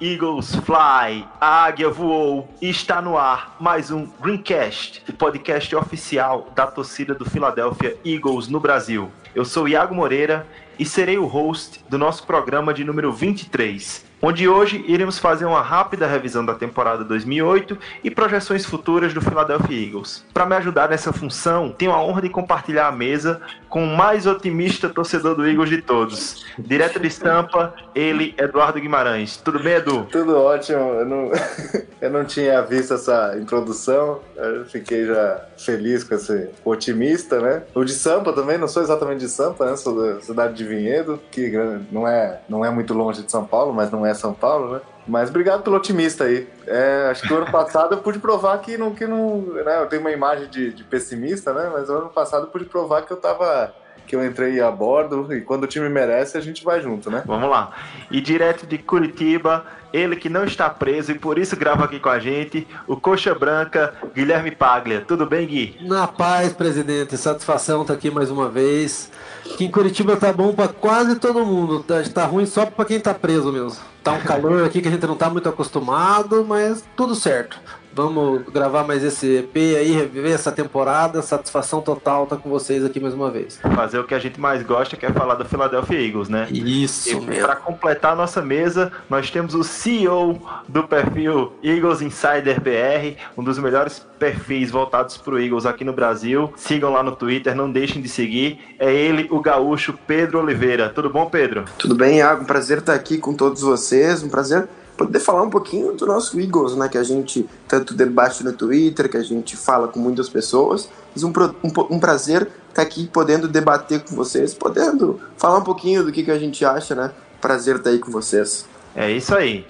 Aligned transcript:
Eagles 0.00 0.54
Fly, 0.54 1.26
a 1.40 1.64
águia 1.64 1.90
voou 1.90 2.48
e 2.62 2.70
está 2.70 3.02
no 3.02 3.18
ar 3.18 3.56
mais 3.58 3.90
um 3.90 4.06
Greencast, 4.20 5.02
o 5.08 5.12
podcast 5.12 5.74
oficial 5.74 6.52
da 6.54 6.68
torcida 6.68 7.14
do 7.14 7.28
Philadelphia 7.28 7.96
Eagles 8.04 8.46
no 8.46 8.60
Brasil. 8.60 9.10
Eu 9.34 9.44
sou 9.44 9.66
Iago 9.66 9.96
Moreira 9.96 10.46
e 10.78 10.84
serei 10.84 11.18
o 11.18 11.26
host 11.26 11.84
do 11.88 11.98
nosso 11.98 12.24
programa 12.24 12.72
de 12.72 12.84
número 12.84 13.12
23, 13.12 14.04
onde 14.20 14.48
hoje 14.48 14.84
iremos 14.86 15.18
fazer 15.18 15.44
uma 15.44 15.62
rápida 15.62 16.06
revisão 16.06 16.44
da 16.44 16.54
temporada 16.54 17.04
2008 17.04 17.78
e 18.02 18.10
projeções 18.10 18.64
futuras 18.64 19.14
do 19.14 19.20
Philadelphia 19.20 19.86
Eagles. 19.86 20.24
Para 20.32 20.46
me 20.46 20.56
ajudar 20.56 20.88
nessa 20.88 21.12
função, 21.12 21.70
tenho 21.70 21.92
a 21.92 22.02
honra 22.02 22.22
de 22.22 22.28
compartilhar 22.28 22.88
a 22.88 22.92
mesa 22.92 23.40
com 23.68 23.84
o 23.84 23.96
mais 23.96 24.26
otimista 24.26 24.88
torcedor 24.88 25.34
do 25.34 25.46
Eagles 25.46 25.68
de 25.68 25.82
todos. 25.82 26.44
Direto 26.58 26.98
de 26.98 27.06
estampa, 27.06 27.74
ele, 27.94 28.34
Eduardo 28.38 28.80
Guimarães. 28.80 29.36
Tudo 29.36 29.60
bem, 29.60 29.74
Edu? 29.74 30.06
Tudo 30.10 30.36
ótimo. 30.36 30.78
Eu 30.78 31.04
não, 31.04 31.30
eu 32.00 32.10
não 32.10 32.24
tinha 32.24 32.60
visto 32.62 32.94
essa 32.94 33.36
introdução. 33.38 34.20
Eu 34.36 34.64
fiquei 34.64 35.06
já 35.06 35.44
feliz 35.56 36.04
com 36.04 36.14
esse 36.14 36.48
otimista, 36.64 37.40
né? 37.40 37.62
O 37.74 37.84
de 37.84 37.92
Sampa 37.92 38.32
também, 38.32 38.58
não 38.58 38.68
sou 38.68 38.82
exatamente 38.82 39.20
de 39.20 39.28
Sampa, 39.28 39.66
né? 39.66 39.76
Sou 39.76 39.96
da 39.96 40.20
cidade 40.20 40.54
de 40.54 40.64
Vinhedo, 40.64 41.20
que 41.30 41.52
não 41.90 42.06
é, 42.06 42.40
não 42.48 42.64
é 42.64 42.70
muito 42.70 42.94
longe 42.94 43.22
de 43.22 43.30
São 43.30 43.44
Paulo, 43.44 43.72
mas 43.72 43.90
não 43.90 44.04
é 44.06 44.07
São 44.14 44.32
Paulo, 44.32 44.74
né? 44.74 44.80
Mas 45.06 45.30
obrigado 45.30 45.62
pelo 45.62 45.76
otimista 45.76 46.24
aí. 46.24 46.46
É, 46.66 47.08
acho 47.10 47.26
que 47.26 47.32
o 47.32 47.36
ano 47.38 47.50
passado 47.50 47.94
eu 47.94 47.98
pude 47.98 48.18
provar 48.18 48.58
que 48.58 48.76
não. 48.76 48.94
Que 48.94 49.06
não 49.06 49.40
né, 49.40 49.80
eu 49.80 49.86
tenho 49.86 50.02
uma 50.02 50.10
imagem 50.12 50.48
de, 50.48 50.72
de 50.72 50.84
pessimista, 50.84 51.52
né? 51.52 51.70
Mas 51.72 51.88
o 51.88 51.94
ano 51.94 52.08
passado 52.10 52.44
eu 52.44 52.50
pude 52.50 52.66
provar 52.66 53.02
que 53.02 53.10
eu 53.10 53.16
tava 53.16 53.74
que 54.08 54.16
eu 54.16 54.24
entrei 54.24 54.58
a 54.60 54.70
bordo 54.70 55.32
e 55.34 55.42
quando 55.42 55.64
o 55.64 55.66
time 55.66 55.86
merece 55.88 56.38
a 56.38 56.40
gente 56.40 56.64
vai 56.64 56.80
junto, 56.80 57.10
né? 57.10 57.22
Vamos 57.26 57.48
lá. 57.48 57.70
E 58.10 58.22
direto 58.22 58.66
de 58.66 58.78
Curitiba, 58.78 59.66
ele 59.92 60.16
que 60.16 60.30
não 60.30 60.44
está 60.44 60.70
preso 60.70 61.12
e 61.12 61.18
por 61.18 61.38
isso 61.38 61.54
grava 61.54 61.84
aqui 61.84 62.00
com 62.00 62.08
a 62.08 62.18
gente, 62.18 62.66
o 62.86 62.96
Coxa 62.96 63.34
Branca, 63.34 63.92
Guilherme 64.14 64.50
Paglia. 64.50 65.04
Tudo 65.06 65.26
bem, 65.26 65.46
Gui? 65.46 65.76
Na 65.82 66.06
paz, 66.08 66.54
presidente. 66.54 67.18
Satisfação 67.18 67.82
estar 67.82 67.92
tá 67.92 67.98
aqui 67.98 68.10
mais 68.10 68.30
uma 68.30 68.48
vez. 68.48 69.12
Que 69.56 69.66
em 69.66 69.70
Curitiba 69.70 70.16
tá 70.16 70.32
bom 70.32 70.54
para 70.54 70.68
quase 70.68 71.16
todo 71.16 71.44
mundo. 71.44 71.82
Tá, 71.82 72.02
tá 72.02 72.24
ruim 72.24 72.46
só 72.46 72.64
para 72.64 72.86
quem 72.86 72.98
tá 72.98 73.12
preso 73.12 73.52
mesmo. 73.52 73.78
Tá 74.02 74.12
um 74.12 74.20
calor 74.20 74.64
aqui 74.64 74.80
que 74.80 74.88
a 74.88 74.90
gente 74.90 75.06
não 75.06 75.16
tá 75.16 75.28
muito 75.28 75.48
acostumado, 75.50 76.44
mas 76.48 76.82
tudo 76.96 77.14
certo. 77.14 77.60
Vamos 77.98 78.42
gravar 78.52 78.84
mais 78.84 79.02
esse 79.02 79.38
EP 79.38 79.56
aí, 79.56 79.90
reviver 79.90 80.32
essa 80.32 80.52
temporada. 80.52 81.20
Satisfação 81.20 81.82
total 81.82 82.22
estar 82.22 82.36
tá 82.36 82.42
com 82.42 82.48
vocês 82.48 82.84
aqui 82.84 83.00
mais 83.00 83.12
uma 83.12 83.28
vez. 83.28 83.58
Fazer 83.74 83.98
o 83.98 84.04
que 84.04 84.14
a 84.14 84.20
gente 84.20 84.40
mais 84.40 84.62
gosta, 84.62 84.96
que 84.96 85.04
é 85.04 85.12
falar 85.12 85.34
do 85.34 85.44
Philadelphia 85.44 86.00
Eagles, 86.06 86.28
né? 86.28 86.46
Isso. 86.52 87.18
E 87.28 87.40
para 87.40 87.56
completar 87.56 88.12
a 88.12 88.14
nossa 88.14 88.40
mesa, 88.40 88.92
nós 89.10 89.32
temos 89.32 89.52
o 89.52 89.64
CEO 89.64 90.40
do 90.68 90.84
perfil 90.84 91.54
Eagles 91.60 92.00
Insider 92.00 92.60
BR, 92.60 93.18
um 93.36 93.42
dos 93.42 93.58
melhores 93.58 94.06
perfis 94.16 94.70
voltados 94.70 95.16
para 95.16 95.34
o 95.34 95.40
Eagles 95.40 95.66
aqui 95.66 95.82
no 95.82 95.92
Brasil. 95.92 96.52
Sigam 96.54 96.92
lá 96.92 97.02
no 97.02 97.16
Twitter, 97.16 97.52
não 97.56 97.68
deixem 97.68 98.00
de 98.00 98.08
seguir. 98.08 98.60
É 98.78 98.94
ele, 98.94 99.26
o 99.28 99.40
gaúcho 99.40 99.98
Pedro 100.06 100.40
Oliveira. 100.40 100.88
Tudo 100.90 101.10
bom, 101.10 101.26
Pedro? 101.26 101.64
Tudo 101.76 101.96
bem, 101.96 102.18
Iago. 102.18 102.42
Um 102.42 102.46
prazer 102.46 102.78
estar 102.78 102.94
aqui 102.94 103.18
com 103.18 103.34
todos 103.34 103.60
vocês. 103.60 104.22
Um 104.22 104.28
prazer 104.28 104.68
poder 104.98 105.20
falar 105.20 105.42
um 105.42 105.48
pouquinho 105.48 105.94
do 105.94 106.04
nosso 106.04 106.38
Eagles, 106.38 106.74
né? 106.74 106.88
Que 106.88 106.98
a 106.98 107.04
gente 107.04 107.48
tanto 107.68 107.94
debate 107.94 108.44
no 108.44 108.52
Twitter, 108.52 109.08
que 109.08 109.16
a 109.16 109.22
gente 109.22 109.56
fala 109.56 109.86
com 109.86 110.00
muitas 110.00 110.28
pessoas. 110.28 110.90
Mas 111.14 111.22
um, 111.22 111.32
um, 111.62 111.94
um 111.94 112.00
prazer 112.00 112.48
estar 112.68 112.82
aqui 112.82 113.06
podendo 113.06 113.48
debater 113.48 114.00
com 114.00 114.16
vocês, 114.16 114.52
podendo 114.52 115.20
falar 115.36 115.58
um 115.58 115.64
pouquinho 115.64 116.02
do 116.02 116.10
que, 116.10 116.24
que 116.24 116.30
a 116.30 116.38
gente 116.38 116.64
acha, 116.64 116.94
né? 116.94 117.12
Prazer 117.40 117.76
estar 117.76 117.90
aí 117.90 117.98
com 118.00 118.10
vocês. 118.10 118.66
É 118.94 119.10
isso 119.10 119.34
aí. 119.34 119.64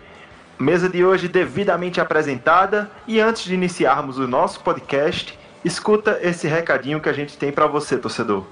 Mesa 0.59 0.88
de 0.88 1.05
hoje 1.05 1.28
devidamente 1.28 2.00
apresentada 2.00 2.91
e 3.06 3.21
antes 3.21 3.44
de 3.44 3.55
iniciarmos 3.55 4.19
o 4.19 4.27
nosso 4.27 4.61
podcast, 4.61 5.38
escuta 5.65 6.19
esse 6.22 6.49
recadinho 6.49 7.00
que 7.00 7.09
a 7.09 7.12
gente 7.12 7.37
tem 7.37 7.53
para 7.53 7.67
você, 7.67 7.97
torcedor. 7.97 8.44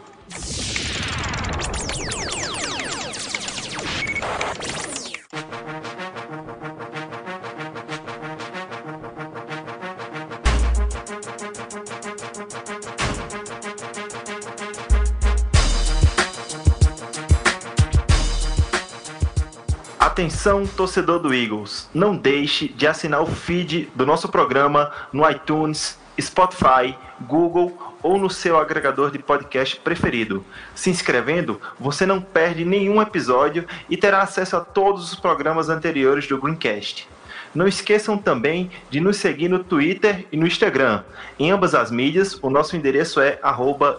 Atenção, 20.16 20.66
torcedor 20.66 21.18
do 21.18 21.34
Eagles, 21.34 21.90
não 21.92 22.16
deixe 22.16 22.68
de 22.68 22.86
assinar 22.86 23.20
o 23.20 23.26
feed 23.26 23.90
do 23.94 24.06
nosso 24.06 24.30
programa 24.30 24.90
no 25.12 25.28
iTunes, 25.30 25.98
Spotify, 26.18 26.96
Google 27.20 27.76
ou 28.02 28.18
no 28.18 28.30
seu 28.30 28.58
agregador 28.58 29.10
de 29.10 29.18
podcast 29.18 29.76
preferido. 29.76 30.42
Se 30.74 30.88
inscrevendo, 30.88 31.60
você 31.78 32.06
não 32.06 32.18
perde 32.18 32.64
nenhum 32.64 33.02
episódio 33.02 33.66
e 33.90 33.96
terá 33.98 34.22
acesso 34.22 34.56
a 34.56 34.60
todos 34.60 35.12
os 35.12 35.20
programas 35.20 35.68
anteriores 35.68 36.26
do 36.26 36.40
Greencast. 36.40 37.06
Não 37.54 37.68
esqueçam 37.68 38.16
também 38.16 38.70
de 38.88 39.00
nos 39.00 39.18
seguir 39.18 39.50
no 39.50 39.62
Twitter 39.62 40.26
e 40.32 40.36
no 40.38 40.46
Instagram. 40.46 41.02
Em 41.38 41.50
ambas 41.50 41.74
as 41.74 41.90
mídias, 41.90 42.38
o 42.40 42.48
nosso 42.48 42.74
endereço 42.74 43.20
é 43.20 43.38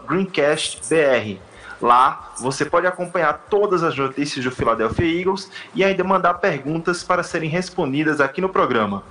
greencastbr. 0.07 1.37
Lá 1.81 2.33
você 2.39 2.65
pode 2.65 2.87
acompanhar 2.87 3.45
todas 3.49 3.83
as 3.83 3.95
notícias 3.95 4.43
do 4.43 4.51
Philadelphia 4.51 5.19
Eagles 5.19 5.49
e 5.75 5.83
ainda 5.83 6.03
mandar 6.03 6.33
perguntas 6.35 7.03
para 7.03 7.23
serem 7.23 7.49
respondidas 7.49 8.19
aqui 8.19 8.41
no 8.41 8.49
programa. 8.49 9.03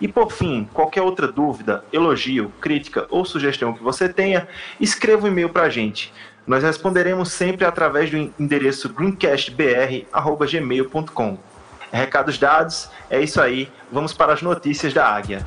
E 0.00 0.08
por 0.08 0.32
fim, 0.32 0.68
qualquer 0.72 1.02
outra 1.02 1.30
dúvida, 1.30 1.84
elogio, 1.92 2.50
crítica 2.60 3.06
ou 3.10 3.24
sugestão 3.24 3.72
que 3.72 3.82
você 3.82 4.08
tenha, 4.08 4.48
escreva 4.80 5.26
um 5.26 5.30
e-mail 5.30 5.48
para 5.48 5.64
a 5.64 5.70
gente. 5.70 6.12
Nós 6.46 6.62
responderemos 6.62 7.32
sempre 7.32 7.64
através 7.64 8.10
do 8.10 8.16
endereço 8.38 8.88
greencastbr.gmail.com. 8.90 11.38
Recados 11.90 12.38
dados, 12.38 12.88
é 13.08 13.20
isso 13.20 13.40
aí, 13.40 13.68
vamos 13.90 14.12
para 14.12 14.32
as 14.32 14.42
notícias 14.42 14.92
da 14.92 15.06
Águia. 15.06 15.46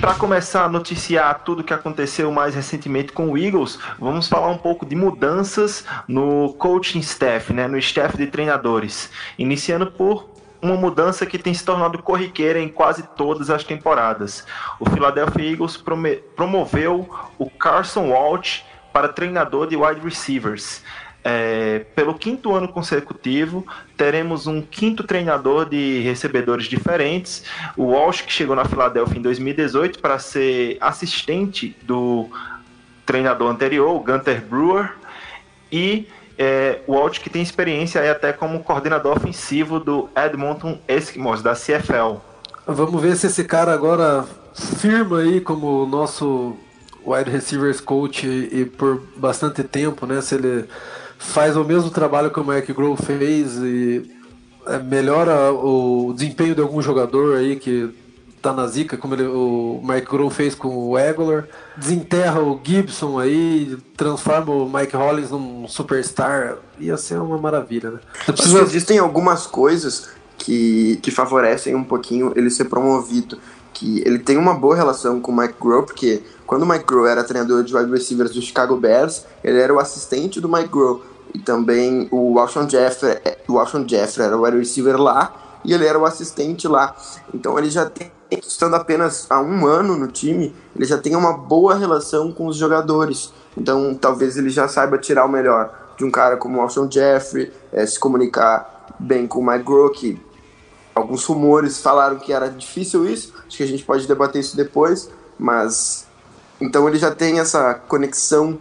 Para 0.00 0.14
começar 0.14 0.64
a 0.64 0.68
noticiar 0.68 1.42
tudo 1.44 1.64
que 1.64 1.74
aconteceu 1.74 2.30
mais 2.30 2.54
recentemente 2.54 3.12
com 3.12 3.30
o 3.30 3.38
Eagles, 3.38 3.78
vamos 3.98 4.28
falar 4.28 4.48
um 4.48 4.58
pouco 4.58 4.86
de 4.86 4.94
mudanças 4.94 5.84
no 6.06 6.54
coaching 6.54 7.00
staff, 7.00 7.52
né, 7.52 7.66
no 7.66 7.76
staff 7.78 8.16
de 8.16 8.26
treinadores. 8.28 9.10
Iniciando 9.36 9.90
por 9.90 10.28
uma 10.62 10.76
mudança 10.76 11.26
que 11.26 11.38
tem 11.38 11.52
se 11.52 11.64
tornado 11.64 12.00
corriqueira 12.02 12.60
em 12.60 12.68
quase 12.68 13.02
todas 13.16 13.50
as 13.50 13.64
temporadas. 13.64 14.46
O 14.78 14.88
Philadelphia 14.88 15.52
Eagles 15.52 15.76
promoveu 16.36 17.08
o 17.38 17.50
Carson 17.50 18.10
Walt 18.10 18.60
para 18.92 19.08
treinador 19.08 19.66
de 19.66 19.76
wide 19.76 20.00
receivers. 20.00 20.82
É, 21.30 21.84
pelo 21.94 22.14
quinto 22.14 22.54
ano 22.54 22.68
consecutivo, 22.68 23.66
teremos 23.98 24.46
um 24.46 24.62
quinto 24.62 25.04
treinador 25.04 25.68
de 25.68 26.00
recebedores 26.00 26.66
diferentes. 26.66 27.44
O 27.76 27.88
Walsh, 27.88 28.22
que 28.22 28.32
chegou 28.32 28.56
na 28.56 28.64
Filadélfia 28.64 29.18
em 29.18 29.20
2018 29.20 29.98
para 29.98 30.18
ser 30.18 30.78
assistente 30.80 31.76
do 31.82 32.30
treinador 33.04 33.50
anterior, 33.50 33.94
o 33.94 34.00
Gunter 34.00 34.42
Brewer, 34.42 34.94
e 35.70 36.08
é, 36.38 36.80
o 36.86 36.94
Walsh, 36.94 37.18
que 37.18 37.28
tem 37.28 37.42
experiência 37.42 38.00
aí 38.00 38.08
até 38.08 38.32
como 38.32 38.60
coordenador 38.60 39.14
ofensivo 39.14 39.78
do 39.78 40.08
Edmonton 40.16 40.78
Eskimos, 40.88 41.42
da 41.42 41.52
CFL. 41.52 42.22
Vamos 42.66 43.02
ver 43.02 43.16
se 43.16 43.26
esse 43.26 43.44
cara 43.44 43.74
agora 43.74 44.24
firma 44.54 45.18
aí 45.18 45.42
como 45.42 45.84
nosso 45.84 46.56
wide 47.04 47.30
receivers 47.30 47.82
coach 47.82 48.26
e, 48.26 48.64
por 48.64 49.02
bastante 49.16 49.62
tempo, 49.62 50.06
né? 50.06 50.22
Se 50.22 50.34
ele 50.34 50.66
faz 51.18 51.56
o 51.56 51.64
mesmo 51.64 51.90
trabalho 51.90 52.30
que 52.30 52.40
o 52.40 52.44
Mike 52.44 52.72
Grove 52.72 53.02
fez 53.02 53.56
e 53.56 54.10
é, 54.66 54.78
melhora 54.78 55.52
o 55.52 56.12
desempenho 56.14 56.54
de 56.54 56.60
algum 56.60 56.80
jogador 56.80 57.36
aí 57.36 57.56
que 57.56 57.92
tá 58.40 58.52
na 58.52 58.66
zica, 58.66 58.96
como 58.96 59.14
ele, 59.14 59.26
o 59.26 59.80
Mike 59.82 60.06
Grove 60.08 60.34
fez 60.34 60.54
com 60.54 60.68
o 60.68 60.96
Aguilar, 60.96 61.48
desenterra 61.76 62.40
o 62.40 62.60
Gibson 62.62 63.18
aí, 63.18 63.76
transforma 63.96 64.52
o 64.52 64.70
Mike 64.72 64.96
Hollins 64.96 65.30
num 65.30 65.66
superstar, 65.66 66.56
ia 66.78 66.96
ser 66.96 67.20
uma 67.20 67.36
maravilha, 67.36 67.90
né? 67.90 67.98
Precisa... 68.26 68.62
Existem 68.62 68.98
algumas 68.98 69.46
coisas 69.46 70.10
que, 70.36 70.98
que 71.02 71.10
favorecem 71.10 71.74
um 71.74 71.82
pouquinho 71.82 72.32
ele 72.36 72.48
ser 72.48 72.66
promovido, 72.66 73.38
que 73.74 74.02
ele 74.06 74.20
tem 74.20 74.36
uma 74.36 74.54
boa 74.54 74.76
relação 74.76 75.20
com 75.20 75.32
o 75.32 75.36
Mike 75.36 75.54
Grove, 75.60 75.86
porque 75.86 76.22
quando 76.48 76.62
o 76.62 76.66
Mike 76.66 76.86
Grove 76.86 77.10
era 77.10 77.22
treinador 77.22 77.62
de 77.62 77.76
wide 77.76 77.92
receivers 77.92 78.30
do 78.30 78.40
Chicago 78.40 78.74
Bears, 78.74 79.26
ele 79.44 79.60
era 79.60 79.72
o 79.72 79.78
assistente 79.78 80.40
do 80.40 80.48
Mike 80.48 80.70
Grove. 80.70 81.02
E 81.34 81.38
também 81.38 82.08
o 82.10 82.38
Alshon 82.38 82.66
Jeffrey, 82.66 83.18
o 83.46 83.58
Alshon 83.58 83.86
Jeffrey 83.86 84.26
era 84.26 84.34
o 84.34 84.42
wide 84.42 84.56
receiver 84.56 84.96
lá 84.96 85.60
e 85.62 85.74
ele 85.74 85.84
era 85.84 85.98
o 85.98 86.06
assistente 86.06 86.66
lá. 86.66 86.96
Então 87.34 87.58
ele 87.58 87.68
já 87.68 87.84
tem, 87.84 88.10
estando 88.30 88.76
apenas 88.76 89.26
há 89.28 89.42
um 89.42 89.66
ano 89.66 89.94
no 89.94 90.08
time, 90.08 90.56
ele 90.74 90.86
já 90.86 90.96
tem 90.96 91.14
uma 91.14 91.34
boa 91.36 91.74
relação 91.74 92.32
com 92.32 92.46
os 92.46 92.56
jogadores. 92.56 93.30
Então 93.54 93.94
talvez 93.94 94.38
ele 94.38 94.48
já 94.48 94.66
saiba 94.66 94.96
tirar 94.96 95.26
o 95.26 95.28
melhor 95.28 95.92
de 95.98 96.04
um 96.06 96.10
cara 96.10 96.38
como 96.38 96.56
o 96.56 96.60
Alshon 96.62 96.90
Jeffrey, 96.90 97.52
é, 97.70 97.84
se 97.84 98.00
comunicar 98.00 98.96
bem 98.98 99.26
com 99.26 99.40
o 99.40 99.46
Mike 99.46 99.64
Grove, 99.64 99.94
que 99.94 100.22
alguns 100.94 101.26
rumores 101.26 101.78
falaram 101.82 102.16
que 102.16 102.32
era 102.32 102.48
difícil 102.48 103.06
isso. 103.06 103.34
Acho 103.46 103.58
que 103.58 103.62
a 103.62 103.68
gente 103.68 103.84
pode 103.84 104.08
debater 104.08 104.40
isso 104.40 104.56
depois, 104.56 105.10
mas 105.38 106.07
então 106.60 106.88
ele 106.88 106.98
já 106.98 107.10
tem 107.10 107.38
essa 107.38 107.74
conexão 107.74 108.58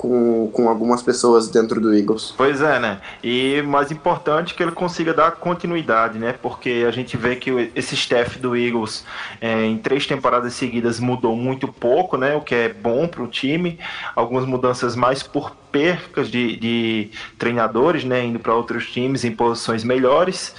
com, 0.00 0.50
com 0.50 0.66
algumas 0.66 1.02
pessoas 1.02 1.48
dentro 1.48 1.78
do 1.78 1.94
Eagles. 1.94 2.32
Pois 2.34 2.62
é, 2.62 2.78
né? 2.78 3.02
E 3.22 3.60
mais 3.60 3.90
importante 3.90 4.54
que 4.54 4.62
ele 4.62 4.72
consiga 4.72 5.12
dar 5.12 5.32
continuidade, 5.32 6.18
né? 6.18 6.32
Porque 6.40 6.86
a 6.88 6.90
gente 6.90 7.18
vê 7.18 7.36
que 7.36 7.70
esse 7.74 7.94
staff 7.94 8.38
do 8.38 8.56
Eagles 8.56 9.04
é, 9.42 9.62
em 9.62 9.76
três 9.76 10.06
temporadas 10.06 10.54
seguidas 10.54 10.98
mudou 10.98 11.36
muito 11.36 11.68
pouco, 11.68 12.16
né? 12.16 12.34
O 12.34 12.40
que 12.40 12.54
é 12.54 12.72
bom 12.72 13.06
para 13.06 13.22
o 13.22 13.26
time. 13.26 13.78
Algumas 14.16 14.46
mudanças 14.46 14.96
mais 14.96 15.22
por 15.22 15.54
percas 15.70 16.30
de, 16.30 16.56
de 16.56 17.10
treinadores, 17.38 18.02
né? 18.02 18.24
Indo 18.24 18.38
para 18.38 18.54
outros 18.54 18.90
times 18.90 19.22
em 19.22 19.32
posições 19.32 19.84
melhores 19.84 20.54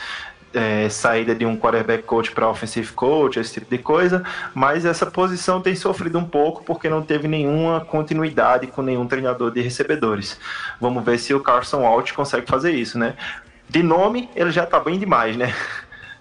é, 0.53 0.89
saída 0.89 1.33
de 1.33 1.45
um 1.45 1.57
quarterback 1.57 2.03
coach 2.03 2.31
para 2.31 2.50
offensive 2.50 2.92
coach, 2.94 3.39
esse 3.39 3.53
tipo 3.53 3.69
de 3.69 3.77
coisa, 3.77 4.24
mas 4.53 4.86
essa 4.86 5.06
posição 5.06 5.62
tem 5.62 5.75
sofrido 5.75 6.18
um 6.18 6.25
pouco 6.25 6.63
porque 6.63 6.89
não 6.89 7.01
teve 7.01 7.27
nenhuma 7.27 7.81
continuidade 7.81 8.68
com 8.68 8.81
nenhum 8.81 9.07
treinador 9.07 9.51
de 9.51 9.62
recebedores. 9.62 10.39
Vamos 10.80 11.03
ver 11.03 11.18
se 11.18 11.33
o 11.33 11.39
Carson 11.39 11.81
Walt 11.81 12.12
consegue 12.13 12.48
fazer 12.48 12.71
isso, 12.71 12.98
né? 12.98 13.15
De 13.69 13.81
nome, 13.81 14.30
ele 14.36 14.51
já 14.51 14.63
está 14.63 14.80
bem 14.80 15.00
demais, 15.00 15.38
né? 15.38 15.53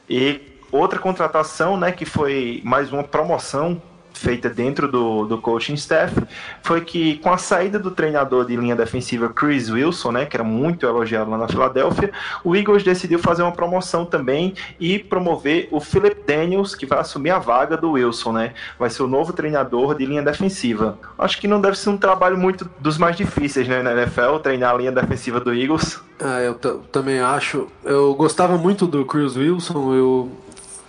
E 0.09 0.41
outra 0.73 0.99
contratação, 0.99 1.77
né, 1.77 1.93
que 1.93 2.05
foi 2.05 2.61
mais 2.65 2.93
uma 2.93 3.03
promoção 3.03 3.81
feita 4.21 4.51
dentro 4.51 4.87
do, 4.87 5.25
do 5.25 5.39
coaching 5.39 5.75
staff 5.75 6.15
foi 6.63 6.83
que 6.83 7.17
com 7.19 7.33
a 7.33 7.39
saída 7.39 7.79
do 7.79 7.91
treinador 7.91 8.45
de 8.45 8.55
linha 8.55 8.77
defensiva 8.77 9.31
Chris 9.31 9.71
Wilson, 9.71 10.13
né, 10.13 10.27
que 10.27 10.37
era 10.37 10.45
muito 10.45 10.87
elogiado 10.87 11.31
lá 11.31 11.39
na 11.39 11.49
Filadélfia, 11.49 12.13
o 12.45 12.55
Eagles 12.55 12.83
decidiu 12.83 13.19
fazer 13.19 13.43
uma 13.43 13.53
promoção 13.53 14.05
também 14.05 14.55
e 14.79 14.99
promover 14.99 15.69
o 15.71 15.81
Philip 15.81 16.21
Daniels, 16.27 16.75
que 16.75 16.85
vai 16.85 16.99
assumir 16.99 17.31
a 17.31 17.39
vaga 17.39 17.77
do 17.77 17.93
Wilson, 17.93 18.33
né? 18.33 18.53
Vai 18.79 18.91
ser 18.91 19.03
o 19.03 19.07
novo 19.07 19.33
treinador 19.33 19.95
de 19.95 20.05
linha 20.05 20.23
defensiva. 20.23 20.99
Acho 21.19 21.41
que 21.41 21.49
não 21.49 21.61
deve 21.61 21.79
ser 21.79 21.89
um 21.91 21.97
trabalho 21.97 22.37
muito 22.37 22.69
dos 22.79 22.99
mais 22.99 23.17
difíceis, 23.17 23.67
né, 23.67 23.83
na 23.83 23.93
NFL, 23.93 24.37
treinar 24.43 24.75
a 24.75 24.79
linha 24.79 24.93
defensiva 24.93 25.41
do 25.41 25.55
Eagles. 25.55 26.01
Ah, 26.21 26.41
eu 26.41 26.55
também 26.93 27.21
acho. 27.21 27.69
Eu 27.83 28.15
gostava 28.15 28.59
muito 28.59 28.87
do 28.87 29.05
Chris 29.07 29.37
Wilson, 29.37 29.95
eu 29.95 30.31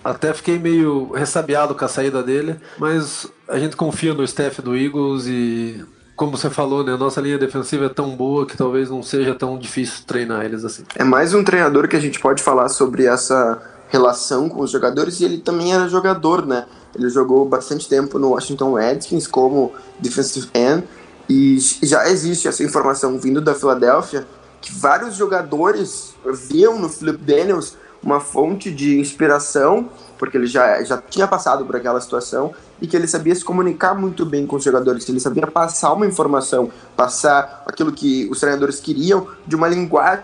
até 0.03 0.33
fiquei 0.33 0.57
meio 0.57 1.12
ressabiado 1.12 1.75
com 1.75 1.86
a 1.86 1.88
saída 1.88 2.24
dele, 2.24 2.56
mas 2.77 3.27
a 3.48 3.57
gente 3.59 3.75
confia 3.75 4.13
no 4.13 4.24
staff 4.24 4.62
do 4.62 4.75
Eagles 4.75 5.27
e, 5.27 5.83
como 6.15 6.36
você 6.36 6.50
falou, 6.50 6.83
né, 6.83 6.94
a 6.94 6.98
nossa 6.98 7.21
linha 7.21 7.38
defensiva 7.38 7.86
é 7.86 7.89
tão 7.89 8.15
boa 8.15 8.45
que 8.45 8.57
talvez 8.57 8.89
não 8.89 9.03
seja 9.03 9.36
tão 9.36 9.57
difícil 9.57 10.03
treinar 10.06 10.44
eles 10.44 10.65
assim. 10.65 10.83
É 10.95 11.03
mais 11.03 11.33
um 11.33 11.44
treinador 11.44 11.88
que 11.88 11.95
a 11.95 12.00
gente 12.00 12.19
pode 12.19 12.42
falar 12.42 12.69
sobre 12.69 13.06
essa 13.06 13.62
relação 13.89 14.48
com 14.48 14.62
os 14.62 14.71
jogadores 14.71 15.19
e 15.19 15.25
ele 15.25 15.38
também 15.38 15.74
era 15.74 15.88
jogador, 15.88 16.45
né? 16.45 16.65
Ele 16.95 17.09
jogou 17.09 17.45
bastante 17.45 17.88
tempo 17.88 18.18
no 18.18 18.30
Washington 18.30 18.74
Redskins 18.74 19.27
como 19.27 19.74
defensive 20.00 20.48
end 20.53 20.83
e 21.30 21.57
já 21.83 22.09
existe 22.09 22.48
essa 22.48 22.63
informação 22.63 23.19
vindo 23.19 23.42
da 23.42 23.53
Filadélfia 23.53 24.25
que 24.62 24.74
vários 24.74 25.15
jogadores 25.15 26.13
viam 26.50 26.80
no 26.80 26.88
Philip 26.88 27.18
Daniels 27.18 27.75
uma 28.03 28.19
fonte 28.19 28.71
de 28.71 29.00
inspiração, 29.00 29.89
porque 30.18 30.38
ele 30.38 30.48
já, 30.48 30.83
já 30.83 30.98
tinha 30.98 31.27
passado 31.27 31.65
por 31.65 31.75
aquela 31.75 32.01
situação 32.01 32.53
e 32.81 32.88
que 32.88 32.95
ele 32.95 33.07
sabia 33.07 33.33
se 33.36 33.45
comunicar 33.45 33.94
muito 33.94 34.25
bem 34.25 34.48
com 34.48 34.56
os 34.56 34.63
jogadores, 34.63 35.07
ele 35.07 35.19
sabia 35.19 35.45
passar 35.45 35.94
uma 35.94 36.06
informação, 36.06 36.71
passar 36.95 37.63
aquilo 37.68 37.92
que 37.92 38.27
os 38.31 38.39
treinadores 38.39 38.80
queriam 38.80 39.27
de 39.45 39.56
uma 39.56 39.68
linguagem 39.68 40.24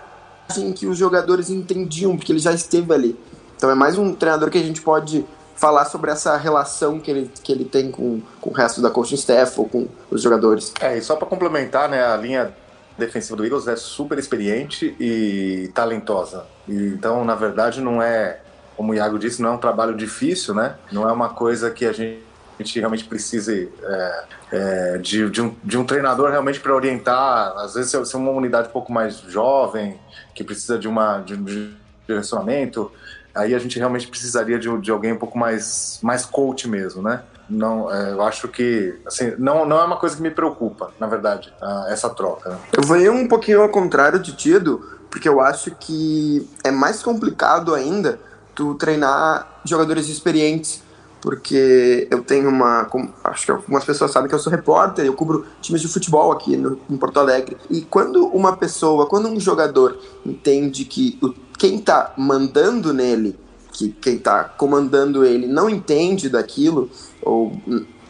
que 0.75 0.88
os 0.88 0.97
jogadores 0.97 1.50
entendiam, 1.50 2.15
porque 2.15 2.31
ele 2.31 2.39
já 2.39 2.53
esteve 2.53 2.91
ali. 2.94 3.19
Então 3.56 3.69
é 3.69 3.75
mais 3.75 3.97
um 3.97 4.13
treinador 4.13 4.50
que 4.50 4.57
a 4.57 4.63
gente 4.63 4.81
pode 4.81 5.25
falar 5.56 5.85
sobre 5.85 6.12
essa 6.12 6.38
relação 6.38 7.00
que 7.00 7.09
ele, 7.09 7.31
que 7.44 7.51
ele 7.51 7.65
tem 7.65 7.91
com, 7.91 8.21
com 8.39 8.51
o 8.51 8.53
resto 8.53 8.81
da 8.81 8.89
coaching 8.89 9.15
staff 9.15 9.60
ou 9.60 9.67
com 9.67 9.88
os 10.10 10.22
jogadores. 10.22 10.72
É, 10.79 10.98
e 10.98 11.01
só 11.01 11.15
para 11.15 11.27
complementar, 11.27 11.89
né, 11.89 12.05
a 12.05 12.15
linha 12.15 12.55
defensiva 12.98 13.36
do 13.36 13.46
Eagles 13.46 13.68
é 13.68 13.75
super 13.75 14.18
experiente 14.18 14.96
e 15.00 15.70
talentosa. 15.74 16.46
Então, 16.68 17.24
na 17.24 17.36
verdade, 17.36 17.82
não 17.82 18.01
é, 18.01 18.39
como 18.75 18.92
o 18.92 18.96
Iago 18.96 19.20
disse, 19.20 19.42
não 19.42 19.50
é 19.50 19.54
um 19.54 19.58
trabalho 19.58 19.96
difícil, 19.96 20.54
né? 20.54 20.75
Não 20.92 21.08
é 21.08 21.12
uma 21.12 21.30
coisa 21.30 21.72
que 21.72 21.86
a 21.86 21.94
gente 21.94 22.27
a 22.60 22.63
gente 22.63 22.80
realmente 22.80 23.04
precise 23.04 23.72
é, 23.84 24.24
é, 24.51 24.98
de, 24.98 25.30
de, 25.30 25.42
um, 25.42 25.56
de 25.63 25.77
um 25.77 25.86
treinador 25.86 26.32
realmente 26.32 26.60
para 26.60 26.74
orientar. 26.74 27.54
Às 27.58 27.75
vezes, 27.75 27.92
se 27.92 28.16
é 28.16 28.18
uma 28.18 28.32
unidade 28.32 28.70
um 28.70 28.72
pouco 28.72 28.92
mais 28.92 29.20
jovem, 29.20 30.00
que 30.34 30.44
precisa 30.44 30.77
de, 30.80 30.88
uma, 30.88 31.20
de, 31.20 31.38
de 31.38 31.74
direcionamento, 32.08 32.92
aí 33.36 33.54
a 33.54 33.60
gente 33.60 33.77
realmente 33.77 34.08
precisaria 34.08 34.58
de, 34.58 34.75
de 34.80 34.89
alguém 34.89 35.13
um 35.13 35.18
pouco 35.18 35.38
mais, 35.38 36.00
mais 36.01 36.25
coach 36.25 36.68
mesmo, 36.68 37.04
né? 37.04 37.22
Não, 37.50 37.92
é, 37.94 38.12
eu 38.12 38.22
acho 38.22 38.48
que 38.48 38.96
assim, 39.06 39.34
não, 39.38 39.66
não 39.66 39.80
é 39.80 39.84
uma 39.84 39.98
coisa 39.98 40.16
que 40.16 40.22
me 40.22 40.32
preocupa, 40.32 40.92
na 41.00 41.08
verdade, 41.08 41.54
essa 41.88 42.10
troca. 42.10 42.50
Né? 42.50 42.58
Eu 42.74 42.84
vou 42.84 42.98
ir 42.98 43.10
um 43.10 43.27
pouquinho 43.27 43.62
ao 43.62 43.70
contrário 43.70 44.20
de 44.20 44.36
Tido, 44.36 44.82
porque 45.10 45.27
eu 45.27 45.39
acho 45.39 45.72
que 45.75 46.48
é 46.63 46.72
mais 46.72 47.01
complicado 47.01 47.74
ainda 47.74 48.20
tu 48.54 48.75
treinar 48.75 49.62
jogadores 49.63 50.10
experientes, 50.10 50.84
porque 51.22 52.08
eu 52.12 52.24
tenho 52.24 52.50
uma, 52.50 52.88
acho 53.24 53.46
que 53.46 53.51
algumas 53.51 53.84
pessoas 53.84 54.12
sabem 54.12 54.30
que 54.30 54.36
eu 54.36 54.39
sou 54.39 54.51
repórter, 54.51 55.06
eu 55.06 55.13
cubro 55.13 55.46
times 55.62 55.82
de 55.82 55.88
futebol 55.88 56.32
aqui 56.32 56.58
no, 56.58 56.80
em 56.89 56.98
Porto 56.98 57.20
Alegre. 57.20 57.58
E 57.70 57.82
quando 57.82 58.25
uma 58.27 58.56
pessoa, 58.58 59.08
quando 59.08 59.27
um 59.27 59.39
jogador 59.39 59.98
entende 60.25 60.86
que 60.86 61.18
o, 61.22 61.34
quem 61.58 61.77
está 61.77 62.13
mandando 62.18 62.94
nele 62.94 63.38
que 63.77 63.89
quem 63.89 64.16
está 64.16 64.44
comandando 64.44 65.24
ele 65.24 65.46
não 65.46 65.70
entende 65.70 66.30
daquilo, 66.30 66.89
ou 67.27 67.51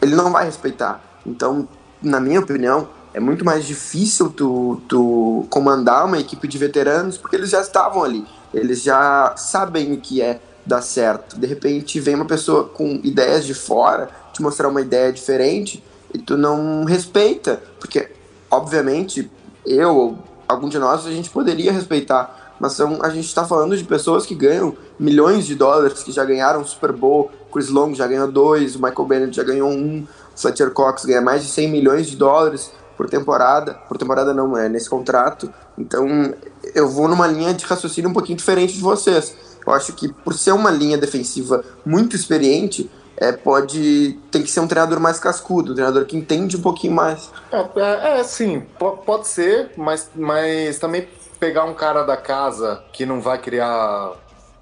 ele 0.00 0.14
não 0.14 0.30
vai 0.30 0.44
respeitar. 0.44 1.02
Então, 1.26 1.68
na 2.02 2.20
minha 2.20 2.40
opinião, 2.40 2.88
é 3.12 3.20
muito 3.20 3.44
mais 3.44 3.64
difícil 3.66 4.30
tu, 4.30 4.80
tu 4.88 5.46
comandar 5.50 6.06
uma 6.06 6.18
equipe 6.18 6.46
de 6.46 6.58
veteranos 6.58 7.16
porque 7.16 7.36
eles 7.36 7.50
já 7.50 7.60
estavam 7.60 8.04
ali, 8.04 8.24
eles 8.54 8.82
já 8.82 9.34
sabem 9.36 9.92
o 9.92 10.00
que 10.00 10.22
é 10.22 10.40
dar 10.64 10.82
certo. 10.82 11.38
De 11.38 11.46
repente 11.46 11.98
vem 11.98 12.14
uma 12.14 12.26
pessoa 12.26 12.64
com 12.64 13.00
ideias 13.02 13.44
de 13.44 13.54
fora, 13.54 14.08
te 14.32 14.40
mostrar 14.40 14.68
uma 14.68 14.80
ideia 14.80 15.12
diferente 15.12 15.82
e 16.14 16.18
tu 16.18 16.36
não 16.36 16.84
respeita, 16.84 17.60
porque 17.80 18.10
obviamente 18.50 19.30
eu 19.66 19.96
ou 19.96 20.18
algum 20.46 20.68
de 20.68 20.78
nós 20.78 21.06
a 21.06 21.10
gente 21.10 21.28
poderia 21.28 21.72
respeitar 21.72 22.48
mas 22.60 22.72
são, 22.72 22.98
a 23.02 23.08
gente 23.10 23.26
está 23.26 23.44
falando 23.44 23.76
de 23.76 23.84
pessoas 23.84 24.26
que 24.26 24.34
ganham 24.34 24.76
milhões 24.98 25.46
de 25.46 25.54
dólares, 25.54 26.02
que 26.02 26.10
já 26.10 26.24
ganharam 26.24 26.64
Super 26.64 26.92
Bowl, 26.92 27.30
Chris 27.58 27.70
Long 27.70 27.92
já 27.92 28.06
ganhou 28.06 28.30
dois, 28.30 28.76
o 28.76 28.78
Michael 28.82 29.04
Bennett 29.04 29.36
já 29.36 29.42
ganhou 29.42 29.68
um, 29.68 30.06
Fletcher 30.36 30.70
Cox 30.70 31.04
ganha 31.04 31.20
mais 31.20 31.42
de 31.42 31.50
100 31.50 31.68
milhões 31.68 32.06
de 32.06 32.16
dólares 32.16 32.70
por 32.96 33.10
temporada, 33.10 33.74
por 33.88 33.98
temporada 33.98 34.32
não, 34.32 34.56
é 34.56 34.68
nesse 34.68 34.88
contrato, 34.88 35.52
então 35.76 36.32
eu 36.74 36.88
vou 36.88 37.08
numa 37.08 37.26
linha 37.26 37.52
de 37.52 37.64
raciocínio 37.64 38.10
um 38.10 38.12
pouquinho 38.12 38.38
diferente 38.38 38.74
de 38.74 38.80
vocês. 38.80 39.36
Eu 39.66 39.72
acho 39.72 39.92
que 39.92 40.12
por 40.12 40.34
ser 40.34 40.52
uma 40.52 40.70
linha 40.70 40.96
defensiva 40.96 41.64
muito 41.84 42.14
experiente, 42.14 42.88
é, 43.16 43.32
pode 43.32 44.18
tem 44.30 44.42
que 44.42 44.50
ser 44.50 44.60
um 44.60 44.68
treinador 44.68 45.00
mais 45.00 45.18
cascudo, 45.18 45.72
um 45.72 45.74
treinador 45.74 46.04
que 46.06 46.16
entende 46.16 46.56
um 46.56 46.62
pouquinho 46.62 46.94
mais. 46.94 47.28
É, 47.50 47.66
é, 47.80 48.20
é 48.20 48.24
sim, 48.24 48.62
pode 48.78 49.26
ser, 49.26 49.72
mas, 49.76 50.08
mas 50.14 50.78
também 50.78 51.08
pegar 51.40 51.64
um 51.64 51.74
cara 51.74 52.04
da 52.04 52.16
casa 52.16 52.82
que 52.92 53.04
não 53.04 53.20
vai 53.20 53.38
criar 53.38 54.12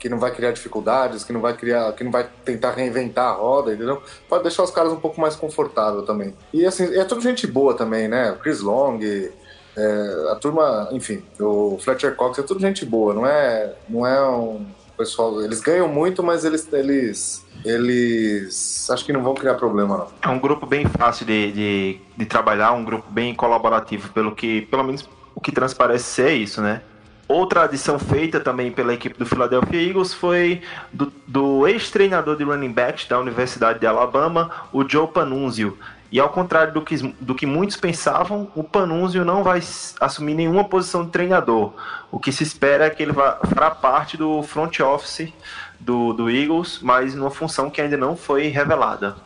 que 0.06 0.08
não 0.08 0.20
vai 0.20 0.30
criar 0.30 0.52
dificuldades, 0.52 1.24
que 1.24 1.32
não 1.32 1.40
vai 1.40 1.52
criar, 1.52 1.92
que 1.92 2.04
não 2.04 2.12
vai 2.12 2.28
tentar 2.44 2.70
reinventar 2.70 3.26
a 3.26 3.32
roda, 3.32 3.74
entendeu? 3.74 4.00
Pode 4.28 4.44
deixar 4.44 4.62
os 4.62 4.70
caras 4.70 4.92
um 4.92 5.00
pouco 5.00 5.20
mais 5.20 5.34
confortável 5.34 6.02
também. 6.02 6.32
E 6.52 6.64
assim, 6.64 6.94
é 6.96 7.02
tudo 7.02 7.20
gente 7.20 7.44
boa 7.44 7.74
também, 7.74 8.06
né? 8.06 8.30
O 8.30 8.36
Chris 8.36 8.60
Long, 8.60 9.00
é, 9.02 10.30
a 10.30 10.36
turma, 10.36 10.88
enfim, 10.92 11.24
o 11.40 11.76
Fletcher 11.80 12.14
Cox 12.14 12.38
é 12.38 12.42
tudo 12.42 12.60
gente 12.60 12.86
boa, 12.86 13.12
não 13.14 13.26
é, 13.26 13.74
não 13.88 14.06
é 14.06 14.24
um 14.28 14.64
pessoal, 14.96 15.42
eles 15.42 15.60
ganham 15.60 15.88
muito, 15.88 16.22
mas 16.22 16.44
eles 16.44 16.72
eles 16.72 17.44
eles 17.64 18.88
acho 18.88 19.04
que 19.04 19.12
não 19.12 19.24
vão 19.24 19.34
criar 19.34 19.54
problema 19.54 19.98
não. 19.98 20.08
É 20.22 20.28
um 20.28 20.38
grupo 20.38 20.66
bem 20.66 20.86
fácil 20.86 21.26
de, 21.26 21.50
de, 21.50 22.00
de 22.16 22.26
trabalhar, 22.26 22.70
um 22.72 22.84
grupo 22.84 23.10
bem 23.10 23.34
colaborativo, 23.34 24.08
pelo 24.12 24.36
que 24.36 24.62
pelo 24.62 24.84
menos 24.84 25.08
o 25.34 25.40
que 25.40 25.50
transparece 25.50 26.04
ser 26.04 26.30
isso, 26.30 26.62
né? 26.62 26.80
Outra 27.28 27.64
adição 27.64 27.98
feita 27.98 28.38
também 28.38 28.70
pela 28.70 28.94
equipe 28.94 29.18
do 29.18 29.26
Philadelphia 29.26 29.82
Eagles 29.82 30.14
foi 30.14 30.62
do, 30.92 31.12
do 31.26 31.66
ex-treinador 31.66 32.36
de 32.36 32.44
running 32.44 32.72
backs 32.72 33.08
da 33.08 33.18
Universidade 33.18 33.80
de 33.80 33.86
Alabama, 33.86 34.50
o 34.72 34.88
Joe 34.88 35.08
Panunzio. 35.08 35.76
E 36.10 36.20
ao 36.20 36.28
contrário 36.28 36.72
do 36.72 36.82
que, 36.82 36.96
do 37.20 37.34
que 37.34 37.44
muitos 37.44 37.76
pensavam, 37.76 38.48
o 38.54 38.62
Panunzio 38.62 39.24
não 39.24 39.42
vai 39.42 39.60
assumir 40.00 40.34
nenhuma 40.34 40.62
posição 40.62 41.04
de 41.04 41.10
treinador. 41.10 41.72
O 42.12 42.20
que 42.20 42.30
se 42.30 42.44
espera 42.44 42.86
é 42.86 42.90
que 42.90 43.02
ele 43.02 43.12
vá 43.12 43.40
fará 43.44 43.72
parte 43.72 44.16
do 44.16 44.40
front 44.44 44.78
office 44.78 45.32
do, 45.80 46.12
do 46.12 46.30
Eagles, 46.30 46.78
mas 46.80 47.14
numa 47.14 47.30
função 47.30 47.68
que 47.68 47.80
ainda 47.80 47.96
não 47.96 48.16
foi 48.16 48.46
revelada. 48.46 49.16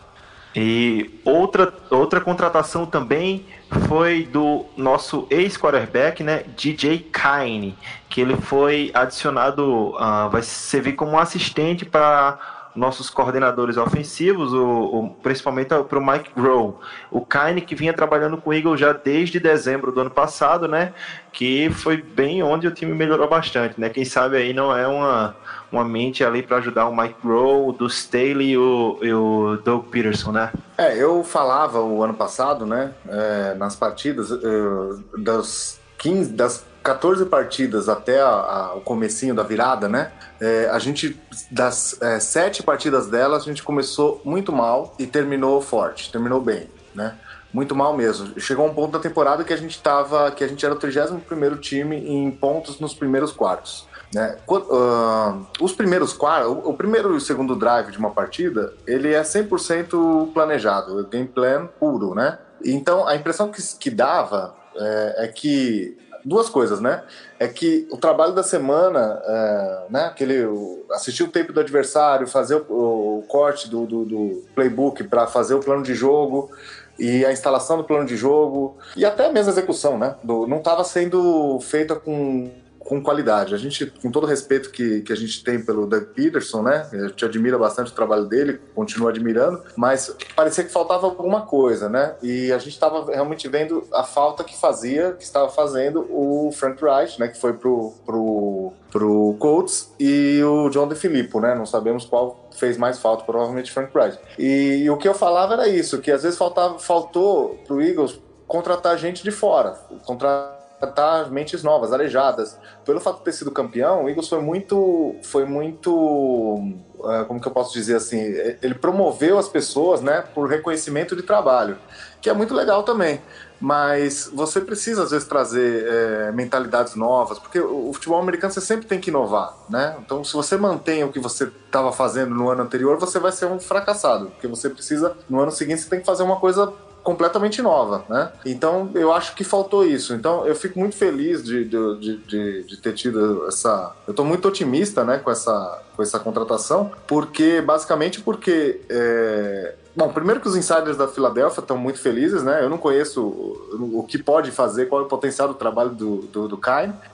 E 0.55 1.21
outra, 1.25 1.73
outra 1.91 2.21
contratação 2.21 2.85
também 2.85 3.47
foi 3.87 4.25
do 4.25 4.67
nosso 4.77 5.27
ex-quarterback, 5.31 6.25
né, 6.25 6.45
DJ 6.57 7.11
Kine, 7.13 7.79
que 8.09 8.21
ele 8.21 8.37
foi 8.37 8.91
adicionado, 8.93 9.91
uh, 9.91 10.29
vai 10.29 10.43
servir 10.43 10.95
como 10.95 11.19
assistente 11.19 11.85
para 11.85 12.39
nossos 12.75 13.11
coordenadores 13.11 13.77
ofensivos, 13.77 14.53
o, 14.53 14.67
o 14.67 15.11
principalmente 15.23 15.69
para 15.69 15.99
o 15.99 16.07
Mike 16.07 16.31
Grohl. 16.37 16.81
O 17.11 17.25
Kine 17.25 17.61
que 17.61 17.75
vinha 17.75 17.93
trabalhando 17.93 18.37
com 18.37 18.51
o 18.51 18.55
Eagle 18.55 18.77
já 18.77 18.93
desde 18.93 19.41
dezembro 19.41 19.93
do 19.93 20.01
ano 20.01 20.11
passado, 20.11 20.69
né? 20.69 20.93
Que 21.33 21.71
foi 21.71 21.97
bem 21.97 22.43
onde 22.43 22.67
o 22.67 22.71
time 22.71 22.93
melhorou 22.93 23.29
bastante, 23.29 23.81
né? 23.81 23.89
Quem 23.89 24.05
sabe 24.05 24.37
aí 24.37 24.53
não 24.53 24.77
é 24.77 24.87
uma, 24.87 25.37
uma 25.71 25.85
mente 25.85 26.25
ali 26.25 26.43
para 26.43 26.57
ajudar 26.59 26.89
o 26.89 26.97
Mike 26.97 27.17
Grohl, 27.23 27.73
do 27.73 27.87
Staley 27.87 28.51
e 28.51 28.59
o, 28.59 28.99
e 29.03 29.13
o 29.13 29.57
Doug 29.65 29.87
Peterson, 29.87 30.33
né? 30.33 30.53
É, 30.77 30.97
eu 30.97 31.23
falava 31.23 31.81
o 31.81 32.03
ano 32.03 32.15
passado, 32.15 32.67
né? 32.67 32.93
É, 33.09 33.55
nas 33.55 33.77
partidas, 33.77 34.31
uh, 34.31 35.03
das 35.19 35.79
15, 35.99 36.33
das 36.33 36.65
14 36.83 37.27
partidas 37.27 37.89
até 37.89 38.21
a, 38.21 38.29
a, 38.29 38.75
o 38.75 38.81
comecinho 38.81 39.35
da 39.35 39.43
virada, 39.43 39.89
né? 39.89 40.11
É, 40.41 40.69
a 40.71 40.79
gente, 40.79 41.21
das 41.51 42.01
é, 42.01 42.19
sete 42.19 42.63
partidas 42.63 43.07
delas, 43.07 43.43
a 43.43 43.47
gente 43.47 43.63
começou 43.63 44.21
muito 44.25 44.53
mal 44.53 44.95
e 44.99 45.07
terminou 45.07 45.61
forte, 45.61 46.11
terminou 46.11 46.41
bem, 46.41 46.69
né? 46.95 47.17
Muito 47.53 47.75
mal 47.75 47.97
mesmo. 47.97 48.41
Chegou 48.41 48.65
um 48.67 48.73
ponto 48.73 48.93
da 48.93 48.99
temporada 49.01 49.43
que 49.45 49.53
a 49.53 49.57
gente 49.57 49.81
tava, 49.83 50.31
que 50.31 50.43
a 50.43 50.49
gente 50.49 50.65
era 50.65 50.75
o 50.75 50.79
31 50.79 51.57
time 51.57 51.97
em 51.97 52.31
pontos 52.31 52.79
nos 52.79 52.95
primeiros 52.95 53.33
quartos. 53.33 53.89
Né? 54.13 54.37
Uh, 54.49 55.47
os 55.61 55.73
primeiros 55.73 56.13
quartos, 56.13 56.59
o 56.65 56.75
primeiro 56.75 57.15
e 57.15 57.17
o 57.17 57.21
segundo 57.21 57.55
drive 57.55 57.93
de 57.93 57.99
uma 57.99 58.11
partida, 58.11 58.75
ele 58.87 59.15
é 59.15 59.23
100% 59.23 60.33
planejado, 60.33 61.07
game 61.07 61.29
plan 61.29 61.69
puro, 61.79 62.15
né? 62.15 62.39
Então 62.65 63.07
a 63.07 63.15
impressão 63.15 63.51
que, 63.51 63.63
que 63.79 63.89
dava 63.89 64.55
é, 64.77 65.25
é 65.25 65.29
que 65.29 65.97
duas 66.25 66.49
coisas, 66.49 66.81
né? 66.81 67.05
É 67.39 67.47
que 67.47 67.87
o 67.91 67.97
trabalho 67.97 68.33
da 68.33 68.43
semana, 68.43 69.23
é, 69.25 69.87
né? 69.91 70.05
Aquele, 70.07 70.45
assistir 70.91 71.23
o 71.23 71.29
tempo 71.29 71.53
do 71.53 71.61
adversário, 71.61 72.27
fazer 72.27 72.57
o, 72.69 73.19
o 73.19 73.25
corte 73.29 73.71
do, 73.71 73.87
do, 73.87 74.05
do 74.05 74.45
playbook 74.55 75.05
para 75.05 75.27
fazer 75.29 75.55
o 75.55 75.61
plano 75.61 75.83
de 75.83 75.95
jogo 75.95 76.51
e 76.99 77.25
a 77.25 77.33
instalação 77.33 77.79
do 77.79 77.85
plano 77.85 78.05
de 78.05 78.17
jogo 78.17 78.77
e 78.97 79.05
até 79.05 79.33
mesmo 79.33 79.51
a 79.51 79.53
execução, 79.53 79.97
né? 79.97 80.17
Do, 80.23 80.47
não 80.47 80.59
estava 80.59 80.85
sendo 80.85 81.59
feita 81.61 81.95
com 81.95 82.51
com 82.91 83.01
qualidade. 83.01 83.55
A 83.55 83.57
gente, 83.57 83.87
com 83.87 84.11
todo 84.11 84.25
o 84.25 84.27
respeito 84.27 84.71
que, 84.71 85.03
que 85.03 85.13
a 85.13 85.17
gente 85.17 85.45
tem 85.45 85.65
pelo 85.65 85.87
Doug 85.87 86.07
Peterson, 86.07 86.61
né? 86.61 86.89
A 86.93 87.07
gente 87.07 87.25
admira 87.25 87.57
bastante 87.57 87.93
o 87.93 87.95
trabalho 87.95 88.25
dele, 88.25 88.61
continua 88.75 89.11
admirando, 89.11 89.63
mas 89.77 90.13
parecia 90.35 90.65
que 90.65 90.73
faltava 90.73 91.07
alguma 91.07 91.43
coisa, 91.43 91.89
né? 91.89 92.17
E 92.21 92.53
a 92.53 92.59
gente 92.59 92.73
estava 92.73 93.09
realmente 93.13 93.47
vendo 93.49 93.87
a 93.93 94.03
falta 94.03 94.43
que 94.43 94.59
fazia, 94.59 95.13
que 95.13 95.23
estava 95.23 95.49
fazendo 95.49 96.05
o 96.11 96.51
Frank 96.51 96.83
Reich, 96.83 97.21
né? 97.21 97.29
Que 97.29 97.39
foi 97.39 97.53
pro, 97.53 97.93
pro, 98.05 98.73
pro 98.91 99.37
Colts 99.39 99.93
e 100.01 100.43
o 100.43 100.69
John 100.71 100.89
DeFilippo, 100.89 101.41
né? 101.41 101.55
Não 101.55 101.67
sabemos 101.67 102.05
qual 102.05 102.51
fez 102.57 102.77
mais 102.77 102.99
falta, 102.99 103.23
provavelmente 103.23 103.71
Frank 103.71 103.93
Reich. 103.95 104.19
E, 104.37 104.83
e 104.83 104.91
o 104.91 104.97
que 104.97 105.07
eu 105.07 105.15
falava 105.15 105.53
era 105.53 105.69
isso, 105.69 106.01
que 106.01 106.11
às 106.11 106.25
vezes 106.25 106.37
faltava, 106.37 106.77
faltou 106.81 107.57
pro 107.69 107.81
Eagles 107.81 108.19
contratar 108.49 108.99
gente 108.99 109.23
de 109.23 109.31
fora, 109.31 109.79
contratar 110.05 110.60
tratar 110.81 111.31
mentes 111.31 111.63
novas, 111.63 111.93
arejadas. 111.93 112.59
Pelo 112.85 113.01
fato 113.01 113.19
de 113.19 113.25
ter 113.25 113.33
sido 113.33 113.51
campeão, 113.51 114.05
o 114.05 114.09
Eagles 114.09 114.29
foi 114.29 114.41
muito, 114.41 115.15
foi 115.23 115.45
muito, 115.45 115.93
uh, 115.93 117.25
como 117.29 117.41
que 117.41 117.47
eu 117.47 117.53
posso 117.53 117.73
dizer 117.73 117.97
assim, 117.97 118.19
ele 118.63 118.75
promoveu 118.75 119.39
as 119.39 119.49
pessoas, 119.49 120.01
né, 120.01 120.25
por 120.35 120.49
reconhecimento 120.49 121.15
de 121.15 121.23
trabalho, 121.23 121.77
que 122.21 122.31
é 122.31 122.33
muito 122.33 122.55
legal 122.55 122.83
também. 122.83 123.21
Mas 123.61 124.31
você 124.33 124.59
precisa 124.59 125.03
às 125.03 125.11
vezes 125.11 125.29
trazer 125.29 125.87
é, 125.87 126.33
mentalidades 126.33 126.95
novas, 126.95 127.39
porque 127.39 127.61
o 127.61 127.93
futebol 127.93 128.19
americano 128.19 128.51
você 128.51 128.61
sempre 128.61 128.87
tem 128.87 128.99
que 128.99 129.11
inovar, 129.11 129.55
né? 129.69 129.97
Então, 129.99 130.25
se 130.25 130.33
você 130.33 130.57
mantém 130.57 131.05
o 131.05 131.13
que 131.13 131.21
você 131.21 131.45
estava 131.45 131.93
fazendo 131.93 132.35
no 132.35 132.49
ano 132.49 132.63
anterior, 132.63 132.99
você 132.99 133.19
vai 133.19 133.33
ser 133.33 133.45
um 133.45 133.61
fracassado, 133.61 134.31
porque 134.31 134.47
você 134.47 134.71
precisa 134.71 135.15
no 135.29 135.41
ano 135.41 135.53
seguinte 135.53 135.83
você 135.83 135.91
tem 135.91 136.01
que 136.01 136.07
fazer 136.07 136.23
uma 136.23 136.37
coisa 136.37 136.73
completamente 137.03 137.63
nova, 137.63 138.05
né? 138.09 138.33
Então 138.45 138.91
eu 138.95 139.13
acho 139.13 139.35
que 139.35 139.45
faltou 139.45 139.85
isso. 139.85 140.15
Então 140.15 140.47
eu 140.47 140.55
fico 140.55 140.79
muito 140.79 140.97
feliz 140.97 141.43
de, 141.43 141.65
de, 141.65 142.17
de, 142.19 142.65
de 142.65 142.77
ter 142.77 142.93
tido 142.93 143.47
essa. 143.47 143.93
Eu 144.07 144.13
estou 144.13 144.25
muito 144.25 144.47
otimista, 144.47 145.05
né, 145.05 145.19
com 145.19 145.31
essa, 145.31 145.83
com 145.97 146.03
essa 146.03 146.19
contratação, 146.19 146.91
porque 147.07 147.61
basicamente 147.61 148.21
porque 148.21 148.81
é... 148.89 149.75
Bom, 149.95 150.09
primeiro 150.13 150.41
que 150.41 150.47
os 150.47 150.57
insiders 150.57 150.97
da 150.97 151.09
Filadélfia 151.09 151.61
estão 151.61 151.77
muito 151.77 151.99
felizes, 151.99 152.45
né? 152.45 152.63
Eu 152.63 152.71
não 152.71 152.79
conheço 152.79 153.23
o, 153.23 153.99
o 153.99 154.03
que 154.05 154.23
pode 154.23 154.53
fazer, 154.53 154.87
qual 154.87 155.03
é 155.03 155.05
o 155.05 155.09
potencial 155.09 155.49
do 155.49 155.55
trabalho 155.55 155.91
do, 155.91 156.19
do, 156.23 156.49
do 156.49 156.61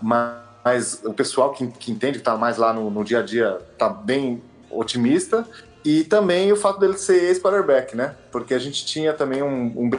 mas, 0.03 0.33
mas 0.63 1.01
o 1.03 1.15
pessoal 1.15 1.53
que, 1.53 1.67
que 1.69 1.91
entende, 1.91 2.15
que 2.15 2.19
está 2.19 2.37
mais 2.37 2.59
lá 2.59 2.75
no, 2.75 2.91
no 2.91 3.03
dia 3.03 3.21
a 3.21 3.23
dia, 3.23 3.59
está 3.73 3.89
bem 3.89 4.43
otimista. 4.71 5.47
E 5.87 6.03
também 6.03 6.51
o 6.53 6.57
fato 6.57 6.81
dele 6.81 6.99
ser 6.99 7.23
ex-quarterback, 7.23 7.97
né? 7.97 8.17
Porque 8.33 8.53
a 8.53 8.59
gente 8.59 8.85
tinha 8.85 9.13
também 9.13 9.41
um, 9.41 9.67
um 9.67 9.91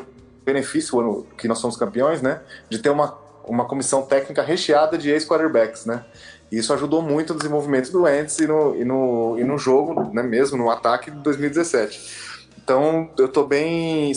benefício, 0.46 1.00
ano 1.00 1.26
que 1.38 1.48
nós 1.48 1.60
somos 1.60 1.78
campeões, 1.78 2.22
né? 2.22 2.42
De 2.70 2.80
ter 2.80 2.90
uma, 2.90 3.18
uma 3.46 3.64
comissão 3.64 4.02
técnica 4.02 4.42
recheada 4.42 4.98
de 4.98 5.10
ex-quarterbacks, 5.10 5.86
né? 5.86 6.04
E 6.52 6.58
isso 6.58 6.74
ajudou 6.74 7.02
muito 7.02 7.34
no 7.34 7.40
desenvolvimento 7.40 7.90
do 7.90 8.06
Ents 8.06 8.38
e 8.38 8.48
no, 8.48 8.76
e 8.76 8.84
no, 8.84 9.40
e 9.40 9.46
no 9.46 9.58
jogo, 9.58 10.14
né, 10.14 10.22
mesmo 10.22 10.58
no 10.58 10.70
ataque 10.70 11.10
de 11.10 11.18
2017. 11.20 12.38
Então, 12.62 13.10
eu 13.18 13.28
estou 13.28 13.48
bem 13.48 14.12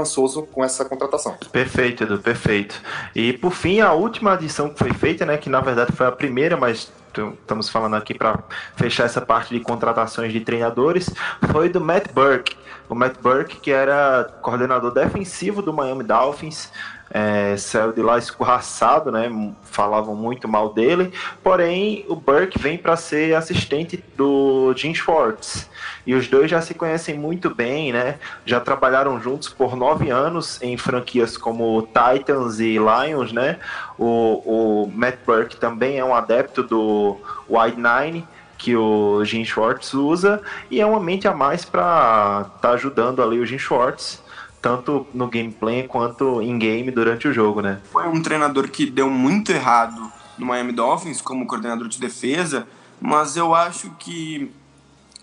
esperançoso 0.00 0.42
com 0.42 0.64
essa 0.64 0.84
contratação. 0.84 1.36
Perfeito, 1.52 2.04
Edu, 2.04 2.18
perfeito. 2.18 2.80
E 3.14 3.32
por 3.32 3.52
fim, 3.52 3.80
a 3.80 3.92
última 3.92 4.32
adição 4.32 4.68
que 4.68 4.78
foi 4.78 4.92
feita, 4.92 5.24
né, 5.26 5.36
que 5.36 5.48
na 5.48 5.60
verdade 5.60 5.92
foi 5.92 6.06
a 6.06 6.12
primeira, 6.12 6.56
mas 6.56 6.92
estamos 7.12 7.68
falando 7.68 7.96
aqui 7.96 8.14
para 8.14 8.38
fechar 8.76 9.04
essa 9.04 9.20
parte 9.20 9.52
de 9.52 9.60
contratações 9.60 10.32
de 10.32 10.40
treinadores, 10.40 11.10
foi 11.50 11.68
do 11.68 11.80
Matt 11.80 12.12
Burke. 12.12 12.56
O 12.88 12.94
Matt 12.94 13.18
Burke, 13.20 13.56
que 13.56 13.70
era 13.70 14.24
coordenador 14.42 14.92
defensivo 14.92 15.62
do 15.62 15.72
Miami 15.72 16.04
Dolphins, 16.04 16.70
é, 17.12 17.56
saiu 17.56 17.92
de 17.92 18.00
lá 18.00 18.18
escorraçado, 18.18 19.10
né? 19.10 19.28
Falavam 19.64 20.14
muito 20.14 20.46
mal 20.46 20.72
dele. 20.72 21.12
Porém, 21.42 22.04
o 22.08 22.14
Burke 22.14 22.58
vem 22.58 22.78
para 22.78 22.96
ser 22.96 23.34
assistente 23.34 24.02
do 24.16 24.72
Jim 24.76 24.94
Schwartz. 24.94 25.68
E 26.06 26.14
os 26.14 26.28
dois 26.28 26.50
já 26.50 26.60
se 26.60 26.72
conhecem 26.72 27.18
muito 27.18 27.52
bem, 27.52 27.92
né? 27.92 28.18
Já 28.46 28.60
trabalharam 28.60 29.20
juntos 29.20 29.48
por 29.48 29.74
nove 29.74 30.08
anos 30.08 30.62
em 30.62 30.76
franquias 30.76 31.36
como 31.36 31.82
Titans 31.88 32.60
e 32.60 32.78
Lions, 32.78 33.32
né? 33.32 33.58
O, 33.98 34.84
o 34.84 34.92
Matt 34.94 35.18
Burke 35.26 35.56
também 35.56 35.98
é 35.98 36.04
um 36.04 36.14
adepto 36.14 36.62
do 36.62 37.16
Wide 37.48 37.76
Nine 37.76 38.26
que 38.56 38.76
o 38.76 39.24
Jim 39.24 39.42
Schwartz 39.44 39.94
usa 39.94 40.42
e 40.70 40.80
é 40.80 40.86
uma 40.86 41.00
mente 41.00 41.26
a 41.26 41.32
mais 41.32 41.64
para 41.64 42.46
estar 42.46 42.58
tá 42.60 42.70
ajudando 42.72 43.22
ali 43.22 43.40
o 43.40 43.46
Jim 43.46 43.58
Schwartz 43.58 44.22
tanto 44.60 45.06
no 45.14 45.26
gameplay 45.28 45.86
quanto 45.86 46.42
em 46.42 46.58
game 46.58 46.90
durante 46.90 47.26
o 47.26 47.32
jogo, 47.32 47.60
né? 47.60 47.80
Foi 47.90 48.06
um 48.06 48.22
treinador 48.22 48.68
que 48.68 48.86
deu 48.86 49.08
muito 49.08 49.52
errado 49.52 50.10
no 50.38 50.46
Miami 50.46 50.72
Dolphins 50.72 51.20
como 51.20 51.46
coordenador 51.46 51.88
de 51.88 51.98
defesa, 52.00 52.66
mas 53.00 53.36
eu 53.36 53.54
acho 53.54 53.90
que 53.98 54.50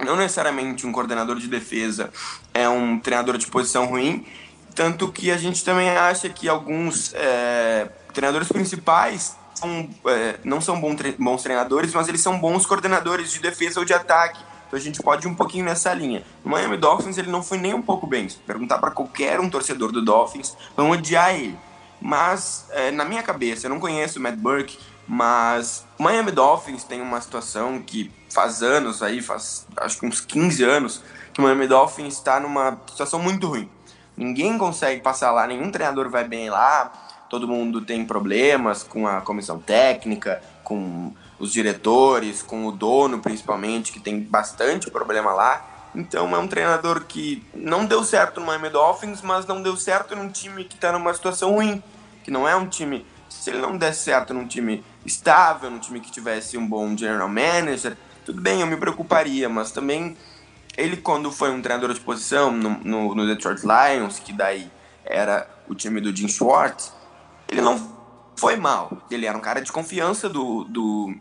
não 0.04 0.16
necessariamente 0.16 0.86
um 0.86 0.92
coordenador 0.92 1.38
de 1.38 1.48
defesa 1.48 2.12
é 2.54 2.68
um 2.70 3.00
treinador 3.00 3.38
de 3.38 3.48
posição 3.48 3.86
ruim, 3.86 4.26
tanto 4.76 5.12
que 5.12 5.32
a 5.32 5.38
gente 5.38 5.64
também 5.64 5.90
acha 5.90 6.30
que 6.30 6.48
alguns 6.48 7.14
é, 7.16 7.90
treinadores 8.14 8.48
principais 8.48 9.36
são, 9.56 9.90
é, 10.06 10.36
não 10.44 10.62
são 10.62 10.80
bons 10.80 11.42
treinadores, 11.42 11.94
mas 11.94 12.08
eles 12.08 12.22
são 12.22 12.40
bons 12.40 12.66
coordenadores 12.66 13.32
de 13.32 13.40
defesa 13.40 13.80
ou 13.80 13.86
de 13.86 13.94
ataque. 13.94 14.40
Então 14.68 14.78
a 14.78 14.82
gente 14.82 15.02
pode 15.02 15.26
ir 15.26 15.30
um 15.30 15.36
pouquinho 15.36 15.66
nessa 15.66 15.94
linha. 15.94 16.24
O 16.44 16.50
Miami 16.50 16.78
Dolphins 16.78 17.18
ele 17.18 17.32
não 17.32 17.42
foi 17.42 17.58
nem 17.58 17.74
um 17.74 17.82
pouco 17.82 18.06
bem. 18.06 18.28
Se 18.28 18.38
perguntar 18.38 18.78
para 18.78 18.92
qualquer 18.92 19.40
um 19.40 19.50
torcedor 19.50 19.92
do 19.92 20.04
Dolphins, 20.04 20.56
vão 20.76 20.92
odiar 20.92 21.34
ele. 21.34 21.58
Mas 22.02 22.68
é, 22.72 22.92
na 22.92 23.06
minha 23.06 23.24
cabeça, 23.24 23.66
eu 23.66 23.70
não 23.70 23.80
conheço 23.80 24.20
o 24.20 24.22
Matt 24.22 24.36
Burke, 24.36 24.78
mas 25.08 25.86
o 25.98 26.04
Miami 26.04 26.32
Dolphins 26.32 26.84
tem 26.84 27.02
uma 27.02 27.20
situação 27.22 27.82
que 27.82 28.12
faz 28.30 28.62
anos 28.62 29.02
aí, 29.02 29.22
faz 29.22 29.66
acho 29.78 30.00
que 30.00 30.06
uns 30.06 30.20
15 30.20 30.64
anos, 30.64 31.02
que 31.34 31.40
o 31.40 31.44
Miami 31.44 31.68
Dolphins 31.68 32.16
está 32.16 32.40
numa 32.40 32.80
situação 32.88 33.20
muito 33.20 33.48
ruim. 33.48 33.70
Ninguém 34.16 34.58
consegue 34.58 35.02
passar 35.02 35.32
lá, 35.32 35.48
nenhum 35.48 35.72
treinador 35.72 36.10
vai 36.10 36.24
bem 36.24 36.50
lá, 36.50 36.92
todo 37.30 37.48
mundo 37.48 37.82
tem 37.82 38.06
problemas 38.06 38.84
com 38.84 39.08
a 39.08 39.22
comissão 39.22 39.60
técnica, 39.60 40.42
com 40.64 41.14
os 41.40 41.52
diretores, 41.52 42.42
com 42.42 42.66
o 42.66 42.72
dono 42.72 43.20
principalmente, 43.20 43.92
que 43.92 44.00
tem 44.00 44.20
bastante 44.20 44.90
problema 44.90 45.34
lá. 45.34 45.90
Então 45.96 46.36
é 46.36 46.40
um 46.40 46.48
treinador 46.48 47.06
que 47.06 47.44
não 47.54 47.86
deu 47.86 48.04
certo 48.04 48.40
no 48.40 48.46
Miami 48.46 48.70
Dolphins, 48.70 49.22
mas 49.22 49.46
não 49.46 49.62
deu 49.62 49.76
certo 49.76 50.16
num 50.16 50.30
time 50.30 50.64
que 50.64 50.76
está 50.76 50.92
numa 50.92 51.14
situação 51.14 51.52
ruim, 51.52 51.82
que 52.24 52.32
não 52.32 52.48
é 52.48 52.56
um 52.56 52.68
time. 52.68 53.06
Se 53.30 53.50
ele 53.50 53.60
não 53.60 53.78
der 53.78 53.94
certo 53.94 54.34
num 54.34 54.48
time 54.48 54.84
estável, 55.06 55.70
num 55.70 55.80
time 55.80 56.00
que 56.00 56.12
tivesse 56.12 56.58
um 56.58 56.68
bom 56.68 56.96
general 56.96 57.30
manager, 57.30 57.98
tudo 58.26 58.42
bem, 58.42 58.62
eu 58.62 58.68
me 58.68 58.78
preocuparia, 58.78 59.48
mas 59.48 59.72
também 59.72 60.18
ele 60.78 60.98
quando 60.98 61.32
foi 61.32 61.50
um 61.50 61.62
treinador 61.62 61.94
de 61.94 62.00
posição 62.00 62.52
no, 62.52 62.70
no, 62.84 63.16
no 63.16 63.26
Detroit 63.26 63.62
Lions, 63.64 64.20
que 64.20 64.32
daí 64.32 64.70
era 65.04 65.50
o 65.68 65.74
time 65.74 66.00
do 66.00 66.16
Jim 66.16 66.28
Schwartz, 66.28 66.94
ele 67.50 67.62
não 67.62 67.98
foi 68.36 68.56
mal. 68.56 69.02
Ele 69.10 69.26
era 69.26 69.38
um 69.38 69.42
cara 69.42 69.62
de 69.62 69.72
confiança 69.72 70.30
do, 70.30 70.64
do, 70.66 71.16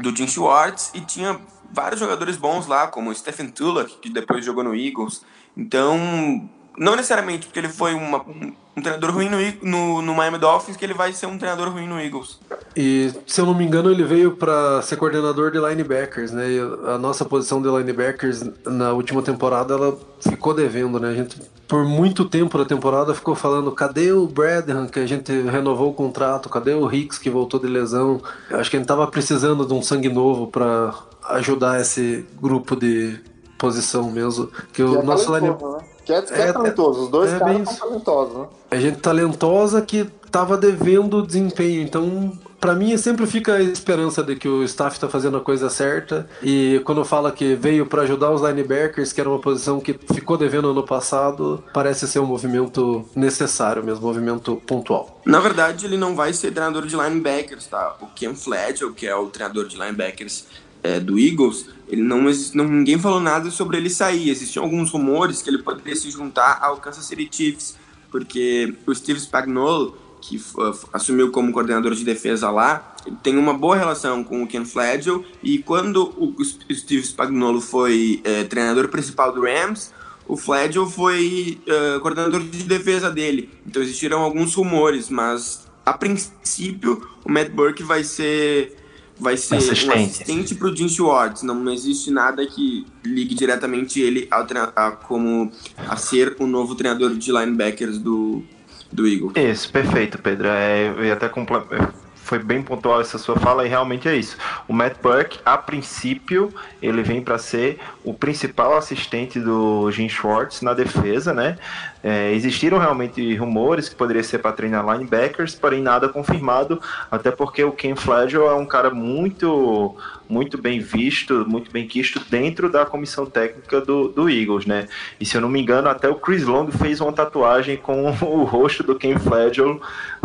do 0.00 0.14
Jim 0.14 0.26
Schwartz 0.26 0.90
e 0.94 1.00
tinha 1.00 1.40
vários 1.72 2.00
jogadores 2.00 2.36
bons 2.36 2.66
lá, 2.66 2.86
como 2.86 3.14
Stephen 3.14 3.48
Tullock, 3.48 3.98
que 3.98 4.10
depois 4.10 4.44
jogou 4.44 4.62
no 4.62 4.74
Eagles. 4.74 5.24
Então, 5.56 6.48
não 6.76 6.96
necessariamente 6.96 7.46
porque 7.46 7.58
ele 7.58 7.68
foi 7.68 7.94
uma, 7.94 8.22
um, 8.22 8.52
um, 8.76 8.82
treinador 8.82 9.10
ruim 9.10 9.28
no, 9.28 9.38
no, 9.62 10.02
no, 10.02 10.14
Miami 10.14 10.38
Dolphins 10.38 10.76
que 10.76 10.84
ele 10.84 10.94
vai 10.94 11.12
ser 11.12 11.26
um 11.26 11.36
treinador 11.36 11.68
ruim 11.70 11.86
no 11.86 12.00
Eagles. 12.00 12.38
E, 12.74 13.12
se 13.26 13.40
eu 13.40 13.46
não 13.46 13.54
me 13.54 13.64
engano, 13.64 13.90
ele 13.90 14.04
veio 14.04 14.36
para 14.36 14.80
ser 14.82 14.96
coordenador 14.96 15.50
de 15.50 15.58
linebackers, 15.58 16.32
né? 16.32 16.50
E 16.50 16.58
a 16.58 16.98
nossa 16.98 17.24
posição 17.24 17.60
de 17.60 17.68
linebackers 17.68 18.42
na 18.64 18.92
última 18.92 19.22
temporada, 19.22 19.74
ela 19.74 19.98
ficou 20.20 20.54
devendo, 20.54 20.98
né? 20.98 21.10
A 21.10 21.14
gente, 21.14 21.40
por 21.68 21.84
muito 21.84 22.24
tempo 22.24 22.56
da 22.56 22.64
temporada, 22.64 23.14
ficou 23.14 23.34
falando, 23.34 23.70
cadê 23.72 24.12
o 24.12 24.26
Bradham, 24.26 24.86
que 24.86 24.98
a 24.98 25.06
gente 25.06 25.30
renovou 25.42 25.90
o 25.90 25.94
contrato? 25.94 26.48
Cadê 26.48 26.72
o 26.72 26.90
Hicks, 26.90 27.18
que 27.18 27.28
voltou 27.28 27.60
de 27.60 27.66
lesão? 27.66 28.20
Eu 28.48 28.58
acho 28.58 28.70
que 28.70 28.76
a 28.76 28.78
gente 28.80 28.88
tava 28.88 29.06
precisando 29.06 29.66
de 29.66 29.74
um 29.74 29.82
sangue 29.82 30.08
novo 30.08 30.46
para 30.46 30.94
ajudar 31.30 31.80
esse 31.80 32.26
grupo 32.40 32.74
de 32.74 33.20
posição 33.58 34.10
mesmo. 34.10 34.46
Que, 34.46 34.66
que 34.72 34.82
o 34.82 35.00
é 35.00 35.02
nosso 35.02 35.32
linebacker... 35.34 35.68
Né? 35.68 35.91
Que 36.04 36.12
é, 36.12 36.22
que 36.22 36.32
é, 36.34 36.48
é 36.48 36.52
talentoso, 36.52 37.04
os 37.04 37.10
dois 37.10 37.32
é 37.32 37.38
caras 37.38 37.68
são 37.68 37.88
talentosos, 37.88 38.36
né? 38.36 38.46
A 38.70 38.76
gente 38.76 38.98
talentosa 38.98 39.82
que 39.82 40.04
tava 40.30 40.56
devendo 40.56 41.24
desempenho, 41.24 41.82
então 41.82 42.32
para 42.62 42.76
mim 42.76 42.96
sempre 42.96 43.26
fica 43.26 43.54
a 43.54 43.60
esperança 43.60 44.22
de 44.22 44.36
que 44.36 44.48
o 44.48 44.62
staff 44.62 44.94
está 44.94 45.08
fazendo 45.08 45.36
a 45.36 45.40
coisa 45.40 45.68
certa 45.68 46.28
e 46.40 46.80
quando 46.84 47.04
fala 47.04 47.32
que 47.32 47.56
veio 47.56 47.86
para 47.86 48.02
ajudar 48.02 48.30
os 48.30 48.40
linebackers, 48.40 49.12
que 49.12 49.20
era 49.20 49.28
uma 49.28 49.40
posição 49.40 49.80
que 49.80 49.98
ficou 50.14 50.38
devendo 50.38 50.70
ano 50.70 50.84
passado, 50.84 51.62
parece 51.74 52.06
ser 52.06 52.20
um 52.20 52.26
movimento 52.26 53.04
necessário 53.16 53.82
mesmo, 53.82 54.04
um 54.04 54.08
movimento 54.08 54.62
pontual. 54.64 55.20
Na 55.26 55.40
verdade, 55.40 55.86
ele 55.86 55.96
não 55.96 56.14
vai 56.14 56.32
ser 56.32 56.52
treinador 56.52 56.86
de 56.86 56.94
linebackers, 56.94 57.66
tá? 57.66 57.96
O 58.00 58.06
Ken 58.06 58.34
Fledgel, 58.34 58.94
que 58.94 59.08
é 59.08 59.14
o 59.16 59.26
treinador 59.26 59.66
de 59.66 59.76
linebackers 59.76 60.46
é, 60.82 60.98
do 60.98 61.18
Eagles, 61.18 61.66
ele 61.88 62.02
não, 62.02 62.22
não 62.54 62.68
ninguém 62.68 62.98
falou 62.98 63.20
nada 63.20 63.50
sobre 63.50 63.76
ele 63.76 63.90
sair. 63.90 64.30
Existiam 64.30 64.64
alguns 64.64 64.90
rumores 64.90 65.42
que 65.42 65.50
ele 65.50 65.58
poderia 65.58 65.94
se 65.94 66.10
juntar 66.10 66.58
ao 66.60 66.78
Kansas 66.78 67.04
City 67.04 67.28
Chiefs, 67.30 67.76
porque 68.10 68.74
o 68.86 68.94
Steve 68.94 69.20
Spagnuolo, 69.20 69.96
que 70.20 70.36
uh, 70.36 70.88
assumiu 70.92 71.30
como 71.30 71.52
coordenador 71.52 71.94
de 71.94 72.04
defesa 72.04 72.50
lá, 72.50 72.94
tem 73.22 73.36
uma 73.36 73.52
boa 73.52 73.76
relação 73.76 74.22
com 74.22 74.42
o 74.42 74.46
Ken 74.46 74.64
Fledgel 74.64 75.24
e 75.42 75.58
quando 75.58 76.14
o 76.16 76.44
Steve 76.44 77.02
Spagnuolo 77.02 77.60
foi 77.60 78.20
é, 78.22 78.44
treinador 78.44 78.88
principal 78.88 79.32
do 79.32 79.42
Rams, 79.42 79.92
o 80.26 80.36
Fledgel 80.36 80.86
foi 80.86 81.60
uh, 81.66 82.00
coordenador 82.00 82.40
de 82.40 82.62
defesa 82.62 83.10
dele. 83.10 83.50
Então 83.66 83.82
existiram 83.82 84.20
alguns 84.20 84.54
rumores, 84.54 85.10
mas 85.10 85.66
a 85.84 85.92
princípio 85.92 87.08
o 87.24 87.30
Matt 87.30 87.50
Burke 87.50 87.82
vai 87.82 88.04
ser 88.04 88.76
vai 89.22 89.36
ser 89.36 89.56
assistente. 89.56 89.88
um 89.88 90.04
assistente 90.04 90.54
para 90.54 90.68
o 90.68 90.76
Jim 90.76 90.88
Schwartz. 90.88 91.42
Não, 91.42 91.54
não 91.54 91.72
existe 91.72 92.10
nada 92.10 92.44
que 92.46 92.86
ligue 93.04 93.34
diretamente 93.34 94.00
ele 94.00 94.26
ao 94.30 94.46
a, 94.76 94.90
como 94.90 95.50
a 95.88 95.96
ser 95.96 96.36
o 96.38 96.46
novo 96.46 96.74
treinador 96.74 97.14
de 97.14 97.30
linebackers 97.32 97.98
do, 97.98 98.42
do 98.90 99.06
Eagle. 99.06 99.32
Isso, 99.36 99.70
perfeito, 99.70 100.18
Pedro. 100.18 100.48
É, 100.48 100.88
eu 100.88 101.04
ia 101.04 101.14
até 101.14 101.28
complementar 101.28 101.94
foi 102.32 102.38
bem 102.38 102.62
pontual 102.62 102.98
essa 102.98 103.18
sua 103.18 103.36
fala 103.36 103.66
e 103.66 103.68
realmente 103.68 104.08
é 104.08 104.16
isso. 104.16 104.38
O 104.66 104.72
Matt 104.72 104.94
Burke, 105.02 105.38
a 105.44 105.58
princípio, 105.58 106.50
ele 106.80 107.02
vem 107.02 107.20
para 107.20 107.36
ser 107.36 107.78
o 108.02 108.14
principal 108.14 108.74
assistente 108.74 109.38
do 109.38 109.90
Jim 109.90 110.08
Schwartz 110.08 110.62
na 110.62 110.72
defesa, 110.72 111.34
né? 111.34 111.58
É, 112.02 112.32
existiram 112.32 112.78
realmente 112.78 113.36
rumores 113.36 113.86
que 113.86 113.94
poderia 113.94 114.24
ser 114.24 114.38
para 114.38 114.52
treinar 114.52 114.82
linebackers, 114.82 115.54
porém 115.54 115.82
nada 115.82 116.08
confirmado, 116.08 116.80
até 117.10 117.30
porque 117.30 117.62
o 117.62 117.70
Ken 117.70 117.94
Flagel 117.94 118.50
é 118.50 118.54
um 118.54 118.64
cara 118.64 118.88
muito 118.88 119.94
muito 120.32 120.56
bem 120.56 120.80
visto, 120.80 121.44
muito 121.46 121.70
bem 121.70 121.86
quisto 121.86 122.18
dentro 122.30 122.70
da 122.70 122.86
comissão 122.86 123.26
técnica 123.26 123.82
do, 123.82 124.08
do 124.08 124.30
Eagles, 124.30 124.64
né? 124.64 124.88
E 125.20 125.26
se 125.26 125.36
eu 125.36 125.42
não 125.42 125.48
me 125.48 125.60
engano, 125.60 125.90
até 125.90 126.08
o 126.08 126.14
Chris 126.14 126.44
Long 126.44 126.70
fez 126.70 127.02
uma 127.02 127.12
tatuagem 127.12 127.76
com 127.76 128.06
o 128.24 128.44
rosto 128.44 128.82
do 128.82 128.94
Ken 128.94 129.18
Flagel 129.18 129.78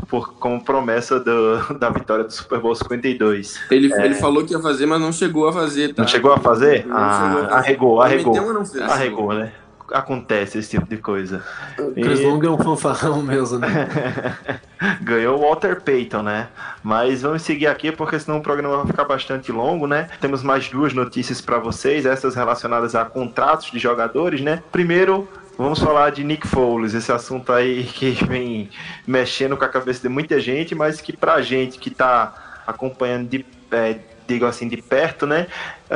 por, 0.07 0.33
como 0.35 0.63
promessa 0.63 1.19
do, 1.19 1.73
da 1.77 1.89
vitória 1.89 2.23
do 2.23 2.31
Super 2.31 2.61
Bowl 2.61 2.73
52. 2.73 3.59
Ele, 3.69 3.93
é... 3.93 4.05
ele 4.05 4.15
falou 4.15 4.45
que 4.45 4.53
ia 4.53 4.59
fazer, 4.61 4.85
mas 4.85 5.01
não 5.01 5.11
chegou 5.11 5.45
a 5.49 5.51
fazer, 5.51 5.93
tá? 5.93 6.03
Não 6.03 6.07
chegou 6.07 6.31
a 6.31 6.39
fazer? 6.39 6.85
Não 6.85 6.95
ah, 6.95 7.11
chegou 7.11 7.27
a 7.27 7.31
fazer. 7.33 7.53
Arregou, 7.53 8.01
arregou. 8.01 8.35
Arregou, 8.89 9.33
né? 9.33 9.51
Acontece 9.91 10.57
esse 10.57 10.71
tipo 10.71 10.87
de 10.87 10.97
coisa. 10.97 11.43
O 11.77 11.91
Chris 11.93 12.19
e... 12.19 12.25
Long 12.25 12.43
é 12.43 12.49
um 12.49 12.57
fanfarrão 12.57 13.21
mesmo, 13.21 13.59
né? 13.59 13.87
Ganhou 15.01 15.37
o 15.37 15.41
Walter 15.41 15.81
Payton, 15.81 16.23
né? 16.23 16.47
Mas 16.83 17.21
vamos 17.21 17.41
seguir 17.41 17.67
aqui 17.67 17.91
porque 17.91 18.19
senão 18.19 18.37
o 18.39 18.41
programa 18.41 18.77
vai 18.77 18.87
ficar 18.87 19.05
bastante 19.05 19.51
longo, 19.51 19.87
né? 19.87 20.09
Temos 20.19 20.43
mais 20.43 20.69
duas 20.69 20.93
notícias 20.93 21.41
para 21.41 21.59
vocês, 21.59 22.05
essas 22.05 22.35
relacionadas 22.35 22.95
a 22.95 23.05
contratos 23.05 23.71
de 23.71 23.79
jogadores, 23.79 24.41
né? 24.41 24.61
Primeiro, 24.71 25.27
Vamos 25.57 25.79
falar 25.79 26.11
de 26.11 26.23
Nick 26.23 26.47
Foles, 26.47 26.93
esse 26.93 27.11
assunto 27.11 27.51
aí 27.51 27.83
que 27.91 28.11
vem 28.27 28.69
mexendo 29.07 29.57
com 29.57 29.65
a 29.65 29.67
cabeça 29.67 30.01
de 30.01 30.07
muita 30.07 30.39
gente, 30.39 30.75
mas 30.75 31.01
que 31.01 31.17
pra 31.17 31.41
gente 31.41 31.79
que 31.79 31.89
tá 31.89 32.61
acompanhando 32.67 33.27
de, 33.27 33.43
é, 33.71 33.97
digo 34.27 34.45
assim, 34.45 34.67
de 34.67 34.77
perto, 34.77 35.25
né, 35.25 35.47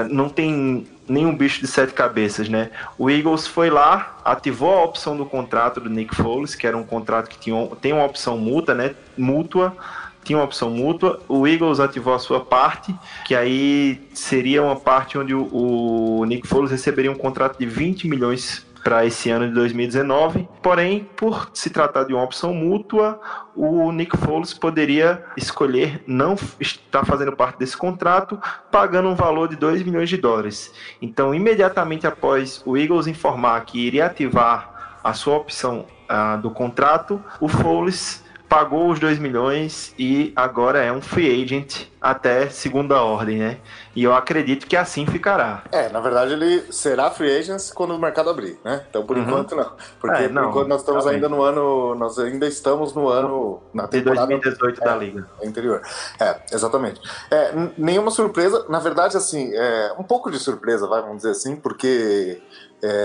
não 0.09 0.29
tem 0.29 0.87
nenhum 1.07 1.35
bicho 1.35 1.61
de 1.61 1.67
sete 1.67 1.93
cabeças, 1.93 2.47
né? 2.47 2.71
O 2.97 3.09
Eagles 3.09 3.47
foi 3.47 3.69
lá, 3.69 4.17
ativou 4.23 4.73
a 4.73 4.83
opção 4.83 5.17
do 5.17 5.25
contrato 5.25 5.79
do 5.79 5.89
Nick 5.89 6.15
Foles, 6.15 6.55
que 6.55 6.65
era 6.65 6.77
um 6.77 6.83
contrato 6.83 7.29
que 7.29 7.37
tinha, 7.37 7.67
tem 7.81 7.93
uma 7.93 8.05
opção 8.05 8.37
mútua, 8.37 8.73
né? 8.73 8.95
Mútua, 9.17 9.75
tinha 10.23 10.37
uma 10.37 10.45
opção 10.45 10.69
mútua. 10.69 11.19
O 11.27 11.47
Eagles 11.47 11.79
ativou 11.79 12.13
a 12.13 12.19
sua 12.19 12.39
parte, 12.39 12.95
que 13.25 13.35
aí 13.35 14.01
seria 14.13 14.63
uma 14.63 14.75
parte 14.75 15.17
onde 15.17 15.33
o, 15.33 15.47
o 15.51 16.25
Nick 16.25 16.47
Foles 16.47 16.71
receberia 16.71 17.11
um 17.11 17.15
contrato 17.15 17.57
de 17.57 17.65
20 17.65 18.07
milhões 18.07 18.65
para 18.83 19.05
esse 19.05 19.29
ano 19.29 19.47
de 19.47 19.53
2019. 19.53 20.47
Porém, 20.61 21.09
por 21.15 21.49
se 21.53 21.69
tratar 21.69 22.03
de 22.03 22.13
uma 22.13 22.23
opção 22.23 22.53
mútua, 22.53 23.19
o 23.55 23.91
Nick 23.91 24.17
Foles 24.17 24.53
poderia 24.53 25.23
escolher 25.37 26.03
não 26.07 26.35
estar 26.59 27.05
fazendo 27.05 27.31
parte 27.33 27.59
desse 27.59 27.77
contrato, 27.77 28.39
pagando 28.71 29.09
um 29.09 29.15
valor 29.15 29.47
de 29.47 29.55
2 29.55 29.83
milhões 29.83 30.09
de 30.09 30.17
dólares. 30.17 30.73
Então, 31.01 31.33
imediatamente 31.33 32.07
após 32.07 32.61
o 32.65 32.77
Eagles 32.77 33.07
informar 33.07 33.63
que 33.65 33.79
iria 33.79 34.05
ativar 34.05 34.99
a 35.03 35.13
sua 35.13 35.37
opção 35.37 35.85
uh, 36.09 36.39
do 36.41 36.51
contrato, 36.51 37.23
o 37.39 37.47
Foles 37.47 38.23
pagou 38.51 38.89
os 38.89 38.99
2 38.99 39.17
milhões 39.17 39.95
e 39.97 40.33
agora 40.35 40.83
é 40.83 40.91
um 40.91 41.01
free 41.01 41.41
agent 41.41 41.85
até 42.01 42.49
segunda 42.49 43.01
ordem, 43.01 43.37
né? 43.37 43.57
E 43.95 44.03
eu 44.03 44.13
acredito 44.13 44.67
que 44.67 44.75
assim 44.75 45.05
ficará. 45.05 45.63
É, 45.71 45.87
na 45.87 46.01
verdade 46.01 46.33
ele 46.33 46.61
será 46.69 47.09
free 47.09 47.31
agent 47.33 47.71
quando 47.73 47.95
o 47.95 47.97
mercado 47.97 48.29
abrir, 48.29 48.59
né? 48.61 48.83
Então 48.89 49.05
por 49.05 49.15
uhum. 49.15 49.23
enquanto 49.23 49.55
não. 49.55 49.71
Porque 50.01 50.23
é, 50.23 50.27
não, 50.27 50.41
por 50.41 50.49
enquanto 50.49 50.67
nós 50.67 50.81
estamos 50.81 51.07
ainda 51.07 51.29
no 51.29 51.41
ano, 51.41 51.95
nós 51.95 52.19
ainda 52.19 52.45
estamos 52.45 52.93
no 52.93 53.07
ano 53.07 53.63
na 53.73 53.87
temporada 53.87 54.27
de 54.27 54.41
2018 54.41 54.81
é, 54.81 54.85
da 54.85 54.95
liga 54.97 55.27
interior. 55.43 55.81
É, 56.19 56.41
exatamente. 56.51 56.99
É, 57.31 57.53
nenhuma 57.77 58.11
surpresa, 58.11 58.65
na 58.67 58.79
verdade 58.79 59.15
assim, 59.15 59.49
é, 59.53 59.95
um 59.97 60.03
pouco 60.03 60.29
de 60.29 60.37
surpresa, 60.37 60.87
vai, 60.87 61.01
vamos 61.01 61.17
dizer 61.17 61.31
assim, 61.31 61.55
porque 61.55 62.41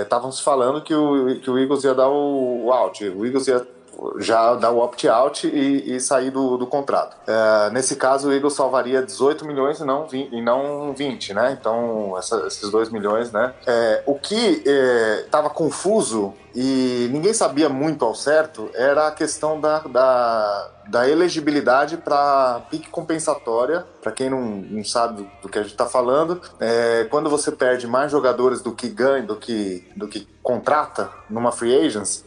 estavam 0.02 0.30
é, 0.30 0.32
se 0.32 0.42
falando 0.42 0.82
que 0.82 0.94
o, 0.94 1.38
que 1.38 1.48
o 1.48 1.56
Eagles 1.56 1.84
ia 1.84 1.94
dar 1.94 2.08
o, 2.08 2.64
o 2.64 2.72
out, 2.72 3.08
o 3.10 3.24
Eagles 3.24 3.46
ia 3.46 3.75
já 4.18 4.54
dar 4.54 4.70
o 4.70 4.78
opt-out 4.78 5.46
e, 5.46 5.96
e, 5.96 6.00
sair 6.00 6.30
do, 6.30 6.56
do 6.56 6.66
contrato. 6.66 7.16
É, 7.26 7.70
nesse 7.70 7.96
caso, 7.96 8.28
o 8.28 8.32
Eagles 8.32 8.54
salvaria 8.54 9.02
18 9.02 9.46
milhões 9.46 9.80
e 9.80 9.84
não 9.84 10.06
20, 10.06 10.32
e 10.32 10.42
não 10.42 10.92
20 10.92 11.34
né? 11.34 11.56
Então, 11.58 12.16
essa, 12.18 12.46
esses 12.46 12.70
2 12.70 12.90
milhões, 12.90 13.32
né? 13.32 13.52
É, 13.66 14.02
o 14.06 14.14
que 14.14 14.62
estava 15.24 15.48
é, 15.48 15.50
confuso 15.50 16.34
e 16.58 17.10
ninguém 17.12 17.34
sabia 17.34 17.68
muito 17.68 18.02
ao 18.02 18.14
certo 18.14 18.70
era 18.72 19.08
a 19.08 19.10
questão 19.10 19.60
da, 19.60 19.80
da, 19.80 20.70
da 20.88 21.06
elegibilidade 21.06 21.98
para 21.98 22.62
pique 22.70 22.88
compensatória. 22.88 23.84
Para 24.00 24.10
quem 24.10 24.30
não, 24.30 24.40
não 24.40 24.82
sabe 24.82 25.28
do, 25.42 25.50
que 25.50 25.58
a 25.58 25.62
gente 25.62 25.72
está 25.72 25.84
falando, 25.84 26.40
é, 26.58 27.06
quando 27.10 27.28
você 27.28 27.52
perde 27.52 27.86
mais 27.86 28.10
jogadores 28.10 28.62
do 28.62 28.72
que 28.72 28.88
ganha, 28.88 29.22
do 29.22 29.36
que, 29.36 29.86
do 29.94 30.08
que 30.08 30.26
contrata 30.42 31.10
numa 31.28 31.52
free 31.52 31.76
agency, 31.76 32.24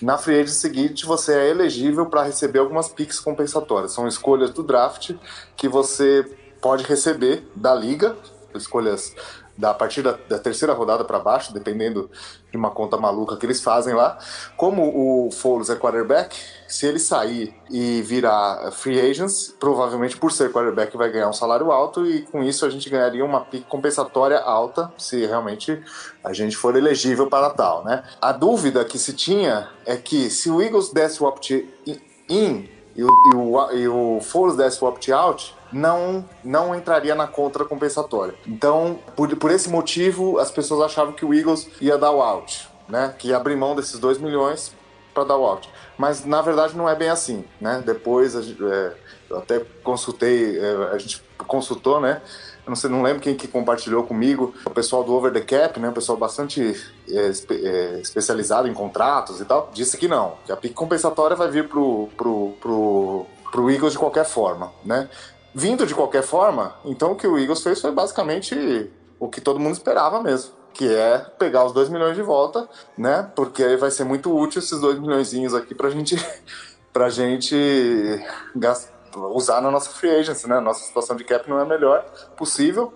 na 0.00 0.16
free 0.16 0.36
agency 0.36 0.60
seguinte 0.60 1.04
você 1.04 1.34
é 1.34 1.50
elegível 1.50 2.06
para 2.06 2.22
receber 2.22 2.60
algumas 2.60 2.88
piques 2.88 3.18
compensatórias. 3.18 3.90
São 3.90 4.06
escolhas 4.06 4.50
do 4.50 4.62
draft 4.62 5.10
que 5.56 5.66
você 5.66 6.24
pode 6.60 6.84
receber 6.84 7.50
da 7.56 7.74
liga, 7.74 8.14
escolhas 8.54 9.12
da 9.56 9.70
a 9.70 9.74
partir 9.74 10.02
da, 10.02 10.18
da 10.28 10.38
terceira 10.38 10.72
rodada 10.72 11.04
para 11.04 11.18
baixo, 11.18 11.52
dependendo 11.52 12.10
de 12.50 12.56
uma 12.56 12.70
conta 12.70 12.96
maluca 12.96 13.36
que 13.36 13.46
eles 13.46 13.62
fazem 13.62 13.94
lá. 13.94 14.18
Como 14.56 14.82
o 14.82 15.30
Foles 15.30 15.70
é 15.70 15.76
quarterback, 15.76 16.36
se 16.68 16.86
ele 16.86 16.98
sair 16.98 17.54
e 17.70 18.02
virar 18.02 18.70
free 18.72 19.00
agents, 19.00 19.54
provavelmente 19.58 20.16
por 20.16 20.32
ser 20.32 20.52
quarterback 20.52 20.96
vai 20.96 21.10
ganhar 21.10 21.28
um 21.28 21.32
salário 21.32 21.70
alto 21.70 22.06
e 22.06 22.22
com 22.22 22.42
isso 22.42 22.64
a 22.64 22.70
gente 22.70 22.88
ganharia 22.88 23.24
uma 23.24 23.40
pique 23.40 23.66
compensatória 23.66 24.38
alta, 24.38 24.92
se 24.98 25.24
realmente 25.26 25.82
a 26.24 26.32
gente 26.32 26.56
for 26.56 26.76
elegível 26.76 27.28
para 27.28 27.50
tal, 27.50 27.84
né? 27.84 28.04
A 28.20 28.32
dúvida 28.32 28.84
que 28.84 28.98
se 28.98 29.12
tinha 29.12 29.68
é 29.84 29.96
que 29.96 30.30
se 30.30 30.50
o 30.50 30.62
Eagles 30.62 30.90
desse 30.90 31.22
o 31.22 31.26
opt-in 31.26 32.68
e 32.94 33.02
o, 33.02 33.08
e 33.08 33.36
o, 33.36 33.72
e 33.72 33.88
o 33.88 34.20
Foles 34.20 34.56
desse 34.56 34.84
opt-out, 34.84 35.54
não, 35.72 36.24
não 36.44 36.74
entraria 36.74 37.14
na 37.14 37.26
contra 37.26 37.64
compensatória. 37.64 38.34
Então, 38.46 38.98
por, 39.16 39.34
por 39.36 39.50
esse 39.50 39.68
motivo, 39.68 40.38
as 40.38 40.50
pessoas 40.50 40.82
achavam 40.82 41.12
que 41.12 41.24
o 41.24 41.32
Eagles 41.32 41.68
ia 41.80 41.96
dar 41.96 42.10
o 42.10 42.20
out, 42.20 42.68
né? 42.88 43.14
Que 43.18 43.28
ia 43.28 43.36
abrir 43.36 43.56
mão 43.56 43.74
desses 43.74 43.98
2 43.98 44.18
milhões 44.18 44.74
para 45.14 45.24
dar 45.24 45.36
o 45.36 45.44
out. 45.44 45.68
Mas 45.96 46.24
na 46.24 46.40
verdade 46.42 46.76
não 46.76 46.88
é 46.88 46.94
bem 46.94 47.08
assim, 47.08 47.44
né? 47.60 47.82
Depois 47.84 48.34
é, 48.34 48.92
eu 49.30 49.38
até 49.38 49.60
consultei, 49.82 50.58
é, 50.58 50.90
a 50.92 50.98
gente 50.98 51.22
consultou, 51.38 52.00
né? 52.00 52.20
Eu 52.64 52.70
não 52.70 52.76
sei, 52.76 52.88
não 52.88 53.02
lembro 53.02 53.20
quem 53.20 53.34
que 53.34 53.48
compartilhou 53.48 54.04
comigo, 54.04 54.54
o 54.64 54.70
pessoal 54.70 55.02
do 55.02 55.12
Over 55.12 55.32
the 55.32 55.40
Cap, 55.40 55.80
né? 55.80 55.88
O 55.88 55.92
pessoal 55.92 56.16
bastante 56.16 56.80
é, 57.08 57.32
é, 57.50 58.00
especializado 58.00 58.68
em 58.68 58.74
contratos 58.74 59.40
e 59.40 59.44
tal, 59.44 59.68
disse 59.72 59.96
que 59.96 60.06
não, 60.06 60.34
que 60.46 60.52
a 60.52 60.56
pique 60.56 60.74
compensatória 60.74 61.36
vai 61.36 61.50
vir 61.50 61.68
pro, 61.68 62.08
pro, 62.16 62.54
pro, 62.60 63.26
pro 63.50 63.70
Eagles 63.70 63.92
de 63.92 63.98
qualquer 63.98 64.24
forma, 64.24 64.72
né? 64.84 65.08
Vindo 65.52 65.84
de 65.84 65.94
qualquer 65.94 66.22
forma, 66.22 66.76
então 66.84 67.12
o 67.12 67.16
que 67.16 67.26
o 67.26 67.36
Eagles 67.36 67.62
fez 67.62 67.80
foi 67.80 67.90
basicamente 67.90 68.90
o 69.18 69.28
que 69.28 69.40
todo 69.40 69.60
mundo 69.60 69.74
esperava 69.74 70.22
mesmo, 70.22 70.52
que 70.72 70.88
é 70.88 71.18
pegar 71.38 71.64
os 71.64 71.72
2 71.72 71.88
milhões 71.88 72.16
de 72.16 72.22
volta, 72.22 72.68
né? 72.96 73.28
Porque 73.34 73.62
aí 73.62 73.76
vai 73.76 73.90
ser 73.90 74.04
muito 74.04 74.34
útil 74.34 74.60
esses 74.60 74.80
2 74.80 75.00
milhões 75.00 75.34
aqui 75.52 75.74
pra 75.74 75.90
gente, 75.90 76.16
pra 76.92 77.08
gente 77.08 78.24
gastar, 78.54 78.91
usar 79.18 79.60
na 79.60 79.70
nossa 79.70 79.90
free 79.90 80.10
agency, 80.10 80.48
né? 80.48 80.60
Nossa 80.60 80.84
situação 80.84 81.16
de 81.16 81.24
cap 81.24 81.48
não 81.48 81.58
é 81.58 81.62
a 81.62 81.66
melhor 81.66 82.04
possível. 82.36 82.92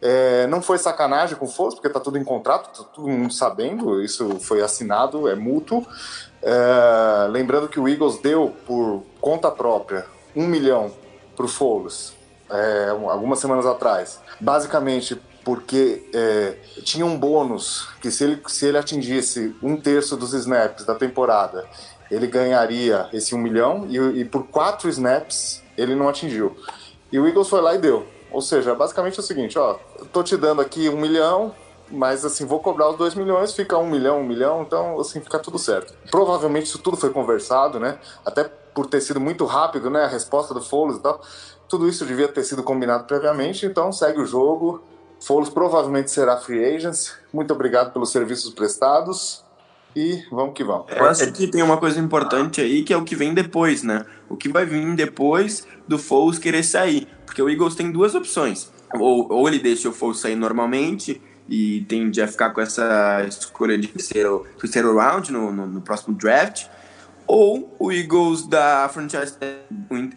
É, 0.00 0.46
não 0.46 0.60
foi 0.60 0.78
sacanagem 0.78 1.36
com 1.36 1.46
o 1.46 1.48
Foles, 1.48 1.74
porque 1.74 1.88
tá 1.88 2.00
tudo 2.00 2.18
em 2.18 2.24
contrato, 2.24 2.82
tá 2.82 2.88
todo 2.94 3.08
mundo 3.08 3.32
sabendo, 3.32 4.02
isso 4.02 4.38
foi 4.40 4.62
assinado, 4.62 5.28
é 5.28 5.34
mútuo. 5.34 5.86
É, 6.42 7.28
lembrando 7.28 7.68
que 7.68 7.80
o 7.80 7.88
Eagles 7.88 8.18
deu 8.18 8.54
por 8.66 9.02
conta 9.20 9.50
própria 9.50 10.06
um 10.34 10.46
milhão 10.46 10.92
para 11.34 11.46
o 11.46 11.48
Foles 11.48 12.14
é, 12.50 12.90
algumas 12.90 13.38
semanas 13.38 13.66
atrás. 13.66 14.20
Basicamente 14.40 15.20
porque 15.44 16.10
é, 16.12 16.56
tinha 16.82 17.06
um 17.06 17.16
bônus 17.16 17.88
que 18.00 18.10
se 18.10 18.24
ele, 18.24 18.42
se 18.48 18.66
ele 18.66 18.78
atingisse 18.78 19.54
um 19.62 19.76
terço 19.76 20.16
dos 20.16 20.34
snaps 20.34 20.84
da 20.84 20.96
temporada, 20.96 21.64
ele 22.10 22.26
ganharia 22.26 23.08
esse 23.12 23.34
um 23.34 23.38
milhão 23.38 23.86
e, 23.88 23.96
e 24.20 24.24
por 24.24 24.46
quatro 24.46 24.88
snaps 24.88 25.62
ele 25.76 25.94
não 25.94 26.08
atingiu. 26.08 26.56
E 27.10 27.18
o 27.18 27.26
Eagles 27.26 27.48
foi 27.48 27.60
lá 27.60 27.74
e 27.74 27.78
deu. 27.78 28.06
Ou 28.30 28.42
seja, 28.42 28.74
basicamente 28.74 29.18
é 29.18 29.20
o 29.20 29.24
seguinte, 29.24 29.58
ó, 29.58 29.78
tô 30.12 30.22
te 30.22 30.36
dando 30.36 30.60
aqui 30.60 30.88
um 30.88 31.00
milhão, 31.00 31.54
mas 31.90 32.24
assim, 32.24 32.44
vou 32.44 32.60
cobrar 32.60 32.90
os 32.90 32.96
dois 32.96 33.14
milhões, 33.14 33.54
fica 33.54 33.78
um 33.78 33.88
milhão, 33.88 34.20
um 34.20 34.24
milhão, 34.24 34.62
então 34.62 34.98
assim, 35.00 35.20
fica 35.20 35.38
tudo 35.38 35.58
certo. 35.58 35.94
Provavelmente 36.10 36.66
isso 36.66 36.78
tudo 36.78 36.96
foi 36.96 37.10
conversado, 37.10 37.78
né? 37.78 37.98
Até 38.24 38.44
por 38.44 38.86
ter 38.86 39.00
sido 39.00 39.20
muito 39.20 39.44
rápido, 39.44 39.88
né? 39.88 40.04
A 40.04 40.08
resposta 40.08 40.52
do 40.52 40.60
Foles 40.60 40.96
e 40.98 41.00
tal. 41.00 41.20
Tudo 41.68 41.88
isso 41.88 42.04
devia 42.04 42.28
ter 42.28 42.44
sido 42.44 42.62
combinado 42.62 43.04
previamente, 43.04 43.64
então 43.64 43.92
segue 43.92 44.20
o 44.20 44.26
jogo. 44.26 44.82
Foles 45.20 45.48
provavelmente 45.48 46.10
será 46.10 46.36
free 46.36 46.62
agent. 46.62 47.12
Muito 47.32 47.54
obrigado 47.54 47.92
pelos 47.92 48.10
serviços 48.10 48.52
prestados 48.52 49.45
e 49.96 50.22
vamos 50.30 50.52
que 50.54 50.62
vamos. 50.62 50.92
Eu 50.94 51.06
acho 51.06 51.32
que 51.32 51.46
tem 51.46 51.62
uma 51.62 51.78
coisa 51.78 51.98
importante 51.98 52.60
aí 52.60 52.84
que 52.84 52.92
é 52.92 52.96
o 52.96 53.02
que 53.02 53.16
vem 53.16 53.32
depois, 53.32 53.82
né? 53.82 54.04
O 54.28 54.36
que 54.36 54.46
vai 54.46 54.66
vir 54.66 54.94
depois 54.94 55.66
do 55.88 55.98
Foles 55.98 56.38
querer 56.38 56.62
sair. 56.62 57.08
Porque 57.24 57.40
o 57.40 57.48
Eagles 57.48 57.74
tem 57.74 57.90
duas 57.90 58.14
opções. 58.14 58.70
Ou, 58.94 59.32
ou 59.32 59.48
ele 59.48 59.58
deixa 59.58 59.88
o 59.88 59.92
Foles 59.92 60.18
sair 60.18 60.36
normalmente 60.36 61.20
e 61.48 61.86
tende 61.88 62.20
a 62.20 62.28
ficar 62.28 62.50
com 62.50 62.60
essa 62.60 63.24
escolha 63.26 63.78
de 63.78 63.88
terceiro, 63.88 64.46
terceiro 64.60 64.94
round 64.94 65.32
no, 65.32 65.50
no, 65.50 65.66
no 65.66 65.80
próximo 65.80 66.14
draft 66.14 66.66
ou 67.26 67.74
o 67.78 67.90
Eagles 67.90 68.46
da 68.46 68.88
franchise, 68.88 69.36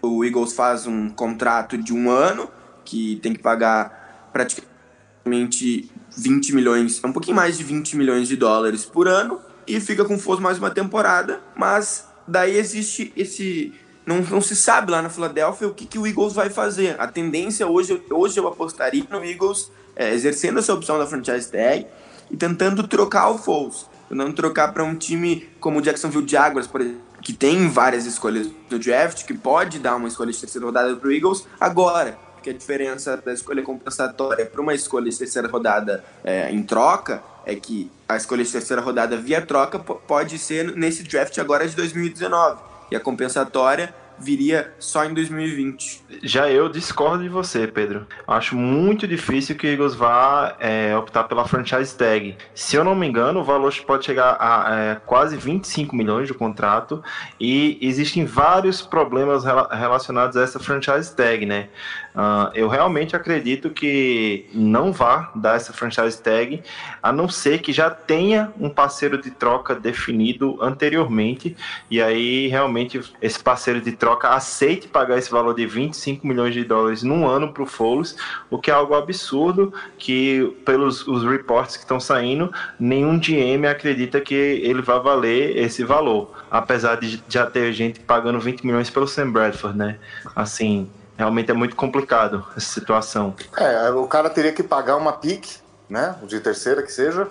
o 0.02 0.24
Eagles 0.24 0.54
faz 0.54 0.86
um 0.86 1.10
contrato 1.10 1.78
de 1.78 1.92
um 1.92 2.10
ano 2.10 2.50
que 2.86 3.16
tem 3.18 3.34
que 3.34 3.40
pagar 3.40 4.30
praticamente 4.32 5.92
20 6.16 6.54
milhões, 6.54 7.02
um 7.04 7.12
pouquinho 7.12 7.36
mais 7.36 7.58
de 7.58 7.64
20 7.64 7.98
milhões 7.98 8.28
de 8.28 8.36
dólares 8.36 8.86
por 8.86 9.08
ano 9.08 9.40
e 9.70 9.80
fica 9.80 10.04
com 10.04 10.18
força 10.18 10.42
mais 10.42 10.58
uma 10.58 10.72
temporada, 10.72 11.40
mas 11.56 12.08
daí 12.28 12.58
existe 12.58 13.14
esse 13.16 13.74
não, 14.06 14.22
não 14.22 14.42
se 14.42 14.56
sabe 14.56 14.92
lá 14.92 15.02
na 15.02 15.10
Filadélfia 15.10 15.68
o 15.68 15.74
que, 15.74 15.86
que 15.86 16.00
o 16.00 16.08
Eagles 16.08 16.34
vai 16.34 16.50
fazer. 16.50 17.00
A 17.00 17.08
tendência 17.08 17.68
hoje, 17.68 18.02
hoje 18.10 18.40
eu 18.40 18.48
apostaria 18.48 19.06
no 19.08 19.24
Eagles 19.24 19.72
é, 19.96 20.12
exercendo 20.12 20.58
essa 20.58 20.74
opção 20.74 20.98
da 20.98 21.06
franchise 21.06 21.52
tag 21.52 21.86
e 22.32 22.36
tentando 22.36 22.88
trocar 22.88 23.30
o 23.30 23.38
Foles 23.38 23.86
não 24.10 24.32
trocar 24.32 24.74
para 24.74 24.84
um 24.84 24.96
time 24.96 25.48
como 25.60 25.80
o 25.80 25.82
Jacksonville 25.82 26.28
Jaguars, 26.28 26.68
por 26.68 26.82
exemplo, 26.82 27.02
que 27.22 27.34
tem 27.34 27.70
várias 27.70 28.06
escolhas 28.06 28.50
no 28.70 28.80
draft, 28.80 29.26
que 29.26 29.34
pode 29.34 29.80
dar 29.80 29.96
uma 29.96 30.08
escolha 30.08 30.32
de 30.32 30.40
terceira 30.40 30.66
rodada 30.66 30.96
para 30.96 31.08
o 31.08 31.12
Eagles 31.12 31.46
agora. 31.60 32.18
Porque 32.40 32.52
a 32.52 32.54
diferença 32.54 33.18
da 33.18 33.34
escolha 33.34 33.62
compensatória 33.62 34.46
para 34.46 34.62
uma 34.62 34.74
escolha 34.74 35.12
de 35.12 35.18
terceira 35.18 35.50
rodada 35.50 36.02
é, 36.24 36.50
em 36.50 36.64
troca 36.64 37.22
é 37.46 37.54
que 37.54 37.92
a 38.08 38.16
escolha 38.16 38.46
de 38.46 38.50
terceira 38.50 38.82
rodada 38.82 39.18
via 39.18 39.42
troca 39.42 39.78
pode 39.78 40.40
ser 40.40 40.74
nesse 40.74 41.04
draft 41.04 41.38
agora 41.38 41.68
de 41.68 41.76
2019. 41.76 42.62
E 42.92 42.96
a 42.96 43.00
compensatória 43.00 43.94
viria 44.20 44.74
só 44.80 45.06
em 45.06 45.14
2020. 45.14 46.04
Já 46.24 46.50
eu 46.50 46.68
discordo 46.70 47.24
de 47.24 47.30
você, 47.30 47.66
Pedro. 47.66 48.06
Acho 48.28 48.56
muito 48.56 49.08
difícil 49.08 49.56
que 49.56 49.66
o 49.66 49.70
Eagles 49.70 49.96
vá 49.96 50.56
é, 50.60 50.96
optar 50.96 51.24
pela 51.24 51.48
franchise 51.48 51.96
tag. 51.96 52.36
Se 52.54 52.76
eu 52.76 52.84
não 52.84 52.94
me 52.94 53.08
engano, 53.08 53.40
o 53.40 53.44
valor 53.44 53.74
pode 53.86 54.06
chegar 54.06 54.36
a 54.40 54.76
é, 54.76 54.96
quase 55.06 55.38
25 55.38 55.96
milhões 55.96 56.28
de 56.28 56.34
contrato 56.34 57.02
e 57.40 57.78
existem 57.82 58.26
vários 58.26 58.82
problemas 58.82 59.44
relacionados 59.46 60.36
a 60.36 60.42
essa 60.42 60.60
franchise 60.60 61.16
tag, 61.16 61.46
né? 61.46 61.70
Uh, 62.16 62.52
eu 62.54 62.68
realmente 62.68 63.16
acredito 63.16 63.70
que 63.70 64.50
não 64.54 64.92
vá 64.92 65.32
dar 65.36 65.56
essa 65.56 65.72
franchise 65.72 66.22
tag, 66.22 66.62
a 67.02 67.12
não 67.12 67.30
ser 67.30 67.60
que 67.60 67.72
já 67.72 67.90
tenha 67.90 68.52
um 68.60 68.70
parceiro 68.70 69.22
de 69.22 69.32
troca 69.32 69.76
definido 69.76 70.58
anteriormente, 70.62 71.56
e 71.90 72.02
aí 72.02 72.48
realmente 72.48 73.00
esse 73.22 73.40
parceiro 73.42 73.80
de 73.80 73.92
troca 73.92 74.30
aceite 74.30 74.88
pagar 74.88 75.18
esse 75.18 75.32
valor 75.32 75.54
de 75.54 75.66
25 75.66 76.26
milhões 76.26 76.54
de 76.54 76.64
dólares 76.64 77.04
num 77.04 77.28
ano 77.28 77.54
para 77.54 77.64
o 77.64 77.66
Foles, 77.66 78.16
o 78.50 78.58
que 78.58 78.72
é 78.72 78.74
algo 78.74 78.96
absurdo, 78.96 79.74
que 79.98 80.58
pelos 80.66 81.08
os 81.08 81.24
reports 81.24 81.78
que 81.78 81.84
estão 81.84 82.00
saindo, 82.00 82.52
nenhum 82.80 83.20
GM 83.20 83.66
acredita 83.70 84.20
que 84.20 84.34
ele 84.34 84.82
vai 84.82 85.00
valer 85.00 85.58
esse 85.58 85.84
valor, 85.84 86.32
apesar 86.50 86.96
de 86.96 87.22
já 87.30 87.46
ter 87.46 87.72
gente 87.74 88.00
pagando 88.00 88.40
20 88.40 88.66
milhões 88.66 88.90
pelo 88.90 89.08
Sam 89.08 89.32
Bradford, 89.32 89.78
né? 89.78 89.98
Assim, 90.36 90.90
realmente 91.20 91.52
é 91.52 91.54
muito 91.54 91.76
complicado 91.76 92.46
essa 92.56 92.74
situação. 92.74 93.36
É, 93.58 93.90
o 93.92 94.08
cara 94.08 94.30
teria 94.30 94.54
que 94.54 94.64
pagar 94.64 94.96
uma 94.96 95.12
pique, 95.12 95.58
né, 95.90 96.16
de 96.24 96.40
terceira 96.40 96.82
que 96.82 96.92
seja, 96.94 97.28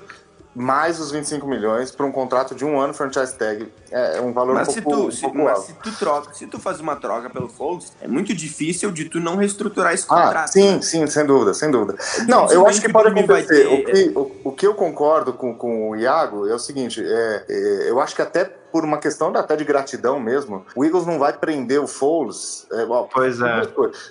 mais 0.54 0.98
os 1.00 1.10
25 1.10 1.46
milhões 1.46 1.90
para 1.90 2.04
um 2.04 2.10
contrato 2.12 2.54
de 2.54 2.64
um 2.64 2.78
ano 2.78 2.92
franchise 2.92 3.32
tag. 3.38 3.72
É, 3.90 4.18
é 4.18 4.20
um 4.20 4.32
valor 4.32 4.56
mas 4.56 4.68
um 4.68 4.82
pouco, 4.82 5.10
se 5.12 5.20
tu, 5.20 5.26
um 5.26 5.30
pouco 5.32 5.44
mas 5.44 5.58
alto. 5.58 5.66
se 5.68 5.72
tu 5.74 5.92
troca, 5.98 6.34
se 6.34 6.46
tu 6.46 6.58
faz 6.58 6.80
uma 6.80 6.96
troca 6.96 7.30
pelo 7.30 7.48
Foles, 7.48 7.92
é 8.02 8.08
muito 8.08 8.34
difícil 8.34 8.90
de 8.90 9.06
tu 9.06 9.20
não 9.20 9.36
reestruturar 9.36 9.94
esse 9.94 10.04
Ah, 10.10 10.22
contrato. 10.24 10.48
sim, 10.48 10.82
sim, 10.82 11.06
sem 11.06 11.24
dúvida, 11.24 11.54
sem 11.54 11.70
dúvida. 11.70 11.96
Não, 12.26 12.50
eu 12.50 12.66
acho 12.66 12.80
que 12.82 12.88
que 12.88 12.92
pode 12.92 13.08
acontecer. 13.08 13.46
ter- 13.46 13.66
O 13.68 13.84
que, 13.84 14.12
o, 14.18 14.50
o 14.50 14.52
que 14.52 14.66
eu 14.66 14.74
concordo 14.74 15.32
com, 15.32 15.54
com 15.54 15.90
o 15.90 15.96
Iago 15.96 16.46
é 16.46 16.54
o 16.54 16.58
seguinte: 16.58 17.02
é, 17.02 17.44
é, 17.48 17.90
eu 17.90 17.98
acho 18.00 18.14
que 18.14 18.20
até 18.22 18.44
por 18.72 18.84
uma 18.84 18.98
questão 18.98 19.34
até 19.36 19.56
de 19.56 19.64
gratidão 19.64 20.18
mesmo, 20.20 20.64
o 20.74 20.84
Eagles 20.84 21.06
não 21.06 21.18
vai 21.18 21.32
prender 21.32 21.80
o 21.80 21.86
Foles. 21.86 22.66
É, 22.72 22.84
ó, 22.84 23.02
Pois 23.04 23.40
é. 23.40 23.62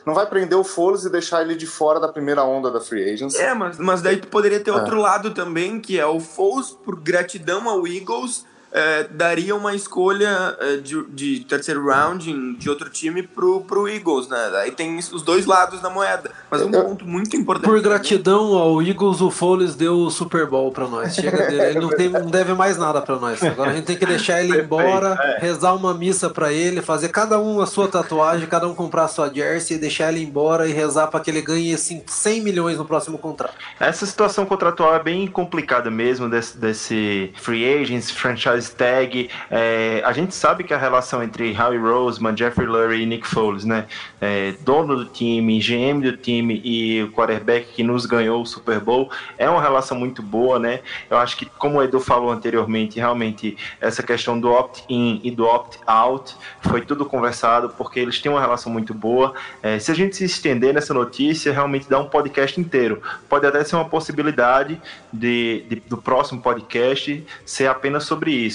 Não 0.06 0.14
vai 0.14 0.26
prender 0.26 0.58
o 0.58 0.64
Foles 0.64 1.04
e 1.06 1.10
deixar 1.10 1.42
ele 1.42 1.56
de 1.56 1.68
fora 1.68 2.00
da 2.00 2.08
primeira 2.08 2.44
onda 2.44 2.72
da 2.72 2.80
Free 2.82 3.12
Agency. 3.14 3.38
É, 3.42 3.54
mas, 3.54 3.78
mas 3.78 4.02
daí 4.02 4.18
tu 4.18 4.28
poderia 4.28 4.58
É. 4.58 4.62
ter 4.62 4.72
outro 4.72 4.98
lado 4.98 5.34
também, 5.34 5.80
que 5.80 6.00
é 6.00 6.06
o 6.06 6.20
Foles, 6.20 6.72
por 6.72 7.00
gratidão 7.00 7.68
ao 7.70 7.88
Eagles, 7.88 8.46
é, 8.72 9.04
daria 9.10 9.56
uma 9.56 9.74
escolha 9.76 10.56
é, 10.60 10.78
de, 10.78 11.04
de 11.10 11.40
terceiro 11.46 11.86
round 11.86 12.56
de 12.58 12.70
outro 12.70 12.90
time 12.90 13.24
pro, 13.24 13.62
pro 13.62 13.88
Eagles, 13.88 14.28
né? 14.28 14.52
Aí 14.62 14.72
tem 14.72 14.98
os 14.98 15.22
dois 15.22 15.46
lados 15.46 15.82
da 15.82 15.90
moeda. 15.90 16.32
Mas 16.50 16.62
um 16.62 16.72
Eu- 16.72 16.84
ponto 16.84 17.06
muito 17.06 17.36
importante. 17.36 17.66
Por 17.70 17.82
gratidão 17.82 18.54
ao 18.58 18.82
Eagles, 18.82 19.22
o 19.22 19.32
Foles 19.32 19.76
deu 19.76 19.96
o 20.00 20.10
Super 20.12 20.46
Bowl 20.46 20.72
pra 20.72 20.88
nós. 20.88 21.16
Chega 21.16 21.48
dele. 21.48 21.62
Ele 21.62 21.80
não, 21.80 21.90
tem, 21.90 22.10
não 22.10 22.26
deve 22.30 22.54
mais 22.54 22.78
nada 22.78 23.02
pra 23.02 23.16
nós. 23.18 23.42
Agora 23.44 23.72
a 23.72 23.74
gente 23.74 23.86
tem 23.86 23.98
que 23.98 24.06
deixar 24.06 24.44
ele 24.44 24.62
embora, 24.62 25.38
rezar 25.40 25.74
uma 25.74 25.94
missa 25.94 26.30
pra 26.30 26.52
ele, 26.52 26.82
fazer 26.82 27.10
cada 27.10 27.40
um 27.40 27.62
a 27.62 27.66
sua 27.66 27.88
tatuagem, 27.88 28.48
cada 28.48 28.68
um 28.68 28.76
comprar 28.76 29.06
a 29.06 29.08
sua 29.08 29.32
jersey, 29.34 29.78
deixar 29.78 30.12
ele 30.12 30.24
embora 30.24 30.68
e 30.68 30.74
rezar 30.74 31.08
pra 31.08 31.20
que 31.20 31.30
ele 31.30 31.42
ganhe 31.42 31.74
assim, 31.74 32.04
100 32.06 32.42
milhões 32.42 32.78
no 32.78 32.86
próximo 32.86 33.18
contrato. 33.18 33.54
Essa 33.80 34.06
situação 34.06 34.46
contratual 34.46 34.96
é 34.96 35.00
bem 35.04 35.28
complicada 35.28 35.90
mesmo, 35.90 36.30
desse, 36.30 36.58
desse 36.58 37.32
free 37.36 37.66
agents, 37.82 38.12
franchise 38.12 38.57
tag. 38.62 39.30
É, 39.50 40.02
a 40.06 40.12
gente 40.12 40.34
sabe 40.36 40.64
que 40.64 40.74
a 40.74 40.78
relação 40.78 41.24
entre 41.24 41.56
Howie 41.60 41.78
Roseman, 41.78 42.36
Jeffrey 42.36 42.68
Lurie 42.68 43.04
e 43.04 43.06
Nick 43.06 43.28
Foles, 43.28 43.66
né? 43.66 43.86
É, 44.20 44.54
dono 44.62 44.96
do 44.96 45.06
time, 45.06 45.60
GM 45.60 46.02
do 46.02 46.16
time 46.18 46.62
e 46.64 47.04
o 47.04 47.12
quarterback 47.12 47.68
que 47.74 47.84
nos 47.84 48.06
ganhou 48.06 48.42
o 48.42 48.46
Super 48.46 48.80
Bowl, 48.80 49.10
é 49.38 49.50
uma 49.50 49.62
relação 49.62 49.98
muito 49.98 50.22
boa, 50.22 50.58
né? 50.60 50.80
Eu 51.10 51.18
acho 51.18 51.38
que, 51.38 51.46
como 51.46 51.78
o 51.80 51.84
Edu 51.84 52.00
falou 52.00 52.32
anteriormente, 52.32 53.00
realmente 53.00 53.58
essa 53.80 54.02
questão 54.02 54.40
do 54.40 54.50
opt-in 54.52 55.22
e 55.24 55.32
do 55.32 55.46
opt-out 55.46 56.36
foi 56.62 56.82
tudo 56.82 57.06
conversado, 57.06 57.70
porque 57.78 58.00
eles 58.00 58.20
têm 58.22 58.32
uma 58.32 58.42
relação 58.42 58.72
muito 58.72 58.94
boa. 58.94 59.34
É, 59.62 59.78
se 59.80 59.92
a 59.92 59.96
gente 59.96 60.16
se 60.16 60.26
estender 60.26 60.74
nessa 60.74 60.94
notícia, 60.94 61.52
realmente 61.54 61.90
dá 61.90 62.00
um 62.00 62.06
podcast 62.06 62.60
inteiro. 62.60 63.02
Pode 63.30 63.46
até 63.46 63.64
ser 63.64 63.76
uma 63.76 63.86
possibilidade 63.86 64.82
de, 65.12 65.64
de- 65.70 65.84
do 65.88 65.98
próximo 65.98 66.42
podcast 66.42 67.26
ser 67.46 67.68
apenas 67.68 68.04
sobre 68.06 68.32
isso. 68.32 68.47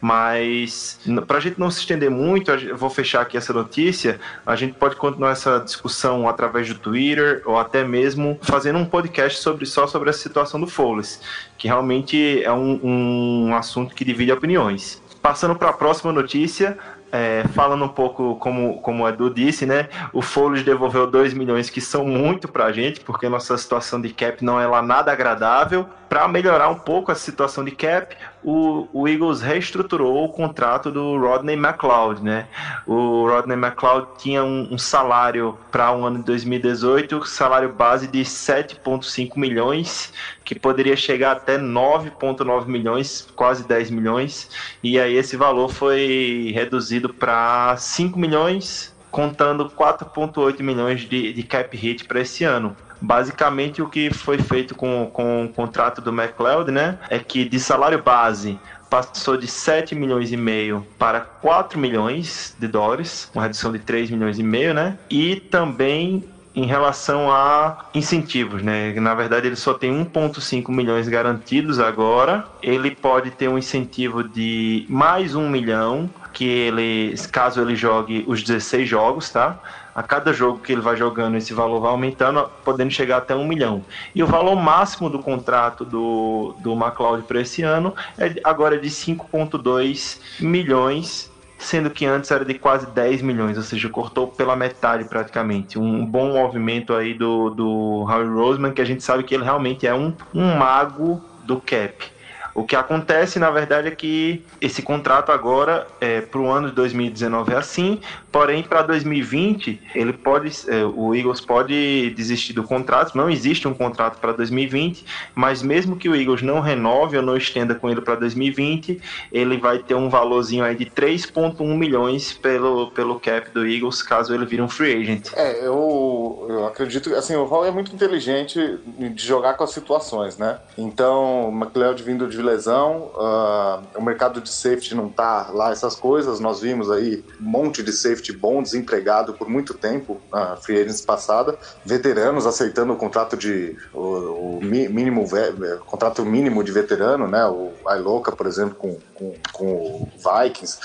Mas, 0.00 0.98
para 1.26 1.38
a 1.38 1.40
gente 1.40 1.58
não 1.58 1.70
se 1.70 1.80
estender 1.80 2.10
muito, 2.10 2.50
a 2.50 2.56
eu 2.56 2.76
vou 2.76 2.90
fechar 2.90 3.22
aqui 3.22 3.36
essa 3.36 3.52
notícia. 3.52 4.20
A 4.46 4.54
gente 4.56 4.74
pode 4.74 4.96
continuar 4.96 5.32
essa 5.32 5.58
discussão 5.58 6.28
através 6.28 6.68
do 6.68 6.74
Twitter 6.74 7.42
ou 7.44 7.58
até 7.58 7.84
mesmo 7.84 8.38
fazendo 8.42 8.78
um 8.78 8.84
podcast 8.84 9.40
sobre, 9.40 9.66
só 9.66 9.86
sobre 9.86 10.10
a 10.10 10.12
situação 10.12 10.60
do 10.60 10.66
Foles, 10.66 11.20
que 11.58 11.68
realmente 11.68 12.42
é 12.42 12.52
um, 12.52 12.80
um 12.82 13.56
assunto 13.56 13.94
que 13.94 14.04
divide 14.04 14.32
opiniões. 14.32 15.02
Passando 15.20 15.54
para 15.54 15.70
a 15.70 15.72
próxima 15.72 16.12
notícia, 16.12 16.76
é, 17.12 17.44
falando 17.48 17.84
um 17.84 17.88
pouco 17.88 18.36
como, 18.36 18.80
como 18.80 19.04
o 19.04 19.08
Edu 19.08 19.28
disse, 19.28 19.66
né? 19.66 19.88
O 20.14 20.22
Foles 20.22 20.64
devolveu 20.64 21.06
2 21.06 21.34
milhões 21.34 21.68
que 21.68 21.80
são 21.80 22.06
muito 22.06 22.48
pra 22.48 22.72
gente, 22.72 23.00
porque 23.00 23.28
nossa 23.28 23.56
situação 23.58 24.00
de 24.00 24.08
cap 24.08 24.42
não 24.42 24.58
é 24.58 24.66
lá 24.66 24.80
nada 24.80 25.12
agradável. 25.12 25.86
Para 26.08 26.26
melhorar 26.26 26.70
um 26.70 26.78
pouco 26.78 27.12
a 27.12 27.14
situação 27.14 27.62
de 27.64 27.70
cap, 27.72 28.16
o, 28.44 28.88
o 28.92 29.08
Eagles 29.08 29.40
reestruturou 29.40 30.24
o 30.24 30.28
contrato 30.28 30.90
do 30.90 31.18
Rodney 31.18 31.56
McLeod, 31.56 32.22
né? 32.22 32.46
O 32.86 33.28
Rodney 33.28 33.56
McLeod 33.56 34.08
tinha 34.18 34.42
um, 34.42 34.68
um 34.72 34.78
salário 34.78 35.56
para 35.70 35.92
o 35.92 36.00
um 36.00 36.06
ano 36.06 36.18
de 36.18 36.24
2018, 36.24 37.24
salário 37.26 37.72
base 37.72 38.06
de 38.06 38.22
7,5 38.22 39.36
milhões, 39.36 40.12
que 40.44 40.58
poderia 40.58 40.96
chegar 40.96 41.32
até 41.32 41.58
9,9 41.58 42.66
milhões, 42.66 43.28
quase 43.36 43.66
10 43.66 43.90
milhões, 43.90 44.50
e 44.82 44.98
aí 44.98 45.16
esse 45.16 45.36
valor 45.36 45.72
foi 45.72 46.52
reduzido 46.54 47.14
para 47.14 47.76
5 47.76 48.18
milhões, 48.18 48.92
contando 49.10 49.70
4,8 49.70 50.62
milhões 50.62 51.02
de, 51.02 51.32
de 51.32 51.42
cap 51.42 51.76
hit 51.76 52.04
para 52.04 52.20
esse 52.20 52.44
ano. 52.44 52.76
Basicamente, 53.02 53.82
o 53.82 53.88
que 53.88 54.14
foi 54.14 54.38
feito 54.38 54.74
com, 54.74 55.10
com 55.12 55.44
o 55.44 55.48
contrato 55.48 56.00
do 56.00 56.10
McLeod, 56.10 56.70
né, 56.70 56.98
é 57.10 57.18
que 57.18 57.44
de 57.44 57.58
salário 57.58 58.00
base 58.02 58.58
passou 58.88 59.36
de 59.36 59.46
7 59.46 59.94
milhões 59.94 60.30
e 60.30 60.36
meio 60.36 60.86
para 60.98 61.20
4 61.20 61.78
milhões 61.78 62.54
de 62.58 62.68
dólares, 62.68 63.30
uma 63.34 63.42
redução 63.42 63.72
de 63.72 63.78
3 63.78 64.10
milhões 64.10 64.38
e 64.38 64.42
meio, 64.42 64.74
né? 64.74 64.98
E 65.10 65.36
também 65.36 66.22
em 66.54 66.66
relação 66.66 67.30
a 67.30 67.86
incentivos, 67.94 68.62
né? 68.62 68.92
Na 69.00 69.14
verdade, 69.14 69.46
ele 69.46 69.56
só 69.56 69.72
tem 69.72 69.90
1,5 69.90 70.70
milhões 70.70 71.08
garantidos 71.08 71.78
agora. 71.78 72.44
Ele 72.62 72.90
pode 72.90 73.30
ter 73.30 73.48
um 73.48 73.56
incentivo 73.56 74.22
de 74.22 74.84
mais 74.88 75.34
um 75.34 75.48
milhão, 75.48 76.10
que 76.32 76.44
ele, 76.44 77.14
caso 77.30 77.60
ele 77.60 77.74
jogue 77.74 78.24
os 78.26 78.42
16 78.42 78.88
jogos, 78.88 79.30
tá? 79.30 79.58
A 79.94 80.02
cada 80.02 80.32
jogo 80.32 80.60
que 80.60 80.72
ele 80.72 80.80
vai 80.80 80.96
jogando, 80.96 81.36
esse 81.36 81.52
valor 81.52 81.80
vai 81.80 81.90
aumentando, 81.90 82.48
podendo 82.64 82.90
chegar 82.90 83.18
até 83.18 83.34
um 83.34 83.46
milhão. 83.46 83.84
E 84.14 84.22
o 84.22 84.26
valor 84.26 84.56
máximo 84.56 85.10
do 85.10 85.18
contrato 85.18 85.84
do, 85.84 86.54
do 86.60 86.72
McLeod 86.72 87.24
para 87.24 87.40
esse 87.40 87.62
ano 87.62 87.94
é 88.18 88.34
agora 88.42 88.78
de 88.78 88.88
5,2 88.88 90.18
milhões 90.40 91.30
sendo 91.62 91.90
que 91.90 92.04
antes 92.04 92.30
era 92.30 92.44
de 92.44 92.54
quase 92.54 92.86
10 92.86 93.22
milhões, 93.22 93.56
ou 93.56 93.62
seja, 93.62 93.88
cortou 93.88 94.26
pela 94.26 94.56
metade 94.56 95.04
praticamente. 95.04 95.78
Um 95.78 96.04
bom 96.04 96.32
movimento 96.32 96.92
aí 96.92 97.14
do, 97.14 97.50
do 97.50 98.04
Harry 98.04 98.28
Roseman, 98.28 98.72
que 98.72 98.82
a 98.82 98.84
gente 98.84 99.02
sabe 99.02 99.22
que 99.22 99.34
ele 99.34 99.44
realmente 99.44 99.86
é 99.86 99.94
um, 99.94 100.12
um 100.34 100.56
mago 100.56 101.22
do 101.44 101.60
cap. 101.60 102.10
O 102.54 102.64
que 102.64 102.76
acontece, 102.76 103.38
na 103.38 103.50
verdade, 103.50 103.88
é 103.88 103.90
que 103.90 104.44
esse 104.60 104.82
contrato 104.82 105.32
agora, 105.32 105.86
é, 106.00 106.20
para 106.20 106.38
o 106.38 106.50
ano 106.50 106.68
de 106.68 106.74
2019 106.74 107.54
é 107.54 107.56
assim, 107.56 108.00
porém 108.32 108.62
para 108.62 108.82
2020 108.82 109.80
ele 109.94 110.12
pode, 110.12 110.50
é, 110.68 110.84
o 110.84 111.14
Eagles 111.14 111.40
pode 111.40 112.10
desistir 112.16 112.54
do 112.54 112.64
contrato. 112.64 113.16
Não 113.16 113.28
existe 113.28 113.68
um 113.68 113.74
contrato 113.74 114.18
para 114.18 114.32
2020, 114.32 115.04
mas 115.34 115.62
mesmo 115.62 115.96
que 115.96 116.08
o 116.08 116.16
Eagles 116.16 116.42
não 116.42 116.60
renove 116.60 117.16
ou 117.16 117.22
não 117.22 117.36
estenda 117.36 117.74
com 117.74 117.90
ele 117.90 118.00
para 118.00 118.14
2020, 118.14 119.00
ele 119.30 119.58
vai 119.58 119.78
ter 119.78 119.94
um 119.94 120.08
valorzinho 120.08 120.64
aí 120.64 120.74
de 120.74 120.86
3,1 120.86 121.76
milhões 121.76 122.32
pelo, 122.32 122.90
pelo 122.90 123.20
cap 123.20 123.50
do 123.50 123.66
Eagles, 123.66 124.02
caso 124.02 124.34
ele 124.34 124.46
vire 124.46 124.62
um 124.62 124.68
free 124.68 125.02
agent. 125.02 125.28
É, 125.34 125.66
eu, 125.66 126.46
eu 126.48 126.66
acredito 126.66 127.14
assim, 127.14 127.36
o 127.36 127.44
Hall 127.44 127.66
é 127.66 127.70
muito 127.70 127.94
inteligente 127.94 128.78
de 128.98 129.26
jogar 129.26 129.54
com 129.54 129.64
as 129.64 129.70
situações, 129.70 130.38
né? 130.38 130.58
Então, 130.78 131.50
McLeod 131.52 132.02
vindo 132.02 132.28
de 132.28 132.40
lesão, 132.40 133.10
ah, 133.16 133.80
o 133.94 134.02
mercado 134.02 134.40
de 134.40 134.48
safety 134.48 134.94
não 134.94 135.08
tá 135.08 135.50
lá 135.52 135.70
essas 135.70 135.94
coisas. 135.94 136.40
Nós 136.40 136.60
vimos 136.60 136.90
aí 136.90 137.22
um 137.40 137.44
monte 137.44 137.82
de 137.82 137.92
safety 137.92 138.21
bom 138.30 138.62
desempregado 138.62 139.32
por 139.32 139.48
muito 139.48 139.72
tempo 139.72 140.20
na 140.30 140.56
free 140.56 140.76
agents 140.76 141.00
passada, 141.00 141.58
veteranos 141.82 142.46
aceitando 142.46 142.92
o 142.92 142.96
contrato 142.96 143.38
de 143.38 143.74
o, 143.94 144.58
o 144.58 144.60
mínimo 144.62 145.26
ve- 145.26 145.78
contrato 145.86 146.22
mínimo 146.26 146.62
de 146.62 146.70
veterano, 146.70 147.26
né? 147.26 147.46
O 147.46 147.72
Iloca, 147.96 148.32
por 148.32 148.46
exemplo, 148.46 148.74
com, 148.74 148.98
com, 149.14 149.34
com 149.50 149.66
o 149.72 150.08
Vikings. 150.18 150.78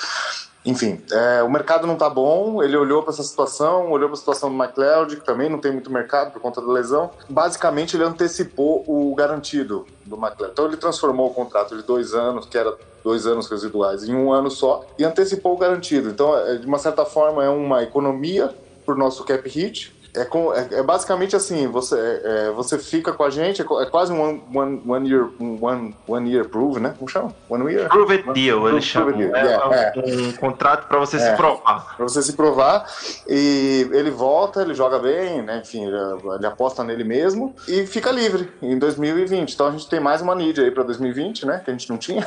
enfim, 0.66 1.02
é, 1.12 1.44
o 1.44 1.50
mercado 1.50 1.86
não 1.86 1.94
está 1.94 2.10
bom. 2.10 2.62
Ele 2.64 2.76
olhou 2.76 3.02
para 3.04 3.14
essa 3.14 3.24
situação, 3.24 3.92
olhou 3.92 4.10
para 4.10 4.16
a 4.16 4.20
situação 4.20 4.50
do 4.50 4.62
McLeod, 4.64 5.18
que 5.18 5.26
também 5.26 5.50
não 5.50 5.60
tem 5.60 5.72
muito 5.72 5.92
mercado 5.92 6.32
por 6.32 6.42
conta 6.42 6.62
da 6.62 6.72
lesão. 6.72 7.12
Basicamente, 7.30 7.96
ele 7.96 8.04
antecipou 8.04 8.84
o 8.88 9.14
garantido 9.16 9.86
do 10.06 10.16
McLeod. 10.16 10.52
Então, 10.52 10.66
ele 10.66 10.78
transformou 10.78 11.28
o 11.30 11.34
contrato 11.34 11.76
de 11.76 11.84
dois 11.84 12.14
anos, 12.14 12.46
que 12.46 12.58
era 12.58 12.76
dois 13.08 13.26
anos 13.26 13.50
residuais, 13.50 14.04
em 14.04 14.14
um 14.14 14.34
ano 14.34 14.52
só, 14.52 14.86
e 15.00 15.06
antecipou 15.06 15.54
o 15.54 15.58
garantido. 15.58 16.10
Então, 16.10 16.38
é, 16.38 16.58
de 16.58 16.68
uma 16.68 16.78
certa 16.78 17.06
forma, 17.06 17.42
é 17.42 17.48
uma 17.48 17.82
economia 17.82 18.54
para 18.86 18.94
o 18.94 18.98
nosso 18.98 19.24
cap 19.24 19.48
hit 19.48 19.96
é, 20.18 20.26
com, 20.26 20.54
é, 20.54 20.68
é, 20.72 20.84
basicamente 20.84 21.36
assim, 21.36 21.68
você, 21.68 21.96
é, 21.96 22.48
é 22.48 22.52
você 22.52 22.78
fica 22.80 23.14
com 23.14 23.24
a 23.24 23.30
gente, 23.30 23.62
é, 23.62 23.66
é, 23.66 23.86
quase 23.86 24.12
um 24.12 24.22
one, 24.22 24.44
one, 24.54 24.82
one, 24.86 25.10
year, 25.10 25.30
one, 25.40 25.96
one 26.08 26.32
year 26.32 26.48
prove, 26.48 26.80
né? 26.80 26.94
Como 26.98 27.10
chama? 27.10 27.34
One 27.50 27.72
year? 27.72 27.88
Prove 27.90 28.14
it 28.14 28.34
deal, 28.34 28.68
eles 28.68 28.84
chamam. 28.84 29.20
É, 29.22 29.94
um, 29.96 30.28
um, 30.28 30.32
contrato 30.34 30.88
para 30.88 31.00
você 31.00 31.20
se 31.20 31.32
provar. 31.36 31.96
Para 31.96 32.08
você 32.08 32.22
se 32.22 32.34
provar. 32.34 32.86
E 33.28 33.88
ele 33.92 34.10
volta, 34.10 34.62
ele 34.62 34.74
joga 34.74 35.00
bem, 35.00 35.42
né? 35.42 35.62
Enfim, 35.64 35.86
ele, 35.86 35.98
ele, 36.36 36.46
aposta 36.46 36.84
nele 36.84 37.04
mesmo 37.04 37.56
e 37.68 37.86
fica 37.86 38.12
livre 38.12 38.52
em 38.62 38.78
2020. 38.78 39.54
Então 39.54 39.68
a 39.68 39.72
gente 39.72 39.88
tem 39.90 40.00
mais 40.00 40.22
uma 40.22 40.34
need 40.34 40.60
aí 40.60 40.72
para 40.72 40.84
2020, 40.84 41.46
né? 41.46 41.62
Que 41.64 41.70
a 41.70 41.74
gente 41.74 41.90
não 41.90 41.98
tinha. 41.98 42.26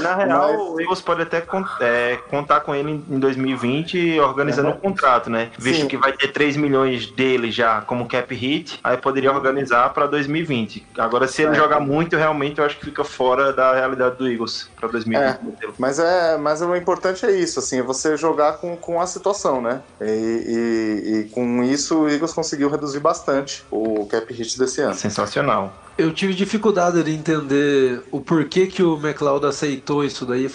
Na 0.00 0.14
real, 0.16 0.52
Mas... 0.52 0.60
o 0.60 0.80
Eagles 0.80 1.00
pode 1.00 1.22
até 1.22 1.40
contar 1.40 2.60
com 2.60 2.74
ele 2.74 3.04
em 3.08 3.18
2020 3.18 4.20
organizando 4.20 4.70
um 4.70 4.76
contrato, 4.76 5.30
né? 5.30 5.50
Visto 5.58 5.82
Sim. 5.82 5.88
que 5.88 5.96
vai 5.96 6.12
ter 6.12 6.28
3 6.28 6.56
milhões 6.56 7.06
dele 7.14 7.50
já 7.50 7.80
como 7.80 8.06
cap 8.08 8.34
hit, 8.34 8.78
aí 8.82 8.96
poderia 8.96 9.32
organizar 9.32 9.92
para 9.92 10.06
2020. 10.06 10.86
Agora, 10.98 11.26
se 11.28 11.42
ele 11.42 11.52
é. 11.52 11.54
jogar 11.54 11.80
muito, 11.80 12.16
realmente 12.16 12.58
eu 12.58 12.64
acho 12.64 12.78
que 12.78 12.84
fica 12.86 13.04
fora 13.04 13.52
da 13.52 13.74
realidade 13.74 14.16
do 14.16 14.28
Eagles 14.28 14.68
para 14.76 14.88
2020. 14.88 15.24
É, 15.24 15.38
mas 15.78 15.98
é, 15.98 16.36
mas 16.38 16.60
o 16.62 16.74
importante 16.74 17.24
é 17.24 17.32
isso, 17.32 17.58
assim, 17.58 17.78
é 17.78 17.82
você 17.82 18.16
jogar 18.16 18.54
com, 18.54 18.76
com 18.76 19.00
a 19.00 19.06
situação, 19.06 19.60
né? 19.60 19.80
E, 20.00 20.04
e, 20.04 21.18
e 21.20 21.24
com 21.30 21.62
isso 21.62 22.00
o 22.00 22.08
Eagles 22.08 22.32
conseguiu 22.32 22.68
reduzir 22.68 23.00
bastante 23.00 23.64
o 23.70 24.06
cap 24.06 24.32
hit 24.32 24.58
desse 24.58 24.80
ano. 24.80 24.94
Sensacional. 24.94 25.72
Eu 25.96 26.12
tive 26.12 26.34
dificuldade 26.34 27.02
de 27.02 27.12
entender 27.12 28.02
o 28.10 28.20
porquê 28.20 28.66
que 28.66 28.82
o 28.82 28.96
McLeod 28.96 29.46
aceitou 29.46 30.04
isso 30.04 30.26
daí. 30.26 30.50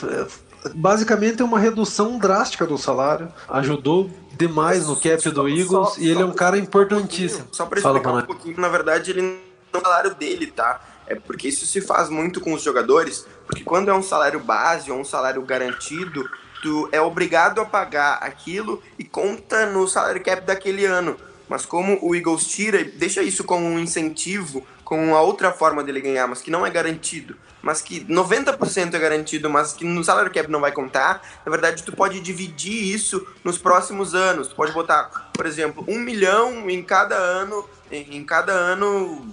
Basicamente 0.75 1.41
é 1.41 1.45
uma 1.45 1.59
redução 1.59 2.17
drástica 2.17 2.65
do 2.65 2.77
salário. 2.77 3.31
Ajudou 3.47 4.09
demais 4.37 4.87
no 4.87 4.95
cap 4.95 5.29
do 5.29 5.49
Eagles 5.49 5.93
só, 5.93 5.95
e 5.97 6.09
ele 6.09 6.21
é 6.21 6.25
um 6.25 6.33
cara 6.33 6.57
importantíssimo. 6.57 7.45
Um 7.51 7.53
só 7.53 7.65
para 7.65 7.79
explicar 7.79 8.03
Fala, 8.03 8.23
um 8.23 8.25
pouquinho, 8.25 8.59
na 8.59 8.69
verdade 8.69 9.11
ele 9.11 9.21
não 9.21 9.37
é 9.73 9.77
o 9.77 9.81
salário 9.81 10.15
dele, 10.15 10.47
tá? 10.47 10.81
É 11.05 11.15
porque 11.15 11.47
isso 11.47 11.65
se 11.65 11.81
faz 11.81 12.09
muito 12.09 12.39
com 12.39 12.53
os 12.53 12.61
jogadores, 12.61 13.25
porque 13.45 13.63
quando 13.63 13.89
é 13.89 13.93
um 13.93 14.03
salário 14.03 14.39
base 14.39 14.91
ou 14.91 14.99
um 14.99 15.03
salário 15.03 15.41
garantido, 15.41 16.29
tu 16.61 16.87
é 16.91 17.01
obrigado 17.01 17.59
a 17.59 17.65
pagar 17.65 18.19
aquilo 18.21 18.81
e 18.97 19.03
conta 19.03 19.65
no 19.65 19.87
salário 19.87 20.23
cap 20.23 20.45
daquele 20.45 20.85
ano. 20.85 21.17
Mas 21.49 21.65
como 21.65 21.97
o 22.01 22.15
Eagles 22.15 22.45
tira, 22.45 22.83
deixa 22.83 23.23
isso 23.23 23.43
como 23.43 23.65
um 23.65 23.79
incentivo, 23.79 24.63
como 24.89 25.03
uma 25.03 25.21
outra 25.21 25.53
forma 25.53 25.83
dele 25.83 26.01
ganhar, 26.01 26.27
mas 26.27 26.41
que 26.41 26.49
não 26.49 26.65
é 26.65 26.69
garantido 26.69 27.37
mas 27.61 27.81
que 27.81 28.05
90% 28.05 28.93
é 28.93 28.99
garantido, 28.99 29.49
mas 29.49 29.73
que 29.73 29.83
no 29.83 30.03
salário 30.03 30.31
cap 30.31 30.49
não 30.49 30.61
vai 30.61 30.71
contar, 30.71 31.21
na 31.45 31.51
verdade 31.51 31.83
tu 31.83 31.91
pode 31.91 32.19
dividir 32.19 32.93
isso 32.93 33.25
nos 33.43 33.57
próximos 33.57 34.15
anos. 34.15 34.47
Tu 34.47 34.55
pode 34.55 34.71
botar, 34.71 35.29
por 35.33 35.45
exemplo, 35.45 35.83
um 35.87 35.99
milhão 35.99 36.69
em 36.69 36.81
cada 36.81 37.15
ano, 37.15 37.67
em 37.91 38.23
cada 38.23 38.53
ano 38.53 39.27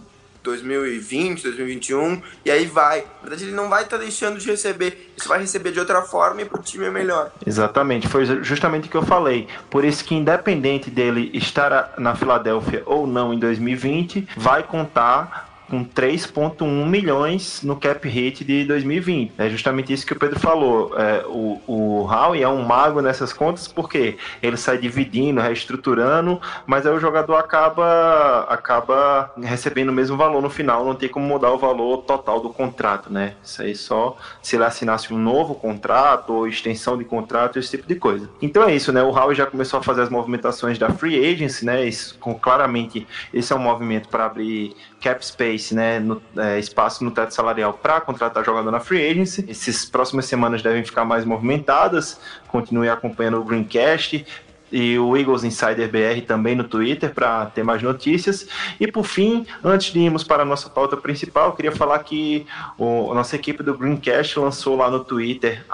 2020, 0.46 1.42
2021, 1.42 2.22
e 2.44 2.50
aí 2.50 2.66
vai. 2.66 3.00
Na 3.00 3.22
verdade, 3.22 3.44
ele 3.44 3.52
não 3.52 3.68
vai 3.68 3.82
estar 3.82 3.96
tá 3.96 4.02
deixando 4.02 4.38
de 4.38 4.48
receber, 4.48 5.12
você 5.16 5.28
vai 5.28 5.40
receber 5.40 5.72
de 5.72 5.80
outra 5.80 6.02
forma 6.02 6.42
e 6.42 6.44
para 6.44 6.60
o 6.60 6.62
time 6.62 6.86
é 6.86 6.90
melhor. 6.90 7.32
Exatamente, 7.44 8.06
foi 8.06 8.24
justamente 8.44 8.86
o 8.86 8.90
que 8.90 8.96
eu 8.96 9.04
falei. 9.04 9.48
Por 9.68 9.84
isso 9.84 10.04
que, 10.04 10.14
independente 10.14 10.88
dele 10.88 11.30
estar 11.34 11.94
na 11.98 12.14
Filadélfia 12.14 12.82
ou 12.86 13.06
não 13.06 13.34
em 13.34 13.38
2020, 13.38 14.28
vai 14.36 14.62
contar 14.62 15.45
com 15.68 15.84
3,1 15.84 16.86
milhões 16.86 17.62
no 17.62 17.76
cap 17.76 18.06
hit 18.08 18.44
de 18.44 18.64
2020. 18.64 19.32
É 19.38 19.48
justamente 19.48 19.92
isso 19.92 20.06
que 20.06 20.12
o 20.12 20.18
Pedro 20.18 20.38
falou. 20.38 20.92
É, 20.98 21.24
o, 21.26 21.60
o 21.66 22.02
Howie 22.04 22.42
é 22.42 22.48
um 22.48 22.62
mago 22.62 23.00
nessas 23.00 23.32
contas 23.32 23.66
porque 23.66 24.16
ele 24.42 24.56
sai 24.56 24.78
dividindo, 24.78 25.40
reestruturando, 25.40 26.40
mas 26.66 26.86
aí 26.86 26.92
o 26.92 27.00
jogador 27.00 27.36
acaba, 27.36 28.46
acaba 28.48 29.32
recebendo 29.42 29.90
o 29.90 29.92
mesmo 29.92 30.16
valor 30.16 30.40
no 30.40 30.50
final, 30.50 30.84
não 30.84 30.94
tem 30.94 31.08
como 31.08 31.26
mudar 31.26 31.50
o 31.50 31.58
valor 31.58 31.98
total 31.98 32.40
do 32.40 32.50
contrato, 32.50 33.12
né? 33.12 33.34
Isso 33.42 33.62
aí 33.62 33.74
só 33.74 34.16
se 34.42 34.56
ele 34.56 34.64
assinasse 34.64 35.12
um 35.12 35.18
novo 35.18 35.54
contrato 35.54 36.32
ou 36.32 36.48
extensão 36.48 36.96
de 36.96 37.04
contrato, 37.04 37.58
esse 37.58 37.70
tipo 37.70 37.86
de 37.86 37.96
coisa. 37.96 38.28
Então 38.40 38.62
é 38.62 38.74
isso, 38.74 38.92
né? 38.92 39.02
O 39.02 39.10
Howie 39.10 39.34
já 39.34 39.46
começou 39.46 39.80
a 39.80 39.82
fazer 39.82 40.02
as 40.02 40.10
movimentações 40.10 40.78
da 40.78 40.90
free 40.90 41.32
agency, 41.32 41.64
né? 41.64 41.84
Isso, 41.84 42.16
com, 42.18 42.34
claramente 42.34 43.06
esse 43.32 43.52
é 43.52 43.56
um 43.56 43.60
movimento 43.60 44.08
para 44.08 44.26
abrir 44.26 44.76
cap 45.00 45.24
space, 45.24 45.74
né, 45.74 45.98
no, 46.00 46.20
é, 46.36 46.58
espaço 46.58 47.04
no 47.04 47.10
teto 47.10 47.32
salarial 47.32 47.72
para 47.74 48.00
contratar 48.00 48.44
jogador 48.44 48.70
na 48.70 48.80
free 48.80 49.10
agency. 49.10 49.44
Essas 49.48 49.84
próximas 49.84 50.26
semanas 50.26 50.62
devem 50.62 50.84
ficar 50.84 51.04
mais 51.04 51.24
movimentadas. 51.24 52.18
Continue 52.48 52.88
acompanhando 52.88 53.40
o 53.40 53.44
Greencast 53.44 54.26
e 54.70 54.98
o 54.98 55.16
Eagles 55.16 55.44
Insider 55.44 55.88
BR 55.88 56.24
também 56.26 56.54
no 56.54 56.64
Twitter 56.64 57.12
para 57.12 57.46
ter 57.46 57.62
mais 57.62 57.82
notícias. 57.82 58.48
E 58.80 58.90
por 58.90 59.04
fim, 59.04 59.46
antes 59.62 59.92
de 59.92 60.00
irmos 60.00 60.24
para 60.24 60.42
a 60.42 60.46
nossa 60.46 60.68
pauta 60.68 60.96
principal, 60.96 61.52
queria 61.52 61.72
falar 61.72 61.98
que 62.00 62.46
o, 62.78 63.10
a 63.10 63.14
nossa 63.14 63.36
equipe 63.36 63.62
do 63.62 63.76
Greencast 63.76 64.38
lançou 64.38 64.76
lá 64.76 64.90
no 64.90 65.04
Twitter, 65.04 65.64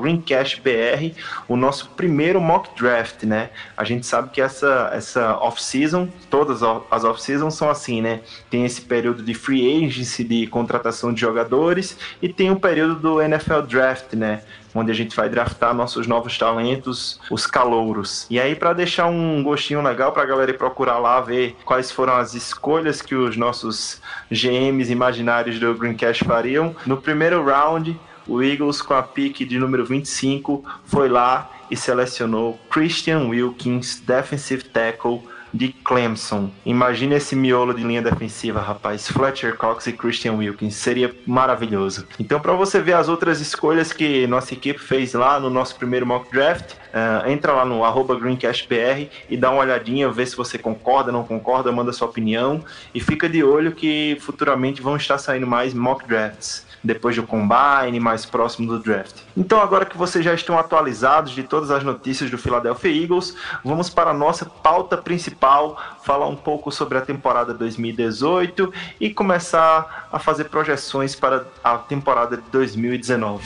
GreencastBR, 0.00 1.14
o 1.48 1.56
nosso 1.56 1.90
primeiro 1.90 2.40
mock 2.40 2.70
draft, 2.80 3.22
né? 3.24 3.50
A 3.76 3.84
gente 3.84 4.06
sabe 4.06 4.30
que 4.30 4.40
essa, 4.40 4.90
essa 4.92 5.36
off-season, 5.38 6.08
todas 6.28 6.62
as 6.90 7.04
off-seasons 7.04 7.54
são 7.54 7.70
assim, 7.70 8.00
né? 8.00 8.20
Tem 8.50 8.64
esse 8.64 8.80
período 8.80 9.22
de 9.22 9.34
free 9.34 9.84
agency, 9.84 10.24
de 10.24 10.46
contratação 10.46 11.12
de 11.12 11.20
jogadores, 11.20 11.96
e 12.20 12.28
tem 12.28 12.50
o 12.50 12.54
um 12.54 12.56
período 12.56 12.96
do 12.96 13.22
NFL 13.22 13.62
Draft, 13.62 14.14
né? 14.14 14.42
Onde 14.74 14.90
a 14.90 14.94
gente 14.94 15.14
vai 15.16 15.28
draftar 15.28 15.74
nossos 15.74 16.06
novos 16.06 16.36
talentos, 16.36 17.20
os 17.30 17.46
calouros. 17.46 18.26
E 18.30 18.38
aí, 18.38 18.54
para 18.54 18.72
deixar 18.72 19.06
um 19.06 19.42
gostinho 19.42 19.82
legal 19.82 20.12
para 20.12 20.22
a 20.22 20.26
galera 20.26 20.50
ir 20.50 20.58
procurar 20.58 20.98
lá, 20.98 21.20
ver 21.20 21.56
quais 21.64 21.90
foram 21.90 22.16
as 22.16 22.34
escolhas 22.34 23.02
que 23.02 23.14
os 23.14 23.36
nossos 23.36 24.00
GMs 24.30 24.90
imaginários 24.92 25.58
do 25.58 25.74
Greencast 25.74 26.24
fariam, 26.24 26.74
no 26.86 26.96
primeiro 26.96 27.44
round, 27.44 27.98
o 28.26 28.42
Eagles, 28.42 28.80
com 28.80 28.94
a 28.94 29.02
pick 29.02 29.40
de 29.40 29.58
número 29.58 29.84
25, 29.84 30.64
foi 30.84 31.08
lá 31.08 31.50
e 31.70 31.76
selecionou 31.76 32.58
Christian 32.70 33.28
Wilkins, 33.28 34.00
defensive 34.00 34.64
tackle 34.64 35.22
de 35.52 35.68
Clemson. 35.68 36.50
Imagina 36.64 37.16
esse 37.16 37.34
miolo 37.34 37.74
de 37.74 37.82
linha 37.82 38.02
defensiva, 38.02 38.60
rapaz. 38.60 39.08
Fletcher 39.08 39.56
Cox 39.56 39.86
e 39.86 39.92
Christian 39.92 40.34
Wilkins. 40.34 40.74
Seria 40.74 41.14
maravilhoso. 41.26 42.06
Então, 42.18 42.40
para 42.40 42.52
você 42.52 42.80
ver 42.80 42.94
as 42.94 43.08
outras 43.08 43.40
escolhas 43.40 43.92
que 43.92 44.26
nossa 44.26 44.54
equipe 44.54 44.78
fez 44.78 45.14
lá 45.14 45.38
no 45.40 45.50
nosso 45.50 45.76
primeiro 45.76 46.06
mock 46.06 46.30
draft, 46.32 46.74
uh, 46.74 47.28
entra 47.28 47.52
lá 47.52 47.64
no 47.64 47.80
GreencastBR 48.18 49.10
e 49.28 49.36
dá 49.36 49.50
uma 49.50 49.60
olhadinha, 49.60 50.08
vê 50.10 50.24
se 50.24 50.36
você 50.36 50.58
concorda, 50.58 51.12
não 51.12 51.24
concorda, 51.24 51.72
manda 51.72 51.92
sua 51.92 52.08
opinião. 52.08 52.64
E 52.94 53.00
fica 53.00 53.28
de 53.28 53.42
olho 53.42 53.72
que 53.72 54.16
futuramente 54.20 54.82
vão 54.82 54.96
estar 54.96 55.18
saindo 55.18 55.46
mais 55.46 55.74
mock 55.74 56.06
drafts 56.06 56.69
depois 56.82 57.16
do 57.16 57.22
combine, 57.22 58.00
mais 58.00 58.24
próximo 58.24 58.66
do 58.66 58.78
draft. 58.78 59.16
Então, 59.36 59.60
agora 59.60 59.84
que 59.84 59.96
vocês 59.96 60.24
já 60.24 60.34
estão 60.34 60.58
atualizados 60.58 61.32
de 61.32 61.42
todas 61.42 61.70
as 61.70 61.84
notícias 61.84 62.30
do 62.30 62.38
Philadelphia 62.38 63.02
Eagles, 63.02 63.36
vamos 63.64 63.90
para 63.90 64.10
a 64.10 64.14
nossa 64.14 64.46
pauta 64.46 64.96
principal, 64.96 65.80
falar 66.02 66.26
um 66.26 66.36
pouco 66.36 66.70
sobre 66.72 66.98
a 66.98 67.00
temporada 67.00 67.52
2018 67.52 68.72
e 69.00 69.10
começar 69.10 70.08
a 70.12 70.18
fazer 70.18 70.44
projeções 70.44 71.14
para 71.14 71.46
a 71.62 71.78
temporada 71.78 72.36
de 72.36 72.42
2019. 72.50 73.44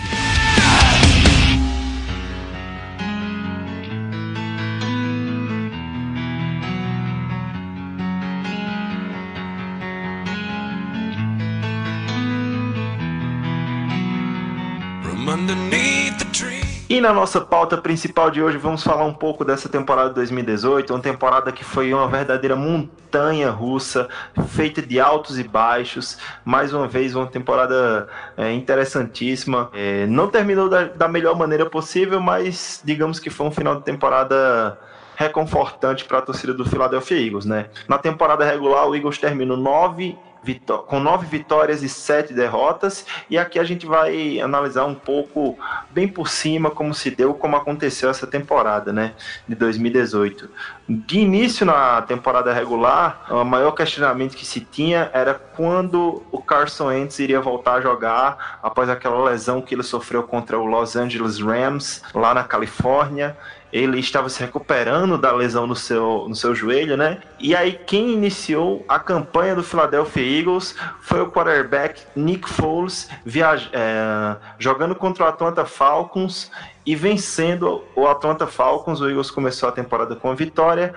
E 16.95 17.01
na 17.01 17.13
nossa 17.13 17.41
pauta 17.41 17.77
principal 17.77 18.31
de 18.31 18.41
hoje 18.41 18.57
vamos 18.57 18.85
falar 18.85 19.05
um 19.05 19.13
pouco 19.13 19.45
dessa 19.45 19.69
temporada 19.69 20.11
de 20.11 20.15
2018, 20.15 20.95
uma 20.95 21.03
temporada 21.03 21.51
que 21.51 21.65
foi 21.65 21.93
uma 21.93 22.07
verdadeira 22.07 22.55
montanha 22.55 23.51
russa, 23.51 24.09
feita 24.51 24.81
de 24.81 25.01
altos 25.01 25.37
e 25.37 25.43
baixos. 25.43 26.17
Mais 26.45 26.73
uma 26.73 26.87
vez, 26.87 27.17
uma 27.17 27.27
temporada 27.27 28.09
é, 28.37 28.53
interessantíssima. 28.53 29.73
É, 29.75 30.07
não 30.07 30.29
terminou 30.29 30.69
da, 30.69 30.85
da 30.85 31.09
melhor 31.09 31.37
maneira 31.37 31.67
possível, 31.67 32.21
mas 32.21 32.81
digamos 32.85 33.19
que 33.19 33.29
foi 33.29 33.49
um 33.49 33.51
final 33.51 33.75
de 33.75 33.83
temporada 33.83 34.79
reconfortante 35.17 36.05
para 36.05 36.19
a 36.19 36.23
torcida 36.23 36.55
do 36.55 36.65
Philadelphia 36.65 37.19
Eagles, 37.19 37.45
né? 37.45 37.71
Na 37.89 37.99
temporada 37.99 38.45
regular, 38.45 38.89
o 38.89 38.95
Eagles 38.95 39.19
terminou 39.19 39.57
9 39.57 40.17
com 40.87 41.01
nove 41.01 41.27
vitórias 41.27 41.83
e 41.83 41.89
sete 41.89 42.33
derrotas. 42.33 43.07
E 43.31 43.39
aqui 43.39 43.59
a 43.59 43.65
gente 43.65 43.87
vai 43.87 44.41
analisar 44.41 44.85
um 44.85 44.95
pouco, 44.95 45.59
bem 45.91 46.07
por 46.07 46.29
cima, 46.29 46.71
como 46.71 46.95
se 46.95 47.11
deu, 47.11 47.35
como 47.35 47.57
aconteceu 47.57 48.11
essa 48.11 48.27
temporada, 48.27 48.93
né, 48.93 49.15
de 49.49 49.55
2018. 49.55 50.51
De 50.89 51.19
início 51.19 51.65
na 51.65 52.03
temporada 52.03 52.53
regular, 52.53 53.25
o 53.31 53.45
maior 53.45 53.73
questionamento 53.73 54.37
que 54.37 54.45
se 54.45 54.61
tinha 54.61 55.11
era 55.13 55.35
quando 55.35 56.23
o 56.31 56.43
Carson 56.43 56.87
Wentz 56.87 57.19
iria 57.19 57.41
voltar 57.41 57.75
a 57.75 57.81
jogar 57.81 58.59
após 58.63 58.89
aquela 58.89 59.25
lesão 59.25 59.63
que 59.63 59.75
ele 59.75 59.83
sofreu 59.83 60.23
contra 60.25 60.59
o 60.59 60.67
Los 60.67 60.97
Angeles 60.97 61.41
Rams 61.41 62.03
lá 62.15 62.35
na 62.35 62.45
Califórnia 62.45 63.37
ele 63.75 63.99
estava 63.99 64.29
se 64.29 64.41
recuperando 64.41 65.19
da 65.19 65.33
lesão 65.33 65.67
no 65.67 65.75
seu, 65.75 66.27
no 66.29 66.35
seu 66.37 66.55
joelho, 66.55 66.97
né? 66.97 67.19
E 67.41 67.57
aí 67.57 67.73
quem 67.73 68.13
iniciou 68.13 68.85
a 68.89 69.01
campanha 69.01 69.57
do 69.57 69.65
Philadelphia 69.65 70.23
Eagles 70.23 70.77
foi 71.01 71.21
o 71.21 71.29
quarterback 71.29 72.01
Nick 72.15 72.49
Foles, 72.49 73.11
viaja, 73.27 73.69
é, 73.73 74.37
jogando 74.61 74.95
contra 74.95 75.25
o 75.25 75.27
Atlanta 75.27 75.65
Falcons 75.65 76.53
e 76.87 76.95
vencendo 76.95 77.83
o 77.97 78.07
Atlanta 78.07 78.47
Falcons. 78.47 79.01
O 79.01 79.09
Eagles 79.09 79.33
começou 79.33 79.69
a 79.69 79.73
temporada 79.73 80.15
com 80.15 80.31
a 80.31 80.35
vitória 80.37 80.95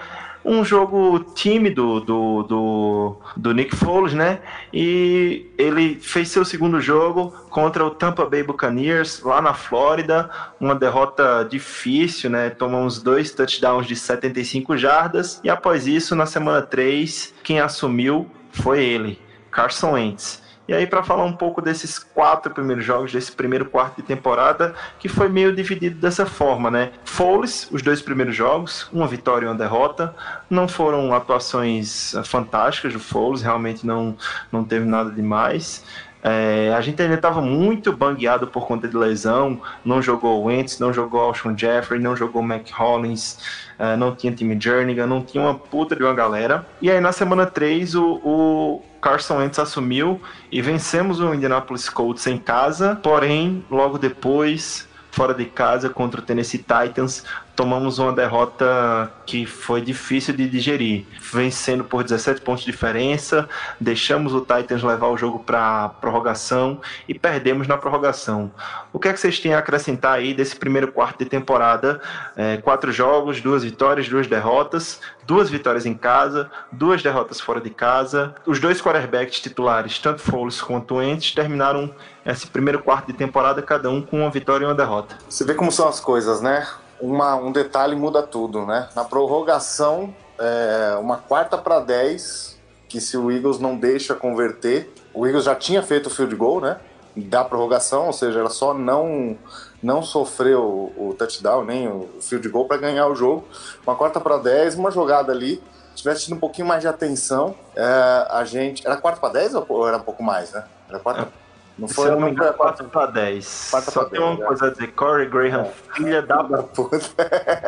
um 0.48 0.64
jogo 0.64 1.20
tímido 1.36 2.00
do, 2.00 2.44
do, 2.44 3.16
do 3.36 3.54
Nick 3.54 3.76
Foles, 3.76 4.14
né? 4.14 4.40
E 4.74 5.46
ele 5.58 5.96
fez 5.96 6.30
seu 6.30 6.46
segundo 6.46 6.80
jogo 6.80 7.32
contra 7.50 7.86
o 7.86 7.92
Tampa 7.92 8.26
Bay 8.26 8.44
Buccaneers 8.44 9.22
lá 9.22 9.42
na 9.42 9.54
Flórida, 9.54 10.30
uma 10.58 10.74
derrota 10.74 11.46
difícil, 11.48 12.30
né? 12.30 12.50
Tomamos 12.50 13.04
dois 13.04 13.32
touchdowns 13.32 13.86
de 13.86 13.96
75 13.98 14.78
jardas 14.78 15.42
e 15.44 15.50
após 15.50 15.86
isso, 15.86 16.16
na 16.16 16.26
semana 16.26 16.62
3, 16.62 17.34
quem 17.44 17.60
assumiu 17.60 18.26
foi 18.52 18.84
ele, 18.84 19.20
Carson 19.52 19.92
Wentz. 19.92 20.47
E 20.68 20.74
aí, 20.74 20.86
para 20.86 21.02
falar 21.02 21.24
um 21.24 21.34
pouco 21.34 21.62
desses 21.62 21.98
quatro 21.98 22.54
primeiros 22.54 22.84
jogos, 22.84 23.14
desse 23.14 23.32
primeiro 23.32 23.66
quarto 23.66 23.98
de 23.98 24.04
temporada, 24.04 24.76
que 25.00 25.08
foi 25.08 25.30
meio 25.30 25.56
dividido 25.56 26.00
dessa 26.00 26.26
forma, 26.26 26.70
né? 26.70 26.92
Foles, 27.06 27.70
os 27.72 27.82
dois 27.82 28.02
primeiros 28.02 28.36
jogos, 28.36 28.90
uma 28.92 29.08
vitória 29.08 29.46
e 29.46 29.50
uma 29.50 29.56
derrota. 29.56 30.14
Não 30.50 30.68
foram 30.68 31.14
atuações 31.14 32.14
fantásticas 32.26 32.94
do 32.94 33.00
Foles, 33.00 33.42
realmente 33.42 33.88
não, 33.88 34.18
não 34.52 34.64
teve 34.64 34.86
nada 34.86 35.10
demais. 35.10 35.86
É, 36.24 36.74
a 36.76 36.82
gente 36.82 37.02
ainda 37.02 37.16
estava 37.16 37.42
muito 37.42 37.94
bangueado 37.94 38.48
por 38.48 38.68
conta 38.68 38.88
de 38.88 38.98
lesão. 38.98 39.62
Não 39.86 40.02
jogou 40.02 40.42
o 40.42 40.46
Wentz, 40.46 40.80
não 40.80 40.92
jogou 40.92 41.22
Alshon 41.22 41.58
Jeffrey, 41.58 42.02
não 42.02 42.16
jogou 42.16 42.42
Mac 42.42 42.70
Hollins, 42.72 43.38
é, 43.80 43.96
não 43.96 44.14
tinha 44.14 44.34
time 44.34 44.60
Jernigan, 44.60 45.08
não 45.08 45.22
tinha 45.22 45.42
uma 45.42 45.56
puta 45.56 45.96
de 45.96 46.04
uma 46.04 46.14
galera. 46.14 46.66
E 46.82 46.92
aí 46.92 47.00
na 47.00 47.14
semana 47.14 47.46
3 47.46 47.96
o, 47.96 48.20
o 48.24 48.84
Carson 49.02 49.38
Wentz 49.38 49.60
assumiu 49.60 50.22
e 50.52 50.62
vencemos 50.62 51.20
o 51.20 51.34
Indianapolis 51.34 51.90
Colts 51.90 52.28
em 52.28 52.38
casa. 52.38 53.00
Porém, 53.02 53.64
logo 53.70 53.98
depois, 53.98 54.88
fora 55.12 55.34
de 55.34 55.46
casa 55.46 55.90
contra 55.90 56.22
o 56.22 56.24
Tennessee 56.24 56.60
Titans, 56.60 57.24
tomamos 57.58 57.98
uma 57.98 58.14
derrota 58.14 59.12
que 59.26 59.44
foi 59.48 59.82
difícil 59.82 60.32
de 60.32 60.48
digerir, 60.48 61.08
vencendo 61.20 61.84
por 61.84 62.04
17 62.04 62.40
pontos 62.42 62.64
de 62.64 62.72
diferença, 62.72 63.50
deixamos 63.82 64.36
o 64.36 64.42
Titans 64.42 64.84
levar 64.84 65.08
o 65.08 65.18
jogo 65.18 65.40
para 65.40 65.90
prorrogação 65.90 66.80
e 67.10 67.18
perdemos 67.18 67.68
na 67.68 67.76
prorrogação. 67.76 68.52
O 68.94 69.00
que 69.00 69.08
é 69.08 69.14
que 69.14 69.20
vocês 69.20 69.40
têm 69.40 69.56
a 69.56 69.58
acrescentar 69.58 70.14
aí 70.14 70.36
desse 70.36 70.56
primeiro 70.56 70.92
quarto 70.92 71.18
de 71.18 71.26
temporada? 71.26 72.00
É, 72.36 72.58
quatro 72.58 72.92
jogos, 72.92 73.42
duas 73.42 73.64
vitórias, 73.64 74.08
duas 74.08 74.28
derrotas, 74.28 75.02
duas 75.26 75.50
vitórias 75.50 75.88
em 75.88 75.96
casa, 75.96 76.52
duas 76.72 77.02
derrotas 77.02 77.42
fora 77.42 77.60
de 77.60 77.72
casa. 77.72 78.36
Os 78.46 78.60
dois 78.60 78.80
quarterbacks 78.80 79.40
titulares, 79.40 79.98
tanto 79.98 80.22
Foles 80.22 80.62
quanto 80.62 80.98
Wentz, 80.98 81.32
terminaram 81.32 81.92
esse 82.24 82.46
primeiro 82.46 82.84
quarto 82.84 83.08
de 83.08 83.14
temporada 83.14 83.64
cada 83.64 83.90
um 83.90 84.00
com 84.00 84.20
uma 84.20 84.30
vitória 84.30 84.64
e 84.64 84.68
uma 84.68 84.76
derrota. 84.76 85.18
Você 85.28 85.44
vê 85.44 85.56
como 85.56 85.72
são 85.72 85.88
as 85.88 86.00
coisas, 86.00 86.40
né? 86.40 86.68
Uma, 87.00 87.36
um 87.36 87.52
detalhe 87.52 87.96
muda 87.96 88.24
tudo, 88.24 88.66
né? 88.66 88.90
Na 88.96 89.04
prorrogação, 89.04 90.14
é, 90.40 90.98
uma 91.00 91.18
quarta 91.18 91.58
para 91.58 91.80
10, 91.80 92.58
que 92.88 93.00
se 93.02 93.18
o 93.18 93.32
Eagles 93.32 93.60
não 93.60 93.76
deixa 93.76 94.16
converter, 94.16 94.92
o 95.14 95.26
Eagles 95.26 95.46
já 95.46 95.56
tinha 95.56 95.82
feito 95.82 96.08
o 96.08 96.10
field 96.10 96.36
goal, 96.36 96.62
né? 96.62 96.78
Da 97.16 97.44
prorrogação, 97.44 98.08
ou 98.08 98.14
seja, 98.14 98.40
ela 98.40 98.50
só 98.50 98.74
não 98.74 99.38
não 99.82 100.02
sofreu 100.02 100.92
o, 100.98 101.16
touchdown 101.18 101.64
nem 101.64 101.88
o 101.88 102.10
field 102.20 102.48
goal 102.50 102.66
para 102.66 102.78
ganhar 102.78 103.08
o 103.08 103.16
jogo. 103.16 103.46
Uma 103.86 103.96
quarta 103.96 104.20
para 104.20 104.38
10, 104.38 104.76
uma 104.76 104.90
jogada 104.90 105.32
ali, 105.32 105.62
tivesse 105.96 106.26
tido 106.26 106.36
um 106.36 106.40
pouquinho 106.40 106.68
mais 106.68 106.82
de 106.82 106.88
atenção, 106.88 107.56
é, 107.76 108.28
a 108.30 108.44
gente. 108.44 108.86
Era 108.86 108.98
quarta 108.98 109.20
para 109.20 109.34
10 109.34 109.56
ou 109.56 109.88
era 109.88 109.98
um 109.98 110.02
pouco 110.02 110.24
mais, 110.24 110.52
né? 110.52 110.64
Era 110.90 111.00
quarta. 111.00 111.22
É. 111.24 111.47
Não 111.78 111.88
foi, 111.88 112.10
engano, 112.10 112.54
4 112.54 112.86
para 112.90 113.06
10. 113.12 113.68
4 113.70 113.92
Só 113.92 114.06
tem 114.06 114.20
uma 114.20 114.36
né? 114.36 114.46
coisa 114.46 114.68
a 114.68 114.70
dizer, 114.72 114.88
Corey 114.94 115.30
Graham, 115.30 115.62
é. 115.62 115.74
filha 115.96 116.22
da 116.24 116.44
puta. 116.44 117.00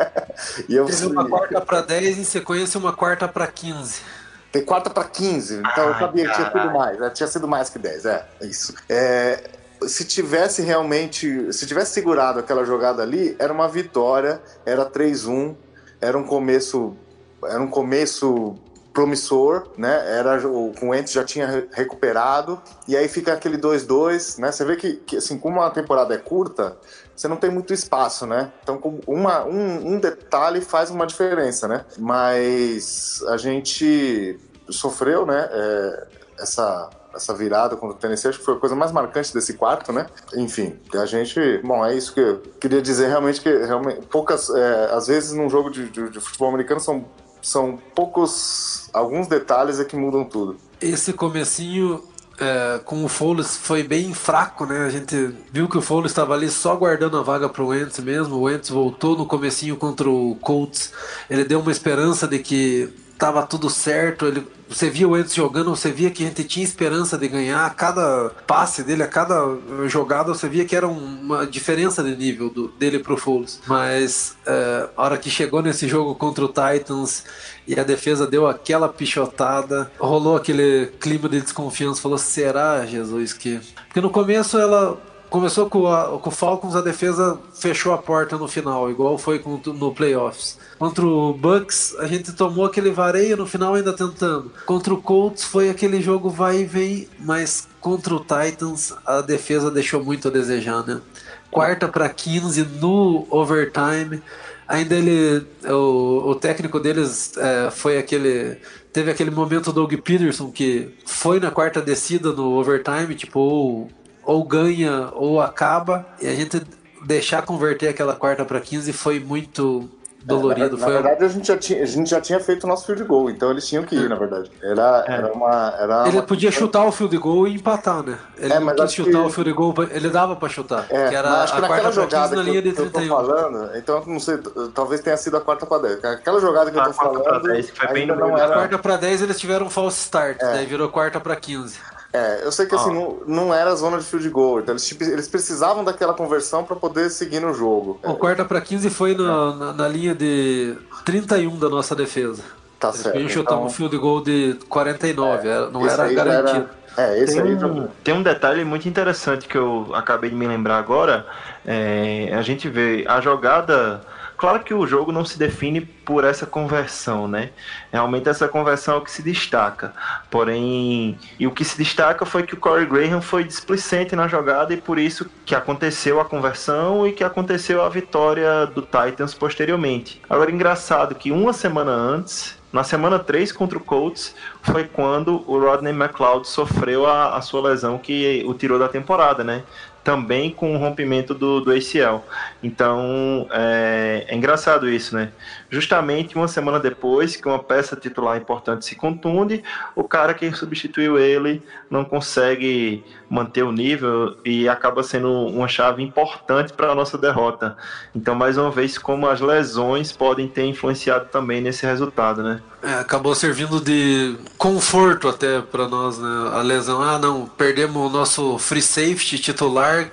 e 0.68 0.74
eu 0.74 0.86
Teve 0.86 1.06
uma 1.06 1.28
quarta 1.28 1.60
para 1.60 1.80
10 1.82 2.18
em 2.18 2.24
sequência 2.24 2.78
uma 2.78 2.92
quarta 2.92 3.28
para 3.28 3.46
15. 3.46 4.02
Tem 4.50 4.64
quarta 4.64 4.90
para 4.90 5.04
15, 5.04 5.58
então 5.58 5.84
Ai, 5.84 5.88
eu 5.90 5.94
sabia 5.94 6.28
que 6.28 6.34
tinha 6.34 6.50
sido 6.50 6.72
mais, 6.72 6.98
né? 6.98 7.10
tinha 7.10 7.26
sido 7.28 7.48
mais 7.48 7.70
que 7.70 7.78
10, 7.78 8.04
é, 8.04 8.26
é, 8.40 8.46
isso. 8.46 8.74
É, 8.88 9.48
se 9.86 10.04
tivesse 10.04 10.60
realmente, 10.60 11.52
se 11.52 11.66
tivesse 11.68 11.92
segurado 11.92 12.40
aquela 12.40 12.64
jogada 12.64 13.00
ali, 13.00 13.36
era 13.38 13.52
uma 13.52 13.68
vitória, 13.68 14.42
era 14.66 14.84
3-1, 14.84 15.54
era 16.00 16.18
um 16.18 16.24
começo, 16.24 16.96
era 17.44 17.60
um 17.60 17.68
começo 17.68 18.56
promissor, 18.92 19.68
né? 19.76 20.18
Era 20.18 20.46
o 20.46 20.72
Wentz 20.82 21.12
já 21.12 21.24
tinha 21.24 21.68
recuperado 21.72 22.60
e 22.86 22.96
aí 22.96 23.08
fica 23.08 23.32
aquele 23.32 23.56
2-2, 23.56 24.38
né? 24.38 24.52
Você 24.52 24.64
vê 24.64 24.76
que, 24.76 24.94
que, 24.96 25.16
assim, 25.16 25.38
como 25.38 25.60
a 25.60 25.70
temporada 25.70 26.14
é 26.14 26.18
curta, 26.18 26.76
você 27.14 27.28
não 27.28 27.36
tem 27.36 27.50
muito 27.50 27.72
espaço, 27.72 28.26
né? 28.26 28.52
Então, 28.62 28.80
uma, 29.06 29.44
um, 29.44 29.94
um 29.94 29.98
detalhe 29.98 30.60
faz 30.60 30.90
uma 30.90 31.06
diferença, 31.06 31.68
né? 31.68 31.84
Mas 31.98 33.22
a 33.28 33.36
gente 33.36 34.38
sofreu, 34.68 35.26
né? 35.26 35.48
É, 35.50 36.06
essa 36.40 36.90
essa 37.14 37.34
virada 37.34 37.76
contra 37.76 37.96
o 37.96 37.98
Tennessee, 37.98 38.28
acho 38.28 38.38
que 38.38 38.44
foi 38.44 38.54
a 38.54 38.58
coisa 38.58 38.74
mais 38.74 38.92
marcante 38.92 39.32
desse 39.34 39.54
quarto, 39.54 39.92
né? 39.92 40.06
Enfim, 40.34 40.78
a 40.94 41.06
gente. 41.06 41.58
Bom, 41.58 41.84
é 41.84 41.94
isso 41.94 42.14
que 42.14 42.20
eu 42.20 42.38
queria 42.60 42.80
dizer 42.80 43.08
realmente 43.08 43.40
que 43.40 43.50
realmente, 43.50 44.06
poucas. 44.06 44.48
É, 44.50 44.94
às 44.94 45.06
vezes 45.06 45.32
num 45.32 45.48
jogo 45.50 45.70
de, 45.70 45.88
de, 45.88 46.08
de 46.08 46.20
futebol 46.20 46.48
americano 46.48 46.80
são 46.80 47.04
são 47.42 47.78
poucos, 47.94 48.88
alguns 48.92 49.26
detalhes 49.26 49.80
é 49.80 49.84
que 49.84 49.96
mudam 49.96 50.24
tudo. 50.24 50.56
Esse 50.80 51.12
comecinho 51.12 52.02
é, 52.40 52.80
com 52.84 53.04
o 53.04 53.08
Foles 53.08 53.56
foi 53.56 53.82
bem 53.82 54.14
fraco, 54.14 54.64
né? 54.64 54.86
A 54.86 54.90
gente 54.90 55.34
viu 55.52 55.68
que 55.68 55.76
o 55.76 55.82
Foles 55.82 56.10
estava 56.10 56.34
ali 56.34 56.48
só 56.48 56.74
guardando 56.74 57.18
a 57.18 57.22
vaga 57.22 57.48
para 57.48 57.62
o 57.62 57.68
Wentz 57.68 57.98
mesmo. 58.00 58.36
O 58.36 58.42
Wentz 58.42 58.70
voltou 58.70 59.16
no 59.16 59.26
comecinho 59.26 59.76
contra 59.76 60.08
o 60.08 60.34
Colts. 60.40 60.92
Ele 61.28 61.44
deu 61.44 61.60
uma 61.60 61.70
esperança 61.70 62.26
de 62.26 62.38
que 62.38 62.88
estava 63.20 63.46
tudo 63.46 63.68
certo. 63.68 64.26
Ele 64.26 64.46
você 64.70 64.88
via 64.88 65.08
o 65.08 65.16
Edson 65.16 65.34
jogando, 65.34 65.74
você 65.74 65.90
via 65.90 66.12
que 66.12 66.22
a 66.22 66.28
gente 66.28 66.44
tinha 66.44 66.64
esperança 66.64 67.18
de 67.18 67.26
ganhar. 67.26 67.66
A 67.66 67.70
cada 67.70 68.30
passe 68.46 68.84
dele, 68.84 69.02
a 69.02 69.08
cada 69.08 69.58
jogada, 69.88 70.32
você 70.32 70.48
via 70.48 70.64
que 70.64 70.76
era 70.76 70.86
uma 70.86 71.44
diferença 71.44 72.04
de 72.04 72.14
nível 72.14 72.48
do, 72.48 72.68
dele 72.68 73.00
pro 73.00 73.16
Foles. 73.16 73.60
Mas 73.66 74.36
é, 74.46 74.88
a 74.96 75.02
hora 75.02 75.18
que 75.18 75.28
chegou 75.28 75.60
nesse 75.60 75.88
jogo 75.88 76.14
contra 76.14 76.44
o 76.44 76.48
Titans 76.48 77.24
e 77.66 77.78
a 77.80 77.82
defesa 77.82 78.28
deu 78.28 78.46
aquela 78.46 78.88
pichotada, 78.88 79.90
rolou 79.98 80.36
aquele 80.36 80.86
clima 81.00 81.28
de 81.28 81.40
desconfiança. 81.40 82.00
Falou: 82.00 82.16
será, 82.16 82.86
Jesus, 82.86 83.32
que. 83.32 83.60
Porque 83.88 84.00
no 84.00 84.10
começo 84.10 84.56
ela 84.56 84.96
Começou 85.30 85.70
com, 85.70 85.86
a, 85.86 86.18
com 86.18 86.28
o 86.28 86.32
Falcons, 86.32 86.74
a 86.74 86.80
defesa 86.80 87.38
fechou 87.54 87.92
a 87.92 87.98
porta 87.98 88.36
no 88.36 88.48
final, 88.48 88.90
igual 88.90 89.16
foi 89.16 89.38
com, 89.38 89.60
no 89.64 89.94
playoffs. 89.94 90.58
Contra 90.76 91.06
o 91.06 91.32
Bucks, 91.32 91.94
a 92.00 92.06
gente 92.08 92.32
tomou 92.32 92.64
aquele 92.64 92.90
vareio 92.90 93.36
no 93.36 93.46
final 93.46 93.74
ainda 93.74 93.92
tentando. 93.92 94.50
Contra 94.66 94.92
o 94.92 95.00
Colts 95.00 95.44
foi 95.44 95.70
aquele 95.70 96.02
jogo 96.02 96.28
vai 96.28 96.62
e 96.62 96.64
vem, 96.64 97.08
mas 97.20 97.68
contra 97.80 98.12
o 98.12 98.18
Titans 98.18 98.92
a 99.06 99.20
defesa 99.20 99.70
deixou 99.70 100.02
muito 100.02 100.26
a 100.26 100.30
desejar, 100.32 100.84
né? 100.84 101.00
Quarta 101.48 101.86
para 101.86 102.08
15 102.08 102.64
no 102.80 103.24
overtime. 103.30 104.20
Ainda 104.66 104.96
ele, 104.96 105.46
o, 105.64 106.30
o 106.30 106.34
técnico 106.34 106.80
deles 106.80 107.36
é, 107.36 107.70
foi 107.70 107.98
aquele 107.98 108.58
teve 108.92 109.10
aquele 109.10 109.30
momento 109.30 109.66
do 109.66 109.86
Doug 109.86 109.94
Peterson 109.94 110.50
que 110.50 110.92
foi 111.06 111.38
na 111.38 111.52
quarta 111.52 111.80
descida 111.80 112.32
no 112.32 112.58
overtime, 112.58 113.14
tipo, 113.14 113.88
ou 114.30 114.44
ganha 114.44 115.08
ou 115.14 115.40
acaba. 115.40 116.06
E 116.20 116.28
a 116.28 116.34
gente 116.34 116.62
deixar 117.04 117.42
converter 117.42 117.88
aquela 117.88 118.14
quarta 118.14 118.44
para 118.44 118.60
15 118.60 118.92
foi 118.92 119.18
muito 119.18 119.88
dolorido. 120.22 120.76
É, 120.76 120.78
na, 120.80 120.84
foi 120.84 120.94
na 120.94 121.00
verdade, 121.00 121.24
a 121.24 121.28
gente, 121.28 121.48
já 121.48 121.56
tinha, 121.56 121.82
a 121.82 121.86
gente 121.86 122.10
já 122.10 122.20
tinha 122.20 122.38
feito 122.38 122.64
o 122.64 122.66
nosso 122.66 122.84
field 122.84 123.02
goal, 123.04 123.30
então 123.30 123.50
eles 123.50 123.66
tinham 123.66 123.82
que 123.84 123.94
ir, 123.96 124.06
na 124.06 124.16
verdade. 124.16 124.50
Era, 124.62 125.02
É. 125.08 125.12
era 125.14 125.32
uma. 125.32 125.74
Era 125.78 126.04
Ele 126.08 126.18
uma- 126.18 126.22
podia 126.22 126.52
chutar 126.52 126.84
o 126.84 126.92
field 126.92 127.16
goal 127.16 127.48
e 127.48 127.54
empatar, 127.54 128.02
né? 128.02 128.18
Ele 128.36 128.52
É, 128.52 128.58
não 128.60 128.66
mas 128.66 128.80
quis 128.82 128.92
chutar 128.92 129.10
que- 129.12 129.16
o 129.26 129.30
field 129.30 129.52
goal, 129.54 129.74
ele 129.90 130.10
dava 130.10 130.36
pra 130.36 130.48
chutar. 130.50 130.84
É, 130.90 131.08
que 131.08 131.14
era 131.14 131.42
acho 131.42 131.52
que 131.54 131.58
a 131.58 131.62
naquela 131.62 131.80
quarta 131.80 131.82
pra 131.82 131.90
15 131.90 131.94
jogada 132.12 132.36
na 132.36 132.42
que, 132.42 132.48
linha 132.50 132.58
eu, 132.58 132.62
de 132.62 132.72
que 132.72 132.80
eu 132.82 132.84
tô 132.90 132.98
31. 132.98 133.16
falando, 133.16 133.76
então 133.78 133.96
eu 133.98 134.06
não 134.06 134.20
sei, 134.20 134.38
talvez 134.74 135.00
tenha 135.00 135.16
sido 135.16 135.38
a 135.38 135.40
quarta 135.40 135.64
para 135.64 135.82
10. 135.84 136.04
Aquela 136.04 136.38
jogada 136.38 136.70
que 136.70 136.76
eu 136.76 136.82
A 136.82 136.84
tô 136.90 136.92
quarta 136.92 137.14
pra 137.20 137.24
falando 137.32 137.42
10, 137.48 137.70
que 137.70 137.78
foi 137.78 137.88
bem 137.94 138.02
ainda 138.02 138.14
no 138.14 138.20
não 138.20 138.28
da 138.36 138.42
A 138.42 138.44
era. 138.44 138.52
quarta 138.54 138.78
pra 138.78 138.96
10 138.98 139.22
eles 139.22 139.40
tiveram 139.40 139.66
um 139.66 139.70
false 139.70 140.00
start, 140.00 140.36
daí 140.38 140.66
virou 140.66 140.90
quarta 140.90 141.18
pra 141.18 141.34
15. 141.34 141.78
É, 142.12 142.44
eu 142.44 142.50
sei 142.50 142.66
que 142.66 142.74
assim, 142.74 142.90
Ó. 142.90 142.92
não, 142.92 143.18
não 143.46 143.54
era 143.54 143.74
zona 143.76 143.98
de 143.98 144.04
field 144.04 144.28
goal, 144.30 144.58
então 144.60 144.72
eles, 144.72 144.84
tipo, 144.86 145.04
eles 145.04 145.28
precisavam 145.28 145.84
daquela 145.84 146.12
conversão 146.12 146.64
para 146.64 146.74
poder 146.74 147.08
seguir 147.10 147.38
no 147.40 147.54
jogo. 147.54 148.00
O 148.02 148.14
quarta 148.14 148.44
pra 148.44 148.60
15 148.60 148.90
foi 148.90 149.14
na, 149.16 149.54
na, 149.54 149.72
na 149.72 149.88
linha 149.88 150.14
de 150.14 150.76
31 151.04 151.56
da 151.56 151.68
nossa 151.68 151.94
defesa. 151.94 152.42
Tá 152.80 152.88
Eles 152.88 153.00
certo. 153.00 153.12
podiam 153.12 153.28
chutar 153.28 153.54
então, 153.54 153.66
um 153.66 153.70
field 153.70 153.96
goal 153.98 154.22
de 154.22 154.58
49, 154.68 155.46
era- 155.48 155.70
não 155.70 155.86
era 155.86 156.12
garantido. 156.12 156.68
É, 156.96 157.18
esse 157.20 157.34
Tem 157.40 157.42
aí 157.52 157.64
um, 157.64 157.86
tem 158.02 158.14
um 158.14 158.22
detalhe 158.22 158.64
muito 158.64 158.88
interessante 158.88 159.46
que 159.46 159.56
eu 159.56 159.90
acabei 159.94 160.30
de 160.30 160.36
me 160.36 160.46
lembrar 160.46 160.78
agora. 160.78 161.24
É, 161.64 162.34
a 162.36 162.42
gente 162.42 162.68
vê 162.68 163.04
a 163.06 163.20
jogada. 163.20 164.00
Claro 164.40 164.60
que 164.60 164.72
o 164.72 164.86
jogo 164.86 165.12
não 165.12 165.22
se 165.22 165.38
define 165.38 165.82
por 165.82 166.24
essa 166.24 166.46
conversão, 166.46 167.28
né? 167.28 167.50
Realmente 167.92 168.26
essa 168.26 168.48
conversão 168.48 168.94
é 168.94 168.96
o 168.96 169.02
que 169.02 169.10
se 169.10 169.20
destaca. 169.20 169.92
Porém, 170.30 171.18
e 171.38 171.46
o 171.46 171.50
que 171.50 171.62
se 171.62 171.76
destaca 171.76 172.24
foi 172.24 172.44
que 172.44 172.54
o 172.54 172.56
Corey 172.56 172.86
Graham 172.86 173.20
foi 173.20 173.44
displicente 173.44 174.16
na 174.16 174.26
jogada 174.26 174.72
e 174.72 174.78
por 174.78 174.98
isso 174.98 175.30
que 175.44 175.54
aconteceu 175.54 176.22
a 176.22 176.24
conversão 176.24 177.06
e 177.06 177.12
que 177.12 177.22
aconteceu 177.22 177.82
a 177.82 177.90
vitória 177.90 178.64
do 178.64 178.80
Titans 178.80 179.34
posteriormente. 179.34 180.22
Agora, 180.30 180.50
engraçado 180.50 181.14
que 181.14 181.30
uma 181.30 181.52
semana 181.52 181.92
antes, 181.92 182.58
na 182.72 182.82
semana 182.82 183.18
3 183.18 183.52
contra 183.52 183.76
o 183.76 183.80
Colts, 183.80 184.34
foi 184.62 184.84
quando 184.84 185.44
o 185.46 185.58
Rodney 185.58 185.92
McLeod 185.92 186.48
sofreu 186.48 187.04
a, 187.06 187.36
a 187.36 187.42
sua 187.42 187.68
lesão 187.68 187.98
que 187.98 188.42
o 188.46 188.54
tirou 188.54 188.78
da 188.78 188.88
temporada, 188.88 189.44
né? 189.44 189.64
Também 190.02 190.50
com 190.50 190.74
o 190.74 190.78
rompimento 190.78 191.34
do, 191.34 191.60
do 191.60 191.72
ACL. 191.72 192.24
Então 192.62 193.46
é, 193.50 194.26
é 194.28 194.34
engraçado 194.36 194.88
isso, 194.88 195.14
né? 195.14 195.32
Justamente 195.70 196.36
uma 196.36 196.48
semana 196.48 196.78
depois 196.78 197.36
que 197.36 197.48
uma 197.48 197.58
peça 197.58 197.96
titular 197.96 198.36
importante 198.36 198.84
se 198.84 198.94
contunde, 198.94 199.62
o 199.94 200.04
cara 200.04 200.34
que 200.34 200.52
substituiu 200.52 201.18
ele 201.18 201.62
não 201.90 202.04
consegue 202.04 203.02
manter 203.28 203.62
o 203.62 203.72
nível 203.72 204.36
e 204.44 204.68
acaba 204.68 205.02
sendo 205.02 205.30
uma 205.46 205.68
chave 205.68 206.02
importante 206.02 206.72
para 206.72 206.90
a 206.90 206.94
nossa 206.94 207.16
derrota. 207.16 207.76
Então, 208.14 208.34
mais 208.34 208.58
uma 208.58 208.70
vez, 208.70 208.98
como 208.98 209.28
as 209.28 209.40
lesões 209.40 210.12
podem 210.12 210.48
ter 210.48 210.64
influenciado 210.64 211.26
também 211.26 211.60
nesse 211.60 211.86
resultado, 211.86 212.42
né? 212.42 212.60
É, 212.82 212.94
acabou 212.94 213.34
servindo 213.34 213.80
de 213.80 214.36
conforto 214.56 215.28
até 215.28 215.60
pra 215.60 215.86
nós, 215.86 216.18
né? 216.18 216.50
A 216.54 216.62
lesão, 216.62 217.02
ah 217.02 217.18
não, 217.18 217.46
perdemos 217.46 217.96
o 217.96 218.08
nosso 218.08 218.58
free 218.58 218.82
safety 218.82 219.38
titular, 219.38 220.10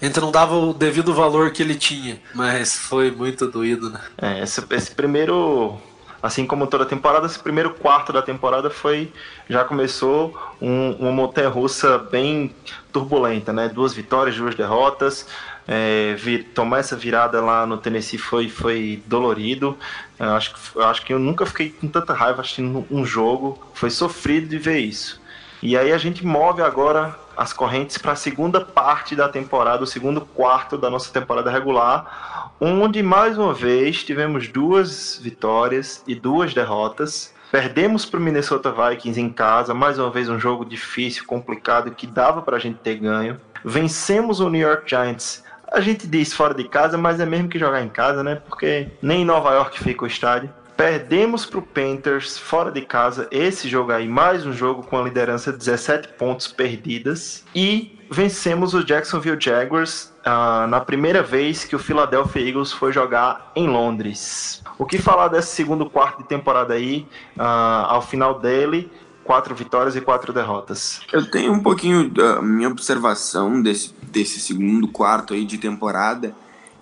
a 0.00 0.04
gente 0.04 0.20
não 0.20 0.30
dava 0.30 0.54
o 0.54 0.72
devido 0.72 1.14
valor 1.14 1.50
que 1.50 1.62
ele 1.62 1.74
tinha, 1.74 2.20
mas 2.34 2.76
foi 2.76 3.10
muito 3.10 3.46
doído, 3.46 3.90
né? 3.90 4.00
É, 4.18 4.42
esse, 4.42 4.64
esse 4.70 4.90
primeiro, 4.92 5.78
assim 6.22 6.46
como 6.46 6.66
toda 6.66 6.84
a 6.84 6.86
temporada, 6.86 7.26
esse 7.26 7.38
primeiro 7.38 7.74
quarto 7.74 8.12
da 8.12 8.22
temporada 8.22 8.70
foi, 8.70 9.12
já 9.48 9.64
começou 9.64 10.36
um, 10.60 10.92
uma 10.92 11.12
montanha-russa 11.12 11.98
bem 11.98 12.54
turbulenta, 12.92 13.52
né? 13.52 13.68
Duas 13.68 13.92
vitórias, 13.92 14.36
duas 14.36 14.54
derrotas. 14.54 15.26
É, 15.68 16.16
tomar 16.52 16.78
essa 16.78 16.96
virada 16.96 17.40
lá 17.40 17.64
no 17.64 17.78
Tennessee 17.78 18.18
foi, 18.18 18.48
foi 18.48 19.02
dolorido. 19.06 19.76
Eu 20.18 20.34
acho, 20.34 20.52
acho 20.80 21.06
que 21.06 21.12
eu 21.12 21.18
nunca 21.18 21.46
fiquei 21.46 21.70
com 21.70 21.86
tanta 21.86 22.12
raiva 22.12 22.40
assistindo 22.40 22.84
um 22.90 23.04
jogo. 23.04 23.56
Foi 23.72 23.88
sofrido 23.88 24.48
de 24.48 24.58
ver 24.58 24.78
isso. 24.78 25.20
E 25.62 25.76
aí 25.76 25.92
a 25.92 25.98
gente 25.98 26.24
move 26.24 26.62
agora 26.62 27.16
as 27.36 27.52
correntes 27.52 27.98
para 27.98 28.12
a 28.12 28.16
segunda 28.16 28.60
parte 28.60 29.16
da 29.16 29.28
temporada, 29.28 29.82
o 29.82 29.86
segundo 29.86 30.20
quarto 30.20 30.76
da 30.76 30.90
nossa 30.90 31.12
temporada 31.12 31.50
regular, 31.50 32.52
onde 32.60 33.02
mais 33.02 33.38
uma 33.38 33.54
vez 33.54 34.04
tivemos 34.04 34.48
duas 34.48 35.18
vitórias 35.22 36.02
e 36.06 36.14
duas 36.14 36.52
derrotas. 36.52 37.32
Perdemos 37.50 38.04
para 38.04 38.20
o 38.20 38.22
Minnesota 38.22 38.70
Vikings 38.70 39.20
em 39.20 39.30
casa, 39.30 39.74
mais 39.74 39.98
uma 39.98 40.10
vez 40.10 40.28
um 40.28 40.38
jogo 40.38 40.64
difícil, 40.64 41.24
complicado, 41.26 41.90
que 41.90 42.06
dava 42.06 42.42
para 42.42 42.56
a 42.56 42.60
gente 42.60 42.78
ter 42.78 42.96
ganho. 42.96 43.40
Vencemos 43.64 44.40
o 44.40 44.48
New 44.48 44.60
York 44.60 44.88
Giants. 44.88 45.42
A 45.72 45.80
gente 45.80 46.06
diz 46.06 46.32
fora 46.32 46.54
de 46.54 46.64
casa, 46.64 46.96
mas 46.98 47.20
é 47.20 47.26
mesmo 47.26 47.48
que 47.48 47.58
jogar 47.58 47.82
em 47.82 47.88
casa, 47.88 48.22
né? 48.22 48.36
Porque 48.36 48.88
nem 49.00 49.22
em 49.22 49.24
Nova 49.24 49.52
York 49.52 49.82
fica 49.82 50.04
o 50.04 50.06
estádio. 50.06 50.50
Perdemos 50.80 51.44
para 51.44 51.58
o 51.58 51.62
Panthers 51.62 52.38
fora 52.38 52.72
de 52.72 52.80
casa. 52.80 53.28
Esse 53.30 53.68
jogo 53.68 53.92
aí, 53.92 54.08
mais 54.08 54.46
um 54.46 54.52
jogo 54.54 54.82
com 54.82 54.98
a 54.98 55.02
liderança 55.02 55.52
de 55.52 55.58
17 55.58 56.14
pontos 56.14 56.46
perdidas. 56.46 57.44
E 57.54 57.98
vencemos 58.10 58.72
o 58.72 58.82
Jacksonville 58.82 59.38
Jaguars 59.38 60.10
ah, 60.24 60.66
na 60.70 60.80
primeira 60.80 61.22
vez 61.22 61.66
que 61.66 61.76
o 61.76 61.78
Philadelphia 61.78 62.48
Eagles 62.48 62.72
foi 62.72 62.94
jogar 62.94 63.52
em 63.54 63.68
Londres. 63.68 64.62
O 64.78 64.86
que 64.86 64.96
falar 64.96 65.28
desse 65.28 65.54
segundo 65.54 65.84
quarto 65.84 66.22
de 66.22 66.28
temporada 66.30 66.72
aí? 66.72 67.06
Ah, 67.38 67.84
ao 67.90 68.00
final 68.00 68.40
dele, 68.40 68.90
quatro 69.22 69.54
vitórias 69.54 69.94
e 69.96 70.00
quatro 70.00 70.32
derrotas. 70.32 71.02
Eu 71.12 71.30
tenho 71.30 71.52
um 71.52 71.62
pouquinho 71.62 72.08
da 72.08 72.40
minha 72.40 72.70
observação 72.70 73.60
desse, 73.60 73.94
desse 74.00 74.40
segundo 74.40 74.88
quarto 74.88 75.34
aí 75.34 75.44
de 75.44 75.58
temporada 75.58 76.34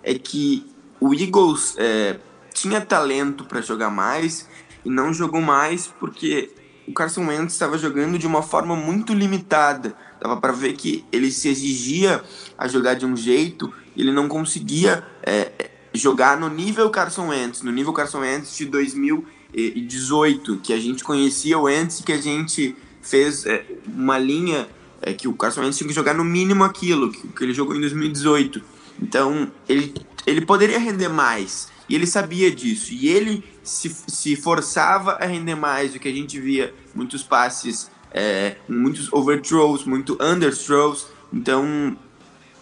é 0.05 0.14
que 0.14 0.64
o 1.01 1.12
Eagles 1.12 1.74
é, 1.78 2.18
tinha 2.53 2.80
talento 2.80 3.44
para 3.44 3.61
jogar 3.61 3.90
mais 3.90 4.49
e 4.84 4.90
não 4.90 5.12
jogou 5.12 5.40
mais 5.40 5.86
porque 5.86 6.51
o 6.88 6.92
Carson 6.92 7.26
Wentz 7.26 7.53
estava 7.53 7.76
jogando 7.76 8.18
de 8.18 8.26
uma 8.26 8.42
forma 8.42 8.74
muito 8.74 9.12
limitada. 9.12 9.94
Dava 10.20 10.38
para 10.40 10.53
ver 10.53 10.72
que 10.72 11.05
ele 11.12 11.30
se 11.30 11.49
exigia 11.49 12.22
a 12.57 12.66
jogar 12.66 12.94
de 12.94 13.05
um 13.05 13.14
jeito, 13.14 13.72
ele 13.96 14.11
não 14.11 14.26
conseguia 14.26 15.05
é, 15.22 15.70
jogar 15.92 16.40
no 16.40 16.49
nível 16.49 16.88
Carson 16.90 17.28
Wentz, 17.28 17.62
no 17.62 17.70
nível 17.70 17.92
Carson 17.92 18.20
Wentz 18.20 18.57
de 18.57 18.64
2018, 18.64 20.57
que 20.59 20.72
a 20.72 20.78
gente 20.78 21.05
conhecia 21.05 21.59
o 21.59 21.62
Wentz, 21.62 22.01
que 22.01 22.12
a 22.12 22.20
gente 22.20 22.74
fez 23.03 23.44
é, 23.44 23.64
uma 23.86 24.18
linha 24.18 24.66
é, 25.03 25.12
que 25.12 25.28
o 25.28 25.34
Carson 25.34 25.61
Wentz 25.61 25.76
tinha 25.76 25.88
que 25.88 25.94
jogar 25.94 26.14
no 26.14 26.24
mínimo 26.24 26.64
aquilo 26.64 27.12
que, 27.12 27.28
que 27.28 27.44
ele 27.44 27.53
jogou 27.53 27.76
em 27.76 27.80
2018. 27.80 28.62
Então 29.01 29.53
ele, 29.68 29.94
ele 30.26 30.40
poderia 30.40 30.78
render 30.78 31.09
mais 31.09 31.68
e 31.89 31.95
ele 31.95 32.07
sabia 32.07 32.51
disso 32.51 32.93
e 32.93 33.09
ele 33.09 33.43
se, 33.62 33.95
se 34.07 34.36
forçava 34.36 35.12
a 35.12 35.26
render 35.26 35.55
mais 35.55 35.93
do 35.93 35.99
que 35.99 36.09
a 36.09 36.12
gente 36.12 36.39
via 36.39 36.74
muitos 36.95 37.22
passes, 37.22 37.91
é, 38.12 38.57
muitos 38.68 39.12
overthrows, 39.12 39.84
muito 39.84 40.18
underthrows. 40.20 41.07
Então 41.32 41.97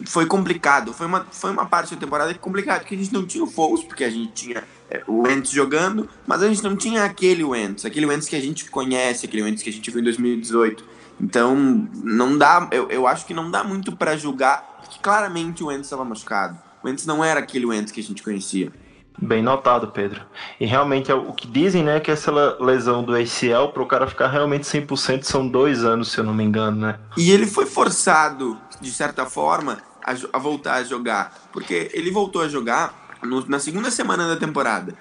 foi 0.05 0.27
complicado. 0.27 0.93
Foi 0.93 1.07
uma, 1.07 1.27
foi 1.31 1.51
uma 1.51 1.67
parte 1.67 1.95
da 1.95 2.01
temporada 2.01 2.33
complicada, 2.35 2.81
porque 2.81 2.95
a 2.95 2.99
gente 2.99 3.13
não 3.13 3.27
tinha 3.27 3.43
o 3.43 3.47
Foles, 3.47 3.83
porque 3.83 4.05
a 4.05 4.11
gente 4.11 4.33
tinha 4.33 4.65
é, 4.91 5.03
o 5.07 5.23
Wentz 5.23 5.51
jogando, 5.51 6.09
mas 6.27 6.43
a 6.43 6.49
gente 6.49 6.63
não 6.63 6.77
tinha 6.77 7.05
aquele 7.05 7.43
Wentz, 7.43 7.85
aquele 7.85 8.07
Wentz 8.07 8.29
que 8.29 8.37
a 8.37 8.41
gente 8.41 8.71
conhece, 8.71 9.27
aquele 9.27 9.43
Wentz 9.43 9.63
que 9.63 9.71
a 9.71 9.73
gente 9.73 9.91
viu 9.91 10.01
em 10.01 10.05
2018. 10.05 10.85
Então, 11.21 11.57
não 12.05 12.37
dá, 12.37 12.69
eu, 12.71 12.91
eu 12.91 13.07
acho 13.07 13.25
que 13.25 13.33
não 13.33 13.51
dá 13.51 13.65
muito 13.65 13.97
para 13.97 14.17
julgar, 14.17 14.81
porque 14.83 14.99
claramente 15.01 15.65
o 15.65 15.69
Wentz 15.69 15.87
estava 15.87 16.05
machucado. 16.05 16.59
O 16.83 16.87
Wentz 16.87 17.07
não 17.07 17.25
era 17.25 17.41
aquele 17.41 17.65
Wentz 17.65 17.91
que 17.91 18.01
a 18.01 18.03
gente 18.03 18.23
conhecia. 18.23 18.71
Bem 19.19 19.43
notado, 19.43 19.89
Pedro. 19.89 20.21
E 20.61 20.67
realmente 20.67 21.11
é 21.11 21.15
o 21.15 21.33
que 21.33 21.47
dizem, 21.47 21.83
né, 21.83 22.01
que 22.01 22.11
essa 22.11 22.31
lesão 22.61 23.03
do 23.03 23.15
ACL, 23.15 23.69
para 23.73 23.83
o 23.83 23.87
cara 23.87 24.07
ficar 24.07 24.29
realmente 24.29 24.65
100% 24.65 25.23
são 25.23 25.49
dois 25.49 25.85
anos, 25.85 26.13
se 26.13 26.19
eu 26.19 26.25
não 26.25 26.35
me 26.35 26.45
engano, 26.45 26.79
né? 26.79 26.99
E 27.17 27.31
ele 27.31 27.47
foi 27.47 27.65
forçado, 27.65 28.59
de 28.81 28.91
certa 28.91 29.25
forma, 29.25 29.79
a, 30.05 30.15
a 30.35 30.39
voltar 30.39 30.75
a 30.75 30.85
jogar. 30.85 31.49
Porque 31.53 31.91
ele 31.95 32.11
voltou 32.11 32.43
a 32.43 32.49
jogar 32.49 33.07
no, 33.23 33.47
na 33.49 33.59
segunda 33.59 33.91
semana 33.91 34.29
da 34.29 34.37
temporada. 34.37 34.95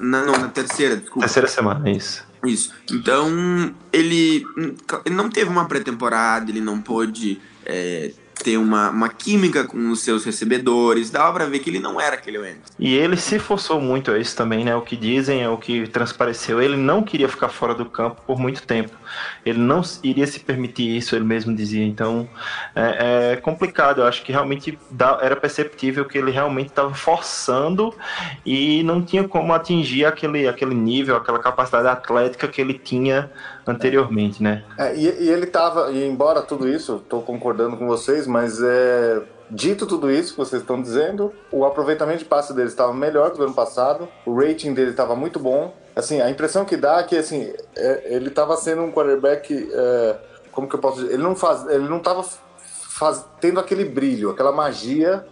Na, 0.00 0.24
não, 0.24 0.32
na 0.32 0.48
terceira, 0.48 0.96
desculpa. 0.96 1.20
Terceira 1.20 1.48
semana, 1.48 1.90
isso. 1.90 2.26
Isso. 2.44 2.72
Então, 2.90 3.74
ele, 3.92 4.44
ele 5.04 5.14
não 5.14 5.28
teve 5.28 5.50
uma 5.50 5.66
pré-temporada, 5.66 6.50
ele 6.50 6.60
não 6.60 6.80
pôde 6.80 7.40
é, 7.66 8.12
ter 8.38 8.56
uma, 8.56 8.90
uma 8.90 9.08
química 9.08 9.64
com 9.64 9.90
os 9.90 10.00
seus 10.00 10.24
recebedores. 10.24 11.10
Dava 11.10 11.32
pra 11.32 11.46
ver 11.46 11.58
que 11.58 11.70
ele 11.70 11.78
não 11.78 12.00
era 12.00 12.14
aquele 12.14 12.38
Wentz. 12.38 12.72
E 12.78 12.94
ele 12.94 13.16
se 13.16 13.38
forçou 13.38 13.80
muito 13.80 14.10
a 14.10 14.18
isso 14.18 14.36
também, 14.36 14.64
né? 14.64 14.74
O 14.74 14.82
que 14.82 14.96
dizem 14.96 15.42
é 15.42 15.48
o 15.48 15.56
que 15.56 15.86
transpareceu. 15.88 16.62
Ele 16.62 16.76
não 16.76 17.02
queria 17.02 17.28
ficar 17.28 17.48
fora 17.48 17.74
do 17.74 17.84
campo 17.84 18.22
por 18.26 18.38
muito 18.38 18.62
tempo. 18.62 18.96
Ele 19.44 19.58
não 19.58 19.82
iria 20.02 20.26
se 20.26 20.40
permitir 20.40 20.96
isso, 20.96 21.16
ele 21.16 21.24
mesmo 21.24 21.54
dizia. 21.54 21.84
Então 21.84 22.28
é, 22.74 23.32
é 23.32 23.36
complicado. 23.36 24.00
Eu 24.00 24.06
acho 24.06 24.22
que 24.22 24.32
realmente 24.32 24.78
dá, 24.90 25.18
era 25.20 25.36
perceptível 25.36 26.04
que 26.04 26.16
ele 26.16 26.30
realmente 26.30 26.68
estava 26.68 26.94
forçando 26.94 27.94
e 28.44 28.82
não 28.82 29.02
tinha 29.02 29.26
como 29.26 29.52
atingir 29.52 30.04
aquele, 30.04 30.46
aquele 30.46 30.74
nível, 30.74 31.16
aquela 31.16 31.38
capacidade 31.38 31.88
atlética 31.88 32.48
que 32.48 32.60
ele 32.60 32.74
tinha 32.74 33.30
anteriormente, 33.70 34.42
né? 34.42 34.64
É, 34.78 34.94
e, 34.96 35.04
e 35.04 35.30
ele 35.30 35.46
tava, 35.46 35.90
e 35.90 36.04
embora 36.06 36.42
tudo 36.42 36.68
isso, 36.68 36.96
estou 36.96 37.22
concordando 37.22 37.76
com 37.76 37.86
vocês, 37.86 38.26
mas 38.26 38.62
é, 38.62 39.22
dito 39.50 39.86
tudo 39.86 40.10
isso 40.10 40.32
que 40.32 40.38
vocês 40.38 40.62
estão 40.62 40.80
dizendo, 40.80 41.32
o 41.52 41.64
aproveitamento 41.64 42.20
de 42.20 42.24
passe 42.24 42.54
dele 42.54 42.68
estava 42.68 42.92
melhor 42.92 43.30
que 43.30 43.40
o 43.40 43.44
ano 43.44 43.54
passado, 43.54 44.08
o 44.24 44.34
rating 44.34 44.72
dele 44.72 44.90
estava 44.90 45.14
muito 45.14 45.38
bom. 45.38 45.74
Assim, 45.94 46.20
a 46.20 46.30
impressão 46.30 46.64
que 46.64 46.76
dá 46.76 47.00
é 47.00 47.02
que 47.02 47.16
assim, 47.16 47.52
é, 47.76 48.14
ele 48.14 48.28
estava 48.28 48.56
sendo 48.56 48.82
um 48.82 48.92
quarterback, 48.92 49.68
é, 49.72 50.16
como 50.52 50.68
que 50.68 50.74
eu 50.74 50.80
posso 50.80 51.02
dizer? 51.02 51.14
Ele 51.14 51.22
não 51.22 51.36
faz, 51.36 51.66
ele 51.68 51.88
não 51.88 51.98
estava 51.98 52.24
tendo 53.40 53.60
aquele 53.60 53.84
brilho, 53.84 54.30
aquela 54.30 54.50
magia 54.50 55.24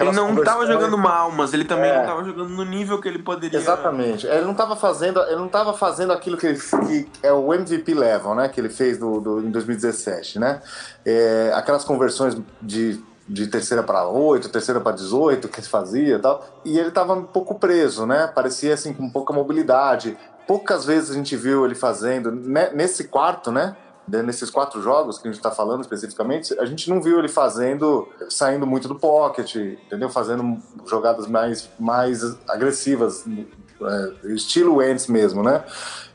ele 0.00 0.12
não 0.12 0.34
estava 0.38 0.66
jogando 0.66 0.98
mal, 0.98 1.30
mas 1.30 1.52
ele 1.52 1.64
também 1.64 1.90
é. 1.90 1.94
não 1.94 2.00
estava 2.02 2.24
jogando 2.24 2.48
no 2.50 2.64
nível 2.64 3.00
que 3.00 3.08
ele 3.08 3.18
poderia. 3.18 3.58
Exatamente. 3.58 4.26
Ele 4.26 4.44
não 4.44 4.52
estava 4.52 4.76
fazendo, 4.76 5.20
ele 5.22 5.36
não 5.36 5.46
estava 5.46 5.72
fazendo 5.74 6.12
aquilo 6.12 6.36
que, 6.36 6.46
ele, 6.46 6.58
que, 6.58 7.08
é 7.22 7.32
o 7.32 7.52
MVP 7.52 7.94
level, 7.94 8.34
né? 8.34 8.48
Que 8.48 8.60
ele 8.60 8.68
fez 8.68 8.98
do, 8.98 9.20
do 9.20 9.40
em 9.40 9.50
2017, 9.50 10.38
né? 10.38 10.60
É, 11.04 11.52
aquelas 11.54 11.84
conversões 11.84 12.36
de 12.60 13.00
de 13.28 13.46
terceira 13.46 13.82
para 13.82 14.08
8, 14.08 14.48
terceira 14.48 14.80
para 14.80 14.96
18 14.96 15.48
que 15.48 15.60
ele 15.60 15.66
fazia 15.66 16.16
e 16.16 16.18
tal. 16.18 16.42
E 16.64 16.78
ele 16.78 16.88
estava 16.88 17.12
um 17.12 17.24
pouco 17.24 17.56
preso, 17.56 18.06
né? 18.06 18.26
Parecia 18.26 18.72
assim 18.72 18.94
com 18.94 19.10
pouca 19.10 19.34
mobilidade. 19.34 20.16
Poucas 20.46 20.86
vezes 20.86 21.10
a 21.10 21.14
gente 21.14 21.36
viu 21.36 21.66
ele 21.66 21.74
fazendo 21.74 22.32
né? 22.32 22.70
nesse 22.72 23.04
quarto, 23.04 23.52
né? 23.52 23.76
Nesses 24.08 24.50
quatro 24.50 24.80
jogos 24.82 25.18
que 25.18 25.28
a 25.28 25.30
gente 25.30 25.38
está 25.38 25.50
falando 25.50 25.82
especificamente, 25.82 26.58
a 26.58 26.64
gente 26.64 26.88
não 26.88 27.00
viu 27.00 27.18
ele 27.18 27.28
fazendo, 27.28 28.08
saindo 28.30 28.66
muito 28.66 28.88
do 28.88 28.94
pocket, 28.94 29.56
entendeu? 29.56 30.08
Fazendo 30.08 30.58
jogadas 30.86 31.26
mais, 31.26 31.68
mais 31.78 32.22
agressivas, 32.48 33.24
é, 33.26 34.32
estilo 34.32 34.76
Wentz 34.76 35.06
mesmo, 35.06 35.42
né? 35.42 35.64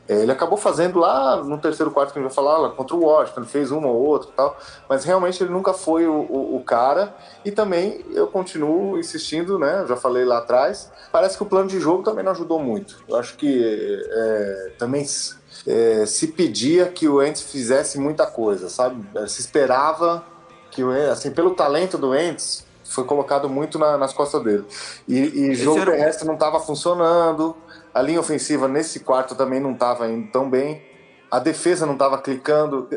É, 0.06 0.20
ele 0.20 0.32
acabou 0.32 0.58
fazendo 0.58 0.98
lá 0.98 1.42
no 1.42 1.58
terceiro 1.58 1.90
quarto 1.90 2.12
que 2.12 2.18
a 2.18 2.22
gente 2.22 2.28
vai 2.28 2.34
falar, 2.34 2.58
lá, 2.58 2.70
contra 2.70 2.94
o 2.94 3.04
Washington, 3.04 3.44
fez 3.44 3.70
uma 3.70 3.88
ou 3.88 4.04
outra 4.04 4.30
tal, 4.36 4.58
mas 4.86 5.02
realmente 5.04 5.42
ele 5.42 5.50
nunca 5.50 5.72
foi 5.72 6.06
o, 6.06 6.12
o, 6.12 6.56
o, 6.56 6.62
cara. 6.62 7.14
E 7.42 7.50
também 7.50 8.04
eu 8.10 8.26
continuo 8.26 8.98
insistindo, 8.98 9.58
né? 9.58 9.86
Já 9.88 9.96
falei 9.96 10.24
lá 10.24 10.38
atrás, 10.38 10.92
parece 11.10 11.38
que 11.38 11.42
o 11.42 11.46
plano 11.46 11.68
de 11.68 11.80
jogo 11.80 12.02
também 12.02 12.22
não 12.22 12.32
ajudou 12.32 12.58
muito. 12.58 13.02
Eu 13.08 13.16
acho 13.16 13.34
que 13.36 14.04
é, 14.10 14.72
também 14.78 15.06
é, 15.66 16.04
se 16.06 16.28
pedia 16.28 16.86
que 16.86 17.08
o 17.08 17.22
Ents 17.22 17.42
fizesse 17.42 17.98
muita 17.98 18.26
coisa, 18.26 18.68
sabe? 18.68 19.04
É, 19.14 19.26
se 19.26 19.40
esperava 19.40 20.24
que 20.70 20.82
o 20.82 20.92
Ents, 20.92 21.10
assim, 21.10 21.30
pelo 21.30 21.54
talento 21.54 21.96
do 21.96 22.14
Ents, 22.14 22.66
foi 22.84 23.04
colocado 23.04 23.48
muito 23.48 23.78
na, 23.78 23.96
nas 23.96 24.12
costas 24.12 24.42
dele. 24.42 24.64
E, 25.08 25.18
e 25.18 25.54
jogo 25.54 25.80
era... 25.80 25.92
terrestre 25.92 26.26
não 26.26 26.34
estava 26.34 26.60
funcionando, 26.60 27.56
a 27.92 28.02
linha 28.02 28.20
ofensiva 28.20 28.68
nesse 28.68 29.00
quarto 29.00 29.34
também 29.34 29.60
não 29.60 29.72
estava 29.72 30.08
indo 30.08 30.30
tão 30.30 30.50
bem. 30.50 30.82
A 31.30 31.40
defesa 31.40 31.84
não 31.84 31.94
estava 31.94 32.18
clicando. 32.18 32.88